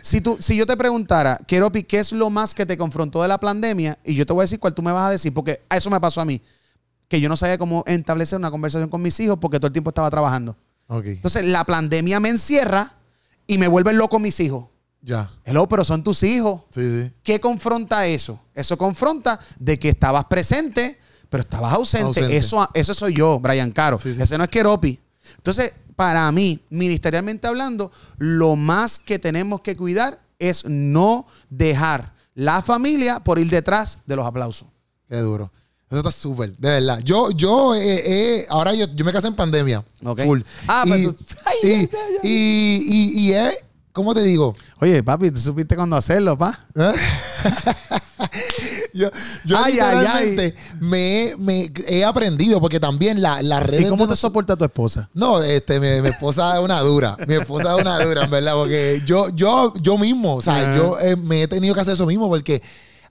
Si, 0.00 0.20
tú, 0.22 0.38
si 0.40 0.56
yo 0.56 0.64
te 0.64 0.74
preguntara, 0.76 1.38
Keropi, 1.46 1.82
¿qué 1.82 1.98
es 1.98 2.12
lo 2.12 2.30
más 2.30 2.54
que 2.54 2.64
te 2.64 2.78
confrontó 2.78 3.20
de 3.20 3.28
la 3.28 3.38
pandemia? 3.38 3.98
Y 4.04 4.14
yo 4.14 4.24
te 4.24 4.32
voy 4.32 4.42
a 4.42 4.44
decir 4.44 4.58
cuál 4.58 4.72
tú 4.72 4.80
me 4.80 4.92
vas 4.92 5.08
a 5.08 5.10
decir, 5.10 5.34
porque 5.34 5.60
a 5.68 5.76
eso 5.76 5.90
me 5.90 6.00
pasó 6.00 6.20
a 6.20 6.24
mí. 6.24 6.40
Que 7.08 7.20
yo 7.20 7.28
no 7.28 7.36
sabía 7.36 7.58
cómo 7.58 7.84
establecer 7.86 8.38
una 8.38 8.50
conversación 8.50 8.90
con 8.90 9.02
mis 9.02 9.18
hijos 9.20 9.38
porque 9.40 9.58
todo 9.58 9.68
el 9.68 9.72
tiempo 9.72 9.90
estaba 9.90 10.10
trabajando. 10.10 10.56
Entonces, 10.88 11.44
la 11.46 11.64
pandemia 11.64 12.20
me 12.20 12.30
encierra 12.30 12.94
y 13.46 13.58
me 13.58 13.68
vuelven 13.68 13.98
loco 13.98 14.18
mis 14.18 14.38
hijos. 14.40 14.66
Ya. 15.02 15.30
Hello, 15.44 15.68
pero 15.68 15.84
son 15.84 16.02
tus 16.02 16.22
hijos. 16.22 16.62
Sí, 16.70 16.80
sí. 16.80 17.12
¿Qué 17.22 17.40
confronta 17.40 18.06
eso? 18.06 18.40
Eso 18.54 18.76
confronta 18.76 19.38
de 19.58 19.78
que 19.78 19.90
estabas 19.90 20.24
presente, 20.24 20.98
pero 21.28 21.42
estabas 21.42 21.72
ausente. 21.74 22.06
Ausente. 22.06 22.36
Eso, 22.36 22.68
eso 22.74 22.94
soy 22.94 23.14
yo, 23.14 23.38
Brian 23.38 23.70
Caro. 23.70 23.98
Sí, 23.98 24.14
sí. 24.14 24.22
Ese 24.22 24.36
no 24.36 24.44
es 24.44 24.50
Keropi. 24.50 24.98
Entonces, 25.36 25.72
para 25.94 26.30
mí, 26.32 26.60
ministerialmente 26.70 27.46
hablando, 27.46 27.90
lo 28.18 28.56
más 28.56 28.98
que 28.98 29.18
tenemos 29.18 29.60
que 29.60 29.76
cuidar 29.76 30.20
es 30.38 30.64
no 30.64 31.26
dejar 31.50 32.14
la 32.34 32.62
familia 32.62 33.20
por 33.20 33.38
ir 33.38 33.50
detrás 33.50 33.98
de 34.06 34.16
los 34.16 34.26
aplausos. 34.26 34.68
Qué 35.08 35.16
duro. 35.16 35.50
Eso 35.90 35.98
está 35.98 36.10
súper, 36.10 36.52
de 36.58 36.68
verdad. 36.68 37.00
Yo, 37.02 37.30
yo, 37.30 37.74
eh, 37.74 38.02
eh, 38.04 38.46
ahora 38.50 38.74
yo, 38.74 38.86
yo 38.94 39.04
me 39.04 39.12
casé 39.12 39.28
en 39.28 39.34
pandemia. 39.34 39.82
Ok. 40.04 40.22
Full. 40.22 40.40
Ah, 40.66 40.84
y, 40.86 40.90
pero 40.90 41.12
tú- 41.14 41.24
Ay, 41.46 41.56
y, 41.62 41.66
ay, 41.66 41.72
ay, 41.72 41.88
ay. 41.92 42.18
y, 42.30 42.82
y, 42.86 43.20
y 43.28 43.32
es, 43.32 43.58
¿cómo 43.92 44.12
te 44.14 44.22
digo? 44.22 44.54
Oye, 44.80 45.02
papi, 45.02 45.30
¿tú 45.30 45.40
supiste 45.40 45.74
cuándo 45.76 45.96
hacerlo, 45.96 46.36
pa? 46.36 46.58
¿Eh? 46.74 46.92
yo 48.94 49.10
yo 49.44 49.56
Ay, 49.58 49.78
ay, 49.78 49.98
literalmente 49.98 50.54
Me, 50.80 51.34
me 51.38 51.70
he 51.86 52.04
aprendido 52.04 52.60
porque 52.60 52.80
también 52.80 53.20
la, 53.22 53.42
las 53.42 53.62
redes 53.62 53.86
¿Y 53.86 53.88
cómo 53.88 54.04
te 54.04 54.10
nos- 54.10 54.18
soporta 54.18 54.56
tu 54.56 54.64
esposa? 54.64 55.08
No, 55.14 55.42
este, 55.42 55.80
mi, 55.80 56.02
mi 56.02 56.08
esposa 56.08 56.56
es 56.56 56.60
una 56.64 56.80
dura. 56.80 57.16
Mi 57.26 57.34
esposa 57.34 57.74
es 57.76 57.80
una 57.80 57.98
dura, 58.04 58.24
en 58.24 58.30
verdad, 58.30 58.54
porque 58.54 59.00
yo, 59.06 59.28
yo, 59.30 59.72
yo 59.80 59.96
mismo, 59.98 60.36
o 60.36 60.42
sea, 60.42 60.60
Ajá. 60.60 60.76
yo 60.76 60.98
eh, 61.00 61.16
me 61.16 61.42
he 61.42 61.48
tenido 61.48 61.74
que 61.74 61.80
hacer 61.80 61.94
eso 61.94 62.06
mismo 62.06 62.28
porque 62.28 62.60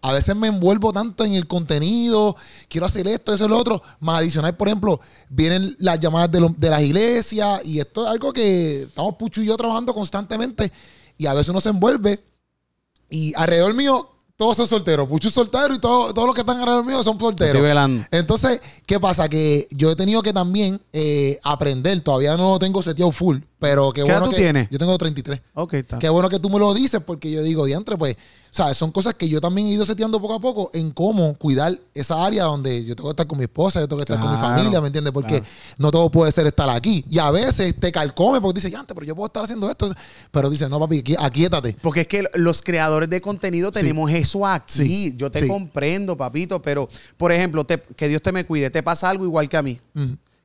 a 0.07 0.13
veces 0.13 0.35
me 0.35 0.47
envuelvo 0.47 0.93
tanto 0.93 1.25
en 1.25 1.33
el 1.33 1.47
contenido, 1.47 2.35
quiero 2.69 2.85
hacer 2.85 3.07
esto, 3.07 3.33
eso, 3.33 3.47
lo 3.47 3.57
otro. 3.57 3.81
Más 3.99 4.19
adicional, 4.19 4.55
por 4.55 4.67
ejemplo, 4.67 4.99
vienen 5.29 5.75
las 5.79 5.99
llamadas 5.99 6.31
de, 6.31 6.39
lo- 6.39 6.55
de 6.57 6.69
las 6.69 6.81
iglesias 6.81 7.61
y 7.65 7.79
esto 7.79 8.05
es 8.05 8.11
algo 8.11 8.31
que 8.33 8.83
estamos 8.83 9.15
Pucho 9.15 9.41
y 9.41 9.45
yo 9.45 9.57
trabajando 9.57 9.93
constantemente 9.93 10.71
y 11.17 11.25
a 11.25 11.33
veces 11.33 11.49
uno 11.49 11.61
se 11.61 11.69
envuelve 11.69 12.23
y 13.09 13.33
alrededor 13.35 13.73
mío 13.73 14.13
todos 14.35 14.55
son 14.55 14.67
solteros. 14.67 15.09
Pucho 15.09 15.29
es 15.29 15.33
soltero 15.33 15.73
y 15.73 15.79
todo- 15.79 16.13
todos 16.13 16.27
los 16.27 16.35
que 16.35 16.41
están 16.41 16.59
alrededor 16.59 16.85
mío 16.85 17.01
son 17.01 17.19
solteros. 17.19 17.55
Estoy 17.55 17.67
velando. 17.67 18.05
Entonces, 18.11 18.61
¿qué 18.85 18.99
pasa? 18.99 19.27
Que 19.27 19.67
yo 19.71 19.89
he 19.91 19.95
tenido 19.95 20.21
que 20.21 20.31
también 20.31 20.79
eh, 20.93 21.39
aprender. 21.43 21.99
Todavía 22.01 22.37
no 22.37 22.51
lo 22.51 22.59
tengo 22.59 22.83
seteado 22.83 23.11
full, 23.11 23.37
pero 23.59 23.91
qué 23.91 24.03
¿Qué 24.03 24.07
edad 24.11 24.19
bueno 24.19 24.29
tú 24.31 24.35
que. 24.35 24.41
tienes? 24.43 24.69
Yo 24.69 24.77
tengo 24.77 24.97
33. 24.97 25.41
Ok, 25.55 25.73
está. 25.75 25.99
Qué 25.99 26.09
bueno 26.09 26.29
que 26.29 26.39
tú 26.39 26.49
me 26.49 26.59
lo 26.59 26.73
dices 26.73 27.01
porque 27.05 27.31
yo 27.31 27.41
digo, 27.41 27.65
diantre, 27.65 27.97
pues, 27.97 28.15
o 28.15 28.55
sea, 28.57 28.73
son 28.73 28.91
cosas 28.91 29.13
que 29.15 29.27
yo 29.27 29.41
también 29.41 29.67
he 29.67 29.71
ido 29.71 29.85
seteando 29.85 30.21
poco 30.21 30.33
a 30.35 30.39
poco 30.39 30.69
en 30.73 30.91
cómo 30.91 31.35
cuidar 31.37 31.77
esa 31.93 32.25
área 32.25 32.43
donde 32.45 32.85
yo 32.85 32.95
tengo 32.95 33.09
que 33.09 33.13
estar 33.13 33.27
con 33.27 33.37
mi 33.37 33.43
esposa, 33.43 33.79
yo 33.79 33.87
tengo 33.87 34.03
que 34.03 34.13
estar 34.13 34.23
con 34.23 34.31
mi 34.35 34.41
familia, 34.41 34.79
¿me 34.81 34.87
entiendes? 34.87 35.11
Porque 35.13 35.39
claro. 35.39 35.45
no 35.79 35.91
todo 35.91 36.09
puede 36.09 36.31
ser 36.31 36.47
estar 36.47 36.69
aquí. 36.69 37.03
Y 37.09 37.19
a 37.19 37.29
veces 37.31 37.75
te 37.79 37.91
calcome 37.91 38.39
porque 38.41 38.57
dices, 38.59 38.71
diantre, 38.71 38.93
pero 38.95 39.05
yo 39.05 39.15
puedo 39.15 39.27
estar 39.27 39.43
haciendo 39.43 39.69
esto. 39.69 39.91
Pero 40.31 40.49
dices, 40.49 40.69
no, 40.69 40.79
papi, 40.79 40.99
aquí- 40.99 41.15
aquíétate. 41.19 41.75
Porque 41.81 42.01
es 42.01 42.07
que 42.07 42.23
los 42.35 42.61
creadores 42.61 43.09
de 43.09 43.21
contenido 43.21 43.71
tenemos 43.71 44.11
eso 44.11 44.45
aquí. 44.45 44.73
Sí. 44.73 45.13
Yo 45.17 45.29
te 45.29 45.41
Sí. 45.41 45.47
comprendo, 45.47 46.15
papito, 46.15 46.61
pero, 46.61 46.87
por 47.17 47.31
ejemplo, 47.31 47.63
te- 47.65 47.81
que 47.81 48.07
Dios 48.07 48.21
te 48.21 48.31
me 48.31 48.45
cuide. 48.45 48.69
Te 48.69 48.81
pasa 48.83 49.09
algo 49.09 49.25
igual 49.25 49.49
que 49.49 49.57
a 49.57 49.61
mí. 49.61 49.79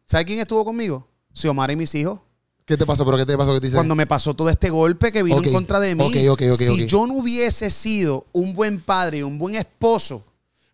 ¿Sabes 0.07 0.27
quién 0.27 0.41
estuvo 0.41 0.65
conmigo? 0.65 1.07
Xiomara 1.33 1.73
y 1.73 1.77
mis 1.77 1.95
hijos. 1.95 2.21
¿Qué 2.65 2.77
te 2.77 2.87
pasó? 2.87 3.05
¿Pero 3.05 3.17
qué 3.17 3.27
te 3.27 3.37
pasó? 3.37 3.55
¿Qué 3.55 3.61
te 3.61 3.67
dice? 3.67 3.77
Cuando 3.77 3.95
me 3.95 4.07
pasó 4.07 4.35
todo 4.35 4.49
este 4.49 4.71
golpe 4.71 5.11
que 5.13 5.23
vino 5.23 5.43
en 5.43 5.53
contra 5.53 5.81
de 5.81 5.95
mí. 5.95 6.05
Ok, 6.05 6.41
ok, 6.41 6.43
ok, 6.53 6.61
si 6.61 6.87
yo 6.87 7.07
no 7.07 7.15
hubiese 7.15 7.71
sido 7.71 8.27
un 8.33 8.55
buen 8.55 8.81
padre 8.81 9.19
y 9.19 9.23
un 9.23 9.39
buen 9.39 9.57
esposo, 9.57 10.25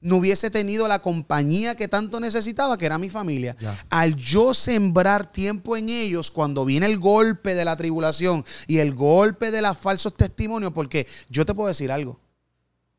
no 0.01 0.17
hubiese 0.17 0.51
tenido 0.51 0.87
la 0.87 1.01
compañía 1.01 1.75
que 1.75 1.89
tanto 1.89 2.21
necesitaba, 2.21 2.79
que 2.79 2.87
era 2.87 2.99
mi 2.99 3.11
familia. 3.11 3.57
Al 3.91 4.15
yo 4.17 4.55
sembrar 4.55 5.33
tiempo 5.33 5.77
en 5.77 5.89
ellos, 5.89 6.31
cuando 6.31 6.65
viene 6.65 6.87
el 6.87 6.99
golpe 6.99 7.55
de 7.55 7.65
la 7.65 7.77
tribulación 7.77 8.45
y 8.67 8.79
el 8.79 8.95
golpe 8.95 9.51
de 9.51 9.63
los 9.63 9.77
falsos 9.77 10.15
testimonios, 10.15 10.73
porque 10.73 11.07
yo 11.29 11.45
te 11.45 11.55
puedo 11.55 11.69
decir 11.69 11.91
algo, 11.91 12.21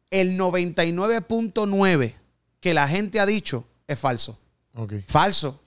el 0.10 0.38
99.9 0.38 2.16
que 2.60 2.74
la 2.74 2.88
gente 2.88 3.20
ha 3.20 3.26
dicho 3.26 3.66
es 3.88 4.00
falso. 4.00 4.38
Falso. 5.08 5.62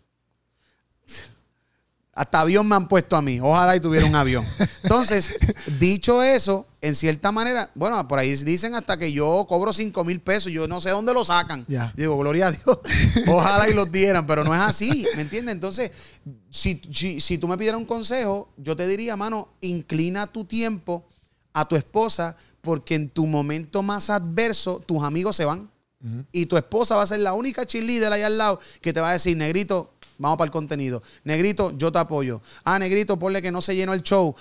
Hasta 2.15 2.43
avión 2.43 2.69
me 2.69 2.77
han 2.77 2.89
puesto 2.89 3.17
a 3.17 3.23
mí. 3.23 3.41
Ojalá 3.41 3.75
y 3.75 3.81
tuviera 3.81 4.05
un 4.05 4.15
avión. 4.15 4.45
Entonces, 4.83 5.35
dicho 5.79 6.23
eso, 6.23 6.67
en 6.83 6.95
cierta 6.95 7.33
manera, 7.33 7.71
bueno, 7.75 8.07
por 8.07 8.19
ahí 8.19 8.35
dicen 8.37 8.75
hasta 8.75 8.99
que 8.99 9.13
yo 9.13 9.47
cobro 9.49 9.73
5 9.73 10.05
mil 10.05 10.21
pesos. 10.21 10.53
Yo 10.53 10.69
no 10.69 10.81
sé 10.81 10.91
dónde 10.91 11.15
lo 11.15 11.25
sacan. 11.25 11.65
Ya. 11.69 11.91
Digo, 11.97 12.19
gloria 12.19 12.49
a 12.49 12.53
Dios. 12.53 12.79
Ojalá 13.29 13.69
y 13.69 13.75
los 13.75 13.91
dieran, 13.91 14.27
pero 14.27 14.45
no 14.45 14.55
es 14.55 14.61
así. 14.61 15.07
¿Me 15.17 15.23
entiendes? 15.23 15.55
Entonces, 15.55 15.91
si, 16.51 16.83
si, 16.93 17.19
si 17.19 17.39
tú 17.39 17.49
me 17.49 17.57
pidieras 17.57 17.81
un 17.81 17.87
consejo, 17.87 18.51
yo 18.59 18.77
te 18.77 18.87
diría, 18.87 19.17
mano, 19.17 19.49
inclina 19.63 20.27
tu 20.27 20.45
tiempo 20.45 21.07
a 21.55 21.67
tu 21.67 21.77
esposa, 21.77 22.37
porque 22.61 22.95
en 22.95 23.09
tu 23.09 23.27
momento 23.27 23.83
más 23.83 24.11
adverso, 24.11 24.81
tus 24.87 25.03
amigos 25.03 25.37
se 25.37 25.45
van. 25.45 25.71
Y 26.33 26.47
tu 26.47 26.57
esposa 26.57 26.97
va 26.97 27.03
a 27.03 27.07
ser 27.07 27.21
la 27.21 27.33
única 27.33 27.65
cheerleader 27.65 28.13
ahí 28.13 28.23
al 28.23 28.37
lado 28.37 28.59
que 28.81 28.93
te 28.93 29.01
va 29.01 29.11
a 29.11 29.13
decir, 29.13 29.37
negrito, 29.37 29.92
vamos 30.23 30.39
para 30.39 30.47
el 30.47 30.53
contenido. 30.53 31.03
Negrito, 31.25 31.77
yo 31.77 31.93
te 31.93 31.99
apoyo. 31.99 32.41
Ah, 32.65 32.79
negrito, 32.79 33.19
ponle 33.19 33.43
que 33.43 33.51
no 33.51 33.61
se 33.61 33.77
llenó 33.77 33.93
el 33.93 34.03
show. 34.03 34.35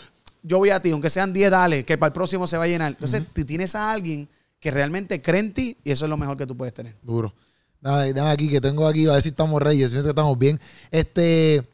Yo 0.44 0.58
voy 0.58 0.70
a 0.70 0.82
ti, 0.82 0.92
aunque 0.92 1.10
sean 1.10 1.34
10, 1.34 1.52
dale, 1.52 1.84
que 1.84 1.98
para 1.98 2.08
el 2.08 2.14
próximo 2.14 2.48
se 2.48 2.58
va 2.58 2.64
a 2.64 2.68
llenar. 2.68 2.92
Entonces, 2.92 3.24
tú 3.34 3.44
tienes 3.44 3.76
a 3.76 3.92
alguien 3.92 4.28
que 4.60 4.72
realmente 4.72 5.22
cree 5.22 5.40
en 5.40 5.54
ti 5.54 5.78
y 5.84 5.92
eso 5.92 6.06
es 6.06 6.10
lo 6.10 6.18
mejor 6.18 6.38
que 6.38 6.48
tú 6.48 6.56
puedes 6.56 6.74
tener. 6.74 6.96
Duro. 7.02 7.34
Dame, 7.82 8.14
dame 8.14 8.30
aquí, 8.30 8.48
que 8.48 8.62
tengo 8.62 8.88
aquí, 8.88 9.08
a 9.08 9.14
ver 9.14 9.22
si 9.22 9.30
estamos 9.30 9.62
reyes, 9.62 9.92
si 9.92 9.98
estamos 9.98 10.38
bien. 10.38 10.60
Este. 10.92 11.68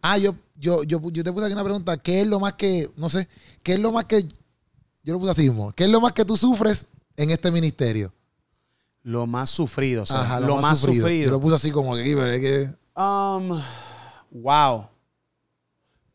Ah, 0.00 0.16
yo, 0.16 0.36
yo, 0.56 0.84
yo, 0.84 1.00
yo 1.10 1.24
te 1.24 1.32
puse 1.32 1.46
aquí 1.46 1.52
una 1.52 1.64
pregunta. 1.64 1.96
¿Qué 1.96 2.20
es 2.20 2.26
lo 2.26 2.38
más 2.38 2.54
que, 2.54 2.88
no 2.96 3.08
sé, 3.08 3.28
qué 3.62 3.74
es 3.74 3.80
lo 3.80 3.90
más 3.90 4.04
que, 4.04 4.22
yo 5.02 5.14
lo 5.14 5.18
puse 5.18 5.32
así 5.32 5.42
mismo, 5.42 5.72
¿qué 5.72 5.84
es 5.84 5.90
lo 5.90 6.00
más 6.00 6.12
que 6.12 6.24
tú 6.24 6.36
sufres 6.36 6.86
en 7.16 7.30
este 7.30 7.50
ministerio? 7.50 8.12
Lo 9.02 9.26
más 9.26 9.50
sufrido, 9.50 10.02
o 10.02 10.06
sea, 10.06 10.20
Ajá, 10.20 10.40
lo, 10.40 10.56
más 10.58 10.78
sufrido. 10.78 11.08
Yo 11.08 11.30
lo 11.30 11.40
puse 11.40 11.56
así 11.56 11.70
como 11.70 11.94
que 11.94 12.02
aquí, 12.02 12.14
pero 12.14 12.26
es 12.26 12.40
que. 12.40 12.77
Um, 12.98 13.62
wow. 14.32 14.88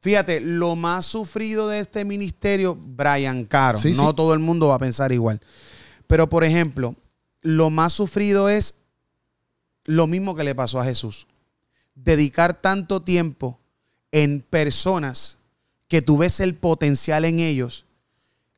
Fíjate, 0.01 0.41
lo 0.41 0.75
más 0.75 1.05
sufrido 1.05 1.69
de 1.69 1.79
este 1.79 2.03
ministerio, 2.03 2.75
Brian 2.75 3.45
Caro. 3.45 3.79
Sí, 3.79 3.93
no 3.93 4.09
sí. 4.09 4.15
todo 4.17 4.33
el 4.33 4.39
mundo 4.39 4.67
va 4.67 4.75
a 4.75 4.79
pensar 4.79 5.13
igual. 5.13 5.39
Pero, 6.07 6.27
por 6.27 6.43
ejemplo, 6.43 6.97
lo 7.41 7.69
más 7.69 7.93
sufrido 7.93 8.49
es 8.49 8.75
lo 9.85 10.07
mismo 10.07 10.35
que 10.35 10.43
le 10.43 10.55
pasó 10.55 10.81
a 10.81 10.83
Jesús. 10.83 11.25
Dedicar 11.95 12.61
tanto 12.61 13.01
tiempo 13.01 13.59
en 14.11 14.41
personas 14.41 15.37
que 15.87 16.01
tú 16.01 16.17
ves 16.17 16.41
el 16.41 16.53
potencial 16.53 17.23
en 17.23 17.39
ellos, 17.39 17.85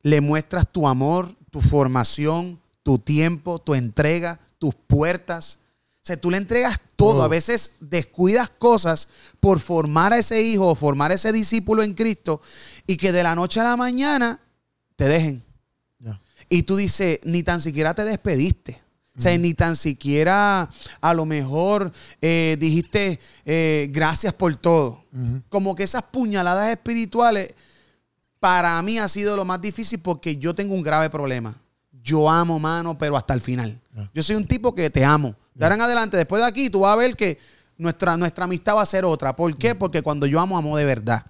le 0.02 0.20
muestras 0.20 0.66
tu 0.66 0.88
amor, 0.88 1.32
tu 1.52 1.60
formación, 1.60 2.58
tu 2.82 2.98
tiempo, 2.98 3.60
tu 3.60 3.74
entrega, 3.74 4.40
tus 4.58 4.74
puertas. 4.74 5.60
Sea, 6.06 6.16
tú 6.16 6.30
le 6.30 6.36
entregas 6.36 6.80
todo. 6.94 7.24
A 7.24 7.28
veces 7.28 7.72
descuidas 7.80 8.48
cosas 8.48 9.08
por 9.40 9.58
formar 9.58 10.12
a 10.12 10.18
ese 10.18 10.40
hijo 10.40 10.68
o 10.68 10.74
formar 10.76 11.10
a 11.10 11.14
ese 11.14 11.32
discípulo 11.32 11.82
en 11.82 11.94
Cristo 11.94 12.40
y 12.86 12.96
que 12.96 13.10
de 13.10 13.24
la 13.24 13.34
noche 13.34 13.58
a 13.58 13.64
la 13.64 13.76
mañana 13.76 14.40
te 14.94 15.08
dejen. 15.08 15.44
Y 16.48 16.62
tú 16.62 16.76
dices, 16.76 17.18
ni 17.24 17.42
tan 17.42 17.60
siquiera 17.60 17.92
te 17.92 18.04
despediste. 18.04 18.80
O 19.16 19.20
sea, 19.20 19.36
ni 19.36 19.52
tan 19.54 19.74
siquiera 19.74 20.70
a 21.00 21.14
lo 21.14 21.26
mejor 21.26 21.90
eh, 22.20 22.56
dijiste 22.60 23.18
eh, 23.44 23.88
gracias 23.90 24.32
por 24.32 24.54
todo. 24.54 25.02
Como 25.48 25.74
que 25.74 25.82
esas 25.82 26.02
puñaladas 26.02 26.70
espirituales 26.70 27.52
para 28.38 28.80
mí 28.82 29.00
ha 29.00 29.08
sido 29.08 29.34
lo 29.34 29.44
más 29.44 29.60
difícil 29.60 29.98
porque 29.98 30.36
yo 30.36 30.54
tengo 30.54 30.72
un 30.72 30.82
grave 30.82 31.10
problema. 31.10 31.60
Yo 31.90 32.30
amo, 32.30 32.60
mano, 32.60 32.96
pero 32.96 33.16
hasta 33.16 33.34
el 33.34 33.40
final. 33.40 33.80
Yo 34.14 34.22
soy 34.22 34.36
un 34.36 34.46
tipo 34.46 34.72
que 34.72 34.88
te 34.88 35.04
amo. 35.04 35.34
De 35.56 35.64
ahora 35.64 35.74
en 35.74 35.80
adelante, 35.80 36.16
después 36.16 36.42
de 36.42 36.48
aquí, 36.48 36.70
tú 36.70 36.80
vas 36.80 36.92
a 36.92 36.96
ver 36.96 37.16
que 37.16 37.38
nuestra, 37.78 38.16
nuestra 38.16 38.44
amistad 38.44 38.76
va 38.76 38.82
a 38.82 38.86
ser 38.86 39.04
otra. 39.04 39.34
¿Por 39.34 39.56
qué? 39.56 39.74
Porque 39.74 40.02
cuando 40.02 40.26
yo 40.26 40.40
amo, 40.40 40.58
amo 40.58 40.76
de 40.76 40.84
verdad. 40.84 41.24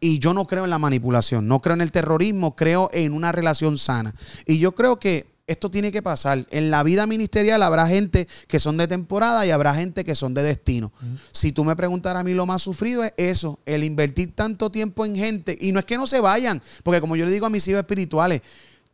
Y 0.00 0.18
yo 0.18 0.34
no 0.34 0.46
creo 0.46 0.64
en 0.64 0.70
la 0.70 0.78
manipulación, 0.78 1.48
no 1.48 1.60
creo 1.60 1.74
en 1.74 1.80
el 1.80 1.90
terrorismo, 1.92 2.54
creo 2.54 2.90
en 2.92 3.12
una 3.12 3.32
relación 3.32 3.78
sana. 3.78 4.14
Y 4.46 4.58
yo 4.58 4.74
creo 4.74 4.98
que 4.98 5.26
esto 5.48 5.70
tiene 5.70 5.90
que 5.90 6.02
pasar. 6.02 6.46
En 6.50 6.70
la 6.70 6.82
vida 6.82 7.06
ministerial 7.06 7.62
habrá 7.62 7.88
gente 7.88 8.28
que 8.46 8.60
son 8.60 8.76
de 8.76 8.86
temporada 8.86 9.46
y 9.46 9.50
habrá 9.50 9.74
gente 9.74 10.04
que 10.04 10.14
son 10.14 10.34
de 10.34 10.42
destino. 10.42 10.92
Si 11.32 11.52
tú 11.52 11.64
me 11.64 11.74
preguntaras 11.74 12.20
a 12.20 12.24
mí 12.24 12.34
lo 12.34 12.46
más 12.46 12.62
sufrido 12.62 13.02
es 13.02 13.12
eso, 13.16 13.58
el 13.64 13.82
invertir 13.82 14.34
tanto 14.34 14.70
tiempo 14.70 15.06
en 15.06 15.16
gente. 15.16 15.56
Y 15.58 15.72
no 15.72 15.80
es 15.80 15.86
que 15.86 15.96
no 15.96 16.06
se 16.06 16.20
vayan, 16.20 16.62
porque 16.84 17.00
como 17.00 17.16
yo 17.16 17.24
le 17.24 17.32
digo 17.32 17.46
a 17.46 17.50
mis 17.50 17.66
hijos 17.66 17.80
espirituales, 17.80 18.42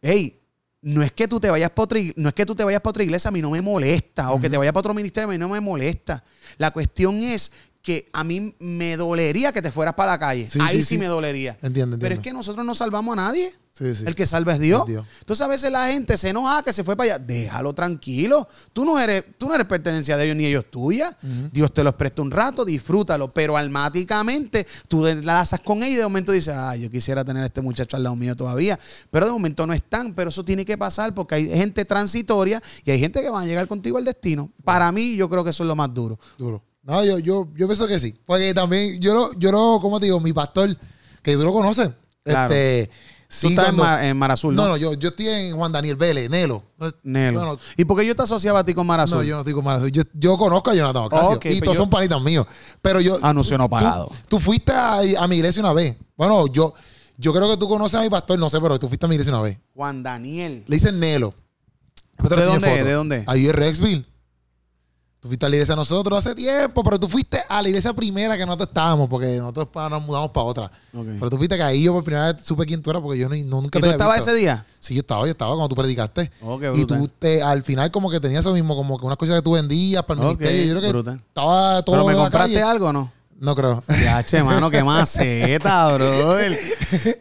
hey, 0.01 0.39
no 0.85 1.03
es 1.03 1.13
que 1.13 1.27
tú 1.27 1.41
te 1.41 1.51
vayas 1.51 1.71
para 1.71 1.85
otra, 1.85 1.99
no 2.17 2.29
es 2.29 2.35
que 2.35 2.45
tú 2.45 2.55
te 2.55 2.63
vayas 2.63 2.83
para 2.83 2.91
otra 2.91 3.03
iglesia, 3.03 3.29
a 3.29 3.33
mí 3.33 3.41
no 3.41 3.51
me 3.51 3.63
molesta, 3.63 4.31
o 4.33 4.41
que 4.41 4.51
te 4.51 4.59
vayas 4.59 4.73
para 4.73 4.81
otro 4.81 4.93
ministerio, 4.93 5.29
a 5.29 5.33
mí 5.33 5.39
no 5.39 5.49
me 5.49 5.59
molesta. 5.59 6.23
La 6.59 6.73
cuestión 6.73 7.23
es 7.23 7.53
que 7.85 8.09
a 8.15 8.25
mí 8.25 8.55
me 8.61 8.97
dolería 8.97 9.53
que 9.53 9.61
te 9.61 9.71
fueras 9.71 9.93
para 9.95 10.13
la 10.13 10.19
calle. 10.19 10.49
Sí, 10.49 10.59
Ahí 10.63 10.83
sí, 10.83 10.97
me 10.97 11.05
dolería. 11.05 11.59
Entiendo, 11.61 11.99
Pero 12.01 12.15
es 12.15 12.21
que 12.23 12.33
nosotros 12.33 12.65
no 12.65 12.75
salvamos 12.75 13.13
a 13.13 13.17
nadie. 13.17 13.53
Sí, 13.73 13.95
sí. 13.95 14.05
El 14.07 14.15
que 14.15 14.27
salva 14.27 14.55
es 14.55 14.61
Dios. 14.61 14.83
Es 14.83 14.89
Dios. 14.89 15.07
Entonces 15.21 15.45
a 15.45 15.49
veces 15.49 15.71
la 15.71 15.89
gente 15.89 16.17
se 16.17 16.31
enoja 16.31 16.63
que 16.63 16.73
se 16.73 16.83
fue 16.83 16.97
para 16.97 17.17
allá. 17.17 17.23
Déjalo 17.23 17.75
tranquilo. 17.75 18.49
Tú 18.73 18.87
no 18.87 18.99
eres, 18.99 19.25
tú 19.37 19.49
no 19.49 19.55
eres 19.55 19.67
pertenencia 19.67 20.17
de 20.17 20.25
ellos 20.25 20.37
ni 20.37 20.47
ellos 20.47 20.65
tuya. 20.71 21.15
Dios 21.53 21.75
te 21.75 21.85
los 21.85 21.93
presta 21.93 22.23
un 22.23 22.31
rato, 22.31 22.65
disfrútalo. 22.65 23.35
Pero 23.35 23.55
almáticamente 23.55 24.67
tú 24.89 25.07
enlazas 25.07 25.61
con 25.61 25.83
ellos 25.83 25.97
y 25.97 25.99
de 25.99 26.05
momento 26.05 26.33
dices, 26.33 26.55
ah, 26.57 26.75
yo 26.77 26.89
quisiera 26.89 27.23
tener 27.23 27.43
a 27.43 27.47
este 27.47 27.61
muchacho 27.61 27.99
al 27.99 28.05
lado 28.05 28.17
mío 28.17 28.35
todavía. 28.35 28.79
Pero 29.11 29.27
de 29.27 29.33
momento 29.33 29.67
no 29.67 29.75
están. 29.75 30.15
Pero 30.15 30.31
eso 30.31 30.43
tiene 30.43 30.65
que 30.65 30.79
pasar 30.79 31.13
porque 31.13 31.35
hay 31.35 31.49
gente 31.49 31.85
transitoria 31.85 32.63
y 32.83 32.93
hay 32.93 32.99
gente 32.99 33.21
que 33.21 33.29
va 33.29 33.43
a 33.43 33.45
llegar 33.45 33.69
contigo 33.69 33.99
al 33.99 34.07
destino. 34.07 34.51
Para 34.65 34.91
mí, 34.91 35.17
yo 35.17 35.29
creo 35.29 35.45
que 35.45 35.51
eso 35.51 35.65
es 35.65 35.67
lo 35.67 35.77
más 35.77 35.93
duro. 35.93 36.19
Duro. 36.39 36.63
No, 36.85 37.05
yo, 37.05 37.19
yo, 37.19 37.49
yo 37.57 37.67
pienso 37.67 37.87
que 37.87 37.99
sí. 37.99 38.15
Porque 38.27 38.53
también, 38.55 39.01
yo 39.01 39.15
no, 39.15 39.33
yo 39.39 39.51
no, 39.51 39.79
como 39.81 39.99
te 39.99 40.07
digo, 40.07 40.21
mi 40.21 40.33
pastor, 40.33 40.77
que 41.23 41.35
tú 41.35 41.43
lo 41.45 41.53
conoces. 41.53 41.91
Claro. 42.23 42.53
Este, 42.55 42.91
Tú 43.27 43.49
sí, 43.49 43.55
estás 43.55 43.71
en, 43.71 43.77
Mar, 43.77 44.05
en 44.05 44.17
Mar 44.17 44.31
Azul, 44.31 44.55
¿no? 44.55 44.63
No, 44.63 44.69
no, 44.69 44.77
yo, 44.77 44.93
yo 44.95 45.09
estoy 45.09 45.27
en 45.27 45.57
Juan 45.57 45.73
Daniel 45.73 45.97
Vélez, 45.97 46.31
Nelo. 46.31 46.63
No 46.79 46.87
es- 46.87 46.95
Nelo. 47.03 47.59
¿Y 47.77 47.85
por 47.85 47.99
qué 47.99 48.07
yo 48.07 48.15
te 48.15 48.23
asociaba 48.23 48.61
a 48.61 48.65
ti 48.65 48.75
con 48.75 48.87
Mar 48.87 49.01
Azul? 49.01 49.19
no, 49.19 49.25
yo 49.25 49.35
no 49.35 49.41
estoy 49.41 49.55
con 49.55 49.65
Marazul. 49.65 49.91
Yo, 49.91 50.03
yo 50.15 50.39
conozco 50.39 50.71
a 50.71 50.75
Jonathan 50.75 51.05
Ocasio. 51.05 51.37
Y 51.37 51.39
pues 51.39 51.61
todos 51.63 51.77
yo- 51.77 51.83
son 51.83 51.91
panitas 51.91 52.23
míos. 52.23 52.47
Pero 52.81 53.01
yo. 53.01 53.19
Anuncio 53.23 53.59
no 53.59 53.65
tú- 53.65 53.71
pagado. 53.71 54.11
Tú, 54.29 54.39
fuiste 54.39 54.71
a, 54.71 55.01
a 55.19 55.27
mi 55.27 55.37
iglesia 55.37 55.61
una 55.63 55.73
vez. 55.73 55.97
Bueno, 56.17 56.47
yo, 56.47 56.75
yo 57.17 57.33
creo 57.33 57.51
que 57.51 57.57
tú 57.57 57.67
conoces 57.69 57.99
a 57.99 58.03
mi 58.03 58.11
pastor, 58.11 58.39
no 58.39 58.49
sé, 58.49 58.61
pero 58.61 58.79
tú 58.79 58.87
fuiste 58.87 59.07
a 59.07 59.09
mi 59.09 59.17
iglesia 59.17 59.33
una 59.33 59.43
vez. 59.43 59.59
Juan 59.75 60.03
Daniel. 60.05 60.63
Le 60.69 60.77
dicen 60.77 61.01
Nelo. 61.01 61.35
¿De 62.23 62.45
dónde 62.45 62.79
es? 62.79 62.85
¿De 62.85 62.93
dónde? 62.93 63.25
Ahí 63.27 63.47
en 63.49 63.53
Rexville. 63.55 64.07
Tú 65.25 65.29
fuiste 65.29 65.47
a 65.47 65.49
la 65.49 65.57
iglesia 65.57 65.75
nosotros 65.75 66.19
hace 66.19 66.35
tiempo, 66.35 66.85
pero 66.85 67.01
tú 67.01 67.09
fuiste 67.09 67.43
a 67.49 67.63
la 67.63 67.69
iglesia 67.71 67.95
primera 67.95 68.37
que 68.37 68.45
nosotros 68.45 68.69
estábamos, 68.69 69.09
porque 69.09 69.39
nosotros 69.39 69.69
nos 69.91 70.03
mudamos 70.03 70.31
para 70.33 70.45
otra. 70.45 70.71
Pero 70.93 71.31
tú 71.31 71.39
fuiste 71.39 71.57
que 71.57 71.63
ahí 71.63 71.85
yo 71.85 71.95
por 71.95 72.05
primera 72.05 72.31
vez 72.31 72.45
supe 72.45 72.67
quién 72.67 72.83
tú 72.83 72.91
eras, 72.91 73.01
porque 73.01 73.19
yo 73.19 73.31
no, 73.31 73.35
nunca 73.63 73.79
¿Y 73.79 73.81
te 73.81 73.89
tú 73.89 73.93
estabas 73.93 74.19
ese 74.19 74.35
día? 74.35 74.67
Sí, 74.81 74.93
yo 74.93 75.01
estaba, 75.01 75.23
yo 75.23 75.31
estaba 75.31 75.53
cuando 75.53 75.71
tú 75.71 75.77
predicaste. 75.77 76.31
Y 76.75 76.85
tú 76.85 77.09
te, 77.19 77.41
al 77.41 77.63
final 77.63 77.91
como 77.91 78.11
que 78.11 78.21
tenías 78.21 78.41
eso 78.41 78.53
mismo, 78.53 78.77
como 78.77 78.99
que 78.99 79.07
unas 79.07 79.17
cosas 79.17 79.37
que 79.37 79.43
tú 79.43 79.53
vendías 79.53 80.03
para 80.03 80.21
el 80.21 80.27
ministerio. 80.27 80.63
Yo 80.63 80.73
creo 80.73 80.83
que 80.83 80.89
brutal. 80.89 81.17
estaba 81.17 81.83
todo 81.83 81.97
¿Pero 81.97 82.05
me 82.05 82.13
en 82.13 82.19
la 82.19 82.25
compraste 82.25 82.53
calle. 82.53 82.63
algo 82.63 82.89
o 82.89 82.93
no? 82.93 83.11
No 83.41 83.55
creo. 83.55 83.83
Ya, 83.89 84.23
che, 84.23 84.43
mano, 84.43 84.71
qué 84.71 84.85
maceta, 84.85 85.89
brother. 85.95 86.59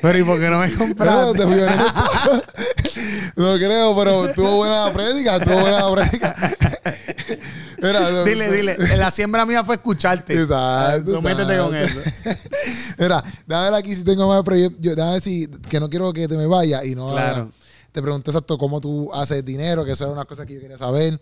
Pero 0.01 0.19
¿y 0.19 0.23
por 0.23 0.41
qué 0.41 0.49
no 0.49 0.59
me 0.59 0.73
compraste? 0.73 1.45
no 3.37 3.55
creo, 3.55 3.95
pero 3.95 4.33
tuvo 4.33 4.57
buena 4.57 4.91
prédica, 4.91 5.39
tuvo 5.39 5.61
buena 5.61 5.89
prédica. 5.89 6.35
Mira, 7.83 8.23
dile, 8.25 8.49
dile. 8.51 8.97
La 8.97 9.11
siembra 9.11 9.45
mía 9.45 9.63
fue 9.63 9.75
escucharte. 9.75 10.33
Exacto. 10.41 11.11
No 11.11 11.21
métete 11.21 11.57
con 11.57 11.75
eso. 11.75 11.99
Mira, 12.97 13.23
déjame 13.45 13.69
ver 13.69 13.73
aquí 13.79 13.95
si 13.95 14.03
tengo 14.03 14.27
más 14.27 14.41
proyectos. 14.43 14.81
Déjame 14.81 15.19
si 15.19 15.47
que 15.69 15.79
no 15.79 15.89
quiero 15.89 16.11
que 16.13 16.27
te 16.27 16.37
me 16.37 16.47
vaya 16.47 16.83
y 16.83 16.95
no. 16.95 17.11
Claro. 17.11 17.51
Te 17.91 18.01
pregunté 18.01 18.31
exacto 18.31 18.57
cómo 18.57 18.81
tú 18.81 19.13
haces 19.13 19.45
dinero, 19.45 19.85
que 19.85 19.91
eso 19.91 20.05
era 20.05 20.13
una 20.13 20.25
cosa 20.25 20.45
que 20.45 20.55
yo 20.55 20.59
quería 20.61 20.77
saber. 20.77 21.19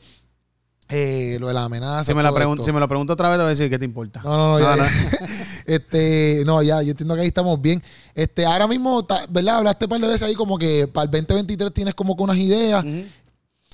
Eh, 0.93 1.37
lo 1.39 1.47
de 1.47 1.53
la 1.53 1.63
amenaza. 1.63 2.03
Si 2.03 2.13
me, 2.13 2.21
la 2.21 2.29
todo 2.29 2.39
pregun- 2.39 2.53
esto. 2.55 2.63
si 2.65 2.71
me 2.73 2.79
lo 2.81 2.87
pregunto 2.87 3.13
otra 3.13 3.29
vez, 3.29 3.37
te 3.37 3.41
voy 3.43 3.47
a 3.47 3.49
decir 3.51 3.69
qué 3.69 3.79
te 3.79 3.85
importa. 3.85 4.21
No, 4.23 4.35
no, 4.37 4.59
no, 4.59 4.75
ya, 4.75 4.89
este, 5.65 6.43
no, 6.45 6.61
ya, 6.61 6.81
yo 6.81 6.91
entiendo 6.91 7.15
que 7.15 7.21
ahí 7.21 7.27
estamos 7.27 7.61
bien. 7.61 7.81
Este, 8.13 8.45
ahora 8.45 8.67
mismo, 8.67 9.05
¿verdad? 9.29 9.57
Hablaste 9.59 9.85
un 9.85 9.89
par 9.89 10.01
de 10.01 10.07
veces 10.07 10.23
ahí 10.23 10.33
como 10.35 10.57
que 10.57 10.87
para 10.87 11.05
el 11.05 11.11
2023 11.11 11.73
tienes 11.73 11.93
como 11.95 12.15
que 12.17 12.23
unas 12.23 12.35
ideas. 12.37 12.83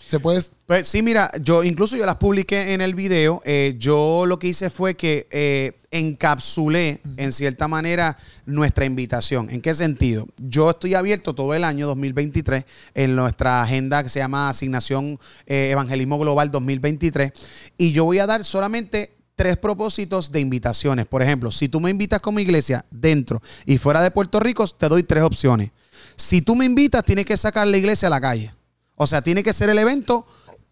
Se 0.08 0.22
puede. 0.22 0.42
Pues 0.66 0.88
sí, 0.88 1.02
mira, 1.02 1.30
yo 1.42 1.66
incluso 1.66 1.98
yo 1.98 2.06
las 2.06 2.16
publiqué 2.16 2.74
en 2.74 2.80
el 2.80 2.96
video. 2.96 3.42
Eh, 3.44 3.76
yo 3.78 4.26
lo 4.26 4.40
que 4.40 4.48
hice 4.48 4.70
fue 4.70 4.96
que 4.96 5.28
eh, 5.32 5.82
encapsulé 5.92 7.02
en 7.18 7.34
cierta 7.34 7.68
manera 7.68 8.18
nuestra 8.46 8.86
invitación. 8.86 9.50
¿En 9.50 9.62
qué 9.62 9.74
sentido? 9.74 10.26
Yo 10.38 10.70
estoy 10.70 10.94
abierto 10.94 11.36
todo 11.36 11.54
el 11.54 11.66
año 11.66 11.88
2023 11.88 12.64
en 12.94 13.18
nuestra 13.18 13.62
agenda 13.62 14.02
que 14.02 14.08
se 14.08 14.20
llama 14.20 14.48
Asignación 14.48 15.20
eh, 15.46 15.72
Evangelismo 15.72 16.18
Global 16.20 16.52
2023 16.52 17.34
y 17.78 17.92
yo 17.92 18.06
voy 18.06 18.20
a 18.20 18.28
dar 18.28 18.46
solamente 18.46 19.18
tres 19.36 19.58
propósitos 19.58 20.32
de 20.32 20.40
invitaciones. 20.40 21.06
Por 21.06 21.22
ejemplo, 21.22 21.52
si 21.52 21.68
tú 21.68 21.82
me 21.82 21.90
invitas 21.90 22.22
como 22.22 22.40
iglesia 22.40 22.86
dentro 22.90 23.42
y 23.66 23.78
fuera 23.78 24.02
de 24.02 24.12
Puerto 24.12 24.40
Rico, 24.40 24.66
te 24.68 24.88
doy 24.88 25.04
tres 25.04 25.24
opciones. 25.24 25.72
Si 26.16 26.42
tú 26.42 26.56
me 26.56 26.64
invitas, 26.64 27.04
tienes 27.04 27.26
que 27.26 27.36
sacar 27.36 27.68
la 27.68 27.78
iglesia 27.78 28.08
a 28.08 28.12
la 28.12 28.22
calle. 28.22 28.57
O 28.98 29.08
sea, 29.08 29.22
tiene 29.22 29.44
que 29.44 29.54
ser 29.54 29.70
el 29.70 29.78
evento 29.78 30.26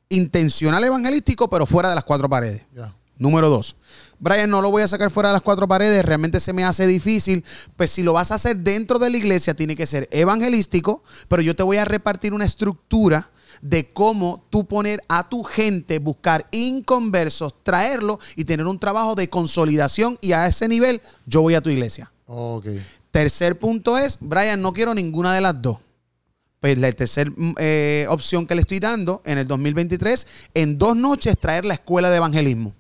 intencional 0.10 0.84
evangelístico, 0.84 1.50
pero 1.50 1.66
fuera 1.66 1.90
de 1.90 1.96
las 1.96 2.04
cuatro 2.04 2.28
paredes. 2.28 2.64
Número 3.18 3.50
dos. 3.50 3.78
Brian, 4.20 4.50
no 4.50 4.62
lo 4.62 4.72
voy 4.72 4.84
a 4.84 4.88
sacar 4.88 5.12
fuera 5.12 5.30
de 5.30 5.34
las 5.34 5.42
cuatro 5.42 5.68
paredes, 5.68 6.04
realmente 6.04 6.40
se 6.40 6.52
me 6.52 6.64
hace 6.64 6.88
difícil. 6.88 7.46
Pues 7.78 7.92
si 7.92 8.04
lo 8.04 8.14
vas 8.14 8.32
a 8.32 8.36
hacer 8.36 8.58
dentro 8.58 9.00
de 9.00 9.10
la 9.10 9.18
iglesia, 9.18 9.54
tiene 9.54 9.76
que 9.76 9.86
ser 9.86 10.10
evangelístico, 10.12 11.04
pero 11.28 11.42
yo 11.42 11.56
te 11.56 11.64
voy 11.64 11.78
a 11.78 11.86
repartir 11.86 12.34
una 12.34 12.46
estructura 12.46 13.30
de 13.62 13.92
cómo 13.94 14.46
tú 14.50 14.66
poner 14.66 15.02
a 15.08 15.30
tu 15.30 15.44
gente, 15.44 16.00
buscar 16.00 16.48
inconversos, 16.52 17.64
traerlo 17.64 18.20
y 18.36 18.46
tener 18.46 18.66
un 18.66 18.80
trabajo 18.80 19.16
de 19.16 19.30
consolidación 19.30 20.18
y 20.20 20.34
a 20.34 20.48
ese 20.48 20.68
nivel 20.68 21.02
yo 21.26 21.42
voy 21.42 21.56
a 21.56 21.62
tu 21.62 21.70
iglesia. 21.70 22.12
Ok. 22.26 22.68
Tercer 23.12 23.58
punto 23.60 23.98
es, 23.98 24.18
Brian, 24.20 24.62
no 24.62 24.74
quiero 24.74 24.94
ninguna 24.94 25.34
de 25.34 25.42
las 25.42 25.62
dos. 25.62 25.78
Pues 26.66 26.80
la 26.80 26.92
tercera 26.94 27.30
opción 28.10 28.48
que 28.48 28.56
le 28.56 28.62
estoy 28.62 28.80
dando 28.80 29.22
en 29.24 29.38
el 29.38 29.48
2023, 29.48 30.26
en 30.56 30.80
dos 30.80 30.98
noches 30.98 31.38
traer 31.40 31.64
la 31.64 31.76
escuela 31.76 32.10
de 32.10 32.18
evangelismo. 32.18 32.74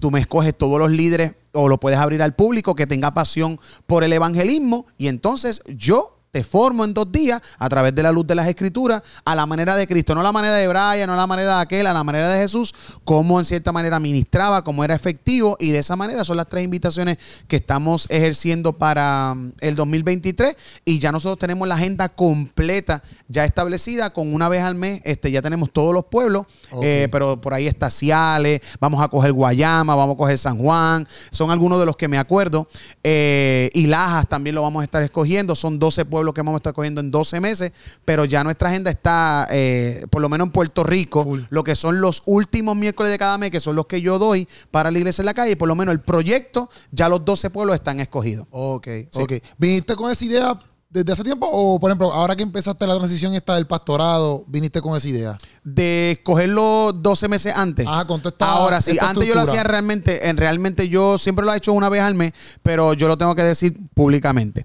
Tú 0.00 0.10
me 0.10 0.18
escoges 0.18 0.56
todos 0.56 0.78
los 0.78 0.90
líderes 0.90 1.34
o 1.52 1.68
lo 1.68 1.78
puedes 1.78 1.98
abrir 1.98 2.22
al 2.22 2.34
público 2.34 2.74
que 2.74 2.86
tenga 2.86 3.12
pasión 3.12 3.60
por 3.86 4.02
el 4.02 4.14
evangelismo 4.14 4.86
y 4.96 5.08
entonces 5.08 5.62
yo 5.66 6.17
te 6.30 6.42
formo 6.42 6.84
en 6.84 6.94
dos 6.94 7.10
días 7.10 7.40
a 7.58 7.68
través 7.68 7.94
de 7.94 8.02
la 8.02 8.12
luz 8.12 8.26
de 8.26 8.34
las 8.34 8.46
escrituras 8.46 9.02
a 9.24 9.34
la 9.34 9.46
manera 9.46 9.76
de 9.76 9.86
Cristo, 9.86 10.14
no 10.14 10.20
a 10.20 10.24
la 10.24 10.32
manera 10.32 10.54
de 10.54 10.68
Brian, 10.68 11.06
no 11.06 11.14
a 11.14 11.16
la 11.16 11.26
manera 11.26 11.56
de 11.56 11.62
aquel, 11.62 11.86
a 11.86 11.92
la 11.92 12.04
manera 12.04 12.28
de 12.28 12.38
Jesús, 12.38 12.74
cómo 13.04 13.38
en 13.38 13.44
cierta 13.44 13.72
manera 13.72 13.98
ministraba, 14.00 14.64
cómo 14.64 14.84
era 14.84 14.94
efectivo 14.94 15.56
y 15.58 15.70
de 15.70 15.78
esa 15.78 15.96
manera 15.96 16.24
son 16.24 16.36
las 16.36 16.48
tres 16.48 16.64
invitaciones 16.64 17.18
que 17.46 17.56
estamos 17.56 18.06
ejerciendo 18.10 18.72
para 18.72 19.34
mm, 19.34 19.52
el 19.60 19.74
2023 19.74 20.56
y 20.84 20.98
ya 20.98 21.12
nosotros 21.12 21.38
tenemos 21.38 21.66
la 21.66 21.74
agenda 21.74 22.08
completa 22.08 23.02
ya 23.28 23.44
establecida 23.44 24.10
con 24.12 24.32
una 24.34 24.48
vez 24.48 24.62
al 24.62 24.74
mes, 24.74 25.00
este, 25.04 25.30
ya 25.30 25.42
tenemos 25.42 25.72
todos 25.72 25.94
los 25.94 26.04
pueblos, 26.06 26.46
eh, 26.82 27.08
pero 27.10 27.40
por 27.40 27.54
ahí 27.54 27.66
está 27.66 27.90
Ciales, 27.90 28.60
vamos 28.80 29.02
a 29.02 29.08
coger 29.08 29.32
Guayama, 29.32 29.94
vamos 29.94 30.14
a 30.14 30.18
coger 30.18 30.38
San 30.38 30.58
Juan, 30.58 31.06
son 31.30 31.50
algunos 31.50 31.78
de 31.78 31.86
los 31.86 31.96
que 31.96 32.08
me 32.08 32.18
acuerdo. 32.18 32.68
Eh, 33.02 33.70
y 33.74 33.86
Lajas 33.86 34.28
también 34.28 34.54
lo 34.54 34.62
vamos 34.62 34.80
a 34.80 34.84
estar 34.84 35.02
escogiendo, 35.02 35.54
son 35.54 35.78
12 35.78 36.04
pueblos 36.04 36.27
que 36.34 36.40
vamos 36.40 36.54
a 36.54 36.56
estar 36.58 36.72
cogiendo 36.72 37.00
en 37.00 37.10
12 37.10 37.40
meses, 37.40 37.72
pero 38.04 38.24
ya 38.24 38.42
nuestra 38.44 38.68
agenda 38.68 38.90
está, 38.90 39.46
eh, 39.50 40.06
por 40.10 40.20
lo 40.22 40.28
menos 40.28 40.46
en 40.46 40.52
Puerto 40.52 40.84
Rico, 40.84 41.24
Full. 41.24 41.40
lo 41.50 41.64
que 41.64 41.74
son 41.74 42.00
los 42.00 42.22
últimos 42.26 42.76
miércoles 42.76 43.10
de 43.12 43.18
cada 43.18 43.38
mes, 43.38 43.50
que 43.50 43.60
son 43.60 43.76
los 43.76 43.86
que 43.86 44.00
yo 44.00 44.18
doy 44.18 44.48
para 44.70 44.90
la 44.90 44.98
iglesia 44.98 45.22
en 45.22 45.26
la 45.26 45.34
calle, 45.34 45.56
por 45.56 45.68
lo 45.68 45.74
menos 45.74 45.92
el 45.92 46.00
proyecto, 46.00 46.70
ya 46.90 47.08
los 47.08 47.24
12 47.24 47.50
pueblos 47.50 47.74
están 47.74 48.00
escogidos. 48.00 48.46
Ok, 48.50 48.86
Sí. 49.10 49.20
ok. 49.20 49.32
Viniste 49.58 49.94
con 49.96 50.10
esa 50.10 50.24
idea 50.24 50.58
desde 50.90 51.12
hace 51.12 51.22
tiempo? 51.22 51.46
O, 51.52 51.78
por 51.78 51.90
ejemplo, 51.90 52.10
ahora 52.10 52.34
que 52.34 52.42
empezaste 52.42 52.86
la 52.86 52.96
transición 52.96 53.34
esta 53.34 53.56
del 53.56 53.66
pastorado, 53.66 54.44
viniste 54.46 54.80
con 54.80 54.96
esa 54.96 55.06
idea. 55.06 55.36
De 55.62 56.12
escogerlo 56.12 56.94
12 56.94 57.28
meses 57.28 57.52
antes. 57.54 57.86
Ajá, 57.86 58.06
con 58.06 58.20
toda 58.22 58.30
esta- 58.30 58.50
Ahora 58.52 58.80
sí, 58.80 58.96
antes 58.98 59.28
yo 59.28 59.34
lo 59.34 59.42
hacía 59.42 59.62
realmente, 59.64 60.30
en 60.30 60.38
realmente 60.38 60.88
yo 60.88 61.18
siempre 61.18 61.44
lo 61.44 61.52
he 61.52 61.58
hecho 61.58 61.74
una 61.74 61.90
vez 61.90 62.00
al 62.00 62.14
mes, 62.14 62.32
pero 62.62 62.94
yo 62.94 63.06
lo 63.06 63.18
tengo 63.18 63.34
que 63.34 63.42
decir 63.42 63.76
públicamente. 63.92 64.64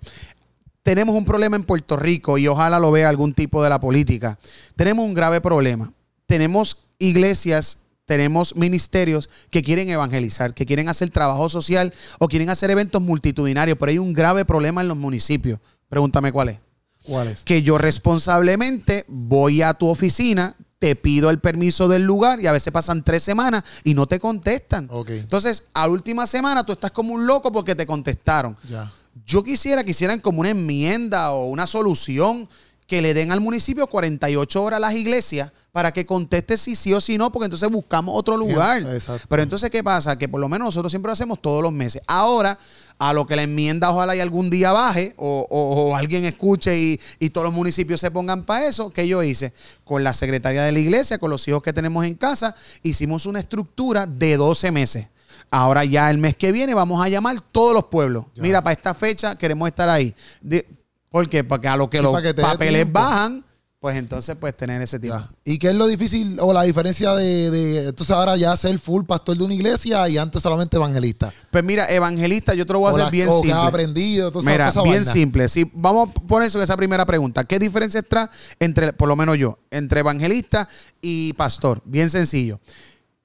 Tenemos 0.84 1.16
un 1.16 1.24
problema 1.24 1.56
en 1.56 1.64
Puerto 1.64 1.96
Rico 1.96 2.38
y 2.38 2.48
ojalá 2.48 2.78
lo 2.78 2.92
vea 2.92 3.08
algún 3.08 3.34
tipo 3.34 3.64
de 3.64 3.70
la 3.70 3.80
política. 3.80 4.38
Tenemos 4.76 5.06
un 5.06 5.14
grave 5.14 5.40
problema. 5.40 5.94
Tenemos 6.26 6.78
iglesias, 7.00 7.80
tenemos 8.06 8.56
ministerios 8.58 9.30
que 9.50 9.64
quieren 9.64 9.90
evangelizar, 9.90 10.54
que 10.54 10.66
quieren 10.66 10.90
hacer 10.90 11.10
trabajo 11.10 11.48
social 11.48 11.94
o 12.20 12.28
quieren 12.28 12.50
hacer 12.50 12.70
eventos 12.70 13.02
multitudinarios, 13.02 13.78
pero 13.78 13.92
hay 13.92 13.98
un 13.98 14.14
grave 14.14 14.44
problema 14.44 14.82
en 14.82 14.90
los 14.90 14.98
municipios. 14.98 15.60
Pregúntame 15.88 16.32
cuál 16.34 16.50
es 16.50 16.60
¿Cuál 17.06 17.30
es? 17.30 17.44
que 17.44 17.62
yo 17.62 17.78
responsablemente 17.78 19.06
voy 19.08 19.62
a 19.62 19.74
tu 19.76 19.88
oficina, 19.88 20.56
te 20.80 20.98
pido 20.98 21.30
el 21.30 21.40
permiso 21.40 21.88
del 21.88 22.04
lugar 22.04 22.42
y 22.42 22.48
a 22.48 22.52
veces 22.52 22.74
pasan 22.74 23.04
tres 23.04 23.24
semanas 23.24 23.64
y 23.86 23.94
no 23.94 24.06
te 24.06 24.20
contestan. 24.20 24.88
Ok. 24.90 25.12
Entonces, 25.12 25.64
a 25.74 25.88
la 25.88 25.94
última 25.94 26.28
semana 26.28 26.66
tú 26.66 26.74
estás 26.74 26.92
como 26.92 27.14
un 27.14 27.26
loco 27.26 27.54
porque 27.54 27.74
te 27.74 27.86
contestaron. 27.86 28.58
Ya. 28.70 28.92
Yo 29.26 29.44
quisiera 29.44 29.84
que 29.84 29.92
hicieran 29.92 30.20
como 30.20 30.42
una 30.42 30.50
enmienda 30.50 31.32
o 31.32 31.48
una 31.48 31.66
solución 31.68 32.50
que 32.88 33.02
le 33.02 33.14
den 33.14 33.32
al 33.32 33.40
municipio 33.40 33.88
48 33.88 34.62
horas 34.62 34.78
a 34.78 34.80
las 34.82 34.94
iglesias 34.94 35.52
para 35.72 35.94
que 35.94 36.06
conteste 36.06 36.58
si 36.58 36.76
sí 36.76 36.94
o 36.94 37.00
si 37.00 37.18
no, 37.18 37.32
porque 37.32 37.46
entonces 37.46 37.70
buscamos 37.72 38.14
otro 38.18 38.36
lugar. 38.36 38.82
exacto. 38.94 39.26
Pero 39.30 39.42
entonces, 39.42 39.70
¿qué 39.72 39.82
pasa? 39.82 40.18
Que 40.18 40.28
por 40.28 40.42
lo 40.42 40.50
menos 40.50 40.66
nosotros 40.68 40.92
siempre 40.92 41.08
lo 41.08 41.14
hacemos 41.14 41.42
todos 41.42 41.64
los 41.64 41.72
meses. 41.72 42.02
Ahora, 42.08 42.60
a 43.00 43.14
lo 43.14 43.26
que 43.26 43.38
la 43.38 43.44
enmienda 43.44 43.90
ojalá 43.90 44.16
y 44.16 44.20
algún 44.20 44.50
día 44.50 44.74
baje 44.74 45.14
o, 45.18 45.48
o- 45.50 45.92
o 45.92 45.96
alguien 45.96 46.26
escuche 46.26 46.78
y, 46.78 47.00
y 47.20 47.30
todos 47.30 47.46
los 47.46 47.54
municipios 47.54 48.02
se 48.02 48.12
pongan 48.12 48.44
para 48.44 48.68
eso, 48.68 48.92
¿qué 48.92 49.08
yo 49.08 49.24
hice? 49.24 49.54
Con 49.86 50.04
la 50.04 50.14
secretaria 50.14 50.64
de 50.64 50.74
la 50.74 50.80
iglesia, 50.80 51.18
con 51.18 51.32
los 51.32 51.48
hijos 51.48 51.64
que 51.64 51.72
tenemos 51.74 52.06
en 52.06 52.16
casa, 52.16 52.54
hicimos 52.84 53.26
una 53.26 53.40
estructura 53.40 54.06
de 54.06 54.36
12 54.36 54.72
meses. 54.72 55.08
Ahora 55.56 55.86
ya 55.86 56.10
el 56.10 56.18
mes 56.18 56.36
que 56.36 56.52
viene 56.52 56.74
vamos 56.74 57.00
a 57.06 57.10
llamar 57.10 57.40
todos 57.40 57.76
los 57.76 57.84
pueblos. 57.86 58.26
Ya. 58.34 58.42
Mira, 58.42 58.64
para 58.64 58.74
esta 58.74 58.94
fecha 58.96 59.36
queremos 59.38 59.68
estar 59.68 59.88
ahí. 59.88 60.14
De- 60.42 60.68
¿Por 61.10 61.30
qué? 61.30 61.44
Porque 61.44 61.68
a 61.68 61.78
lo 61.78 61.88
que 61.88 62.00
Sí, 62.00 62.04
los 62.04 62.20
que 62.24 62.34
papeles 62.34 62.92
bajan, 62.92 63.46
pues 63.80 63.96
entonces 63.98 64.36
pues 64.40 64.58
tener 64.58 64.82
ese 64.82 64.98
tiempo. 65.00 65.20
Ya. 65.20 65.30
¿Y 65.44 65.60
qué 65.60 65.68
es 65.70 65.76
lo 65.76 65.86
difícil 65.86 66.38
o 66.40 66.54
la 66.54 66.64
diferencia 66.64 67.14
de, 67.14 67.52
de 67.52 67.88
entonces 67.90 68.10
ahora 68.16 68.36
ya 68.36 68.58
ser 68.58 68.80
full 68.80 69.04
pastor 69.06 69.38
de 69.38 69.44
una 69.44 69.54
iglesia 69.54 70.10
y 70.10 70.18
antes 70.18 70.42
solamente 70.42 70.76
evangelista? 70.78 71.32
Pues 71.52 71.64
mira, 71.64 71.86
evangelista, 71.88 72.56
yo 72.56 72.66
te 72.66 72.74
lo 72.74 72.80
voy 72.80 72.88
a 72.90 72.94
o 72.94 72.96
hacer 72.96 73.06
la- 73.06 73.12
bien 73.12 73.28
o 73.30 73.32
que 73.34 73.48
simple. 73.50 73.54
has 73.62 73.68
aprendido, 73.68 74.30
esa- 74.30 74.40
Mira, 74.52 74.72
bien 74.72 74.86
vaina. 74.86 75.04
simple. 75.12 75.48
Si 75.50 75.70
vamos 75.76 76.10
a 76.10 76.14
poner 76.14 76.48
eso 76.48 76.58
en 76.58 76.64
esa 76.64 76.76
primera 76.78 77.06
pregunta. 77.06 77.44
¿Qué 77.44 77.60
diferencia 77.60 78.00
está 78.00 78.32
entre, 78.60 78.92
por 78.94 79.08
lo 79.08 79.16
menos 79.16 79.38
yo, 79.38 79.60
entre 79.70 80.00
evangelista 80.00 80.68
y 81.00 81.34
pastor? 81.34 81.80
Bien 81.86 82.10
sencillo. 82.10 82.60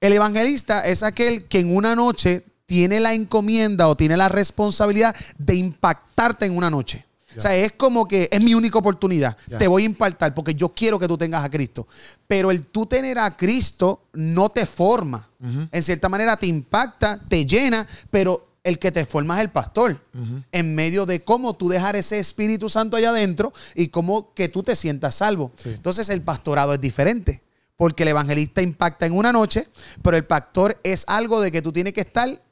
El 0.01 0.13
evangelista 0.13 0.87
es 0.87 1.03
aquel 1.03 1.45
que 1.47 1.61
en 1.61 1.75
una 1.75 1.95
noche 1.95 2.45
tiene 2.67 3.01
la 3.01 3.15
encomienda 3.15 3.89
o 3.89 3.97
tiene 3.97 4.17
la 4.17 4.29
responsabilidad 4.29 5.17
de 5.39 5.55
impactarte 5.55 6.47
en 6.47 6.57
una 6.57 6.71
noche. 6.71 7.07
O 7.37 7.41
sea, 7.41 7.55
es 7.57 7.73
como 7.73 8.09
que 8.09 8.29
es 8.33 8.41
mi 8.41 8.55
única 8.55 8.79
oportunidad. 8.79 9.37
Te 9.59 9.69
voy 9.69 9.83
a 9.83 9.87
impactar 9.87 10.35
porque 10.35 10.55
yo 10.55 10.71
quiero 10.71 10.99
que 10.99 11.07
tú 11.07 11.17
tengas 11.17 11.45
a 11.45 11.51
Cristo. 11.51 11.87
Pero 12.27 12.51
el 12.51 12.67
tú 12.67 12.87
tener 12.87 13.19
a 13.19 13.37
Cristo 13.37 14.05
no 14.13 14.49
te 14.49 14.67
forma. 14.67 15.29
En 15.71 15.83
cierta 15.83 16.09
manera 16.09 16.37
te 16.37 16.47
impacta, 16.47 17.21
te 17.29 17.47
llena, 17.47 17.87
pero 18.11 18.49
el 18.65 18.79
que 18.79 18.93
te 18.93 19.05
forma 19.05 19.37
es 19.37 19.43
el 19.43 19.51
pastor. 19.51 20.01
En 20.53 20.75
medio 20.75 21.07
de 21.07 21.23
cómo 21.23 21.55
tú 21.55 21.69
dejar 21.69 21.97
ese 21.97 22.19
Espíritu 22.19 22.69
Santo 22.69 22.97
allá 22.97 23.11
adentro 23.11 23.53
y 23.75 23.89
cómo 23.89 24.35
que 24.35 24.49
tú 24.49 24.63
te 24.63 24.75
sientas 24.75 25.15
salvo. 25.15 25.53
Sí. 25.57 25.71
Entonces 25.71 26.09
el 26.09 26.23
pastorado 26.23 26.75
es 26.75 26.81
diferente. 26.81 27.43
Porque 27.79 28.03
el 28.03 28.11
evangelista 28.11 28.61
impacta 28.61 29.07
en 29.07 29.17
una 29.17 29.33
noche, 29.33 29.69
pero 30.03 30.19
el 30.19 30.27
pastor 30.27 30.79
es 30.83 31.05
algo 31.07 31.41
de 31.41 31.51
que 31.51 31.63
tú 31.63 31.73
tienes 31.73 31.95
que 31.95 32.03
estar 32.03 32.43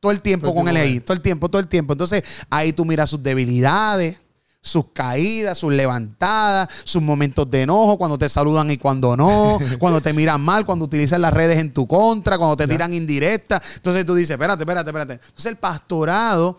todo 0.00 0.12
el 0.12 0.20
tiempo 0.20 0.48
Todo 0.48 0.56
con 0.56 0.68
él 0.68 0.76
ahí, 0.76 1.00
todo 1.00 1.14
el 1.14 1.22
tiempo, 1.22 1.48
todo 1.48 1.60
el 1.60 1.68
tiempo. 1.68 1.94
Entonces, 1.94 2.22
ahí 2.50 2.74
tú 2.74 2.84
miras 2.84 3.08
sus 3.08 3.22
debilidades, 3.22 4.18
sus 4.60 4.86
caídas, 4.92 5.58
sus 5.58 5.72
levantadas, 5.72 6.68
sus 6.84 7.00
momentos 7.00 7.48
de 7.50 7.62
enojo, 7.62 7.98
cuando 7.98 8.18
te 8.18 8.28
saludan 8.28 8.70
y 8.70 8.78
cuando 8.78 9.16
no, 9.16 9.58
cuando 9.78 10.00
te 10.00 10.12
miran 10.12 10.40
mal, 10.40 10.66
cuando 10.66 10.86
utilizan 10.86 11.22
las 11.22 11.32
redes 11.32 11.58
en 11.58 11.72
tu 11.72 11.86
contra, 11.86 12.36
cuando 12.36 12.56
te 12.56 12.66
tiran 12.66 12.92
indirectas. 12.92 13.62
Entonces 13.76 14.04
tú 14.04 14.14
dices, 14.14 14.32
espérate, 14.32 14.62
espérate, 14.64 14.90
espérate. 14.90 15.12
Entonces 15.14 15.46
el 15.46 15.56
pastorado, 15.56 16.58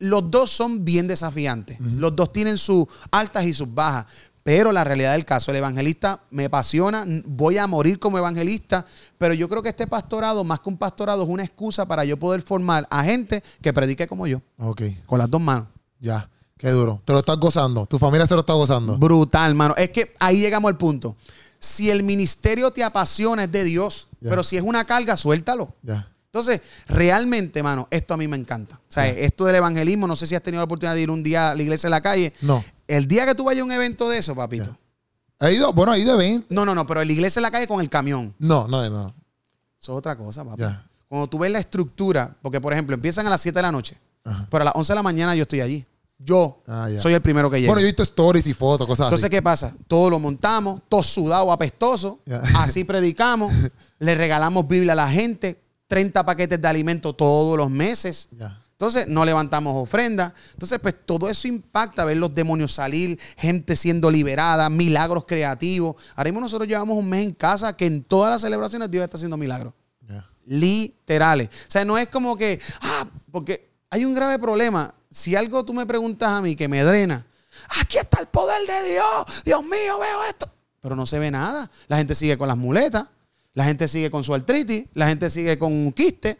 los 0.00 0.30
dos 0.30 0.50
son 0.50 0.84
bien 0.84 1.06
desafiantes. 1.06 1.78
Los 1.80 2.16
dos 2.16 2.32
tienen 2.32 2.58
sus 2.58 2.86
altas 3.10 3.44
y 3.44 3.54
sus 3.54 3.72
bajas. 3.72 4.06
Pero 4.46 4.70
la 4.70 4.84
realidad 4.84 5.10
del 5.14 5.24
caso, 5.24 5.50
el 5.50 5.56
evangelista 5.56 6.20
me 6.30 6.44
apasiona, 6.44 7.04
voy 7.24 7.58
a 7.58 7.66
morir 7.66 7.98
como 7.98 8.16
evangelista, 8.16 8.86
pero 9.18 9.34
yo 9.34 9.48
creo 9.48 9.60
que 9.60 9.70
este 9.70 9.88
pastorado, 9.88 10.44
más 10.44 10.60
que 10.60 10.68
un 10.68 10.78
pastorado, 10.78 11.24
es 11.24 11.28
una 11.28 11.42
excusa 11.42 11.84
para 11.84 12.04
yo 12.04 12.16
poder 12.16 12.42
formar 12.42 12.86
a 12.88 13.02
gente 13.02 13.42
que 13.60 13.72
predique 13.72 14.06
como 14.06 14.28
yo, 14.28 14.40
Ok, 14.58 14.82
con 15.04 15.18
las 15.18 15.28
dos 15.28 15.40
manos. 15.40 15.66
ya. 15.98 16.30
Qué 16.58 16.70
duro. 16.70 17.02
Te 17.04 17.12
lo 17.12 17.18
estás 17.18 17.36
gozando. 17.38 17.84
Tu 17.86 17.98
familia 17.98 18.24
se 18.26 18.34
lo 18.34 18.40
está 18.40 18.52
gozando. 18.54 18.96
Brutal, 18.96 19.54
mano. 19.56 19.74
Es 19.76 19.90
que 19.90 20.14
ahí 20.20 20.38
llegamos 20.40 20.68
al 20.70 20.78
punto. 20.78 21.16
Si 21.58 21.90
el 21.90 22.02
ministerio 22.04 22.70
te 22.70 22.82
apasiona, 22.84 23.44
es 23.44 23.52
de 23.52 23.64
Dios, 23.64 24.08
Ya. 24.20 24.30
pero 24.30 24.42
si 24.44 24.56
es 24.56 24.62
una 24.62 24.84
carga, 24.86 25.16
suéltalo. 25.18 25.74
Ya. 25.82 26.08
Entonces, 26.26 26.60
realmente, 26.86 27.62
mano, 27.62 27.88
esto 27.90 28.14
a 28.14 28.16
mí 28.16 28.26
me 28.28 28.36
encanta. 28.36 28.76
O 28.76 28.92
sea, 28.92 29.06
esto 29.08 29.44
del 29.44 29.56
evangelismo, 29.56 30.06
no 30.06 30.16
sé 30.16 30.24
si 30.26 30.34
has 30.34 30.42
tenido 30.42 30.60
la 30.60 30.64
oportunidad 30.64 30.94
de 30.94 31.02
ir 31.02 31.10
un 31.10 31.22
día 31.22 31.50
a 31.50 31.54
la 31.54 31.62
iglesia 31.62 31.88
en 31.88 31.90
la 31.90 32.00
calle. 32.00 32.32
No. 32.40 32.64
El 32.88 33.08
día 33.08 33.26
que 33.26 33.34
tú 33.34 33.44
vayas 33.44 33.62
a 33.62 33.64
un 33.64 33.72
evento 33.72 34.08
de 34.08 34.18
eso, 34.18 34.34
papito. 34.34 34.76
¿He 35.40 35.52
ido? 35.54 35.72
Bueno, 35.72 35.92
he 35.94 36.00
ido 36.00 36.16
20. 36.16 36.54
No, 36.54 36.64
no, 36.64 36.74
no, 36.74 36.86
pero 36.86 37.04
la 37.04 37.12
iglesia 37.12 37.40
en 37.40 37.42
la 37.42 37.50
calle 37.50 37.66
con 37.66 37.80
el 37.80 37.90
camión. 37.90 38.34
No, 38.38 38.66
no, 38.68 38.88
no. 38.88 39.08
Eso 39.80 39.92
es 39.92 39.98
otra 39.98 40.16
cosa, 40.16 40.44
papá. 40.44 40.56
Ya. 40.56 40.86
Cuando 41.08 41.26
tú 41.28 41.38
ves 41.38 41.50
la 41.52 41.58
estructura, 41.58 42.34
porque 42.42 42.60
por 42.60 42.72
ejemplo, 42.72 42.94
empiezan 42.94 43.26
a 43.26 43.30
las 43.30 43.40
7 43.40 43.56
de 43.58 43.62
la 43.62 43.70
noche, 43.72 43.96
Ajá. 44.24 44.46
pero 44.50 44.62
a 44.62 44.64
las 44.66 44.74
11 44.76 44.92
de 44.92 44.94
la 44.96 45.02
mañana 45.02 45.34
yo 45.34 45.42
estoy 45.42 45.60
allí. 45.60 45.84
Yo 46.18 46.62
Ah, 46.66 46.88
ya. 46.90 46.98
soy 46.98 47.12
el 47.12 47.20
primero 47.20 47.50
que 47.50 47.58
llega. 47.60 47.68
Bueno, 47.70 47.80
yo 47.80 47.86
he 47.86 47.90
visto 47.90 48.02
stories 48.02 48.46
y 48.46 48.54
fotos, 48.54 48.86
cosas 48.86 49.08
Entonces, 49.08 49.24
así. 49.26 49.30
¿qué 49.30 49.42
pasa? 49.42 49.74
Todo 49.86 50.08
lo 50.08 50.18
montamos, 50.18 50.80
todo 50.88 51.02
sudado, 51.02 51.52
apestoso. 51.52 52.20
Ya. 52.24 52.40
Así 52.54 52.84
predicamos. 52.84 53.52
le 53.98 54.14
regalamos 54.14 54.66
Biblia 54.66 54.92
a 54.92 54.96
la 54.96 55.10
gente. 55.10 55.60
30 55.88 56.24
paquetes 56.24 56.60
de 56.60 56.66
alimento 56.66 57.14
todos 57.14 57.56
los 57.58 57.70
meses. 57.70 58.28
Ya. 58.32 58.58
Entonces, 58.78 59.08
no 59.08 59.24
levantamos 59.24 59.74
ofrenda. 59.74 60.34
Entonces, 60.52 60.78
pues 60.78 60.94
todo 61.06 61.30
eso 61.30 61.48
impacta 61.48 62.04
ver 62.04 62.18
los 62.18 62.34
demonios 62.34 62.72
salir, 62.74 63.18
gente 63.38 63.74
siendo 63.74 64.10
liberada, 64.10 64.68
milagros 64.68 65.24
creativos. 65.26 65.96
Ahora 66.14 66.28
mismo 66.28 66.40
nosotros 66.42 66.68
llevamos 66.68 66.98
un 66.98 67.08
mes 67.08 67.24
en 67.24 67.32
casa 67.32 67.74
que 67.74 67.86
en 67.86 68.04
todas 68.04 68.30
las 68.30 68.42
celebraciones 68.42 68.90
Dios 68.90 69.02
está 69.02 69.16
haciendo 69.16 69.38
milagros 69.38 69.72
Ya. 70.06 70.26
literales. 70.44 71.48
O 71.48 71.70
sea, 71.70 71.86
no 71.86 71.96
es 71.96 72.08
como 72.08 72.36
que, 72.36 72.60
ah, 72.82 73.06
porque 73.32 73.70
hay 73.88 74.04
un 74.04 74.12
grave 74.12 74.38
problema. 74.38 74.94
Si 75.10 75.34
algo 75.34 75.64
tú 75.64 75.72
me 75.72 75.86
preguntas 75.86 76.28
a 76.28 76.42
mí 76.42 76.54
que 76.54 76.68
me 76.68 76.82
drena, 76.84 77.26
aquí 77.80 77.96
está 77.96 78.20
el 78.20 78.26
poder 78.26 78.60
de 78.66 78.90
Dios, 78.92 79.42
Dios 79.44 79.62
mío, 79.62 79.98
veo 79.98 80.24
esto. 80.28 80.50
Pero 80.82 80.94
no 80.94 81.06
se 81.06 81.18
ve 81.18 81.30
nada. 81.30 81.70
La 81.88 81.96
gente 81.96 82.14
sigue 82.14 82.36
con 82.36 82.46
las 82.46 82.58
muletas, 82.58 83.08
la 83.54 83.64
gente 83.64 83.88
sigue 83.88 84.10
con 84.10 84.22
su 84.22 84.34
artritis, 84.34 84.84
la 84.92 85.08
gente 85.08 85.30
sigue 85.30 85.58
con 85.58 85.72
un 85.72 85.92
quiste. 85.92 86.36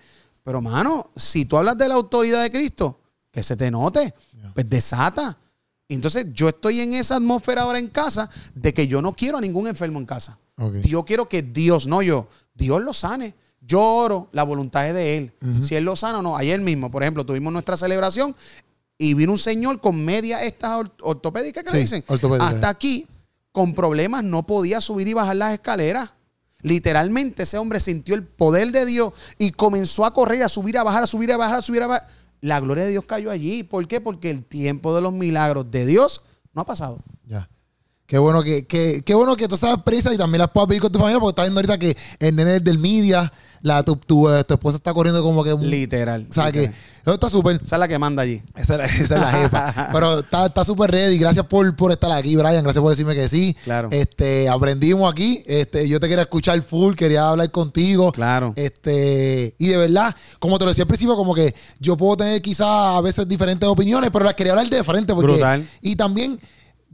Pero, 0.46 0.60
mano, 0.62 1.10
si 1.16 1.44
tú 1.44 1.56
hablas 1.56 1.76
de 1.76 1.88
la 1.88 1.94
autoridad 1.94 2.40
de 2.40 2.52
Cristo, 2.52 3.00
que 3.32 3.42
se 3.42 3.56
te 3.56 3.68
note, 3.68 4.14
pues 4.54 4.70
desata. 4.70 5.36
Entonces, 5.88 6.26
yo 6.32 6.48
estoy 6.48 6.78
en 6.82 6.92
esa 6.92 7.16
atmósfera 7.16 7.62
ahora 7.62 7.80
en 7.80 7.88
casa 7.88 8.30
de 8.54 8.72
que 8.72 8.86
yo 8.86 9.02
no 9.02 9.12
quiero 9.12 9.38
a 9.38 9.40
ningún 9.40 9.66
enfermo 9.66 9.98
en 9.98 10.06
casa. 10.06 10.38
Yo 10.82 11.04
quiero 11.04 11.28
que 11.28 11.42
Dios, 11.42 11.88
no 11.88 12.00
yo, 12.00 12.28
Dios 12.54 12.80
lo 12.80 12.94
sane. 12.94 13.34
Yo 13.60 13.82
oro, 13.82 14.28
la 14.30 14.44
voluntad 14.44 14.86
es 14.86 14.94
de 14.94 15.16
Él. 15.18 15.32
Si 15.62 15.74
Él 15.74 15.84
lo 15.84 15.96
sana 15.96 16.20
o 16.20 16.22
no. 16.22 16.36
Ayer 16.36 16.60
mismo, 16.60 16.92
por 16.92 17.02
ejemplo, 17.02 17.26
tuvimos 17.26 17.52
nuestra 17.52 17.76
celebración 17.76 18.36
y 18.96 19.14
vino 19.14 19.32
un 19.32 19.38
señor 19.38 19.80
con 19.80 20.04
media 20.04 20.44
estas 20.44 20.78
or- 20.78 20.92
ortopédicas 21.02 21.64
que 21.64 21.70
le 21.72 21.76
Sí, 21.78 21.82
dicen. 21.82 22.04
Hasta 22.54 22.68
aquí, 22.68 23.04
con 23.50 23.74
problemas, 23.74 24.22
no 24.22 24.46
podía 24.46 24.80
subir 24.80 25.08
y 25.08 25.12
bajar 25.12 25.34
las 25.34 25.54
escaleras. 25.54 26.12
Literalmente 26.62 27.42
ese 27.42 27.58
hombre 27.58 27.80
sintió 27.80 28.14
el 28.14 28.24
poder 28.24 28.72
de 28.72 28.86
Dios 28.86 29.12
y 29.38 29.52
comenzó 29.52 30.04
a 30.04 30.14
correr, 30.14 30.42
a 30.42 30.48
subir, 30.48 30.78
a 30.78 30.82
bajar, 30.82 31.02
a 31.02 31.06
subir, 31.06 31.32
a 31.32 31.36
bajar, 31.36 31.58
a 31.58 31.62
subir, 31.62 31.82
a 31.82 31.86
bajar. 31.86 32.08
La 32.40 32.60
gloria 32.60 32.84
de 32.84 32.90
Dios 32.90 33.04
cayó 33.04 33.30
allí. 33.30 33.62
¿Por 33.62 33.86
qué? 33.88 34.00
Porque 34.00 34.30
el 34.30 34.44
tiempo 34.44 34.94
de 34.94 35.00
los 35.00 35.12
milagros 35.12 35.70
de 35.70 35.86
Dios 35.86 36.22
no 36.54 36.62
ha 36.62 36.66
pasado. 36.66 37.02
Ya. 37.24 37.48
Qué 38.06 38.18
bueno 38.18 38.42
que, 38.42 38.66
que, 38.66 39.02
qué 39.04 39.14
bueno 39.14 39.36
que 39.36 39.48
tú 39.48 39.56
sabes 39.56 39.82
prisa 39.84 40.14
y 40.14 40.18
también 40.18 40.40
las 40.40 40.50
puedas 40.50 40.68
vivir 40.68 40.82
con 40.82 40.92
tu 40.92 40.98
familia, 40.98 41.18
porque 41.18 41.30
estás 41.30 41.46
viendo 41.46 41.58
ahorita 41.58 41.78
que 41.78 41.96
el 42.20 42.36
nene 42.36 42.56
es 42.56 42.64
del 42.64 42.78
media, 42.78 43.32
la, 43.62 43.82
tu, 43.82 43.96
tu, 43.96 44.30
eh, 44.30 44.44
tu 44.44 44.54
esposa 44.54 44.76
está 44.76 44.94
corriendo 44.94 45.22
como 45.22 45.42
que... 45.42 45.54
Literal. 45.54 46.26
O 46.30 46.32
sea, 46.32 46.52
que 46.52 46.70
eso 47.06 47.14
está 47.14 47.28
súper. 47.28 47.60
Esa 47.64 47.76
es 47.76 47.78
la 47.78 47.86
que 47.86 48.00
manda 48.00 48.24
allí. 48.24 48.42
Esa 48.56 48.74
es 48.74 48.78
la, 48.78 48.84
esa 48.86 49.14
es 49.14 49.20
la 49.20 49.32
jefa. 49.32 49.88
Pero 49.92 50.18
está 50.18 50.46
está 50.46 50.64
súper 50.64 50.90
ready. 50.90 51.18
Gracias 51.18 51.46
por, 51.46 51.76
por 51.76 51.92
estar 51.92 52.10
aquí, 52.10 52.34
Brian. 52.34 52.64
Gracias 52.64 52.82
por 52.82 52.90
decirme 52.90 53.14
que 53.14 53.28
sí. 53.28 53.56
Claro. 53.62 53.90
Este, 53.92 54.48
aprendimos 54.48 55.08
aquí. 55.08 55.40
Este, 55.46 55.88
yo 55.88 56.00
te 56.00 56.08
quería 56.08 56.22
escuchar 56.22 56.60
full, 56.62 56.96
quería 56.96 57.28
hablar 57.28 57.48
contigo. 57.52 58.10
Claro. 58.10 58.54
Este, 58.56 59.54
y 59.56 59.68
de 59.68 59.76
verdad, 59.76 60.16
como 60.40 60.58
te 60.58 60.64
lo 60.64 60.72
decía 60.72 60.82
al 60.82 60.88
principio, 60.88 61.14
como 61.14 61.32
que 61.32 61.54
yo 61.78 61.96
puedo 61.96 62.16
tener 62.16 62.42
quizás 62.42 62.66
a 62.66 63.00
veces 63.00 63.28
diferentes 63.28 63.68
opiniones, 63.68 64.10
pero 64.12 64.24
las 64.24 64.34
quería 64.34 64.54
hablar 64.54 64.68
de 64.68 64.82
frente. 64.82 65.14
Porque, 65.14 65.34
Brutal. 65.34 65.64
Y 65.82 65.94
también, 65.94 66.40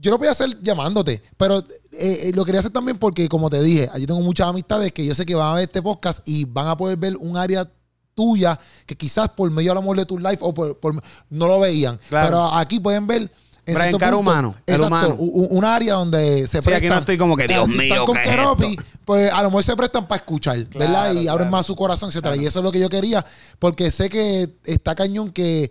yo 0.03 0.11
lo 0.11 0.19
voy 0.19 0.29
a 0.29 0.33
hacer 0.33 0.61
llamándote, 0.61 1.23
pero 1.37 1.61
eh, 1.61 1.65
eh, 1.93 2.33
lo 2.35 2.45
quería 2.45 2.59
hacer 2.59 2.73
también 2.73 2.99
porque, 2.99 3.29
como 3.29 3.49
te 3.49 3.63
dije, 3.63 3.89
allí 3.93 4.05
tengo 4.05 4.21
muchas 4.21 4.49
amistades 4.49 4.93
que 4.93 5.07
yo 5.07 5.15
sé 5.15 5.25
que 5.25 5.35
van 5.35 5.53
a 5.53 5.55
ver 5.55 5.65
este 5.65 5.81
podcast 5.81 6.21
y 6.29 6.45
van 6.45 6.67
a 6.67 6.77
poder 6.77 6.97
ver 6.99 7.17
un 7.17 7.37
área 7.37 7.71
tuya 8.15 8.59
que 8.85 8.97
quizás 8.97 9.29
por 9.31 9.51
medio 9.51 9.73
a 9.73 9.75
lo 9.77 9.81
mejor 9.81 9.97
de 9.99 10.05
tu 10.07 10.19
live 10.19 10.39
o 10.41 10.53
por, 10.53 10.79
por- 10.79 11.01
no 11.31 11.47
lo 11.47 11.61
veían. 11.61 11.99
Claro. 12.09 12.27
Pero 12.29 12.55
aquí 12.55 12.79
pueden 12.81 13.07
ver. 13.07 13.31
En 13.65 13.77
Caro 13.77 13.93
punto, 13.93 14.19
humano, 14.19 14.55
el 14.67 14.75
exacto, 14.75 14.87
humano. 14.89 15.15
u- 15.21 15.45
u- 15.45 15.57
un 15.57 15.65
área 15.65 15.95
donde 15.95 16.49
se 16.49 16.61
Sí, 16.61 16.73
aquí 16.73 16.89
no 16.89 16.99
estoy 16.99 17.17
como 17.17 17.37
que, 17.37 17.47
Dios 17.47 17.67
si 17.67 17.71
están 17.71 17.87
mío, 17.91 18.05
con 18.07 18.17
¿qué 18.17 18.23
es 18.23 18.29
Keropi, 18.29 18.77
pues 19.05 19.33
a 19.33 19.41
lo 19.41 19.51
mejor 19.51 19.63
se 19.63 19.77
prestan 19.77 20.09
para 20.09 20.17
escuchar, 20.19 20.59
¿verdad? 20.67 20.89
Claro, 20.89 21.21
Y 21.21 21.29
abren 21.29 21.49
más 21.49 21.65
su 21.67 21.77
corazón, 21.77 22.09
etcétera. 22.09 22.35
Y 22.37 22.45
eso 22.45 22.59
es 22.59 22.65
lo 22.65 22.73
que 22.73 22.81
yo 22.81 22.89
quería, 22.89 23.25
porque 23.61 23.93
sé 23.93 24.09
que 24.09 24.49
está 24.65 24.97
cañón 24.97 25.31
que 25.31 25.71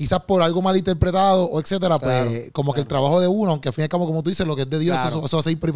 quizás 0.00 0.22
por 0.22 0.40
algo 0.40 0.62
mal 0.62 0.74
interpretado 0.78 1.44
o 1.44 1.60
etcétera, 1.60 1.98
Claro, 1.98 2.26
pues 2.30 2.50
como 2.52 2.72
que 2.72 2.80
el 2.80 2.86
trabajo 2.86 3.20
de 3.20 3.28
uno, 3.28 3.50
aunque 3.50 3.68
al 3.68 3.74
fin 3.74 3.82
y 3.82 3.84
al 3.84 3.90
cabo, 3.90 4.06
como 4.06 4.22
tú 4.22 4.30
dices, 4.30 4.46
lo 4.46 4.56
que 4.56 4.62
es 4.62 4.70
de 4.70 4.78
Dios, 4.78 4.96
Claro. 4.96 5.10
eso, 5.10 5.26
eso 5.26 5.36
va 5.36 5.40
a 5.40 5.44
seguir 5.44 5.60
por 5.60 5.68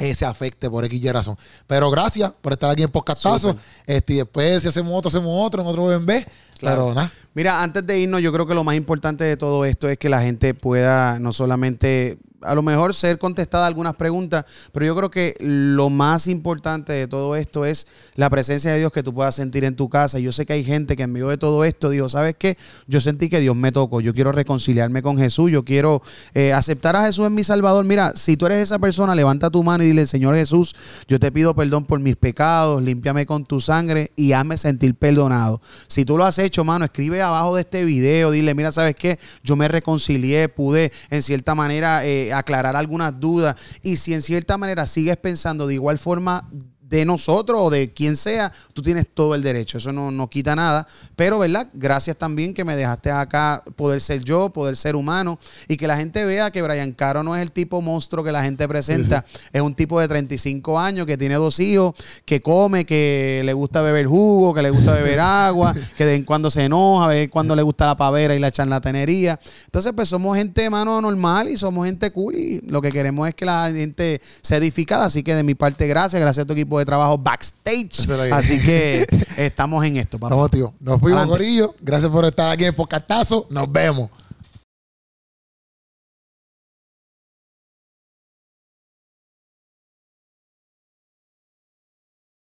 eh, 0.00 0.14
se 0.16 0.26
afecte 0.26 0.68
por 0.68 0.84
X 0.84 1.00
y 1.00 1.12
razón. 1.12 1.36
Pero 1.68 1.88
gracias 1.92 2.32
por 2.40 2.54
estar 2.54 2.68
aquí 2.68 2.82
en 2.82 2.90
Podcastazo. 2.90 3.54
Este, 3.86 4.14
y 4.14 4.16
después, 4.16 4.62
si 4.62 4.68
hacemos 4.68 4.92
otro, 4.98 5.08
hacemos 5.08 5.46
otro, 5.46 5.62
en 5.62 5.68
otro 5.68 5.84
BNB. 5.84 6.24
Claro. 6.58 6.86
Pero 6.86 6.94
nada. 6.94 7.12
Mira, 7.34 7.62
antes 7.62 7.86
de 7.86 8.00
irnos, 8.00 8.20
yo 8.20 8.32
creo 8.32 8.44
que 8.44 8.54
lo 8.54 8.64
más 8.64 8.74
importante 8.74 9.22
de 9.22 9.36
todo 9.36 9.64
esto 9.64 9.88
es 9.88 9.96
que 9.96 10.08
la 10.08 10.20
gente 10.20 10.54
pueda 10.54 11.20
no 11.20 11.32
solamente, 11.32 12.18
a 12.44 12.54
lo 12.54 12.62
mejor 12.62 12.94
ser 12.94 13.18
contestada 13.18 13.66
algunas 13.66 13.94
preguntas, 13.94 14.44
pero 14.72 14.86
yo 14.86 14.96
creo 14.96 15.10
que 15.10 15.36
lo 15.40 15.90
más 15.90 16.26
importante 16.26 16.92
de 16.92 17.08
todo 17.08 17.36
esto 17.36 17.64
es 17.64 17.86
la 18.14 18.30
presencia 18.30 18.72
de 18.72 18.78
Dios 18.78 18.92
que 18.92 19.02
tú 19.02 19.14
puedas 19.14 19.34
sentir 19.34 19.64
en 19.64 19.76
tu 19.76 19.88
casa. 19.88 20.18
Yo 20.18 20.32
sé 20.32 20.46
que 20.46 20.52
hay 20.52 20.64
gente 20.64 20.96
que 20.96 21.02
en 21.02 21.12
medio 21.12 21.28
de 21.28 21.38
todo 21.38 21.64
esto 21.64 21.90
dijo, 21.90 22.08
¿sabes 22.08 22.36
qué? 22.38 22.56
Yo 22.86 23.00
sentí 23.00 23.28
que 23.28 23.40
Dios 23.40 23.56
me 23.56 23.72
tocó, 23.72 24.00
yo 24.00 24.14
quiero 24.14 24.32
reconciliarme 24.32 25.02
con 25.02 25.16
Jesús, 25.16 25.50
yo 25.50 25.64
quiero 25.64 26.02
eh, 26.34 26.52
aceptar 26.52 26.96
a 26.96 27.04
Jesús 27.04 27.26
en 27.26 27.34
mi 27.34 27.44
Salvador. 27.44 27.84
Mira, 27.84 28.12
si 28.14 28.36
tú 28.36 28.46
eres 28.46 28.58
esa 28.58 28.78
persona, 28.78 29.14
levanta 29.14 29.50
tu 29.50 29.62
mano 29.62 29.84
y 29.84 29.88
dile, 29.88 30.06
Señor 30.06 30.34
Jesús, 30.34 30.74
yo 31.08 31.18
te 31.18 31.32
pido 31.32 31.54
perdón 31.54 31.84
por 31.84 32.00
mis 32.00 32.16
pecados, 32.16 32.82
límpiame 32.82 33.26
con 33.26 33.44
tu 33.44 33.60
sangre 33.60 34.12
y 34.16 34.32
hazme 34.32 34.56
sentir 34.56 34.94
perdonado. 34.94 35.60
Si 35.86 36.04
tú 36.04 36.18
lo 36.18 36.24
has 36.24 36.38
hecho, 36.38 36.64
mano, 36.64 36.84
escribe 36.84 37.22
abajo 37.22 37.54
de 37.54 37.62
este 37.62 37.84
video, 37.84 38.30
dile, 38.30 38.54
mira, 38.54 38.72
¿sabes 38.72 38.94
qué? 38.94 39.18
Yo 39.42 39.56
me 39.56 39.68
reconcilié, 39.68 40.48
pude 40.48 40.92
en 41.10 41.22
cierta 41.22 41.54
manera 41.54 42.04
eh, 42.04 42.32
aclarar 42.34 42.76
algunas 42.76 43.18
dudas. 43.18 43.56
Y 43.82 43.96
si 43.96 44.14
en 44.14 44.22
cierta 44.22 44.58
manera 44.58 44.86
sigues 44.86 45.16
pensando 45.16 45.66
de 45.66 45.74
igual 45.74 45.98
forma 45.98 46.50
de 46.94 47.04
nosotros 47.04 47.58
o 47.60 47.70
de 47.70 47.90
quien 47.90 48.16
sea, 48.16 48.52
tú 48.72 48.80
tienes 48.80 49.06
todo 49.12 49.34
el 49.34 49.42
derecho. 49.42 49.78
Eso 49.78 49.92
no, 49.92 50.10
no 50.12 50.30
quita 50.30 50.54
nada. 50.54 50.86
Pero, 51.16 51.40
¿verdad? 51.40 51.68
Gracias 51.72 52.16
también 52.16 52.54
que 52.54 52.64
me 52.64 52.76
dejaste 52.76 53.10
acá 53.10 53.64
poder 53.74 54.00
ser 54.00 54.22
yo, 54.22 54.50
poder 54.50 54.76
ser 54.76 54.94
humano 54.94 55.38
y 55.66 55.76
que 55.76 55.88
la 55.88 55.96
gente 55.96 56.24
vea 56.24 56.52
que 56.52 56.62
Brian 56.62 56.92
Caro 56.92 57.24
no 57.24 57.34
es 57.34 57.42
el 57.42 57.50
tipo 57.50 57.80
monstruo 57.80 58.22
que 58.22 58.30
la 58.30 58.44
gente 58.44 58.68
presenta. 58.68 59.24
Es 59.52 59.60
un 59.60 59.74
tipo 59.74 60.00
de 60.00 60.06
35 60.06 60.78
años 60.78 61.04
que 61.06 61.18
tiene 61.18 61.34
dos 61.34 61.58
hijos, 61.58 61.94
que 62.24 62.40
come, 62.40 62.84
que 62.86 63.42
le 63.44 63.52
gusta 63.52 63.80
beber 63.80 64.06
jugo, 64.06 64.54
que 64.54 64.62
le 64.62 64.70
gusta 64.70 64.92
beber 64.92 65.18
agua, 65.20 65.74
que 65.96 66.04
de 66.04 66.12
vez 66.12 66.18
en 66.20 66.24
cuando 66.24 66.48
se 66.48 66.64
enoja, 66.64 67.08
de 67.08 67.14
vez 67.16 67.24
en 67.24 67.30
cuando 67.30 67.56
le 67.56 67.62
gusta 67.62 67.86
la 67.86 67.96
pavera 67.96 68.36
y 68.36 68.38
la 68.38 68.52
charlatanería. 68.52 69.40
Entonces, 69.64 69.92
pues 69.94 70.08
somos 70.08 70.36
gente, 70.36 70.70
mano, 70.70 71.00
normal 71.00 71.48
y 71.48 71.56
somos 71.56 71.86
gente 71.86 72.12
cool 72.12 72.36
y 72.36 72.60
lo 72.60 72.80
que 72.80 72.92
queremos 72.92 73.28
es 73.28 73.34
que 73.34 73.44
la 73.44 73.70
gente 73.74 74.20
sea 74.42 74.58
edificada. 74.58 75.06
Así 75.06 75.24
que 75.24 75.34
de 75.34 75.42
mi 75.42 75.56
parte, 75.56 75.88
gracias. 75.88 76.20
Gracias 76.20 76.44
a 76.44 76.46
tu 76.46 76.52
equipo 76.52 76.78
de 76.78 76.83
trabajo 76.84 77.18
backstage. 77.18 78.08
Así 78.32 78.60
que 78.60 79.06
estamos 79.36 79.84
en 79.84 79.96
esto, 79.96 80.18
papá. 80.18 80.48
Tío. 80.48 80.72
Nos 80.80 81.00
fuimos. 81.00 81.26
Corillo. 81.26 81.74
Gracias 81.80 82.10
por 82.10 82.24
estar 82.24 82.50
aquí 82.52 82.64
en 82.64 82.74
Podcastazo. 82.74 83.46
Nos 83.50 83.70
vemos. 83.70 84.10